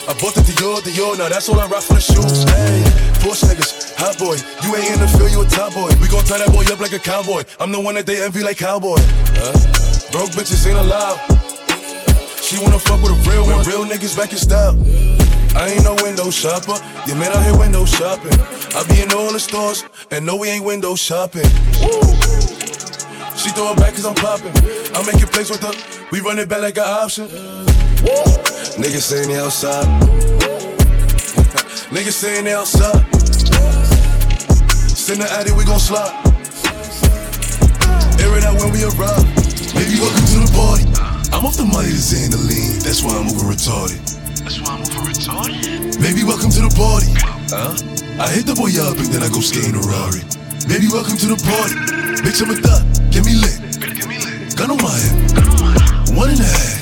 I 0.08 0.12
bought 0.20 0.36
the 0.36 0.44
Dior, 0.44 0.80
Dior, 0.84 1.18
now 1.18 1.30
that's 1.30 1.48
all 1.48 1.60
I 1.60 1.68
rock 1.68 1.84
for 1.84 1.96
the 1.96 2.02
shoes. 2.02 2.44
Hey, 2.44 2.84
Porsche 3.24 3.48
niggas, 3.48 3.96
hot 3.96 4.20
boy. 4.20 4.36
You 4.64 4.76
ain't 4.76 4.92
in 4.92 5.00
the 5.00 5.08
field, 5.08 5.32
you 5.32 5.42
a 5.44 5.48
top 5.48 5.74
boy. 5.74 5.92
We 6.00 6.08
gon' 6.08 6.24
tie 6.24 6.40
that 6.40 6.52
boy 6.52 6.64
up 6.72 6.80
like 6.80 6.92
a 6.92 7.00
cowboy. 7.00 7.44
I'm 7.60 7.72
the 7.72 7.80
one 7.80 7.96
that 7.96 8.06
they 8.06 8.24
envy 8.24 8.44
like 8.44 8.58
cowboy. 8.58 9.00
Broke 10.12 10.32
bitches 10.36 10.68
ain't 10.68 10.80
allowed. 10.80 11.20
She 12.40 12.60
wanna 12.60 12.80
fuck 12.80 13.00
with 13.04 13.16
a 13.16 13.20
real 13.32 13.48
one. 13.48 13.64
Real 13.64 13.84
niggas 13.88 14.16
back 14.16 14.32
in 14.32 14.40
style. 14.40 14.76
I 15.56 15.72
ain't 15.72 15.84
no 15.84 15.96
window 16.04 16.32
shopper. 16.32 16.76
Your 17.08 17.16
man 17.16 17.32
out 17.32 17.44
here 17.44 17.58
window 17.58 17.86
shopping. 17.86 18.36
I 18.76 18.84
be 18.88 19.02
in 19.02 19.12
all 19.12 19.32
the 19.32 19.40
stores, 19.40 19.84
and 20.12 20.26
no, 20.26 20.36
we 20.36 20.50
ain't 20.50 20.66
window 20.66 20.96
shopping. 20.96 21.48
She 23.40 23.52
throw 23.56 23.72
it 23.72 23.78
back 23.80 23.96
cause 23.96 24.06
I'm 24.06 24.16
popping. 24.16 24.52
I'm 24.96 25.06
making 25.06 25.28
plays 25.32 25.50
with 25.50 25.64
her. 25.64 25.76
We 26.12 26.20
run 26.20 26.40
it 26.40 26.48
back 26.48 26.62
like 26.62 26.78
an 26.78 26.84
option. 26.84 27.28
Niggas 28.04 29.02
saying 29.02 29.30
they 29.30 29.40
outside. 29.40 29.88
Niggas 31.88 32.12
saying 32.12 32.44
they 32.44 32.54
outside. 32.54 33.00
Send 34.92 35.22
the 35.22 35.28
addy, 35.32 35.52
we 35.54 35.64
gon' 35.64 35.80
slide. 35.80 36.12
Air 38.20 38.38
it 38.38 38.44
out 38.44 38.60
when 38.60 38.72
we 38.76 38.84
arrive. 38.84 39.24
Baby, 39.72 40.00
welcome 40.04 40.28
to 40.36 40.40
the 40.44 40.52
party. 40.52 40.86
I'm 41.32 41.46
off 41.46 41.56
the 41.56 41.64
money 41.64 41.90
to 41.90 42.02
Xandaline. 42.04 42.84
That's 42.84 43.04
why 43.04 43.16
I'm 43.16 43.28
over 43.32 43.48
retarded. 43.48 44.04
That's 44.44 44.60
why 44.60 44.76
I'm 44.76 44.82
over 44.82 45.08
retarded. 45.08 45.96
Baby, 46.02 46.24
welcome 46.24 46.52
to 46.52 46.62
the 46.62 46.74
party. 46.76 47.08
Huh? 47.56 47.72
I 48.20 48.28
hit 48.30 48.46
the 48.46 48.56
boy 48.56 48.76
up 48.84 49.00
and 49.00 49.08
then 49.08 49.24
I 49.24 49.30
go 49.32 49.40
skating 49.40 49.80
a 49.80 49.84
Rari. 49.84 50.28
Baby, 50.68 50.92
welcome 50.92 51.16
to 51.16 51.28
the 51.32 51.40
party. 51.40 51.80
Bitch, 52.20 52.44
I'm 52.44 52.52
a 52.52 52.60
thot. 52.60 52.84
Get 53.12 53.24
me 53.24 53.40
lit. 53.40 54.56
Gun 54.60 54.72
on 54.72 54.80
my 54.84 54.92
hip. 54.92 56.18
One 56.20 56.30
and 56.30 56.40
a 56.40 56.44
half. 56.44 56.73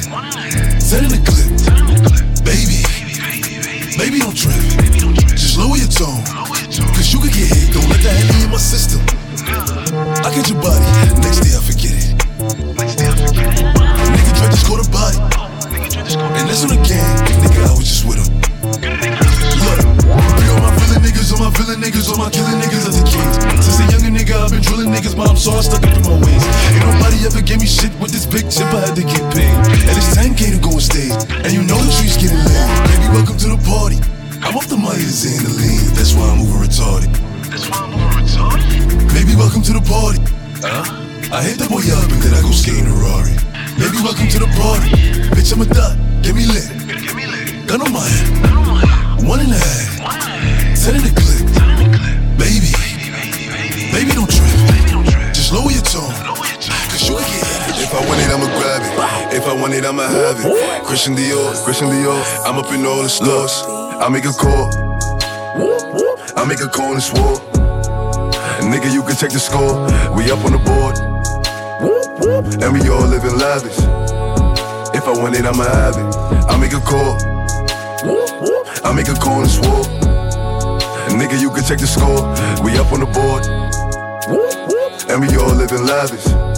In 0.92 1.08
the 1.08 1.24
clip. 1.24 1.48
Baby. 2.44 2.84
Baby, 3.98 4.20
don't 4.20 4.36
trip. 4.36 4.60
Just 5.30 5.58
lower 5.58 5.78
your 5.78 5.88
tone. 5.88 6.22
Cause 6.28 7.14
you 7.14 7.20
could 7.22 7.32
get 7.32 7.48
hit. 7.48 7.74
Don't 7.74 7.88
let 7.88 8.02
that 8.04 8.12
heavy 8.12 8.44
in 8.44 8.52
my 8.52 8.58
system. 8.58 9.00
I 10.20 10.36
get 10.36 10.50
your 10.50 10.60
body. 10.62 10.84
Next 11.22 11.40
day 11.40 11.56
I 11.56 11.62
forget 11.64 11.96
it. 11.96 12.18
Nigga 14.12 14.34
tried 14.38 14.52
to 14.52 14.58
score 14.58 14.84
the 14.84 14.90
body. 14.92 15.18
And 16.38 16.50
that's 16.50 16.64
on 16.64 16.70
the 16.70 16.76
gang. 16.76 17.18
Nigga, 17.40 17.70
I 17.70 17.72
was 17.72 17.88
just 17.88 18.04
with 18.06 18.20
him. 18.20 18.28
Look. 19.64 19.91
About 21.38 21.56
killing 21.56 21.80
niggas 21.80 22.12
on 22.12 22.18
my 22.18 22.30
killing 22.30 22.60
niggas 22.60 22.88
as 22.90 22.98
a 23.00 23.06
kid. 23.06 23.24
Since 23.62 23.80
a 23.80 23.86
younger 23.94 24.12
nigga, 24.12 24.36
I've 24.36 24.52
been 24.52 24.62
drilling 24.62 24.92
niggas, 24.92 25.16
mom, 25.16 25.38
so 25.38 25.52
I 25.54 25.62
stuck 25.62 25.84
up 25.86 25.94
in 25.96 26.04
my 26.04 26.18
ways. 26.18 26.44
Ain't 26.74 26.84
nobody 26.84 27.18
ever 27.24 27.42
gave 27.42 27.60
me 27.62 27.68
shit 27.68 27.94
with 28.00 28.12
this 28.12 28.26
big 28.26 28.50
chip, 28.50 28.68
I 28.74 28.90
had 28.90 28.96
to 28.98 29.06
get 29.06 29.22
paid. 29.32 29.54
And 29.88 29.96
it's 29.96 30.12
10K 30.18 30.56
to 30.56 30.60
go 30.60 30.76
and 30.76 30.84
stay. 30.84 31.14
And 31.46 31.52
you 31.54 31.64
know 31.64 31.78
the 31.78 31.92
streets 31.94 32.18
getting 32.18 32.42
lit. 32.42 32.66
Baby, 32.90 33.08
welcome 33.14 33.38
to 33.38 33.48
the 33.54 33.62
party. 33.64 34.02
I'm 34.42 34.58
off 34.58 34.68
the 34.68 34.78
Myers 34.78 35.24
and 35.24 35.38
in 35.38 35.44
the 35.46 35.54
lean, 35.54 35.94
that's 35.94 36.18
why 36.18 36.26
I'm 36.26 36.42
over 36.42 36.66
retarded. 36.66 37.12
That's 37.48 37.70
why 37.70 37.86
I'm 37.86 37.94
over 37.94 38.12
retarded? 38.18 38.68
Baby, 39.14 39.38
welcome 39.38 39.62
to 39.62 39.74
the 39.78 39.84
party. 39.86 40.20
Huh? 40.60 40.84
I 41.32 41.46
hit 41.46 41.62
the 41.62 41.70
boy 41.70 41.86
up 41.96 42.10
and 42.12 42.20
then 42.20 42.34
I 42.34 42.42
go 42.42 42.52
skating 42.52 42.90
a 42.90 42.96
Rari. 42.98 43.38
Baby, 43.78 44.02
welcome 44.04 44.28
to 44.28 44.40
the 44.42 44.50
party. 44.58 44.90
Bitch, 45.32 45.54
I'm 45.54 45.62
a 45.62 45.70
thot, 45.70 45.96
get 46.26 46.36
me 46.36 46.50
lit. 46.50 46.68
Gun 47.70 47.80
on 47.80 47.94
my 47.94 48.04
head. 48.04 49.24
One 49.24 49.40
and 49.40 49.54
a 49.54 49.56
half. 49.56 50.21
Ten 50.82 50.96
in 50.96 51.04
the 51.06 51.14
clip. 51.14 51.46
Baby. 52.42 52.74
Baby, 52.74 53.14
baby. 53.14 53.94
Baby, 53.94 54.12
don't 54.18 54.26
trip. 54.26 54.50
Just 55.30 55.54
lower 55.54 55.70
your 55.70 55.86
tone. 55.86 56.10
Cause 56.90 57.06
you 57.06 57.14
can 57.14 57.22
get. 57.22 57.86
If 57.86 57.94
I 57.94 58.02
want 58.02 58.18
it, 58.18 58.34
I'ma 58.34 58.50
grab 58.58 58.82
it. 58.82 59.38
If 59.38 59.46
I 59.46 59.54
want 59.54 59.74
it, 59.76 59.86
I'ma 59.86 60.02
have 60.10 60.42
it. 60.42 60.84
Christian 60.84 61.14
Dior, 61.14 61.54
Christian 61.64 61.90
Dior. 61.90 62.18
I'm 62.48 62.58
up 62.58 62.74
in 62.74 62.84
all 62.84 63.04
the 63.04 63.10
stores. 63.10 63.62
I 64.02 64.10
make 64.10 64.26
a 64.26 64.34
call. 64.34 64.74
I 66.36 66.46
make 66.50 66.62
a 66.62 66.68
call 66.68 66.94
and 66.94 67.04
swore. 67.04 67.38
Nigga, 68.66 68.92
you 68.92 69.04
can 69.04 69.16
check 69.16 69.30
the 69.30 69.40
score. 69.40 69.86
We 70.18 70.32
up 70.32 70.44
on 70.46 70.54
the 70.54 70.62
board. 70.66 70.98
And 72.58 72.74
we 72.74 72.90
all 72.90 73.06
living 73.06 73.38
lavish. 73.38 73.78
If 74.98 75.06
I 75.06 75.14
want 75.14 75.36
it, 75.36 75.46
I'ma 75.46 75.64
have 75.64 75.94
it. 75.94 76.16
I 76.50 76.58
make 76.58 76.74
a 76.74 76.82
call. 76.82 77.22
I 78.84 78.94
make 78.96 79.10
a 79.10 79.14
call 79.14 79.42
and 79.42 79.52
swore. 79.52 80.01
Nigga, 81.18 81.40
you 81.40 81.50
can 81.52 81.64
check 81.64 81.80
the 81.80 81.88
score. 81.88 82.22
We 82.64 82.78
up 82.78 82.92
on 82.94 83.02
the 83.02 83.06
board. 83.06 83.46
And 85.10 85.22
we 85.22 85.36
all 85.38 85.54
living 85.54 85.86
lavish. 85.86 86.51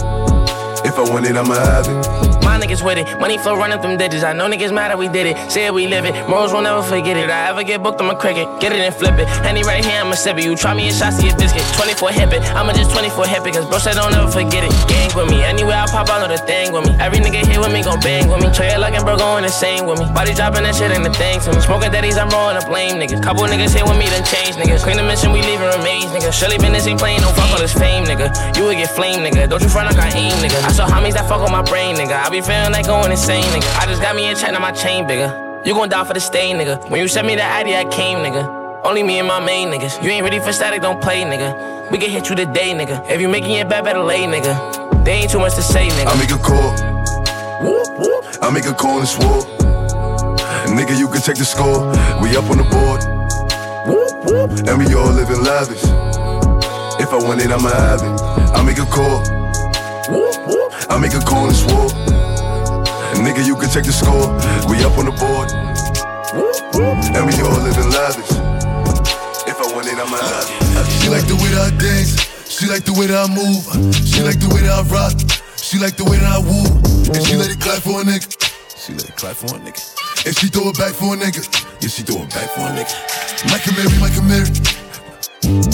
If 0.94 1.00
I 1.00 1.12
want 1.12 1.26
it, 1.26 1.34
I'ma 1.34 1.54
have 1.54 1.88
it. 1.90 2.44
My 2.44 2.54
niggas 2.60 2.84
with 2.84 2.98
it, 2.98 3.18
money 3.18 3.36
flow 3.36 3.56
running 3.56 3.82
them 3.82 3.98
digits. 3.98 4.22
I 4.22 4.32
know 4.32 4.46
niggas 4.46 4.70
mad 4.70 4.94
that 4.94 4.98
we 4.98 5.08
did 5.08 5.26
it. 5.26 5.34
Say 5.50 5.66
we 5.72 5.88
live 5.88 6.04
it. 6.04 6.14
Morals 6.30 6.52
will 6.52 6.62
never 6.62 6.86
forget 6.86 7.16
it. 7.16 7.26
I 7.26 7.50
ever 7.50 7.64
get 7.64 7.82
booked, 7.82 7.98
I'm 7.98 8.10
a 8.10 8.14
cricket. 8.14 8.46
Get 8.60 8.70
it 8.70 8.78
and 8.78 8.94
flip 8.94 9.18
it. 9.18 9.26
Henny 9.42 9.64
right 9.64 9.82
here, 9.82 9.98
I'ma 9.98 10.14
sip 10.14 10.38
it. 10.38 10.44
You 10.44 10.54
try 10.54 10.70
me 10.70 10.86
a 10.86 10.92
shot, 10.92 11.18
see 11.18 11.26
a 11.26 11.34
biscuit. 11.34 11.66
24 11.74 12.14
hip 12.14 12.30
it. 12.30 12.46
I'ma 12.54 12.70
just 12.78 12.94
24 12.94 13.26
hip 13.26 13.42
it. 13.42 13.58
Cause 13.58 13.66
bro 13.66 13.82
said 13.82 13.98
don't 13.98 14.14
ever 14.14 14.30
forget 14.30 14.62
it. 14.62 14.70
Gang 14.86 15.10
with 15.18 15.34
me. 15.34 15.42
Anywhere 15.42 15.82
I 15.82 15.90
pop, 15.90 16.06
I 16.06 16.22
know 16.22 16.30
the 16.30 16.38
thing 16.46 16.70
with 16.70 16.86
me. 16.86 16.94
Every 17.02 17.18
nigga 17.18 17.42
here 17.42 17.58
with 17.58 17.72
me 17.74 17.82
gon' 17.82 17.98
bang 17.98 18.30
with 18.30 18.38
me. 18.38 18.54
Trey 18.54 18.70
looking, 18.78 19.02
bro, 19.02 19.18
going 19.18 19.42
the 19.42 19.50
same 19.50 19.90
with 19.90 19.98
me. 19.98 20.06
Body 20.14 20.30
dropping 20.30 20.62
that 20.62 20.78
shit 20.78 20.94
ain't 20.94 21.02
the 21.02 21.10
thing 21.10 21.42
to 21.42 21.50
me. 21.50 21.58
Smoking 21.58 21.90
daddies, 21.90 22.20
I'm 22.22 22.30
rolling 22.30 22.54
up 22.54 22.70
blame 22.70 23.02
niggas. 23.02 23.18
Couple 23.18 23.42
niggas 23.50 23.74
here 23.74 23.82
with 23.82 23.98
me, 23.98 24.06
then 24.06 24.22
change 24.22 24.54
niggas. 24.54 24.86
Clean 24.86 24.94
the 24.94 25.02
mission, 25.02 25.34
we 25.34 25.42
leaving 25.42 25.66
remains, 25.74 26.14
nigga. 26.14 26.30
Surely 26.30 26.62
business 26.62 26.86
ain't 26.86 27.02
playing, 27.02 27.18
no 27.26 27.34
fuck 27.34 27.50
all 27.50 27.58
this 27.58 27.74
fame, 27.74 28.06
nigga. 28.06 28.30
You 28.54 28.70
would 28.70 28.78
get 28.78 28.94
flame, 28.94 29.26
nigga. 29.26 29.50
Don't 29.50 29.58
you 29.58 29.66
front 29.66 29.90
like 29.90 29.98
I 29.98 30.14
aim, 30.14 30.38
nigga. 30.38 30.62
I 30.62 30.70
saw 30.70 30.83
homies 30.86 31.14
that 31.14 31.28
fuck 31.28 31.40
on 31.40 31.52
my 31.52 31.62
brain, 31.62 31.96
nigga. 31.96 32.16
I 32.16 32.28
be 32.30 32.40
feeling 32.40 32.72
like 32.72 32.86
going 32.86 33.10
insane, 33.10 33.44
nigga. 33.44 33.78
I 33.78 33.86
just 33.86 34.02
got 34.02 34.16
me 34.16 34.30
a 34.30 34.34
chain 34.34 34.54
on 34.54 34.62
my 34.62 34.72
chain 34.72 35.06
bigger. 35.06 35.62
You 35.64 35.74
gon' 35.74 35.88
die 35.88 36.04
for 36.04 36.14
the 36.14 36.20
stain, 36.20 36.56
nigga. 36.56 36.90
When 36.90 37.00
you 37.00 37.08
sent 37.08 37.26
me 37.26 37.36
the 37.36 37.44
ID, 37.44 37.74
I 37.74 37.84
came, 37.86 38.18
nigga. 38.18 38.82
Only 38.84 39.02
me 39.02 39.18
and 39.18 39.26
my 39.26 39.40
main 39.40 39.68
niggas. 39.68 40.02
You 40.02 40.10
ain't 40.10 40.24
ready 40.24 40.38
for 40.40 40.52
static, 40.52 40.82
don't 40.82 41.00
play, 41.00 41.22
nigga. 41.22 41.90
We 41.90 41.98
can 41.98 42.10
hit 42.10 42.28
you 42.28 42.36
today, 42.36 42.74
nigga. 42.74 43.08
If 43.10 43.20
you 43.20 43.28
making 43.28 43.52
it 43.52 43.68
bad, 43.68 43.84
better 43.84 44.02
lay, 44.02 44.24
nigga. 44.24 45.04
They 45.04 45.12
ain't 45.12 45.30
too 45.30 45.38
much 45.38 45.54
to 45.54 45.62
say, 45.62 45.88
nigga. 45.88 46.06
I 46.08 46.18
make 46.18 46.30
a 46.30 46.38
call. 46.38 46.94
I 48.42 48.50
make 48.50 48.66
a 48.66 48.74
call 48.74 48.98
and 48.98 49.08
swore. 49.08 49.42
Nigga, 50.68 50.98
you 50.98 51.08
can 51.08 51.22
check 51.22 51.36
the 51.36 51.44
score. 51.44 51.88
We 52.20 52.36
up 52.36 52.50
on 52.50 52.58
the 52.58 52.64
board. 52.64 53.00
And 54.68 54.78
we 54.78 54.94
all 54.94 55.12
living 55.12 55.42
lavish. 55.42 55.84
If 57.00 57.12
I 57.12 57.16
want 57.16 57.40
it, 57.40 57.50
I'ma 57.50 57.68
have 57.70 58.02
it. 58.02 58.20
I 58.54 58.62
make 58.62 58.78
a 58.78 58.86
call. 58.86 59.22
I 60.94 60.98
make 61.02 61.14
a 61.14 61.18
call 61.18 61.50
and 61.50 61.56
swore. 61.56 61.90
Nigga, 63.18 63.42
you 63.42 63.58
can 63.58 63.66
check 63.66 63.82
the 63.82 63.90
score. 63.90 64.30
We 64.70 64.78
up 64.86 64.94
on 64.94 65.10
the 65.10 65.14
board. 65.18 65.50
And 67.18 67.26
we 67.26 67.34
all 67.42 67.58
living 67.66 67.90
lavish. 67.90 68.30
If 69.42 69.58
I 69.58 69.66
want 69.74 69.90
it, 69.90 69.98
I'ma 69.98 70.14
have 70.14 70.46
it. 70.46 70.86
She 71.02 71.10
like 71.10 71.26
the 71.26 71.34
way 71.34 71.50
that 71.50 71.66
I 71.66 71.74
dance. 71.82 72.14
She 72.46 72.70
like 72.70 72.86
the 72.86 72.94
way 72.94 73.10
that 73.10 73.18
I 73.18 73.26
move. 73.26 73.66
She 74.06 74.22
like 74.22 74.38
the 74.38 74.46
way 74.54 74.62
that 74.62 74.70
I 74.70 74.86
rock. 74.86 75.18
She 75.58 75.82
like 75.82 75.98
the 75.98 76.06
way 76.06 76.22
that 76.22 76.30
I 76.30 76.38
woo. 76.38 76.62
And 77.10 77.26
she 77.26 77.34
let 77.34 77.50
it 77.50 77.58
clap 77.58 77.82
for 77.82 77.98
a 77.98 78.04
nigga. 78.06 78.30
She 78.78 78.94
let 78.94 79.10
it 79.10 79.16
clap 79.18 79.34
for 79.34 79.50
a 79.50 79.58
nigga. 79.58 79.82
And 80.30 80.36
she 80.38 80.46
throw 80.46 80.70
it 80.70 80.78
back 80.78 80.94
for 80.94 81.10
a 81.10 81.18
nigga. 81.18 81.42
Yeah, 81.82 81.90
she 81.90 82.06
throw 82.06 82.22
it 82.22 82.30
back 82.30 82.54
for 82.54 82.70
a 82.70 82.70
nigga. 82.70 82.94
Mike 83.50 83.66
and 83.66 83.74
Mary, 83.74 83.90
Mike 83.98 84.14
and 84.14 84.30
Mary. 84.30 84.46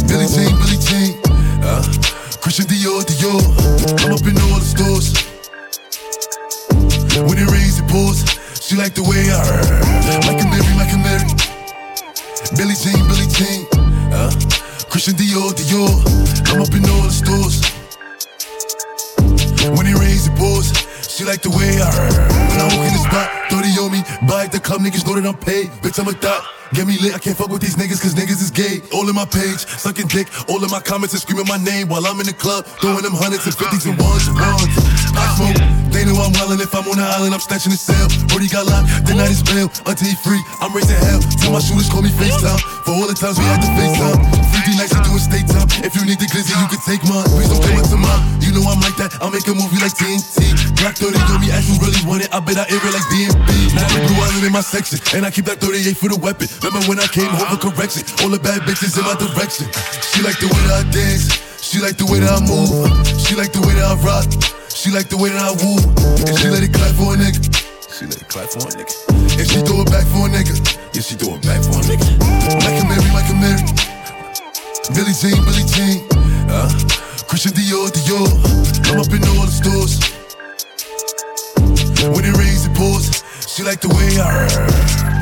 Billie 0.08 0.32
Jean, 0.32 0.56
Billie 0.56 0.80
Jean. 0.80 1.12
Uh, 1.60 1.84
Christian 2.40 2.66
Dior, 2.66 3.04
Dior. 3.04 3.40
I'm 4.00 4.12
up 4.16 4.24
in 4.24 4.36
all 4.48 4.56
the 4.56 4.64
stores. 4.64 5.12
When 7.28 7.36
it 7.36 7.46
rains, 7.52 7.78
it 7.78 7.86
pours. 7.88 8.24
She 8.58 8.76
like 8.76 8.94
the 8.94 9.04
way 9.04 9.28
I 9.28 9.40
heard. 9.44 9.68
Mike 10.24 10.40
and 10.40 10.50
Mary, 10.50 10.72
Mike 10.74 10.92
and 10.92 11.04
Mary. 11.04 11.28
Billie 12.56 12.78
Jean, 12.80 12.96
Billie 13.12 13.28
Jean. 13.28 13.68
Uh, 14.08 14.32
Christian 14.88 15.14
Dior, 15.20 15.52
Dior. 15.52 15.92
I'm 16.48 16.62
up 16.64 16.72
in 16.72 16.84
all 16.88 17.04
the 17.04 17.12
stores. 17.12 17.60
When 19.76 19.86
it 19.86 19.94
rains, 20.00 20.26
it 20.26 20.34
pours. 20.36 20.72
She 21.06 21.24
like 21.24 21.42
the 21.42 21.50
way 21.50 21.76
I 21.76 21.92
heard. 21.92 22.16
When 22.24 22.58
I 22.58 22.64
walk 22.72 22.88
in 22.88 22.94
the 22.96 23.04
spot, 23.04 23.28
30 23.50 23.68
on 23.84 23.92
me. 23.92 24.00
Buy 24.26 24.44
at 24.44 24.52
the 24.52 24.60
club, 24.60 24.80
niggas 24.80 25.06
know 25.06 25.20
that 25.20 25.26
I'm 25.28 25.36
paid. 25.36 25.68
Bitch, 25.84 26.00
I'm 26.00 26.08
a 26.08 26.12
thot. 26.12 26.59
Get 26.70 26.86
me 26.86 26.94
lit, 27.02 27.14
I 27.14 27.18
can't 27.18 27.34
fuck 27.34 27.50
with 27.50 27.58
these 27.60 27.74
niggas 27.74 27.98
cause 27.98 28.14
niggas 28.14 28.38
is 28.38 28.54
gay. 28.54 28.78
All 28.94 29.02
in 29.10 29.14
my 29.14 29.26
page, 29.26 29.66
sucking 29.66 30.06
dick. 30.06 30.30
All 30.46 30.62
in 30.62 30.70
my 30.70 30.78
comments 30.78 31.10
and 31.14 31.22
screaming 31.22 31.50
my 31.50 31.58
name 31.58 31.90
while 31.90 32.06
I'm 32.06 32.22
in 32.22 32.30
the 32.30 32.32
club. 32.32 32.62
Throwing 32.78 33.02
them 33.02 33.10
hundreds 33.10 33.42
and 33.42 33.54
fifties 33.58 33.90
and 33.90 33.98
ones 33.98 34.30
and 34.30 34.38
ones. 34.38 34.70
I 35.18 35.26
smoke, 35.34 35.58
they 35.90 36.06
know 36.06 36.14
I'm 36.22 36.30
wildin'. 36.30 36.62
If 36.62 36.70
I'm 36.70 36.86
on 36.86 36.94
the 36.94 37.02
island, 37.02 37.34
I'm 37.34 37.42
snatching 37.42 37.74
the 37.74 37.80
cell. 37.80 38.06
Brody 38.30 38.46
got 38.46 38.70
locked, 38.70 38.86
the 39.02 39.18
night 39.18 39.34
is 39.34 39.42
bail. 39.42 39.66
Until 39.82 40.06
he 40.06 40.14
free, 40.22 40.38
I'm 40.62 40.70
raising 40.70 40.94
hell. 40.94 41.18
Tell 41.42 41.50
my 41.50 41.58
shooters 41.58 41.90
call 41.90 42.06
me 42.06 42.14
FaceTime. 42.14 42.62
For 42.86 42.94
all 42.94 43.10
the 43.10 43.18
times 43.18 43.42
we 43.42 43.50
had 43.50 43.58
to 43.66 43.70
FaceTime. 43.74 44.22
3D 44.54 44.68
nights, 44.78 44.94
we 44.94 45.02
doing 45.10 45.18
state 45.26 45.46
time. 45.50 45.66
If 45.82 45.98
you 45.98 46.06
need 46.06 46.22
the 46.22 46.30
glizzy, 46.30 46.54
you 46.54 46.70
can 46.70 46.78
take 46.86 47.02
mine. 47.02 47.26
Please 47.34 47.50
don't 47.50 47.66
come 47.66 47.82
up 47.82 47.90
to 47.90 47.98
mine. 47.98 48.22
You 48.38 48.54
know 48.54 48.62
I'm 48.70 48.78
like 48.78 48.94
that. 49.02 49.18
I'll 49.18 49.34
make 49.34 49.46
a 49.50 49.54
movie 49.58 49.82
like 49.82 49.98
TNT. 49.98 50.54
Black 50.78 50.94
30 50.94 51.18
on 51.34 51.42
me, 51.42 51.50
as 51.50 51.66
you 51.66 51.74
really 51.82 51.98
want 52.06 52.22
it. 52.22 52.30
I 52.30 52.38
bet 52.38 52.62
I 52.62 52.70
air 52.70 52.78
it 52.78 52.94
like 52.94 53.06
DMB. 53.10 53.74
Now 53.74 53.90
the 53.90 54.06
blue 54.06 54.22
island 54.22 54.46
in 54.46 54.54
my 54.54 54.62
section. 54.62 55.02
And 55.18 55.26
I 55.26 55.34
keep 55.34 55.50
that 55.50 55.58
38 55.58 55.98
for 55.98 56.08
the 56.08 56.18
weapon. 56.22 56.46
Remember 56.60 56.84
when 56.92 57.00
I 57.00 57.08
came 57.08 57.32
home 57.32 57.56
for 57.56 57.72
correction? 57.72 58.04
All 58.20 58.28
the 58.28 58.36
bad 58.36 58.60
bitches 58.68 58.92
in 58.92 59.04
my 59.08 59.16
direction. 59.16 59.64
She 60.12 60.20
like 60.20 60.36
the 60.36 60.48
way 60.52 60.60
that 60.68 60.84
I 60.84 60.90
dance. 60.92 61.32
She 61.64 61.80
like 61.80 61.96
the 61.96 62.04
way 62.04 62.20
that 62.20 62.36
I 62.36 62.40
move. 62.44 62.68
She 63.16 63.32
like 63.32 63.56
the 63.56 63.64
way 63.64 63.72
that 63.80 63.88
I 63.88 63.96
rock. 64.04 64.28
She 64.68 64.92
like 64.92 65.08
the 65.08 65.16
way 65.16 65.32
that 65.32 65.40
I 65.40 65.56
woo. 65.56 65.80
And 66.28 66.36
she 66.36 66.52
let 66.52 66.60
it 66.60 66.76
clap 66.76 66.92
for 67.00 67.12
a 67.12 67.16
nigga. 67.16 67.40
She 67.88 68.04
let 68.04 68.20
it 68.20 68.28
clap 68.28 68.52
for 68.52 68.68
a 68.68 68.76
nigga. 68.76 68.92
And 69.40 69.46
she 69.48 69.64
throw 69.64 69.80
it 69.80 69.88
back 69.88 70.04
for 70.12 70.28
a 70.28 70.30
nigga. 70.30 70.52
Yeah, 70.92 71.00
she 71.00 71.16
throw 71.16 71.40
it 71.40 71.42
back 71.48 71.64
for 71.64 71.80
a 71.80 71.84
nigga. 71.88 72.04
Like 72.60 72.76
a 72.76 72.84
Mary, 72.84 73.08
like 73.16 73.30
a 73.32 73.36
Mary. 73.40 73.64
Billie 74.92 75.16
Jean, 75.16 75.40
Billie 75.48 75.64
Jean. 75.64 76.04
Uh, 76.52 76.68
Christian 77.24 77.56
Dior, 77.56 77.88
Dior. 77.88 78.28
I'm 78.92 79.00
up 79.00 79.08
in 79.08 79.24
all 79.32 79.48
the 79.48 79.56
stores. 79.56 79.96
When 82.04 82.24
it 82.28 82.36
rains, 82.36 82.68
it 82.68 82.76
pours. 82.76 83.24
She 83.48 83.64
like 83.64 83.80
the 83.80 83.88
way 83.88 84.20
I. 84.20 85.19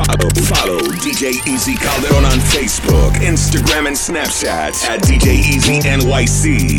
Follow, 0.00 0.30
follow 0.30 0.78
DJ 1.02 1.46
Easy 1.46 1.74
Calderon 1.74 2.24
on 2.24 2.38
Facebook, 2.38 3.12
Instagram, 3.16 3.86
and 3.86 3.94
Snapchat 3.96 4.72
at 4.88 5.02
DJ 5.02 5.34
Easy 5.34 5.80
NYC. 5.80 6.78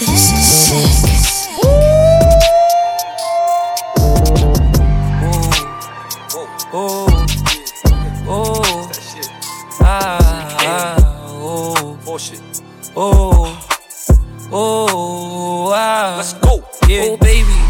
This 0.00 0.32
is 0.32 0.46
sick. 0.46 1.60
Oh, 6.72 7.06
oh, 8.28 8.90
ah, 9.80 10.56
ah, 10.60 10.96
oh, 11.28 11.98
oh, 12.96 13.68
oh, 14.50 15.72
ah. 15.72 16.14
Let's 16.16 16.32
go, 16.34 16.64
yeah, 16.88 17.02
oh, 17.04 17.16
baby, 17.16 17.44
baby. 17.44 17.69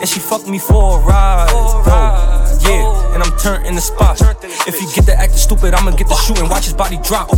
and 0.00 0.08
she 0.08 0.20
fucked 0.20 0.48
me 0.48 0.58
for 0.58 1.00
a 1.00 1.02
ride. 1.02 1.48
Yeah, 2.60 3.14
and 3.14 3.22
I'm 3.22 3.38
turned 3.38 3.66
in 3.66 3.74
the 3.74 3.80
spot. 3.80 4.20
If 4.66 4.80
you 4.80 4.88
get 4.94 5.06
the 5.06 5.14
acting 5.14 5.38
stupid, 5.38 5.74
I'ma 5.74 5.92
get 5.92 6.08
the 6.08 6.14
shooting. 6.14 6.48
Watch 6.48 6.64
his 6.64 6.74
body 6.74 6.98
drop. 7.02 7.30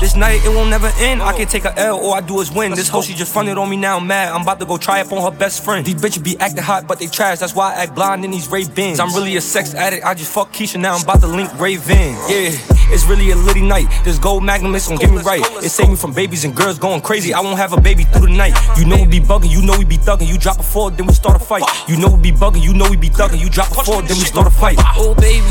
This 0.00 0.14
night 0.14 0.44
it 0.44 0.48
won't 0.48 0.70
never 0.70 0.90
end. 0.98 1.22
I 1.22 1.32
can 1.36 1.48
take 1.48 1.64
a 1.64 1.76
L, 1.78 1.98
all 1.98 2.14
I 2.14 2.20
do 2.20 2.40
is 2.40 2.52
win. 2.52 2.72
This 2.72 2.88
hoe 2.88 3.02
she 3.02 3.14
just 3.14 3.32
fronted 3.32 3.58
on 3.58 3.68
me 3.68 3.76
now. 3.76 3.98
I'm 3.98 4.06
mad. 4.06 4.32
I'm 4.32 4.42
about 4.42 4.60
to 4.60 4.66
go 4.66 4.76
try 4.76 5.00
up 5.00 5.12
on 5.12 5.20
her 5.30 5.36
best 5.36 5.64
friend. 5.64 5.84
These 5.84 5.96
bitches 5.96 6.22
be 6.22 6.38
acting 6.38 6.62
hot, 6.62 6.86
but 6.86 6.98
they 6.98 7.06
trash. 7.06 7.38
That's 7.40 7.54
why 7.54 7.74
I 7.74 7.82
act 7.82 7.94
blind 7.94 8.24
in 8.24 8.30
these 8.30 8.48
Ray-Bans. 8.48 9.00
I'm 9.00 9.12
really 9.14 9.36
a 9.36 9.40
sex 9.40 9.74
addict. 9.74 10.04
I 10.04 10.14
just 10.14 10.32
fuck 10.32 10.52
Keisha 10.52 10.78
now. 10.80 10.94
I'm 10.94 11.02
about 11.02 11.20
to 11.22 11.26
link 11.26 11.50
Raven. 11.58 12.14
Yeah, 12.28 12.50
it's 12.90 13.04
really 13.06 13.30
a 13.30 13.36
litty 13.36 13.62
night. 13.62 13.86
This 14.04 14.18
gold 14.18 14.44
magnum 14.44 14.74
is 14.74 14.88
gonna 14.88 15.00
get 15.00 15.10
me 15.10 15.18
right. 15.18 15.42
It 15.62 15.70
saved 15.70 15.90
me 15.90 15.96
from 15.96 16.12
babies 16.12 16.44
and 16.44 16.54
girls 16.54 16.78
going 16.78 17.00
crazy. 17.00 17.34
I 17.34 17.40
won't 17.40 17.58
have 17.58 17.72
a 17.72 17.80
baby 17.80 18.04
through 18.04 18.26
the 18.26 18.36
night. 18.36 18.54
You 18.78 18.84
know 18.84 18.96
we 18.96 19.06
be 19.06 19.20
bugging. 19.20 19.50
You 19.50 19.62
know 19.62 19.76
we 19.78 19.84
be 19.84 19.98
thugging. 19.98 20.28
You 20.28 20.38
drop 20.38 20.58
a 20.60 20.62
four, 20.62 20.90
then 20.90 21.06
we 21.06 21.14
start 21.14 21.36
a 21.36 21.44
fight. 21.44 21.64
You 21.88 21.96
know 21.96 22.10
we 22.10 22.30
be 22.30 22.32
bugging. 22.32 22.62
You 22.62 22.74
know 22.74 22.88
we 22.88 22.96
be 22.96 23.08
thugging. 23.08 23.40
You 23.40 23.48
drop 23.48 23.70
a 23.70 23.84
four, 23.84 24.02
then 24.02 24.16
we 24.16 24.24
start 24.24 24.46
a 24.46 24.50
fight. 24.50 24.78
Oh 24.96 25.14
baby. 25.14 25.44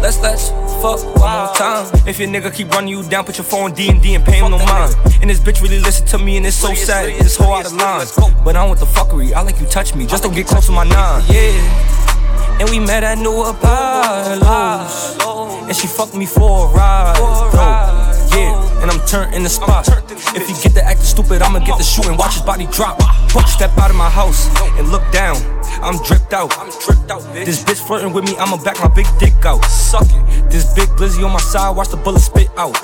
Let's 0.00 0.20
let's 0.20 0.50
fuck 0.80 1.04
one 1.16 1.30
more 1.30 1.54
time. 1.54 1.86
If 2.06 2.18
your 2.18 2.28
nigga 2.28 2.54
keep 2.54 2.70
running 2.70 2.90
you 2.90 3.02
down, 3.08 3.24
put 3.24 3.36
your 3.38 3.44
phone 3.44 3.72
D 3.72 3.88
and 3.88 4.00
D 4.02 4.14
and 4.14 4.24
pay 4.24 4.38
him 4.38 4.50
no 4.50 4.58
mind. 4.58 4.94
And 5.20 5.30
this 5.30 5.40
bitch 5.40 5.60
really 5.62 5.80
listen 5.80 6.06
to 6.08 6.18
me 6.18 6.36
and 6.36 6.46
it's 6.46 6.56
so 6.56 6.74
sad. 6.74 7.08
This 7.20 7.36
whole 7.36 7.54
out 7.54 7.66
of 7.66 7.72
line. 7.72 8.06
But 8.44 8.56
I 8.56 8.64
want 8.64 8.80
the 8.80 8.86
fuckery. 8.86 9.32
I 9.32 9.42
like 9.42 9.60
you 9.60 9.66
touch 9.66 9.94
me. 9.94 10.06
Just 10.06 10.22
don't 10.22 10.34
get 10.34 10.46
close 10.46 10.66
to 10.66 10.72
my 10.72 10.84
nine. 10.84 11.22
Yeah. 11.28 12.60
And 12.60 12.70
we 12.70 12.78
met 12.78 13.02
at 13.02 13.18
New 13.18 13.42
Apollo's. 13.42 15.16
And 15.72 15.80
she 15.80 15.86
fucked 15.86 16.14
me 16.14 16.26
for 16.26 16.68
a 16.68 16.74
ride. 16.74 17.16
Yeah, 18.36 18.82
and 18.82 18.90
I'm 18.90 19.00
turned 19.06 19.32
in 19.32 19.42
the 19.42 19.48
spot. 19.48 19.88
If 20.36 20.46
you 20.46 20.54
get 20.62 20.74
the 20.74 20.84
acting 20.84 21.06
stupid, 21.06 21.40
I'ma 21.40 21.60
get 21.60 21.78
the 21.78 21.82
shooting. 21.82 22.14
Watch 22.18 22.34
his 22.34 22.42
body 22.42 22.66
drop. 22.66 23.00
Step 23.48 23.70
out 23.78 23.88
of 23.88 23.96
my 23.96 24.10
house 24.10 24.52
and 24.76 24.92
look 24.92 25.00
down. 25.12 25.36
I'm 25.80 25.96
dripped 26.04 26.34
out. 26.34 26.52
I'm 26.58 26.68
dripped 26.84 27.10
out. 27.10 27.22
This 27.32 27.64
bitch 27.64 27.80
flirting 27.86 28.12
with 28.12 28.24
me, 28.24 28.36
I'ma 28.36 28.62
back 28.62 28.80
my 28.80 28.88
big 28.88 29.06
dick 29.18 29.32
out. 29.46 29.64
Suck 29.64 30.04
it. 30.04 30.50
This 30.50 30.74
big 30.74 30.90
blizzy 30.90 31.24
on 31.24 31.32
my 31.32 31.40
side, 31.40 31.74
watch 31.74 31.88
the 31.88 31.96
bullet 31.96 32.20
spit 32.20 32.50
out. 32.58 32.76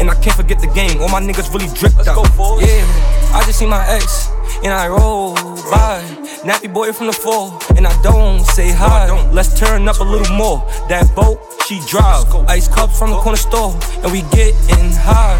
And 0.00 0.10
I 0.10 0.16
can't 0.16 0.34
forget 0.34 0.58
the 0.58 0.66
game. 0.66 1.00
All 1.00 1.08
my 1.08 1.20
niggas 1.20 1.54
really 1.54 1.72
dripped 1.78 2.08
out. 2.08 2.26
Yeah, 2.58 3.38
I 3.38 3.44
just 3.46 3.60
see 3.60 3.66
my 3.66 3.86
ex 3.86 4.26
and 4.62 4.72
I 4.72 4.88
roll 4.88 5.34
by. 5.70 6.02
Nappy 6.44 6.72
boy 6.72 6.92
from 6.92 7.06
the 7.06 7.12
fall, 7.12 7.60
and 7.76 7.86
I 7.86 8.02
don't 8.02 8.40
say 8.44 8.70
hi. 8.70 9.06
don't 9.06 9.32
Let's 9.34 9.58
turn 9.58 9.88
up 9.88 10.00
a 10.00 10.04
little 10.04 10.34
more. 10.36 10.58
That 10.88 11.14
boat, 11.14 11.38
she 11.66 11.80
drive. 11.86 12.26
Ice 12.48 12.68
cups 12.68 12.98
from 12.98 13.10
the 13.10 13.16
corner 13.16 13.36
store, 13.36 13.78
and 14.02 14.12
we 14.12 14.22
gettin' 14.32 14.92
high. 14.92 15.38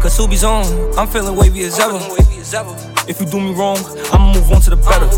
Cause 0.00 0.16
Subi's 0.16 0.44
on, 0.44 0.64
I'm 0.98 1.08
feeling 1.08 1.36
wavy 1.36 1.64
as 1.64 1.78
ever. 1.80 1.98
If 3.08 3.20
you 3.20 3.26
do 3.26 3.40
me 3.40 3.54
wrong, 3.54 3.78
I'ma 4.12 4.34
move 4.34 4.50
on 4.52 4.60
to 4.62 4.70
the 4.70 4.76
better. 4.76 5.08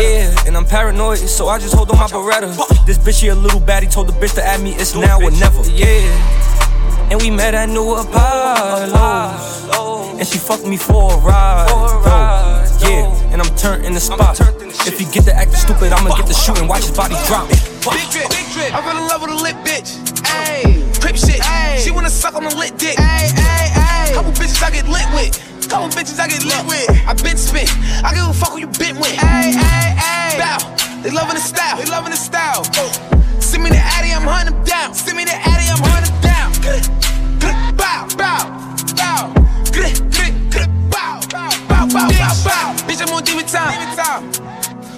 Yeah, 0.00 0.34
and 0.46 0.56
I'm 0.56 0.64
paranoid, 0.64 1.18
so 1.18 1.48
I 1.48 1.58
just 1.58 1.74
hold 1.74 1.90
on 1.90 1.98
my 1.98 2.06
beretta. 2.06 2.86
This 2.86 2.98
bitch 2.98 3.20
here 3.20 3.32
a 3.32 3.34
little 3.34 3.60
baddie 3.60 3.90
told 3.90 4.08
the 4.08 4.12
bitch 4.12 4.34
to 4.34 4.42
add 4.44 4.60
me, 4.60 4.72
it's 4.74 4.94
now 4.94 5.20
or 5.20 5.30
never. 5.30 5.62
Yeah, 5.70 6.08
and 7.10 7.20
we 7.20 7.30
met 7.30 7.54
at 7.54 7.68
New 7.68 7.94
Apollo's, 7.94 8.92
and 10.18 10.26
she 10.26 10.38
fucked 10.38 10.66
me 10.66 10.76
for 10.76 11.12
a 11.12 11.16
ride. 11.18 11.68
Though. 11.68 12.88
Yeah, 12.88 13.32
and 13.32 13.40
I'm 13.40 13.54
turned 13.56 13.84
in 13.84 13.94
the 13.94 14.00
spot. 14.00 14.40
If 14.86 15.00
you 15.00 15.06
get 15.10 15.24
the 15.24 15.34
acting 15.34 15.56
stupid, 15.56 15.92
I'ma 15.92 16.14
get 16.16 16.26
the 16.26 16.34
shooting. 16.34 16.68
Watch 16.68 16.84
his 16.84 16.96
body 16.96 17.16
drop. 17.26 17.48
Big 17.48 18.08
drip, 18.12 18.28
big 18.28 18.46
drip. 18.52 18.74
I 18.74 18.82
fell 18.82 18.96
in 18.96 19.08
love 19.08 19.22
with 19.22 19.30
a 19.30 19.36
lit 19.36 19.56
bitch. 19.64 19.96
Ayy, 20.28 21.00
crip 21.00 21.16
shit. 21.16 21.40
Ayy, 21.40 21.78
she 21.82 21.90
wanna 21.90 22.10
suck 22.10 22.34
on 22.34 22.44
a 22.44 22.54
lit 22.54 22.76
dick. 22.76 22.96
Ayy, 22.98 23.32
ayy, 23.32 23.68
ayy. 23.72 24.14
Couple 24.14 24.32
bitches 24.32 24.62
I 24.62 24.70
get 24.70 24.86
lit 24.88 25.08
with. 25.16 25.40
Couple 25.68 25.88
bitches 25.88 26.20
I 26.20 26.28
get 26.28 26.44
lit 26.44 26.64
with. 26.66 26.90
I 27.08 27.14
been 27.22 27.38
spit. 27.38 27.70
I 28.04 28.12
give 28.14 28.28
a 28.28 28.32
fuck 28.34 28.52
who 28.52 28.58
you 28.58 28.68
been 28.78 28.96
with. 28.96 29.16
Ayy, 29.16 29.56
ayy, 29.56 29.96
ayy. 29.96 30.38
Bow. 30.38 30.58
They 31.02 31.10
loving 31.10 31.34
the 31.34 31.40
style. 31.40 31.76
They 31.76 31.86
loving 31.86 32.10
the 32.10 32.16
style. 32.16 32.64
Send 33.40 33.62
me 33.62 33.70
the 33.70 33.76
Addy, 33.76 34.12
I'm 34.12 34.22
hunting 34.22 34.62
down. 34.64 34.94
Send 34.94 35.16
me 35.16 35.24
the 35.24 35.34
Addy, 35.34 35.68
I'm 35.68 35.80
hunting 35.80 36.12
down. 36.20 36.33
Bow, 36.64 37.72
bow, 37.76 38.08
bow. 38.16 39.34
Bow, 40.90 41.86
bow, 41.88 42.08
bow, 42.08 42.34
bow. 42.44 42.74
Bitch, 42.86 43.02
I'm 43.02 43.12
on 43.12 43.22
demon 43.22 43.44
time. 43.46 44.32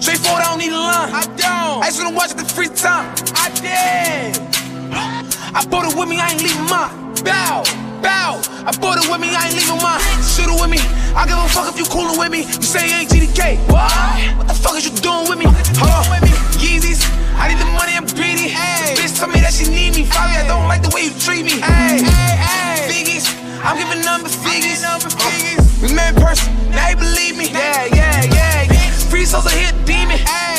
Straightforward, 0.01 0.43
I 0.43 0.45
don't 0.45 0.59
need 0.59 0.71
a 0.71 0.77
line. 0.77 1.11
I 1.13 1.23
don't. 1.35 1.83
I 1.83 1.87
just 1.87 2.01
wanna 2.01 2.15
watch 2.15 2.31
it 2.31 2.37
the 2.37 2.45
free 2.45 2.69
time. 2.69 3.13
I 3.35 3.49
did. 3.59 5.36
I 5.53 5.65
bought 5.65 5.87
it 5.87 5.97
with 5.97 6.09
me, 6.09 6.19
I 6.19 6.31
ain't 6.31 6.43
leaving 6.43 6.67
mine. 6.67 6.91
Bow, 7.23 7.63
bow. 8.03 8.41
I 8.67 8.71
bought 8.81 8.99
it 8.99 9.07
with 9.07 9.21
me, 9.21 9.31
I 9.31 9.47
ain't 9.47 9.55
leaving 9.55 9.79
mine. 9.79 10.01
Shoot 10.23 10.51
it 10.51 10.57
with 10.59 10.69
me. 10.69 10.79
I 11.15 11.23
give 11.23 11.39
a 11.39 11.47
fuck 11.47 11.71
if 11.71 11.79
you 11.79 11.87
coolin' 11.87 12.19
with 12.19 12.31
me. 12.31 12.43
You 12.43 12.67
say 12.67 12.87
you 12.89 12.95
ain't 12.99 13.09
GDK. 13.09 13.57
What? 13.71 13.91
What 14.37 14.47
the 14.47 14.53
fuck 14.53 14.75
is 14.75 14.85
you 14.85 14.93
doing 14.99 15.29
with 15.31 15.39
me? 15.39 15.47
Hold 15.79 15.93
on. 15.93 16.03
With 16.11 16.23
me, 16.27 16.33
Yeezys. 16.59 17.01
I 17.39 17.47
need 17.47 17.59
the 17.59 17.69
money, 17.71 17.95
I'm 17.95 18.05
greedy. 18.05 18.51
This 18.51 18.97
bitch 18.99 19.13
tell 19.17 19.29
me 19.29 19.39
that 19.39 19.53
she 19.53 19.69
need 19.69 19.95
me. 19.95 20.03
Fabi, 20.03 20.35
I 20.35 20.47
don't 20.47 20.67
like 20.67 20.83
the 20.83 20.91
way 20.93 21.07
you 21.07 21.13
treat 21.15 21.45
me. 21.45 21.63
Hey, 21.63 22.03
hey, 22.03 22.33
hey. 22.37 22.89
Figgies. 22.91 23.31
I'm 23.63 23.77
giving 23.77 24.03
number 24.03 24.29
figures. 24.29 24.83
Number 24.83 25.09
figures. 25.09 25.63
We 25.81 25.93
met 25.95 26.15
in 26.15 26.21
person. 26.21 26.51
Now 26.71 26.89
you 26.89 26.97
believe 26.97 27.37
me. 27.37 27.49
Yeah, 27.49 27.85
yeah, 27.93 28.25
yeah, 28.35 28.73
yeah. 28.73 28.86
Free 29.09 29.25
souls 29.25 29.45
are 29.47 29.55
here, 29.55 29.71
demon. 29.85 30.17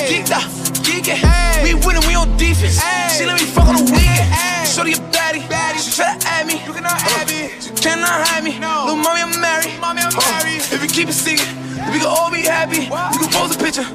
Geeked 0.09 0.33
up, 0.33 0.43
geeking. 0.85 1.21
We 1.63 1.75
winning, 1.75 2.07
we 2.09 2.15
on 2.15 2.37
defense. 2.37 2.81
She 3.17 3.27
let 3.27 3.39
me 3.41 3.47
fuck 3.47 3.69
on 3.69 3.77
the 3.77 3.85
weekend. 3.85 4.69
Shorty 4.69 4.93
a 4.93 4.97
baddie. 5.13 5.45
She 5.79 5.93
try 5.93 6.17
to 6.17 6.27
add 6.27 6.47
me. 6.47 6.55
You 6.65 6.73
cannot 6.73 7.01
add 7.17 7.29
me. 7.29 7.51
She 7.61 7.71
cannot 7.75 8.27
hide 8.27 8.45
me. 8.45 8.53
Little 8.59 8.97
mommy, 8.97 9.21
I'm 9.23 9.41
married. 9.41 9.79
Mommy, 9.81 10.01
I'm 10.03 10.15
married. 10.17 10.63
If 10.73 10.83
you 10.83 10.89
keep 10.89 11.09
it 11.09 11.15
secret, 11.15 11.49
then 11.77 11.93
we 11.93 11.99
can 12.01 12.09
all 12.09 12.31
be 12.31 12.43
happy. 12.43 12.89
We 12.89 13.19
can 13.21 13.31
pose 13.33 13.55
a 13.55 13.59
picture. 13.59 13.87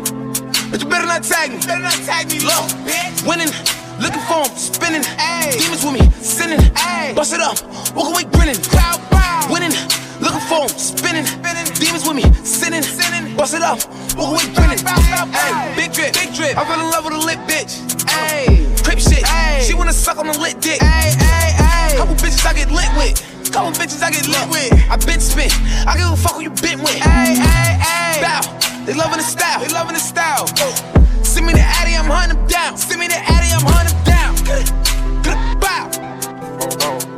But 0.70 0.82
you 0.82 0.88
better 0.90 1.08
not 1.08 1.24
tag 1.24 1.52
me. 1.52 1.58
Better 1.58 1.82
not 1.82 1.98
tag 2.06 2.30
me. 2.30 2.40
Look, 2.40 2.66
winning. 3.26 3.52
Looking 4.02 4.26
for 4.28 4.44
him, 4.44 4.56
spinning. 4.58 5.06
Demons 5.54 5.86
with 5.86 5.94
me, 5.94 6.04
sinning. 6.20 6.60
Bust 7.16 7.34
it 7.34 7.40
up, 7.40 7.62
walk 7.96 8.10
away 8.10 8.26
grinning. 8.34 8.58
Winning, 9.50 9.72
looking 10.20 10.46
for 10.50 10.62
him, 10.64 10.70
spinning. 10.70 11.26
Demons 11.80 12.06
with 12.08 12.16
me, 12.16 12.26
sinning. 12.44 12.84
Bust 13.36 13.56
it 13.56 13.62
up, 13.62 13.80
walk 14.16 14.38
away 14.38 14.46
grinning. 14.54 14.80
Ay, 14.86 15.74
big 15.76 15.92
drip, 15.92 16.14
big 16.14 16.34
drip. 16.34 16.58
I 16.58 16.66
fell 16.66 16.80
in 16.80 16.92
love 16.92 17.06
with 17.06 17.14
a 17.14 17.18
lit 17.18 17.40
bitch. 17.50 17.82
Ay, 18.08 18.68
crip 18.84 19.00
shit. 19.00 19.26
She 19.66 19.74
wanna 19.74 19.94
suck 19.94 20.18
on 20.18 20.28
a 20.28 20.38
lit 20.38 20.62
dick. 20.62 20.82
Ay, 20.82 21.16
ay, 21.18 21.54
ay. 21.60 21.96
Couple 21.98 22.16
bitches 22.16 22.46
I 22.46 22.54
get 22.54 22.70
lit 22.72 22.90
with. 22.96 23.18
Couple 23.52 23.72
bitches 23.72 24.02
I 24.04 24.12
get 24.12 24.28
lit 24.28 24.48
with. 24.50 24.74
I 24.90 24.98
been 24.98 25.20
spit. 25.20 25.52
I 25.88 25.98
give 25.98 26.12
a 26.12 26.16
fuck 26.16 26.36
who 26.36 26.42
you 26.42 26.52
been 26.62 26.80
with. 26.80 27.02
Ay, 27.02 27.36
ay, 27.38 27.80
ay. 27.82 28.22
Bow. 28.22 28.42
They 28.86 28.94
loving 28.94 29.18
the 29.18 29.24
style. 29.24 29.60
They 29.62 29.74
loving 29.74 29.94
the 29.94 30.00
style. 30.00 30.46
Oh. 30.60 30.74
Send 31.24 31.46
me 31.48 31.54
the 31.54 31.62
Addy, 31.62 31.96
I'm 31.96 32.06
hunting 32.06 32.38
them 32.38 32.48
down. 32.48 32.78
Send 32.78 33.00
me 33.00 33.08
the 33.08 33.18
Addy, 33.18 33.50
I'm 33.52 33.66
hunting 33.66 33.98
them 34.04 34.36
down. 34.46 35.60
Bow. 35.60 35.90
Oh, 36.62 36.78
oh, 36.82 37.14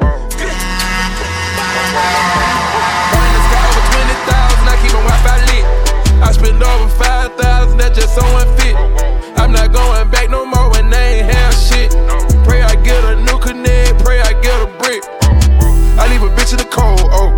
when 1.95 2.34
just 7.95 8.13
so 8.13 8.25
unfit. 8.37 8.75
I'm 9.39 9.51
not 9.51 9.71
going 9.71 10.09
back 10.11 10.29
no 10.29 10.45
more 10.45 10.69
when 10.71 10.89
they 10.89 11.21
ain't 11.21 11.33
have 11.33 11.53
shit. 11.53 11.91
Pray 12.43 12.61
I 12.61 12.75
get 12.83 13.03
a 13.05 13.15
new 13.23 13.39
connect, 13.39 14.03
pray 14.03 14.19
I 14.19 14.33
get 14.41 14.61
a 14.61 14.67
brick. 14.77 15.01
I 15.97 16.07
leave 16.11 16.21
a 16.21 16.29
bitch 16.35 16.51
in 16.51 16.59
the 16.59 16.67
cold, 16.69 16.99
oh, 17.15 17.31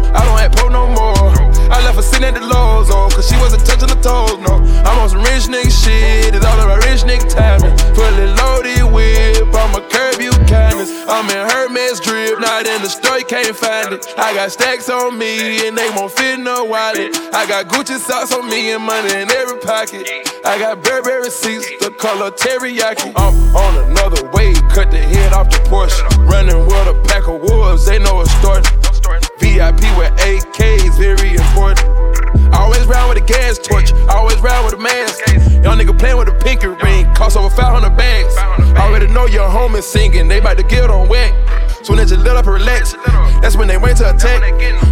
sitting 2.07 2.27
at 2.27 2.34
the 2.34 2.41
lows, 2.41 2.89
oh, 2.89 3.09
cause 3.11 3.27
she 3.27 3.35
wasn't 3.38 3.65
touching 3.65 3.89
the 3.89 3.99
toes, 4.01 4.39
no. 4.39 4.63
I'm 4.88 4.99
on 4.99 5.09
some 5.09 5.21
rich 5.21 5.51
nigga 5.51 5.71
shit, 5.71 6.34
it's 6.34 6.45
all 6.45 6.59
about 6.59 6.84
rich 6.85 7.03
nigga 7.03 7.27
timing. 7.27 7.75
Fully 7.95 8.27
loaded 8.39 8.84
whip, 8.91 9.53
I'ma 9.53 9.84
curb 9.91 10.21
you 10.21 10.31
kindness. 10.47 10.89
I'm 11.07 11.29
in 11.29 11.43
Hermes 11.49 11.99
drip, 11.99 12.39
not 12.39 12.65
in 12.65 12.81
the 12.81 12.89
store, 12.89 13.19
you 13.19 13.25
can't 13.25 13.55
find 13.55 13.93
it. 13.93 14.05
I 14.17 14.34
got 14.34 14.51
stacks 14.51 14.89
on 14.89 15.17
me, 15.17 15.67
and 15.67 15.77
they 15.77 15.89
won't 15.91 16.11
fit 16.11 16.39
no 16.39 16.63
wallet. 16.63 17.15
I 17.34 17.45
got 17.47 17.67
Gucci 17.67 17.97
socks 17.97 18.34
on 18.34 18.49
me, 18.49 18.71
and 18.71 18.84
money 18.84 19.13
in 19.13 19.29
every 19.31 19.59
pocket. 19.59 20.07
I 20.45 20.57
got 20.59 20.84
Burberry 20.84 21.29
seats, 21.29 21.69
the 21.79 21.91
color 21.91 22.31
teriyaki. 22.31 23.11
I'm 23.15 23.35
on 23.55 23.89
another 23.89 24.29
wave, 24.31 24.61
cut 24.69 24.91
the 24.91 24.99
head 24.99 25.34
off 25.34 25.49
the 25.49 25.57
Porsche. 25.69 26.01
Running 26.29 26.65
with 26.65 26.88
a 26.88 26.95
pack 27.07 27.27
of 27.27 27.41
wolves, 27.41 27.85
they 27.85 27.99
know 27.99 28.21
it's 28.21 28.31
starting. 28.31 28.71
VIP 29.39 29.81
with 29.97 30.11
AKs, 30.19 30.97
very 30.97 31.35
important. 31.35 31.97
Round 32.88 33.09
with 33.09 33.22
a 33.22 33.26
gas 33.27 33.57
torch, 33.59 33.91
always 34.07 34.39
round 34.39 34.65
with 34.65 34.76
a 34.76 34.77
mask. 34.77 35.19
Young 35.61 35.77
nigga 35.77 35.97
playing 35.97 36.18
with 36.18 36.30
a 36.30 36.34
pinky 36.34 36.68
ring, 36.68 37.14
cost 37.14 37.35
over 37.35 37.49
500 37.49 37.95
bags. 37.97 38.35
Already 38.77 39.07
know 39.07 39.26
your 39.26 39.49
home 39.49 39.76
is 39.76 39.85
singing, 39.85 40.27
they 40.30 40.39
bout 40.39 40.57
to 40.57 40.64
get 40.64 40.89
on 40.89 41.09
wet. 41.09 41.34
So 41.84 41.93
when 41.93 41.97
they 41.97 42.05
just 42.05 42.23
let 42.23 42.38
up 42.38 42.45
and 42.45 42.53
relax, 42.55 42.93
that's 43.41 43.57
when 43.57 43.68
they 43.68 43.77
went 43.77 43.97
to 43.97 44.09
attack. 44.09 44.41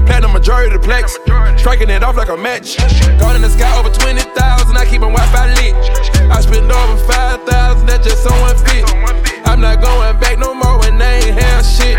Platinum 0.05 0.33
majority 0.33 0.75
of 0.75 0.81
the 0.81 0.87
plex, 0.87 1.15
striking 1.57 1.89
it 1.89 2.03
off 2.03 2.17
like 2.17 2.29
a 2.29 2.37
match. 2.37 2.77
Gone 3.19 3.35
in 3.37 3.41
the 3.41 3.49
sky 3.49 3.71
over 3.79 3.89
20,000, 3.89 4.75
I 4.75 4.85
keep 4.85 4.99
my 4.99 5.11
Wi-Fi 5.11 5.53
lit. 5.55 5.75
I 6.29 6.41
spend 6.41 6.69
over 6.69 6.97
5,000, 7.07 7.85
that's 7.85 8.05
just 8.05 8.23
so 8.23 8.33
unfit. 8.45 8.83
I'm 9.47 9.61
not 9.61 9.81
going 9.81 10.19
back 10.19 10.37
no 10.37 10.53
more 10.53 10.79
when 10.79 10.97
they 10.97 11.31
ain't 11.31 11.39
have 11.39 11.65
shit. 11.65 11.95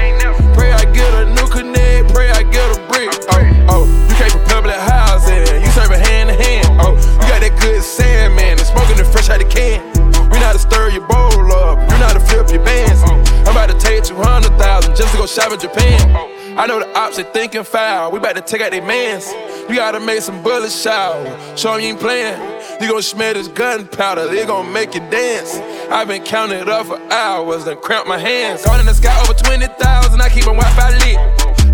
Ops, 16.97 17.17
they 17.17 17.23
thinking 17.25 17.65
foul. 17.65 18.11
We 18.13 18.19
about 18.19 18.37
to 18.37 18.43
take 18.43 18.61
out 18.61 18.71
their 18.71 18.85
mans. 18.87 19.33
You 19.69 19.77
gotta 19.77 20.01
make 20.01 20.21
some 20.23 20.43
bullets 20.43 20.81
shower. 20.81 21.25
Show 21.57 21.75
'em 21.75 21.81
you 21.81 21.89
ain't 21.89 22.01
playing. 22.01 22.41
You 22.81 22.91
gon' 22.91 23.03
smell 23.03 23.35
this 23.35 23.49
gunpowder, 23.49 24.29
they 24.29 24.45
gon' 24.47 24.73
make 24.73 24.95
you 24.95 25.01
dance. 25.11 25.59
I've 25.91 26.09
been 26.09 26.23
counting 26.23 26.61
it 26.61 26.69
up 26.69 26.87
for 26.87 27.01
hours, 27.11 27.65
then 27.65 27.77
cramp 27.81 28.07
my 28.07 28.19
hands. 28.19 28.65
Gone 28.65 28.81
in 28.81 28.87
the 28.87 28.95
sky 28.95 29.19
over 29.23 29.35
20,000, 29.35 30.21
I 30.21 30.29
keep 30.29 30.47
on 30.47 30.57
Wi-Fi 30.57 30.91
lit. 30.99 31.19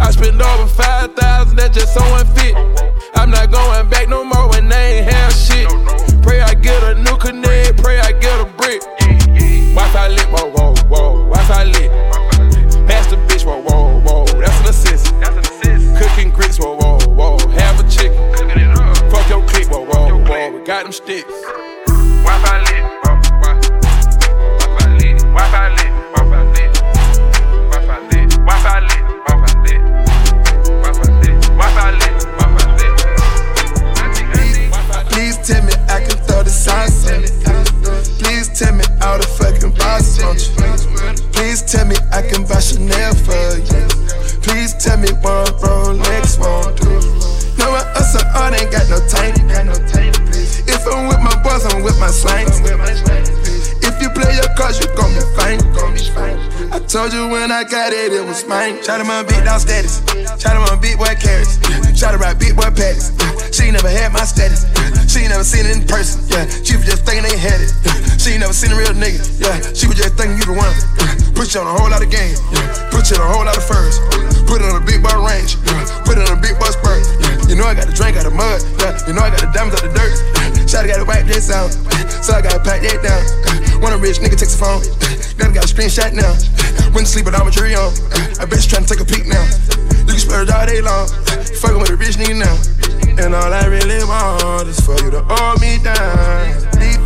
I 0.00 0.10
spend 0.10 0.40
over 0.40 0.66
5,000, 0.66 1.56
that's 1.56 1.76
just 1.76 1.94
so 1.94 2.02
unfit. 2.14 2.54
I'm 3.14 3.30
not 3.30 3.50
going 3.50 3.88
back 3.88 4.08
no 4.08 4.24
more 4.24 4.48
when 4.48 4.68
they 4.68 4.98
ain't 4.98 5.12
have 5.12 5.32
shit. 5.32 5.68
Pray 6.22 6.40
I 6.40 6.54
get 6.54 6.82
a 6.82 6.94
new 6.94 7.16
connect, 7.16 7.82
pray 7.82 7.98
I 8.00 8.12
get 8.12 8.40
a 8.40 8.44
brick. 8.44 8.80
Wi-Fi 9.74 10.08
lit, 10.08 10.28
whoa, 10.30 10.50
whoa, 10.50 10.74
whoa, 10.88 11.24
Wi-Fi 11.30 11.64
lit. 11.64 12.21
Wi-Fi 20.82 22.58
lit. 22.66 22.82
Please 35.10 35.38
tell 35.46 35.62
me 35.62 35.72
I 35.88 36.00
can 36.00 36.18
throw 36.26 36.42
the 36.42 36.50
sauce. 36.50 37.04
Please 38.18 38.48
tell 38.58 38.74
me 38.74 38.84
all 39.02 39.18
the 39.18 39.26
fucking 39.38 39.72
on. 39.78 40.36
Please 41.32 41.62
tell 41.62 41.86
me 41.86 41.94
I 42.10 42.22
can 42.22 42.44
buy 42.44 42.58
Chanel 42.58 43.14
for 43.14 43.56
you. 43.56 43.86
Please 44.42 44.74
tell 44.74 44.98
me 44.98 45.12
one 45.22 45.46
Rolex 45.62 46.38
won't 46.40 46.76
do. 46.76 46.90
No 47.56 47.72
else 47.72 48.16
on 48.16 48.26
art 48.34 48.60
ain't 48.60 48.72
got 48.72 48.88
no 48.88 48.98
time. 49.06 50.21
I'm 50.92 51.08
with 51.08 51.20
my 51.20 51.34
boys, 51.42 51.64
I'm 51.64 51.82
with 51.82 51.98
my 51.98 52.08
slangs. 52.08 53.61
Play 54.14 54.34
your 54.36 54.48
cards, 54.56 54.78
you 54.78 54.86
gon' 54.96 55.14
be 55.14 55.20
fine. 55.36 55.60
I 56.72 56.80
told 56.80 57.12
you 57.12 57.28
when 57.28 57.52
I 57.52 57.64
got 57.64 57.92
it, 57.92 58.12
it 58.12 58.24
was 58.24 58.48
mine. 58.48 58.82
Shout 58.82 59.00
out 59.00 59.06
my 59.06 59.22
big 59.22 59.44
dog 59.44 59.60
status. 59.60 60.00
Shout 60.40 60.56
out 60.56 60.64
my 60.68 60.76
big 60.80 60.96
boy 60.96 61.12
carrots. 61.20 61.60
Shout 61.92 62.14
out 62.16 62.20
my 62.20 62.32
big 62.32 62.56
boy 62.56 62.72
patties. 62.72 63.12
She 63.52 63.68
never 63.70 63.92
had 63.92 64.12
my 64.12 64.24
status. 64.24 64.64
She 65.04 65.28
never 65.28 65.44
seen 65.44 65.68
it 65.68 65.76
in 65.76 65.84
person. 65.84 66.24
Yeah, 66.32 66.48
she 66.48 66.80
was 66.80 66.88
just 66.88 67.04
thinking 67.04 67.28
they 67.28 67.36
had 67.36 67.60
it. 67.60 67.68
She 68.16 68.40
never 68.40 68.56
seen 68.56 68.72
a 68.72 68.76
real 68.76 68.96
nigga. 68.96 69.20
Yeah, 69.36 69.60
she 69.76 69.84
was 69.84 70.00
just 70.00 70.16
thinking 70.16 70.40
you 70.40 70.48
the 70.48 70.56
one. 70.56 70.72
Put 71.36 71.52
you 71.52 71.60
on 71.60 71.68
a 71.68 71.74
whole 71.76 71.92
lot 71.92 72.00
of 72.00 72.08
game. 72.08 72.32
Put 72.88 73.12
you 73.12 73.20
on 73.20 73.24
a 73.24 73.30
whole 73.32 73.44
lot 73.44 73.56
of 73.56 73.64
furs. 73.68 74.00
Put 74.48 74.64
it 74.64 74.68
on 74.68 74.80
a 74.80 74.84
big 74.84 75.04
boy 75.04 75.12
range. 75.20 75.60
Put 76.08 76.16
it 76.16 76.24
on 76.24 76.36
a 76.36 76.40
big 76.40 76.56
boy 76.56 76.72
spur. 76.72 76.96
You 77.52 77.60
know 77.60 77.68
I 77.68 77.76
got 77.76 77.88
a 77.88 77.92
drink 77.92 78.16
out 78.16 78.24
of 78.24 78.32
mud. 78.32 78.64
You 79.04 79.12
know 79.12 79.20
I 79.20 79.28
got 79.28 79.44
the 79.44 79.52
diamonds 79.52 79.76
out 79.76 79.84
the 79.84 79.92
dirt. 79.92 80.16
Yeah, 80.56 80.64
Shout 80.64 80.88
gotta 80.88 81.04
wipe 81.04 81.28
this 81.28 81.52
out. 81.52 81.68
So 82.24 82.32
I 82.32 82.40
gotta 82.40 82.64
pack 82.64 82.80
that 82.80 83.04
down. 83.04 83.20
When 83.82 83.92
a 83.92 83.98
rich 84.12 84.20
nigga 84.20 84.36
takes 84.36 84.54
a 84.54 84.58
phone. 84.60 84.82
I 85.40 85.54
got 85.54 85.64
a 85.64 85.68
screenshot 85.72 86.12
now. 86.12 86.36
Went 86.92 87.08
to 87.08 87.12
sleep 87.12 87.24
with 87.24 87.34
armature 87.34 87.64
on. 87.72 87.92
I 88.36 88.44
bitch 88.44 88.68
tryna 88.68 88.84
take 88.84 89.00
a 89.00 89.08
peek 89.08 89.24
now. 89.24 89.40
You 90.04 90.12
can 90.12 90.20
splurge 90.20 90.50
all 90.50 90.66
day 90.66 90.80
long. 90.84 91.08
Fucking 91.64 91.80
with 91.80 91.90
a 91.90 91.96
rich 91.96 92.20
nigga 92.20 92.36
now. 92.36 92.56
And 93.16 93.34
all 93.34 93.52
I 93.52 93.64
really 93.72 94.04
want 94.04 94.68
is 94.68 94.80
for 94.80 94.96
you 95.00 95.10
to 95.16 95.24
hold 95.24 95.60
me 95.60 95.80
down. 95.80 96.52
Please, 96.76 97.00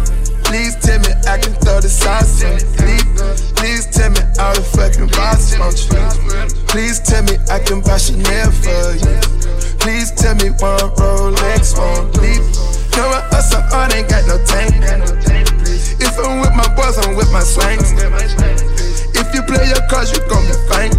please 0.50 0.74
tell 0.82 0.98
me 0.98 1.14
I 1.30 1.38
can 1.38 1.54
throw 1.62 1.78
the 1.78 1.88
sauce 1.90 2.42
on 2.42 2.58
it. 2.58 2.66
Please, 2.74 3.52
please 3.54 3.86
tell 3.86 4.10
me 4.10 4.22
all 4.42 4.54
the 4.54 4.66
fucking 4.74 5.06
bosses 5.14 5.58
want 5.62 5.78
you. 5.86 6.02
Please 6.66 6.98
tell 6.98 7.22
me 7.22 7.38
I 7.46 7.62
can 7.62 7.82
buy 7.82 7.98
Chanel 7.98 8.50
for 8.50 8.98
you. 8.98 9.14
Please 9.78 10.10
tell 10.10 10.34
me 10.34 10.50
one 10.58 10.90
Rolex 10.98 11.78
won't 11.78 12.18
leave. 12.18 12.75
No 12.96 13.08
one 13.08 13.22
else 13.34 13.54
on 13.54 13.92
ain't 13.92 14.08
got 14.08 14.26
no 14.26 14.42
tank. 14.44 14.72
If 16.00 16.18
I'm 16.18 16.40
with 16.40 16.54
my 16.56 16.68
boys, 16.74 16.96
I'm 16.98 17.14
with 17.14 17.30
my 17.30 17.40
slangs. 17.40 17.92
If 19.14 19.34
you 19.34 19.42
play 19.42 19.68
your 19.68 19.84
cards, 19.88 20.12
you 20.12 20.20
gon' 20.28 20.46
be 20.46 20.56
fine. 20.68 20.92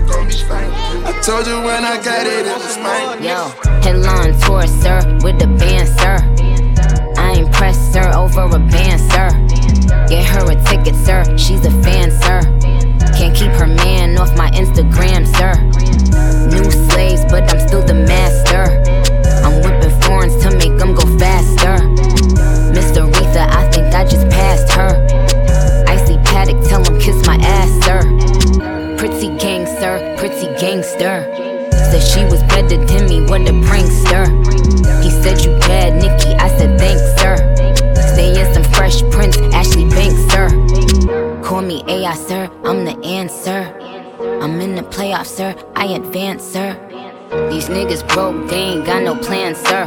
I 1.06 1.12
told 1.22 1.48
you 1.48 1.58
when 1.62 1.84
I 1.84 1.98
got 2.04 2.26
it, 2.28 2.46
it 2.46 2.58
was 2.58 2.78
mine. 2.78 3.24
Yo, 3.24 3.50
headline 3.82 4.38
tour, 4.42 4.68
sir, 4.68 5.02
with 5.24 5.40
the 5.40 5.48
band, 5.48 5.88
sir. 6.00 6.18
I 7.18 7.40
ain't 7.40 7.52
pressed, 7.52 7.94
sir, 7.94 8.12
over 8.14 8.42
a 8.42 8.60
band, 8.60 9.02
sir. 9.12 9.30
Get 10.08 10.26
her 10.26 10.52
a 10.52 10.56
ticket, 10.66 10.96
sir. 10.96 11.24
She's 11.38 11.66
a 11.66 11.72
fan, 11.82 12.12
sir. 12.12 12.42
Can't 13.18 13.36
keep 13.36 13.52
her 13.52 13.68
man 13.68 14.18
off 14.18 14.36
my 14.38 14.50
Instagram, 14.52 15.26
sir. 15.26 15.54
New 16.54 16.70
slaves, 16.90 17.26
but 17.26 17.52
I'm 17.52 17.68
still 17.68 17.84
the 17.84 17.96
master. 17.96 18.64
I'm 19.44 19.62
whipping 19.64 20.02
foreigns 20.02 20.36
to 20.44 20.52
make 20.58 20.78
them 20.78 20.94
go 20.94 21.02
faster. 21.18 21.27
Gangster, 29.80 30.16
pretty 30.18 30.48
gangster. 30.60 31.70
Said 31.72 32.02
she 32.02 32.26
was 32.26 32.42
better 32.44 32.84
than 32.84 33.08
me, 33.08 33.22
what 33.22 33.42
a 33.42 33.54
prankster. 33.54 34.26
He 35.04 35.12
said 35.12 35.46
you 35.46 35.52
bad, 35.60 35.94
Nikki, 35.94 36.34
I 36.34 36.50
said 36.58 36.80
thanks, 36.80 37.04
sir. 37.22 37.36
Stay 37.94 38.54
some 38.54 38.64
fresh 38.74 39.04
prints, 39.12 39.38
Ashley 39.54 39.88
Banks, 39.88 40.20
sir. 40.34 41.44
Call 41.44 41.62
me 41.62 41.84
AI, 41.88 42.16
sir, 42.16 42.50
I'm 42.64 42.86
the 42.86 42.98
answer. 43.06 43.72
I'm 44.42 44.60
in 44.62 44.74
the 44.74 44.82
playoffs, 44.82 45.28
sir, 45.28 45.56
I 45.76 45.86
advance, 45.94 46.44
sir. 46.44 46.74
These 47.52 47.70
niggas 47.70 48.08
broke, 48.08 48.50
they 48.50 48.58
ain't 48.58 48.86
got 48.86 49.04
no 49.04 49.16
plan, 49.16 49.54
sir. 49.54 49.84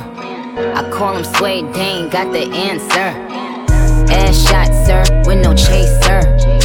I 0.77 0.89
call 0.93 1.15
them 1.15 1.25
sway, 1.25 1.63
they 1.63 1.81
ain't 1.81 2.13
got 2.13 2.33
the 2.33 2.45
answer. 2.53 3.11
Ass 4.13 4.41
shot, 4.49 4.69
sir, 4.87 5.03
with 5.27 5.43
no 5.43 5.53
chaser. 5.53 6.60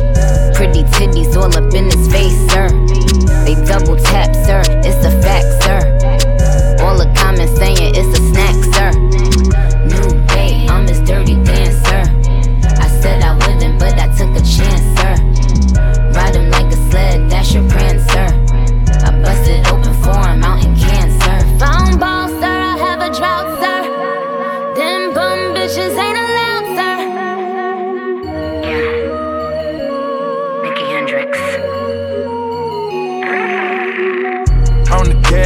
Pretty 0.56 0.84
titties 0.84 1.36
all 1.36 1.54
up 1.56 1.74
in 1.74 1.86
his 1.86 2.08
face, 2.08 2.40
sir. 2.50 2.70
They 3.44 3.56
double 3.66 3.98
tap, 3.98 4.34
sir, 4.34 4.64
it's 4.84 5.06
a 5.06 5.12
fact, 5.22 5.64
sir. 5.64 5.80
All 6.82 6.98
the 6.98 7.12
comments 7.18 7.58
saying 7.58 7.94
it's 7.94 8.18
a 8.18 8.25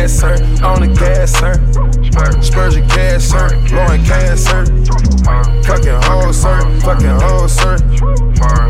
gas, 0.10 0.20
sir. 0.20 0.66
On 0.66 0.82
the 0.82 0.88
gas, 0.88 1.32
sir. 1.32 1.54
Spurs 2.42 2.76
your 2.76 2.88
gas, 2.88 3.24
sir. 3.26 3.50
Blowing 3.70 4.04
gas, 4.04 4.42
sir. 4.42 4.66
Fucking 5.64 6.02
hoes, 6.04 6.42
sir. 6.42 6.60
Fucking 6.82 7.20
hoes, 7.22 7.54
sir. 7.54 7.78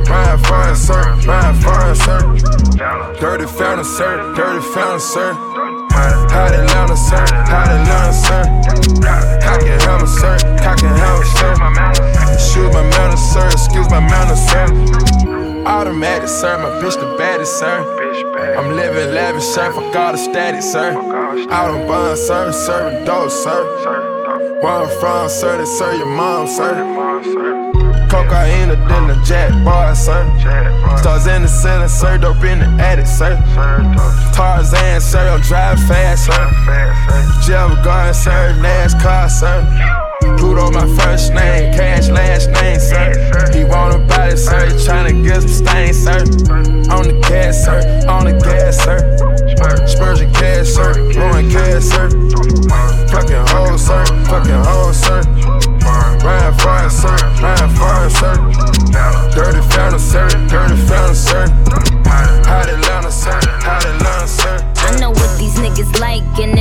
Ride 0.10 0.40
fine, 0.46 0.76
sir. 0.76 1.04
Ride 1.26 1.56
fine, 1.64 1.96
sir. 1.96 2.20
Dirty 3.20 3.46
fountain, 3.46 3.86
sir. 3.86 4.34
Dirty 4.36 4.62
fountain, 4.74 5.00
sir. 5.00 5.34
Hot 5.94 6.54
Atlanta, 6.54 6.98
sir. 6.98 7.26
Hot 7.48 7.68
Atlanta, 7.68 8.14
sir. 8.14 8.44
Cock 9.42 9.62
and 9.64 9.82
hammer, 9.82 10.08
sir. 10.08 10.38
Cock 10.60 10.84
and 10.84 10.98
hammer, 10.98 11.26
sir. 11.26 11.54
Shoot 12.38 12.74
my 12.74 12.84
mountain, 12.84 13.18
sir. 13.18 13.48
Excuse 13.48 13.90
my 13.90 14.00
mountain, 14.00 14.38
sir. 14.38 15.66
Automatic, 15.66 16.30
sir. 16.30 16.58
My 16.58 16.70
bitch 16.82 17.00
the 17.00 17.16
baddest, 17.18 17.60
sir. 17.60 17.99
I'm 18.26 18.76
living 18.76 19.14
lavish, 19.14 19.44
sir. 19.44 19.72
Fuck 19.72 19.96
all 19.96 20.12
the 20.12 20.18
static, 20.18 20.62
sir. 20.62 20.92
Out 21.52 21.72
on 21.72 21.88
bond, 21.88 22.18
sir. 22.18 22.52
Serving 22.52 23.06
dope, 23.06 23.32
sir. 23.32 24.60
Where 24.62 24.72
I'm 24.72 25.00
from, 25.00 25.30
sir. 25.30 25.58
They 25.58 25.66
serve 25.66 25.98
your 25.98 26.08
mom, 26.08 26.48
sir. 26.48 26.74
Cocaine 28.10 28.70
than 28.70 29.08
the 29.08 29.22
jack 29.26 29.52
bar, 29.64 29.96
sir. 29.96 30.26
Stars 30.98 31.28
in 31.28 31.44
the 31.44 31.48
center, 31.48 31.88
sir. 31.88 32.18
Dope 32.18 32.44
in 32.44 32.60
the 32.60 32.84
attic, 32.84 33.08
sir. 33.08 33.38
Tarzan, 34.34 35.00
sir. 35.00 35.30
I'm 35.30 35.42
driving 35.42 35.88
fast, 35.88 36.26
sir. 36.26 37.48
Jelly 37.48 37.76
garden, 37.84 38.14
sir. 38.14 38.54
NASCAR, 38.60 39.30
sir. 39.30 40.09
Pluto, 40.40 40.72
my 40.72 40.88
first 40.96 41.34
name. 41.34 41.74
Cash, 41.74 42.08
last 42.08 42.50
name, 42.50 42.80
sir. 42.80 43.52
He 43.54 43.66
want 43.66 43.94
a 43.94 44.00
body, 44.00 44.38
sir. 44.38 44.72
Tryna 44.80 45.22
get 45.22 45.42
some 45.42 45.50
stain, 45.50 45.94
sir. 45.94 46.20
On 46.96 47.04
the 47.04 47.20
gas, 47.28 47.66
sir. 47.66 48.08
On 48.08 48.24
the 48.24 48.40
gas, 48.40 48.80
sir. 48.80 49.00
Spurs 49.86 50.22
your 50.22 50.32
cash, 50.32 50.68
sir. 50.68 50.94
Blowing 51.12 51.50
gas, 51.50 51.92
sir. 51.92 52.10
Fucking 53.12 53.46
hoes, 53.52 53.86
sir. 53.86 54.06
Fucking 54.32 54.64
hoes, 54.64 54.98
sir. 54.98 55.22
Ryan 56.24 56.54
fire, 56.58 56.90
sir. 56.90 57.18
Ryan 57.44 57.70
fire, 57.76 58.10
sir. 58.10 58.36
Dirty 59.36 59.62
fountain, 59.76 60.00
sir. 60.00 60.30
Dirty 60.48 60.78
fountain, 60.88 61.16
sir. 61.16 61.46
Hot 62.48 62.70
Atlanta, 62.70 63.12
sir. 63.12 63.40
Hot 63.68 63.86
Atlanta, 63.86 64.28
sir. 64.28 64.56
I 64.88 65.00
know 65.02 65.12
what 65.12 65.38
these 65.38 65.56
niggas 65.56 66.00
like, 66.00 66.24
and 66.40 66.58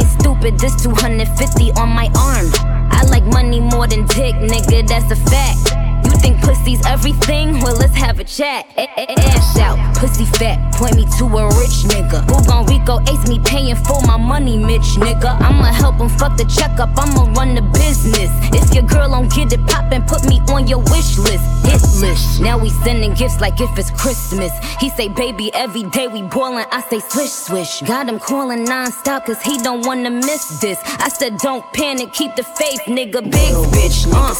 ain't 0.00 0.20
stupid, 0.20 0.58
this 0.58 0.74
250 0.82 1.72
on 1.72 1.88
my 1.90 2.06
arm. 2.16 2.46
I 2.90 3.04
like 3.08 3.24
money 3.24 3.60
more 3.60 3.86
than 3.86 4.06
dick, 4.06 4.34
nigga, 4.36 4.86
that's 4.86 5.10
a 5.10 5.16
fact. 5.16 5.89
Think 6.20 6.40
pussy's 6.42 6.84
everything? 6.86 7.60
Well, 7.60 7.76
let's 7.76 7.94
have 7.94 8.18
a 8.20 8.24
chat. 8.24 8.66
Ass 8.76 9.58
out, 9.58 9.78
pussy 9.96 10.24
fat, 10.24 10.74
point 10.74 10.96
me 10.96 11.06
to 11.18 11.24
a 11.24 11.46
rich 11.58 11.84
nigga. 11.88 12.20
Who 12.28 12.44
gon' 12.46 12.66
Rico 12.66 13.00
ace 13.10 13.26
me 13.28 13.38
paying 13.40 13.76
for 13.76 14.00
my 14.02 14.16
money, 14.16 14.58
Mitch 14.58 14.96
nigga? 15.00 15.40
I'ma 15.40 15.72
help 15.72 15.96
him 15.96 16.08
fuck 16.08 16.36
the 16.36 16.44
checkup, 16.44 16.90
I'ma 16.96 17.32
run 17.32 17.54
the 17.54 17.62
business. 17.62 18.30
If 18.52 18.74
your 18.74 18.84
girl 18.84 19.10
don't 19.10 19.32
get 19.32 19.52
it 19.52 19.66
poppin', 19.66 20.02
put 20.02 20.24
me 20.26 20.40
on 20.52 20.66
your 20.66 20.80
wish 20.92 21.16
list. 21.18 21.44
Hit 21.64 21.82
list. 22.00 22.40
Now 22.40 22.58
we 22.58 22.70
sending 22.84 23.14
gifts 23.14 23.40
like 23.40 23.60
if 23.60 23.78
it's 23.78 23.90
Christmas. 23.90 24.52
He 24.78 24.90
say, 24.90 25.08
baby, 25.08 25.50
every 25.54 25.84
day 25.84 26.06
we 26.08 26.22
boilin'. 26.22 26.66
I 26.70 26.82
say, 26.90 27.00
swish, 27.00 27.30
swish. 27.30 27.80
Got 27.82 28.08
him 28.08 28.18
calling 28.18 28.64
non-stop 28.64 29.26
cause 29.26 29.40
he 29.42 29.58
don't 29.58 29.86
wanna 29.86 30.10
miss 30.10 30.60
this. 30.60 30.78
I 30.84 31.08
said, 31.08 31.38
don't 31.38 31.64
panic, 31.72 32.12
keep 32.12 32.34
the 32.36 32.42
faith, 32.42 32.82
nigga. 32.86 33.22
Big 33.24 33.54
bitch, 33.72 34.06
uh. 34.12 34.34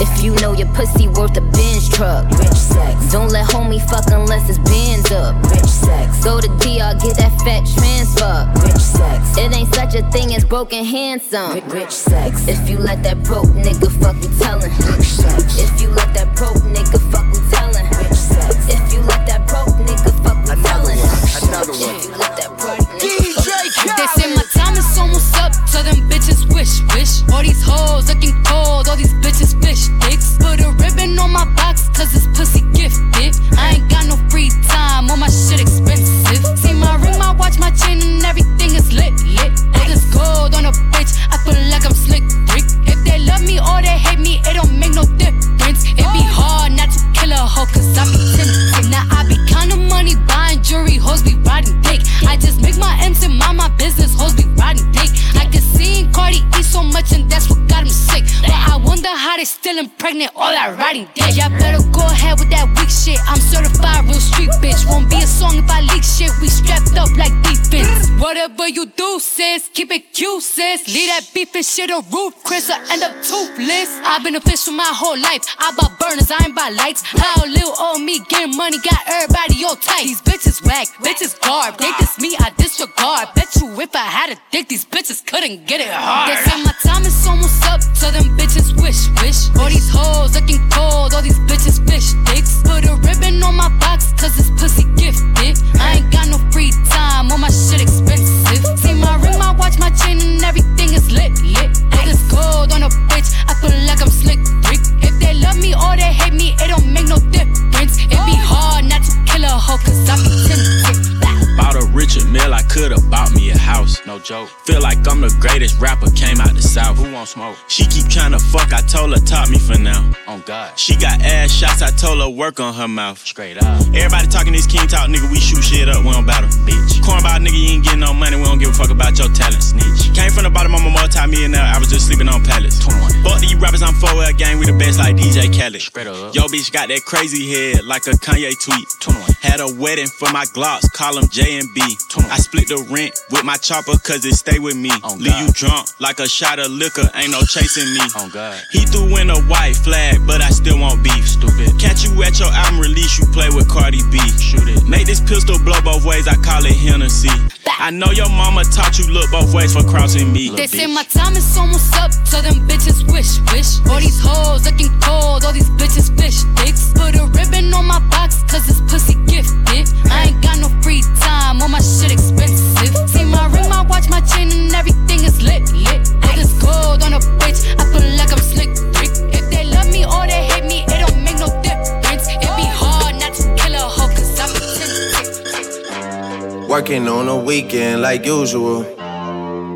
If 0.00 0.22
you 0.22 0.34
know 0.36 0.52
your 0.52 0.68
pussy 0.74 1.08
worth 1.18 1.36
a 1.36 1.40
Benz 1.40 1.88
truck. 1.88 2.30
Rich 2.38 2.54
sex. 2.54 3.10
Don't 3.10 3.30
let 3.30 3.46
homie 3.50 3.82
fuck 3.90 4.06
unless 4.12 4.48
it's 4.48 4.58
Benz 4.58 5.10
up. 5.10 5.34
Rich 5.50 5.66
sex. 5.66 6.24
Go 6.24 6.40
to 6.40 6.48
DR, 6.62 6.94
get 7.02 7.16
that 7.18 7.34
fat 7.42 7.66
transfer. 7.66 8.46
Rich 8.62 8.78
sex. 8.78 9.36
It 9.36 9.52
ain't 9.52 9.74
such 9.74 9.94
a 9.96 10.02
thing 10.12 10.34
as 10.34 10.44
broken 10.44 10.84
handsome. 10.84 11.58
Rich 11.68 11.90
sex. 11.90 12.46
If 12.46 12.70
you 12.70 12.78
let 12.78 13.02
that 13.02 13.22
broke 13.24 13.50
nigga 13.50 13.90
fuck, 14.00 14.14
we 14.22 14.28
tellin'. 14.38 14.70
Rich 14.86 15.18
sex. 15.18 15.58
If 15.58 15.82
you 15.82 15.88
let 15.90 16.14
that 16.14 16.36
broke 16.36 16.62
nigga 16.62 17.00
fuck, 17.10 17.26
we 17.34 17.40
tellin'. 17.50 17.86
Rich 17.98 18.14
sex. 18.14 18.54
If 18.70 18.92
you 18.94 19.00
let 19.02 19.26
that 19.26 19.46
broke 19.48 19.74
nigga 19.82 20.14
fuck, 20.22 20.38
we 20.46 20.54
tellin'. 20.62 20.98
Another 21.42 21.74
one. 21.74 21.96
If 21.98 22.04
you 22.06 22.14
let 22.14 22.36
that 22.38 22.50
broke 22.62 22.78
nigga 22.94 23.34
fuck, 23.34 23.96
They 23.98 24.22
say 24.22 24.38
time 24.82 24.98
almost 24.98 25.36
up, 25.36 25.52
so 25.68 25.82
them 25.82 26.08
bitches 26.08 26.46
wish, 26.54 26.82
wish. 26.94 27.22
All 27.32 27.42
these 27.42 27.62
hoes 27.62 28.08
looking 28.08 28.34
cold, 28.44 28.88
all 28.88 28.96
these 28.96 29.14
bitches 29.14 29.54
fish 29.62 29.88
dicks. 30.00 30.36
Put 30.38 30.60
a 30.60 30.70
ribbon 30.70 31.18
on 31.18 31.32
my 31.32 31.44
box, 31.54 31.88
cause 31.90 32.14
it's 32.14 32.26
pussy 32.36 32.62
gifted. 32.72 33.34
I 33.56 33.76
ain't 33.76 33.90
got 33.90 34.06
no 34.06 34.16
free 34.30 34.50
time, 34.68 35.10
all 35.10 35.16
my 35.16 35.28
shit 35.28 35.60
expensive. 35.60 36.58
See 36.58 36.74
my 36.74 36.96
ring, 36.96 37.18
my 37.18 37.32
watch, 37.32 37.58
my 37.58 37.70
chain, 37.70 38.00
and 38.02 38.24
everything 38.24 38.74
is 38.74 38.92
lit, 38.92 39.14
lit. 39.24 39.52
All 39.78 39.86
this 39.86 40.04
gold 40.12 40.54
on 40.54 40.66
a 40.66 40.72
bitch, 40.92 41.12
I 41.32 41.36
feel 41.44 41.58
like 41.70 41.84
I'm 41.84 41.94
slick 41.94 42.24
Rick. 42.54 42.64
If 42.86 42.98
they 43.04 43.18
love 43.18 43.42
me 43.42 43.58
or 43.58 43.82
they 43.82 43.98
hate 43.98 44.20
me, 44.20 44.40
it 44.44 44.54
don't 44.54 44.78
make 44.78 44.94
no 44.94 45.04
difference. 45.18 45.84
It 45.84 46.06
be 46.14 46.24
oh. 46.26 46.38
hard 46.38 46.72
not 46.72 46.90
to 46.90 47.17
a 47.32 47.36
hoe, 47.36 47.66
cause 47.66 47.96
I 47.98 48.04
be 48.08 48.18
tempted. 48.36 48.90
Now 48.90 49.04
I 49.10 49.26
be 49.28 49.36
counting 49.48 49.88
money, 49.88 50.14
buying 50.26 50.62
jewelry, 50.62 50.96
hoes 50.96 51.22
be 51.22 51.34
riding 51.44 51.80
dick. 51.82 52.00
I 52.26 52.36
just 52.36 52.60
make 52.60 52.76
my 52.78 52.96
M's 53.02 53.22
and 53.24 53.36
mind 53.36 53.58
my 53.58 53.68
business, 53.76 54.14
hoes 54.14 54.34
be 54.34 54.44
riding 54.56 54.90
dick. 54.92 55.10
I 55.34 55.46
can 55.50 55.62
see 55.62 56.08
Cardi 56.12 56.40
eat 56.58 56.64
so 56.64 56.82
much, 56.82 57.12
and 57.12 57.30
that's 57.30 57.50
what 57.50 57.66
got 57.68 57.82
him 57.82 57.88
sick. 57.88 58.24
But 58.42 58.50
I 58.50 58.76
wonder 58.76 59.08
how 59.08 59.36
they 59.36 59.44
still 59.44 59.78
impregnate 59.78 60.30
all 60.36 60.50
that 60.50 60.78
riding 60.78 61.08
dick. 61.14 61.36
Y'all 61.36 61.50
better 61.50 61.82
go 61.90 62.04
ahead 62.06 62.38
with 62.38 62.50
that 62.50 62.66
weak 62.76 62.90
shit. 62.90 63.20
I'm 63.26 63.40
certified 63.40 64.04
real 64.04 64.20
street 64.20 64.50
bitch. 64.62 64.88
Won't 64.88 65.10
be 65.10 65.16
a 65.16 65.26
song 65.26 65.56
if 65.56 65.70
I 65.70 65.80
leak 65.80 66.04
shit. 66.04 66.30
We 66.40 66.48
strapped 66.48 66.96
up 66.96 67.10
like 67.16 67.34
defense. 67.42 68.10
Whatever 68.20 68.68
you 68.68 68.86
do, 68.86 69.20
sis, 69.20 69.68
keep 69.72 69.90
it 69.92 70.12
cute, 70.12 70.42
sis. 70.42 70.86
Leave 70.88 71.08
that 71.08 71.28
beef 71.34 71.54
and 71.54 71.64
shit 71.64 71.90
on 71.90 72.04
roof, 72.10 72.34
Chris, 72.44 72.70
I 72.70 72.78
end 72.92 73.02
up 73.02 73.12
toothless. 73.22 74.00
I've 74.04 74.22
been 74.24 74.36
official 74.36 74.72
my 74.72 74.90
whole 74.92 75.18
life. 75.18 75.42
I 75.58 75.72
bought 75.76 75.98
burners, 75.98 76.30
I 76.30 76.44
ain't 76.46 76.54
buy 76.54 76.70
lights. 76.70 77.02
How 77.18 77.44
little 77.44 77.74
old 77.78 78.02
me 78.02 78.20
getting 78.28 78.56
money 78.56 78.78
got 78.78 79.00
everybody 79.06 79.64
all 79.64 79.76
tight. 79.76 80.04
These 80.04 80.22
bitches 80.22 80.64
whack, 80.64 80.88
bitches 81.02 81.38
garb. 81.40 81.78
They 81.78 81.90
diss 81.98 82.18
me, 82.18 82.36
I 82.38 82.50
disregard. 82.56 83.28
Bet 83.34 83.54
you 83.56 83.68
if 83.80 83.94
I 83.94 84.06
had 84.06 84.30
a 84.30 84.36
dick, 84.50 84.68
these 84.68 84.84
bitches 84.84 85.24
couldn't 85.24 85.66
get 85.66 85.80
it 85.80 85.88
hard. 85.90 86.30
They 86.30 86.36
say 86.50 86.62
my 86.62 86.74
time 86.82 87.04
is 87.04 87.26
almost 87.26 87.64
up, 87.66 87.82
so 87.82 88.10
them 88.10 88.24
bitches 88.36 88.74
wish, 88.80 89.08
wish. 89.22 89.50
All 89.58 89.68
these 89.68 89.88
hoes 89.90 90.34
looking 90.34 90.62
cold, 90.70 91.14
all 91.14 91.22
these 91.22 91.38
bitches 91.50 91.78
fish 91.88 92.14
dicks. 92.28 92.62
Put 92.62 92.84
a 92.84 92.94
ribbon 92.96 93.42
on 93.42 93.56
my 93.56 93.68
box, 93.80 94.12
cause 94.20 94.38
it's 94.38 94.50
pussy 94.60 94.84
gifted. 94.94 95.58
I 95.80 95.98
ain't 95.98 96.12
got 96.12 96.28
no 96.28 96.38
free 96.50 96.72
time, 96.90 97.30
all 97.32 97.38
my 97.38 97.50
shit 97.50 97.80
expensive. 97.80 98.62
See 98.78 98.94
my 98.94 99.16
ring, 99.22 99.37
watch, 99.58 99.78
my 99.78 99.90
chin 99.90 100.18
and 100.22 100.42
everything 100.42 100.94
is 100.94 101.10
lit, 101.10 101.34
lit. 101.42 101.70
All 101.98 102.06
this 102.06 102.22
gold 102.30 102.72
on 102.72 102.82
a 102.86 102.90
bitch, 103.10 103.28
I 103.50 103.54
feel 103.60 103.74
like 103.84 104.00
I'm 104.00 104.08
slick 104.08 104.38
Rick. 104.70 104.80
If 105.02 105.18
they 105.20 105.34
love 105.34 105.58
me 105.58 105.74
or 105.74 105.96
they 105.96 106.12
hate 106.12 106.32
me, 106.32 106.54
it 106.62 106.68
don't 106.68 106.86
make 106.86 107.08
no 107.08 107.18
difference. 107.18 107.98
It 108.06 108.20
be 108.24 108.36
hard 108.38 108.84
not 108.86 109.02
to 109.02 109.12
kill 109.26 109.44
a 109.44 109.48
hoe, 109.48 109.78
cause 109.78 110.08
I 110.08 110.16
be 110.22 110.30
tempted. 110.46 111.18
Bought 111.58 111.74
a 111.74 111.84
Richard 111.90 112.30
Mille, 112.30 112.54
I 112.54 112.62
could've 112.62 113.10
bought 113.10 113.34
me 113.34 113.50
a 113.50 113.58
house. 113.58 114.00
No 114.06 114.20
joke. 114.20 114.48
Feel 114.64 114.80
like 114.80 114.98
I'm 115.08 115.20
the 115.20 115.34
greatest 115.40 115.80
rapper, 115.80 116.08
came 116.12 116.40
out 116.40 116.54
the 116.54 116.62
south. 116.62 116.96
Who 116.98 117.12
want 117.12 117.28
smoke? 117.28 117.56
She 117.66 117.84
keep 117.84 118.06
tryna 118.06 118.40
fuck, 118.40 118.72
I 118.72 118.80
told 118.80 119.12
her 119.12 119.18
top 119.18 119.50
me 119.50 119.58
for 119.58 119.76
now. 119.76 120.08
On 120.28 120.40
God. 120.46 120.78
She 120.78 120.94
got 120.94 121.20
ass 121.20 121.50
shots, 121.50 121.82
I 121.82 121.90
told 121.90 122.20
her 122.20 122.28
work 122.28 122.60
on 122.60 122.74
her 122.74 122.86
mouth. 122.86 123.18
Straight 123.18 123.58
up. 123.58 123.80
Everybody 123.92 124.28
talking 124.28 124.52
this 124.52 124.66
king 124.66 124.86
talk, 124.86 125.10
nigga, 125.10 125.28
we 125.32 125.40
shoot 125.40 125.62
shit 125.64 125.88
up, 125.88 126.04
we 126.04 126.12
don't 126.12 126.24
battle. 126.24 126.48
Bitch. 126.62 127.00
Cornball 127.02 127.42
nigga, 127.44 127.58
you 127.58 127.70
ain't 127.74 127.84
getting 127.84 128.00
no 128.00 128.14
money, 128.14 128.36
we 128.36 128.44
don't 128.44 128.58
give 128.58 128.70
a 128.70 128.72
fuck 128.72 128.90
about 128.90 129.18
your 129.18 129.28
snitch. 129.56 130.12
Came 130.12 130.30
from 130.30 130.44
the 130.44 130.50
bottom, 130.50 130.74
I'm 130.74 130.84
a 130.84 130.90
multi-millionaire, 130.90 131.64
I 131.64 131.78
was 131.78 131.88
just 131.88 132.06
sleeping 132.06 132.28
on 132.28 132.44
pallets. 132.44 132.78
21. 132.84 133.24
Fuck 133.24 133.40
these 133.40 133.56
rappers, 133.56 133.82
I'm 133.82 133.94
4L 133.94 134.36
gang, 134.36 134.58
we 134.58 134.66
the 134.66 134.76
best 134.76 134.98
like 134.98 135.16
DJ 135.16 135.48
Khaled. 135.48 135.80
Straight 135.80 136.06
up. 136.06 136.34
Yo, 136.34 136.44
bitch 136.52 136.70
got 136.72 136.88
that 136.88 137.04
crazy 137.04 137.48
head 137.48 137.84
like 137.84 138.06
a 138.06 138.12
Kanye 138.20 138.52
tweet. 138.60 138.86
21. 139.00 139.24
Had 139.40 139.60
a 139.60 139.68
wedding 139.80 140.08
for 140.08 140.30
my 140.32 140.44
Glocks, 140.52 140.92
call 140.92 141.14
them 141.14 141.28
J 141.28 141.58
and 141.58 141.68
B. 141.74 141.80
I 142.28 142.36
split 142.38 142.68
the 142.68 142.84
rent 142.90 143.16
with 143.30 143.44
my 143.44 143.56
chopper 143.56 143.96
cause 143.98 144.24
it 144.24 144.34
stay 144.34 144.58
with 144.58 144.76
me. 144.76 144.90
Oh, 145.02 145.16
Leave 145.18 145.38
you 145.38 145.48
drunk 145.52 145.88
like 146.00 146.20
a 146.20 146.28
shot 146.28 146.58
of 146.58 146.70
liquor, 146.70 147.08
ain't 147.14 147.30
no 147.30 147.40
chasing 147.42 147.88
me. 147.94 148.04
Oh 148.16 148.28
God. 148.32 148.60
He 148.72 148.84
threw 148.84 149.16
in 149.16 149.30
a 149.30 149.40
white 149.48 149.76
flag, 149.76 150.20
but 150.26 150.42
I 150.42 150.50
still 150.50 150.78
want 150.78 151.02
beef. 151.02 151.26
Stupid. 151.26 151.78
Catch 151.78 152.04
you 152.04 152.22
at 152.22 152.38
your 152.38 152.52
album 152.52 152.80
release, 152.80 153.18
you 153.18 153.26
play 153.26 153.48
with 153.48 153.68
Cardi 153.68 154.02
B. 154.10 154.18
Shoot 154.38 154.68
it. 154.68 154.86
Make 154.86 155.06
this 155.06 155.20
pistol 155.20 155.58
blow 155.58 155.80
both 155.82 156.04
ways, 156.04 156.26
I 156.28 156.34
call 156.36 156.64
it 156.64 156.76
Hennessy. 156.76 157.30
I 157.78 157.90
know 157.90 158.10
your 158.10 158.28
mama 158.28 158.64
taught 158.64 158.98
you 158.98 159.06
look 159.06 159.30
both 159.38 159.54
ways 159.54 159.72
for 159.72 159.84
crossing 159.84 160.32
me. 160.32 160.50
They 160.50 160.66
say 160.66 160.86
my 160.86 161.04
time 161.04 161.36
is 161.36 161.56
almost 161.56 161.94
up, 161.96 162.12
so 162.26 162.42
them 162.42 162.66
bitches 162.66 163.06
wish, 163.12 163.38
wish. 163.52 163.78
All 163.88 164.00
these 164.00 164.18
hoes 164.20 164.64
looking 164.64 164.90
cold, 165.00 165.44
all 165.44 165.52
these 165.52 165.70
bitches 165.78 166.10
fish 166.18 166.42
dicks. 166.58 166.92
Put 166.92 167.14
a 167.14 167.26
ribbon 167.26 167.72
on 167.72 167.86
my 167.86 168.00
box, 168.10 168.42
cause 168.50 168.68
it's 168.68 168.80
pussy 168.90 169.14
gifted. 169.26 169.86
I 170.10 170.28
ain't 170.28 170.42
got 170.42 170.58
no 170.58 170.68
free 170.82 171.02
time, 171.20 171.62
all 171.62 171.68
my 171.68 171.80
shit 171.80 172.10
expensive. 172.10 172.94
See 173.08 173.24
my 173.24 173.46
ring, 173.54 173.68
my 173.68 173.82
watch, 173.82 174.08
my 174.10 174.20
chain, 174.22 174.50
and 174.50 174.74
everything 174.74 175.22
is 175.22 175.40
lit, 175.40 175.70
lit. 175.72 176.02
All 176.26 176.34
this 176.34 176.52
gold 176.60 177.02
on 177.06 177.12
a 177.12 177.20
bitch, 177.38 177.62
I 177.78 177.84
feel 177.92 178.06
like 178.18 178.32
I'm 178.32 178.42
slick, 178.42 178.70
Rick. 178.98 179.12
If 179.38 179.50
they 179.50 179.64
love 179.64 179.88
me 179.92 180.04
or 180.04 180.26
they 180.26 180.42
hate 180.50 180.64
me, 180.64 180.82
it 180.82 180.98
don't 181.06 181.22
make 181.22 181.38
no 181.38 181.48
difference. 181.62 182.26
It 182.26 182.50
be 182.58 182.66
hard 182.66 183.14
not 183.22 183.34
to 183.38 183.44
kill 183.54 183.74
a 183.74 183.86
hoe, 183.86 184.08
cause 184.08 184.40
I'm 184.42 184.50
tempted. 184.74 186.68
Working 186.68 187.06
on 187.06 187.28
a 187.28 187.36
weekend 187.36 188.02
like 188.02 188.26
usual. 188.26 188.84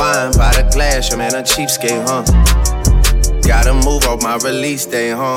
Wine 0.00 0.32
by 0.32 0.50
the 0.56 0.66
glass, 0.72 1.10
your 1.10 1.18
man 1.18 1.34
a 1.34 1.42
cheapskate, 1.42 2.00
huh? 2.08 2.24
Gotta 3.46 3.74
move 3.84 4.08
on 4.08 4.18
my 4.22 4.36
release 4.36 4.86
day, 4.86 5.10
huh? 5.10 5.36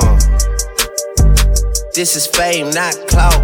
This 1.92 2.16
is 2.16 2.26
fame, 2.26 2.70
not 2.70 2.96
clout. 3.06 3.36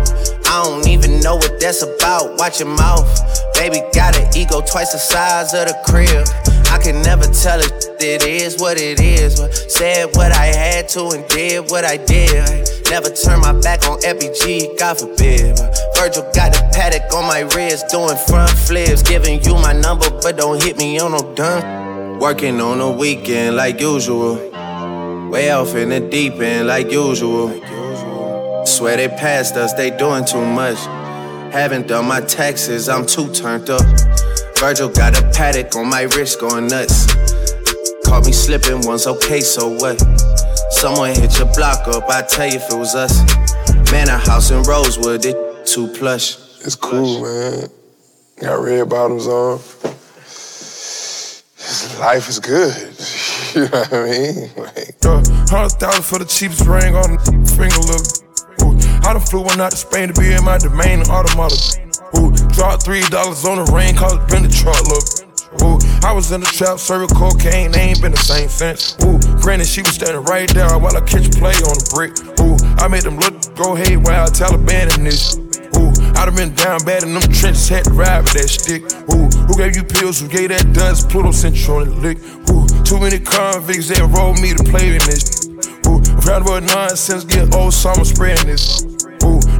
I 0.46 0.64
don't 0.64 0.88
even 0.88 1.20
know 1.20 1.36
what 1.36 1.60
that's 1.60 1.82
about. 1.82 2.38
Watch 2.38 2.60
your 2.60 2.74
mouth. 2.74 3.04
Baby 3.52 3.82
got 3.92 4.16
an 4.16 4.34
ego 4.34 4.62
twice 4.62 4.92
the 4.92 4.98
size 4.98 5.52
of 5.52 5.68
the 5.68 5.76
crib. 5.84 6.24
I 6.70 6.78
can 6.78 7.02
never 7.02 7.26
tell 7.26 7.58
it, 7.60 7.72
it 8.00 8.22
is 8.24 8.58
what 8.60 8.78
it 8.78 9.00
is. 9.00 9.40
But 9.40 9.52
said 9.54 10.14
what 10.14 10.32
I 10.32 10.46
had 10.46 10.88
to 10.90 11.08
and 11.10 11.26
did 11.28 11.70
what 11.70 11.84
I 11.84 11.96
did. 11.96 12.68
Never 12.88 13.10
turn 13.10 13.40
my 13.40 13.52
back 13.60 13.86
on 13.88 13.98
FBG, 14.00 14.78
God 14.78 14.98
forbid. 14.98 15.56
But 15.56 15.76
Virgil 15.96 16.22
got 16.32 16.52
the 16.52 16.60
Patek 16.72 17.12
on 17.12 17.26
my 17.26 17.40
wrist, 17.54 17.88
doing 17.88 18.16
front 18.28 18.50
flips. 18.50 19.02
Giving 19.02 19.42
you 19.42 19.54
my 19.54 19.72
number, 19.72 20.08
but 20.22 20.36
don't 20.36 20.62
hit 20.62 20.76
me 20.76 20.98
on 21.00 21.12
no 21.12 21.34
done. 21.34 22.18
Working 22.20 22.60
on 22.60 22.80
a 22.80 22.90
weekend 22.90 23.56
like 23.56 23.80
usual. 23.80 24.36
Way 25.30 25.50
off 25.50 25.74
in 25.74 25.90
the 25.90 26.00
deep 26.00 26.34
end 26.34 26.68
like 26.68 26.90
usual. 26.90 27.48
Swear 28.64 28.96
they 28.96 29.08
passed 29.08 29.56
us, 29.56 29.72
they 29.74 29.90
doing 29.90 30.24
too 30.24 30.44
much. 30.44 30.78
Haven't 31.52 31.88
done 31.88 32.06
my 32.06 32.20
taxes, 32.20 32.88
I'm 32.88 33.06
too 33.06 33.32
turned 33.32 33.70
up. 33.70 33.82
Virgil 34.60 34.90
got 34.90 35.18
a 35.18 35.22
Patek 35.32 35.74
on 35.74 35.88
my 35.88 36.02
wrist 36.02 36.38
going 36.38 36.66
nuts. 36.66 37.06
Caught 38.04 38.26
me 38.26 38.32
slipping 38.32 38.82
once, 38.82 39.06
okay, 39.06 39.40
so 39.40 39.70
what? 39.70 39.98
Someone 40.70 41.14
hit 41.14 41.38
your 41.38 41.50
block 41.54 41.88
up, 41.88 42.04
I 42.10 42.20
tell 42.20 42.46
you 42.46 42.56
if 42.56 42.70
it 42.70 42.76
was 42.76 42.94
us. 42.94 43.24
Man, 43.90 44.08
a 44.08 44.18
house 44.18 44.50
in 44.50 44.62
Rosewood, 44.64 45.24
it 45.24 45.64
too 45.64 45.88
plush. 45.88 46.36
It's 46.60 46.76
cool, 46.76 47.22
man. 47.22 47.70
Got 48.38 48.62
red 48.62 48.86
bottoms 48.90 49.26
on. 49.26 49.60
Life 51.98 52.28
is 52.28 52.38
good. 52.38 52.76
you 53.54 53.62
know 53.62 53.80
what 53.80 53.92
I 53.94 54.10
mean? 54.10 54.50
Like, 54.58 54.96
uh, 55.06 55.22
hundred 55.48 55.80
thousand 55.80 56.02
for 56.04 56.18
the 56.18 56.26
cheapest 56.28 56.66
ring 56.66 56.94
on 56.94 57.16
the 57.16 57.20
finger, 57.56 57.80
look. 57.88 58.04
Ooh, 58.60 59.08
I 59.08 59.14
done 59.14 59.22
flew 59.22 59.40
one 59.40 59.58
out 59.58 59.70
to 59.70 59.78
Spain 59.78 60.08
to 60.08 60.20
be 60.20 60.34
in 60.34 60.44
my 60.44 60.58
domain, 60.58 61.00
automata. 61.08 61.89
Ooh, 62.18 62.32
dropped 62.54 62.82
three 62.82 63.02
dollars 63.10 63.44
on 63.44 63.62
the 63.62 63.70
rain, 63.72 63.94
cause 63.94 64.14
it 64.14 64.28
been 64.28 64.42
the 64.42 64.50
truck, 64.50 64.80
look. 64.88 65.04
Ooh, 65.62 65.78
I 66.06 66.12
was 66.12 66.30
in 66.30 66.40
the 66.40 66.46
trap, 66.46 66.78
serving 66.78 67.14
cocaine, 67.16 67.72
they 67.72 67.90
ain't 67.90 68.02
been 68.02 68.12
the 68.12 68.18
same 68.18 68.48
since. 68.48 68.94
Ooh, 69.02 69.18
granted, 69.42 69.66
she 69.66 69.82
was 69.82 69.94
standing 69.94 70.22
right 70.24 70.48
there 70.48 70.78
while 70.78 70.96
I 70.96 71.00
catch 71.00 71.30
play 71.38 71.54
on 71.66 71.74
the 71.74 71.86
brick. 71.90 72.14
Ooh, 72.38 72.54
I 72.78 72.88
made 72.88 73.02
them 73.02 73.18
look, 73.18 73.34
go 73.56 73.74
haywire, 73.74 74.26
Taliban 74.30 74.94
in 74.96 75.04
this. 75.04 75.38
Ooh, 75.74 75.90
I 76.14 76.26
done 76.26 76.36
been 76.36 76.54
down 76.54 76.84
bad 76.84 77.02
in 77.02 77.14
them 77.14 77.22
trenches, 77.22 77.68
had 77.68 77.84
to 77.84 77.90
ride 77.90 78.22
with 78.22 78.34
that 78.34 78.48
stick. 78.48 78.82
Ooh, 79.10 79.26
who 79.46 79.56
gave 79.56 79.74
you 79.74 79.82
pills? 79.82 80.20
Who 80.20 80.28
gave 80.28 80.50
that 80.50 80.72
dust? 80.72 81.08
Pluto 81.08 81.32
sent 81.32 81.56
you 81.56 81.74
on 81.74 81.88
the 81.88 81.94
lick. 81.96 82.18
Ooh, 82.50 82.66
too 82.84 83.00
many 83.00 83.18
convicts 83.18 83.88
that 83.88 84.02
rolled 84.06 84.38
me 84.40 84.54
to 84.54 84.62
play 84.62 84.94
in 84.94 85.02
this. 85.02 85.48
Ooh, 85.86 85.98
round 86.28 86.46
about 86.46 86.62
nonsense, 86.62 87.24
get 87.24 87.54
old 87.54 87.72
summer 87.72 88.04
spreading 88.04 88.46
this. 88.46 88.99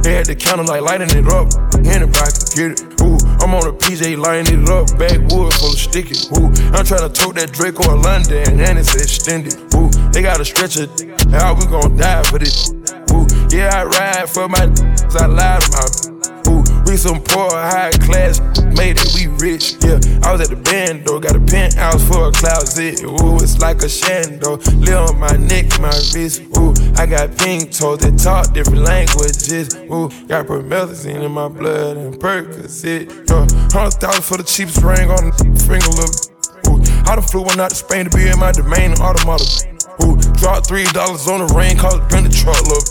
They 0.01 0.13
had 0.15 0.25
the 0.25 0.35
counter 0.35 0.63
like 0.63 0.81
lighting 0.81 1.11
it 1.13 1.27
up. 1.29 1.53
Anybody 1.85 2.31
can 2.33 2.49
get 2.57 2.69
it. 2.73 3.01
Ooh, 3.01 3.17
I'm 3.37 3.53
on 3.53 3.67
a 3.67 3.73
PJ 3.73 4.17
lighting 4.17 4.63
it 4.63 4.69
up. 4.69 4.97
Backwood 4.97 5.53
full 5.53 5.73
of 5.73 5.79
sticky. 5.79 6.17
Ooh, 6.37 6.49
I'm 6.73 6.85
trying 6.85 7.05
to 7.05 7.11
tote 7.13 7.35
that 7.35 7.51
Draco 7.53 7.85
or 7.89 7.97
London 7.97 8.59
and 8.59 8.79
it's 8.79 8.95
extended. 8.95 9.55
Ooh, 9.75 9.89
they 10.11 10.21
got 10.21 10.39
a 10.39 10.45
stretcher. 10.45 10.87
How 11.29 11.53
we 11.53 11.65
gon' 11.67 11.97
die 11.97 12.23
for 12.23 12.39
this? 12.39 12.71
Ooh, 13.13 13.27
yeah, 13.49 13.69
I 13.73 13.85
ride 13.85 14.29
for 14.29 14.49
my 14.49 14.65
I 15.19 15.25
lied 15.27 15.61
to 15.61 15.71
my 15.71 16.20
we 16.91 16.97
some 16.97 17.21
poor, 17.23 17.49
high 17.49 17.91
class, 18.03 18.41
made 18.75 18.97
it, 18.99 19.07
we 19.15 19.27
rich. 19.39 19.75
Yeah, 19.79 19.99
I 20.27 20.33
was 20.33 20.41
at 20.41 20.49
the 20.49 20.59
band 20.59 21.05
though, 21.05 21.19
got 21.21 21.37
a 21.37 21.39
penthouse 21.39 22.05
for 22.05 22.27
a 22.27 22.31
closet. 22.31 23.01
Ooh, 23.03 23.37
it's 23.37 23.59
like 23.59 23.77
a 23.77 23.87
shando, 23.87 24.59
live 24.85 25.09
on 25.09 25.19
my 25.19 25.31
neck, 25.37 25.79
my 25.79 25.95
wrist. 26.13 26.43
Ooh, 26.57 26.73
I 26.97 27.05
got 27.05 27.37
pink 27.37 27.71
toes 27.71 27.99
that 27.99 28.19
talk 28.19 28.53
different 28.53 28.83
languages. 28.83 29.73
Ooh, 29.87 30.11
got 30.27 30.47
promethazine 30.47 31.23
in 31.23 31.31
my 31.31 31.47
blood 31.47 31.95
and 31.95 32.15
Percocet. 32.15 33.07
Yeah, 33.29 33.47
hundred 33.71 33.95
thousand 34.01 34.23
for 34.23 34.35
the 34.35 34.43
cheapest 34.43 34.83
ring 34.83 35.09
on 35.09 35.31
the 35.31 35.55
finger. 35.63 35.87
Ooh, 36.67 36.81
I 37.09 37.15
done 37.15 37.23
flew 37.23 37.43
one 37.43 37.59
out 37.61 37.69
to 37.69 37.75
Spain 37.75 38.03
to 38.03 38.11
be 38.11 38.27
in 38.27 38.37
my 38.37 38.51
domain, 38.51 38.91
automata. 38.99 39.70
Ooh, 40.03 40.17
dropped 40.39 40.67
three 40.67 40.85
dollars 40.85 41.27
on 41.27 41.45
the 41.45 41.53
rain, 41.53 41.77
cause 41.77 41.95
it 41.95 42.09
been 42.09 42.23
the 42.23 42.29
truck, 42.29 42.61
look. 42.67 42.83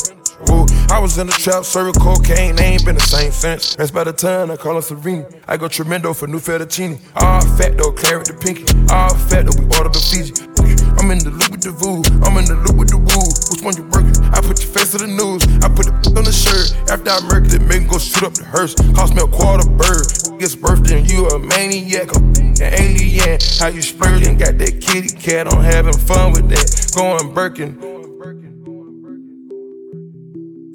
Ooh, 0.48 0.66
I 0.90 0.98
was 0.98 1.18
in 1.18 1.26
the 1.26 1.32
trap, 1.32 1.64
serving 1.64 1.94
cocaine, 1.94 2.56
they 2.56 2.64
ain't 2.64 2.84
been 2.84 2.94
the 2.94 3.00
same 3.02 3.30
since. 3.30 3.76
That's 3.76 3.90
by 3.90 4.04
the 4.04 4.12
time 4.12 4.50
I 4.50 4.56
call 4.56 4.76
her 4.76 4.82
Serena. 4.82 5.28
I 5.46 5.56
go 5.56 5.68
tremendo 5.68 6.14
for 6.14 6.26
new 6.26 6.38
fettuccine. 6.38 6.98
All 7.16 7.42
fat 7.56 7.76
though, 7.76 7.92
claret 7.92 8.26
the 8.26 8.34
pinky. 8.34 8.64
All 8.92 9.14
fat 9.14 9.46
though, 9.46 9.60
we 9.60 9.66
order 9.76 9.90
the 9.90 10.00
Fiji. 10.00 10.49
I'm 11.00 11.10
in 11.10 11.18
the 11.20 11.30
loop 11.30 11.50
with 11.50 11.62
the 11.62 11.72
voo, 11.72 12.04
I'm 12.24 12.36
in 12.36 12.44
the 12.44 12.56
loop 12.60 12.76
with 12.76 12.90
the 12.90 13.00
woo. 13.00 13.26
Which 13.50 13.62
one 13.62 13.74
you 13.76 13.84
working? 13.90 14.16
I 14.32 14.40
put 14.40 14.60
your 14.60 14.70
face 14.70 14.92
to 14.92 14.98
the 14.98 15.08
news, 15.08 15.42
I 15.64 15.68
put 15.68 15.86
the 15.86 15.94
on 16.16 16.24
the 16.24 16.32
shirt. 16.32 16.74
After 16.90 17.10
I 17.10 17.20
murdered 17.28 17.54
it, 17.54 17.62
make 17.62 17.88
go 17.88 17.98
shoot 17.98 18.24
up 18.24 18.34
the 18.34 18.44
hearse. 18.44 18.74
Cost 18.94 19.14
me 19.14 19.22
a 19.22 19.28
quarter 19.28 19.68
bird. 19.68 20.04
It's 20.42 20.56
birthday 20.56 21.00
and 21.00 21.10
you 21.10 21.28
a 21.28 21.38
maniac, 21.38 22.14
an 22.16 22.60
alien. 22.60 23.38
How 23.58 23.68
you 23.68 23.82
splurging? 23.82 24.38
Got 24.38 24.58
that 24.58 24.80
kitty 24.80 25.08
cat, 25.08 25.46
I'm 25.48 25.62
having 25.62 25.96
fun 25.96 26.32
with 26.32 26.48
that. 26.50 26.66
Going 26.96 27.32
Birkin. 27.32 27.78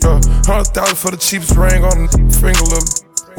Uh, 0.03 0.21
hundred 0.45 0.69
thousand 0.73 0.97
for 0.97 1.11
the 1.11 1.17
cheapest 1.17 1.55
ring 1.57 1.83
on 1.83 2.05
the 2.05 2.17
finger, 2.37 2.61
look. 2.69 2.85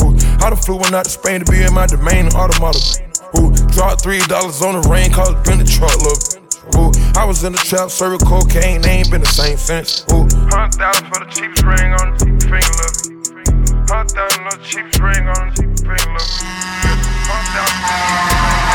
Ooh, 0.02 0.14
I 0.44 0.50
done 0.50 0.58
flew 0.58 0.76
one 0.76 0.94
out 0.94 1.04
to 1.04 1.10
Spain 1.10 1.44
to 1.44 1.50
be 1.50 1.62
in 1.62 1.72
my 1.72 1.86
domain, 1.86 2.26
automata. 2.34 3.05
Ooh, 3.34 3.50
dropped 3.74 4.02
three 4.02 4.20
dollars 4.26 4.62
on 4.62 4.80
the 4.80 4.88
rain, 4.88 5.10
cause 5.10 5.34
been 5.42 5.58
the 5.58 5.64
truck, 5.64 5.96
look. 6.02 6.20
Ooh, 6.78 6.90
I 7.18 7.24
was 7.24 7.44
in 7.44 7.52
the 7.52 7.58
trap, 7.58 7.90
serving 7.90 8.20
cocaine, 8.20 8.80
they 8.82 9.02
ain't 9.02 9.10
been 9.10 9.20
the 9.20 9.26
same 9.26 9.56
since. 9.56 10.04
Ooh, 10.12 10.26
hundred 10.50 10.74
thousand 10.78 11.06
for 11.08 11.24
the 11.24 11.30
cheapest 11.30 11.64
ring 11.64 11.92
on 11.94 12.12
the 12.12 12.24
finger, 12.46 12.74
look. 12.78 12.94
Hundred 13.90 14.14
thousand 14.14 14.42
for 14.44 14.56
the 14.56 14.64
cheapest 14.64 15.00
ring 15.00 15.26
on 15.26 15.50
the 15.50 15.62
finger, 15.82 16.12
look. 16.12 16.28
Hundred 17.26 17.52
thousand. 17.54 18.65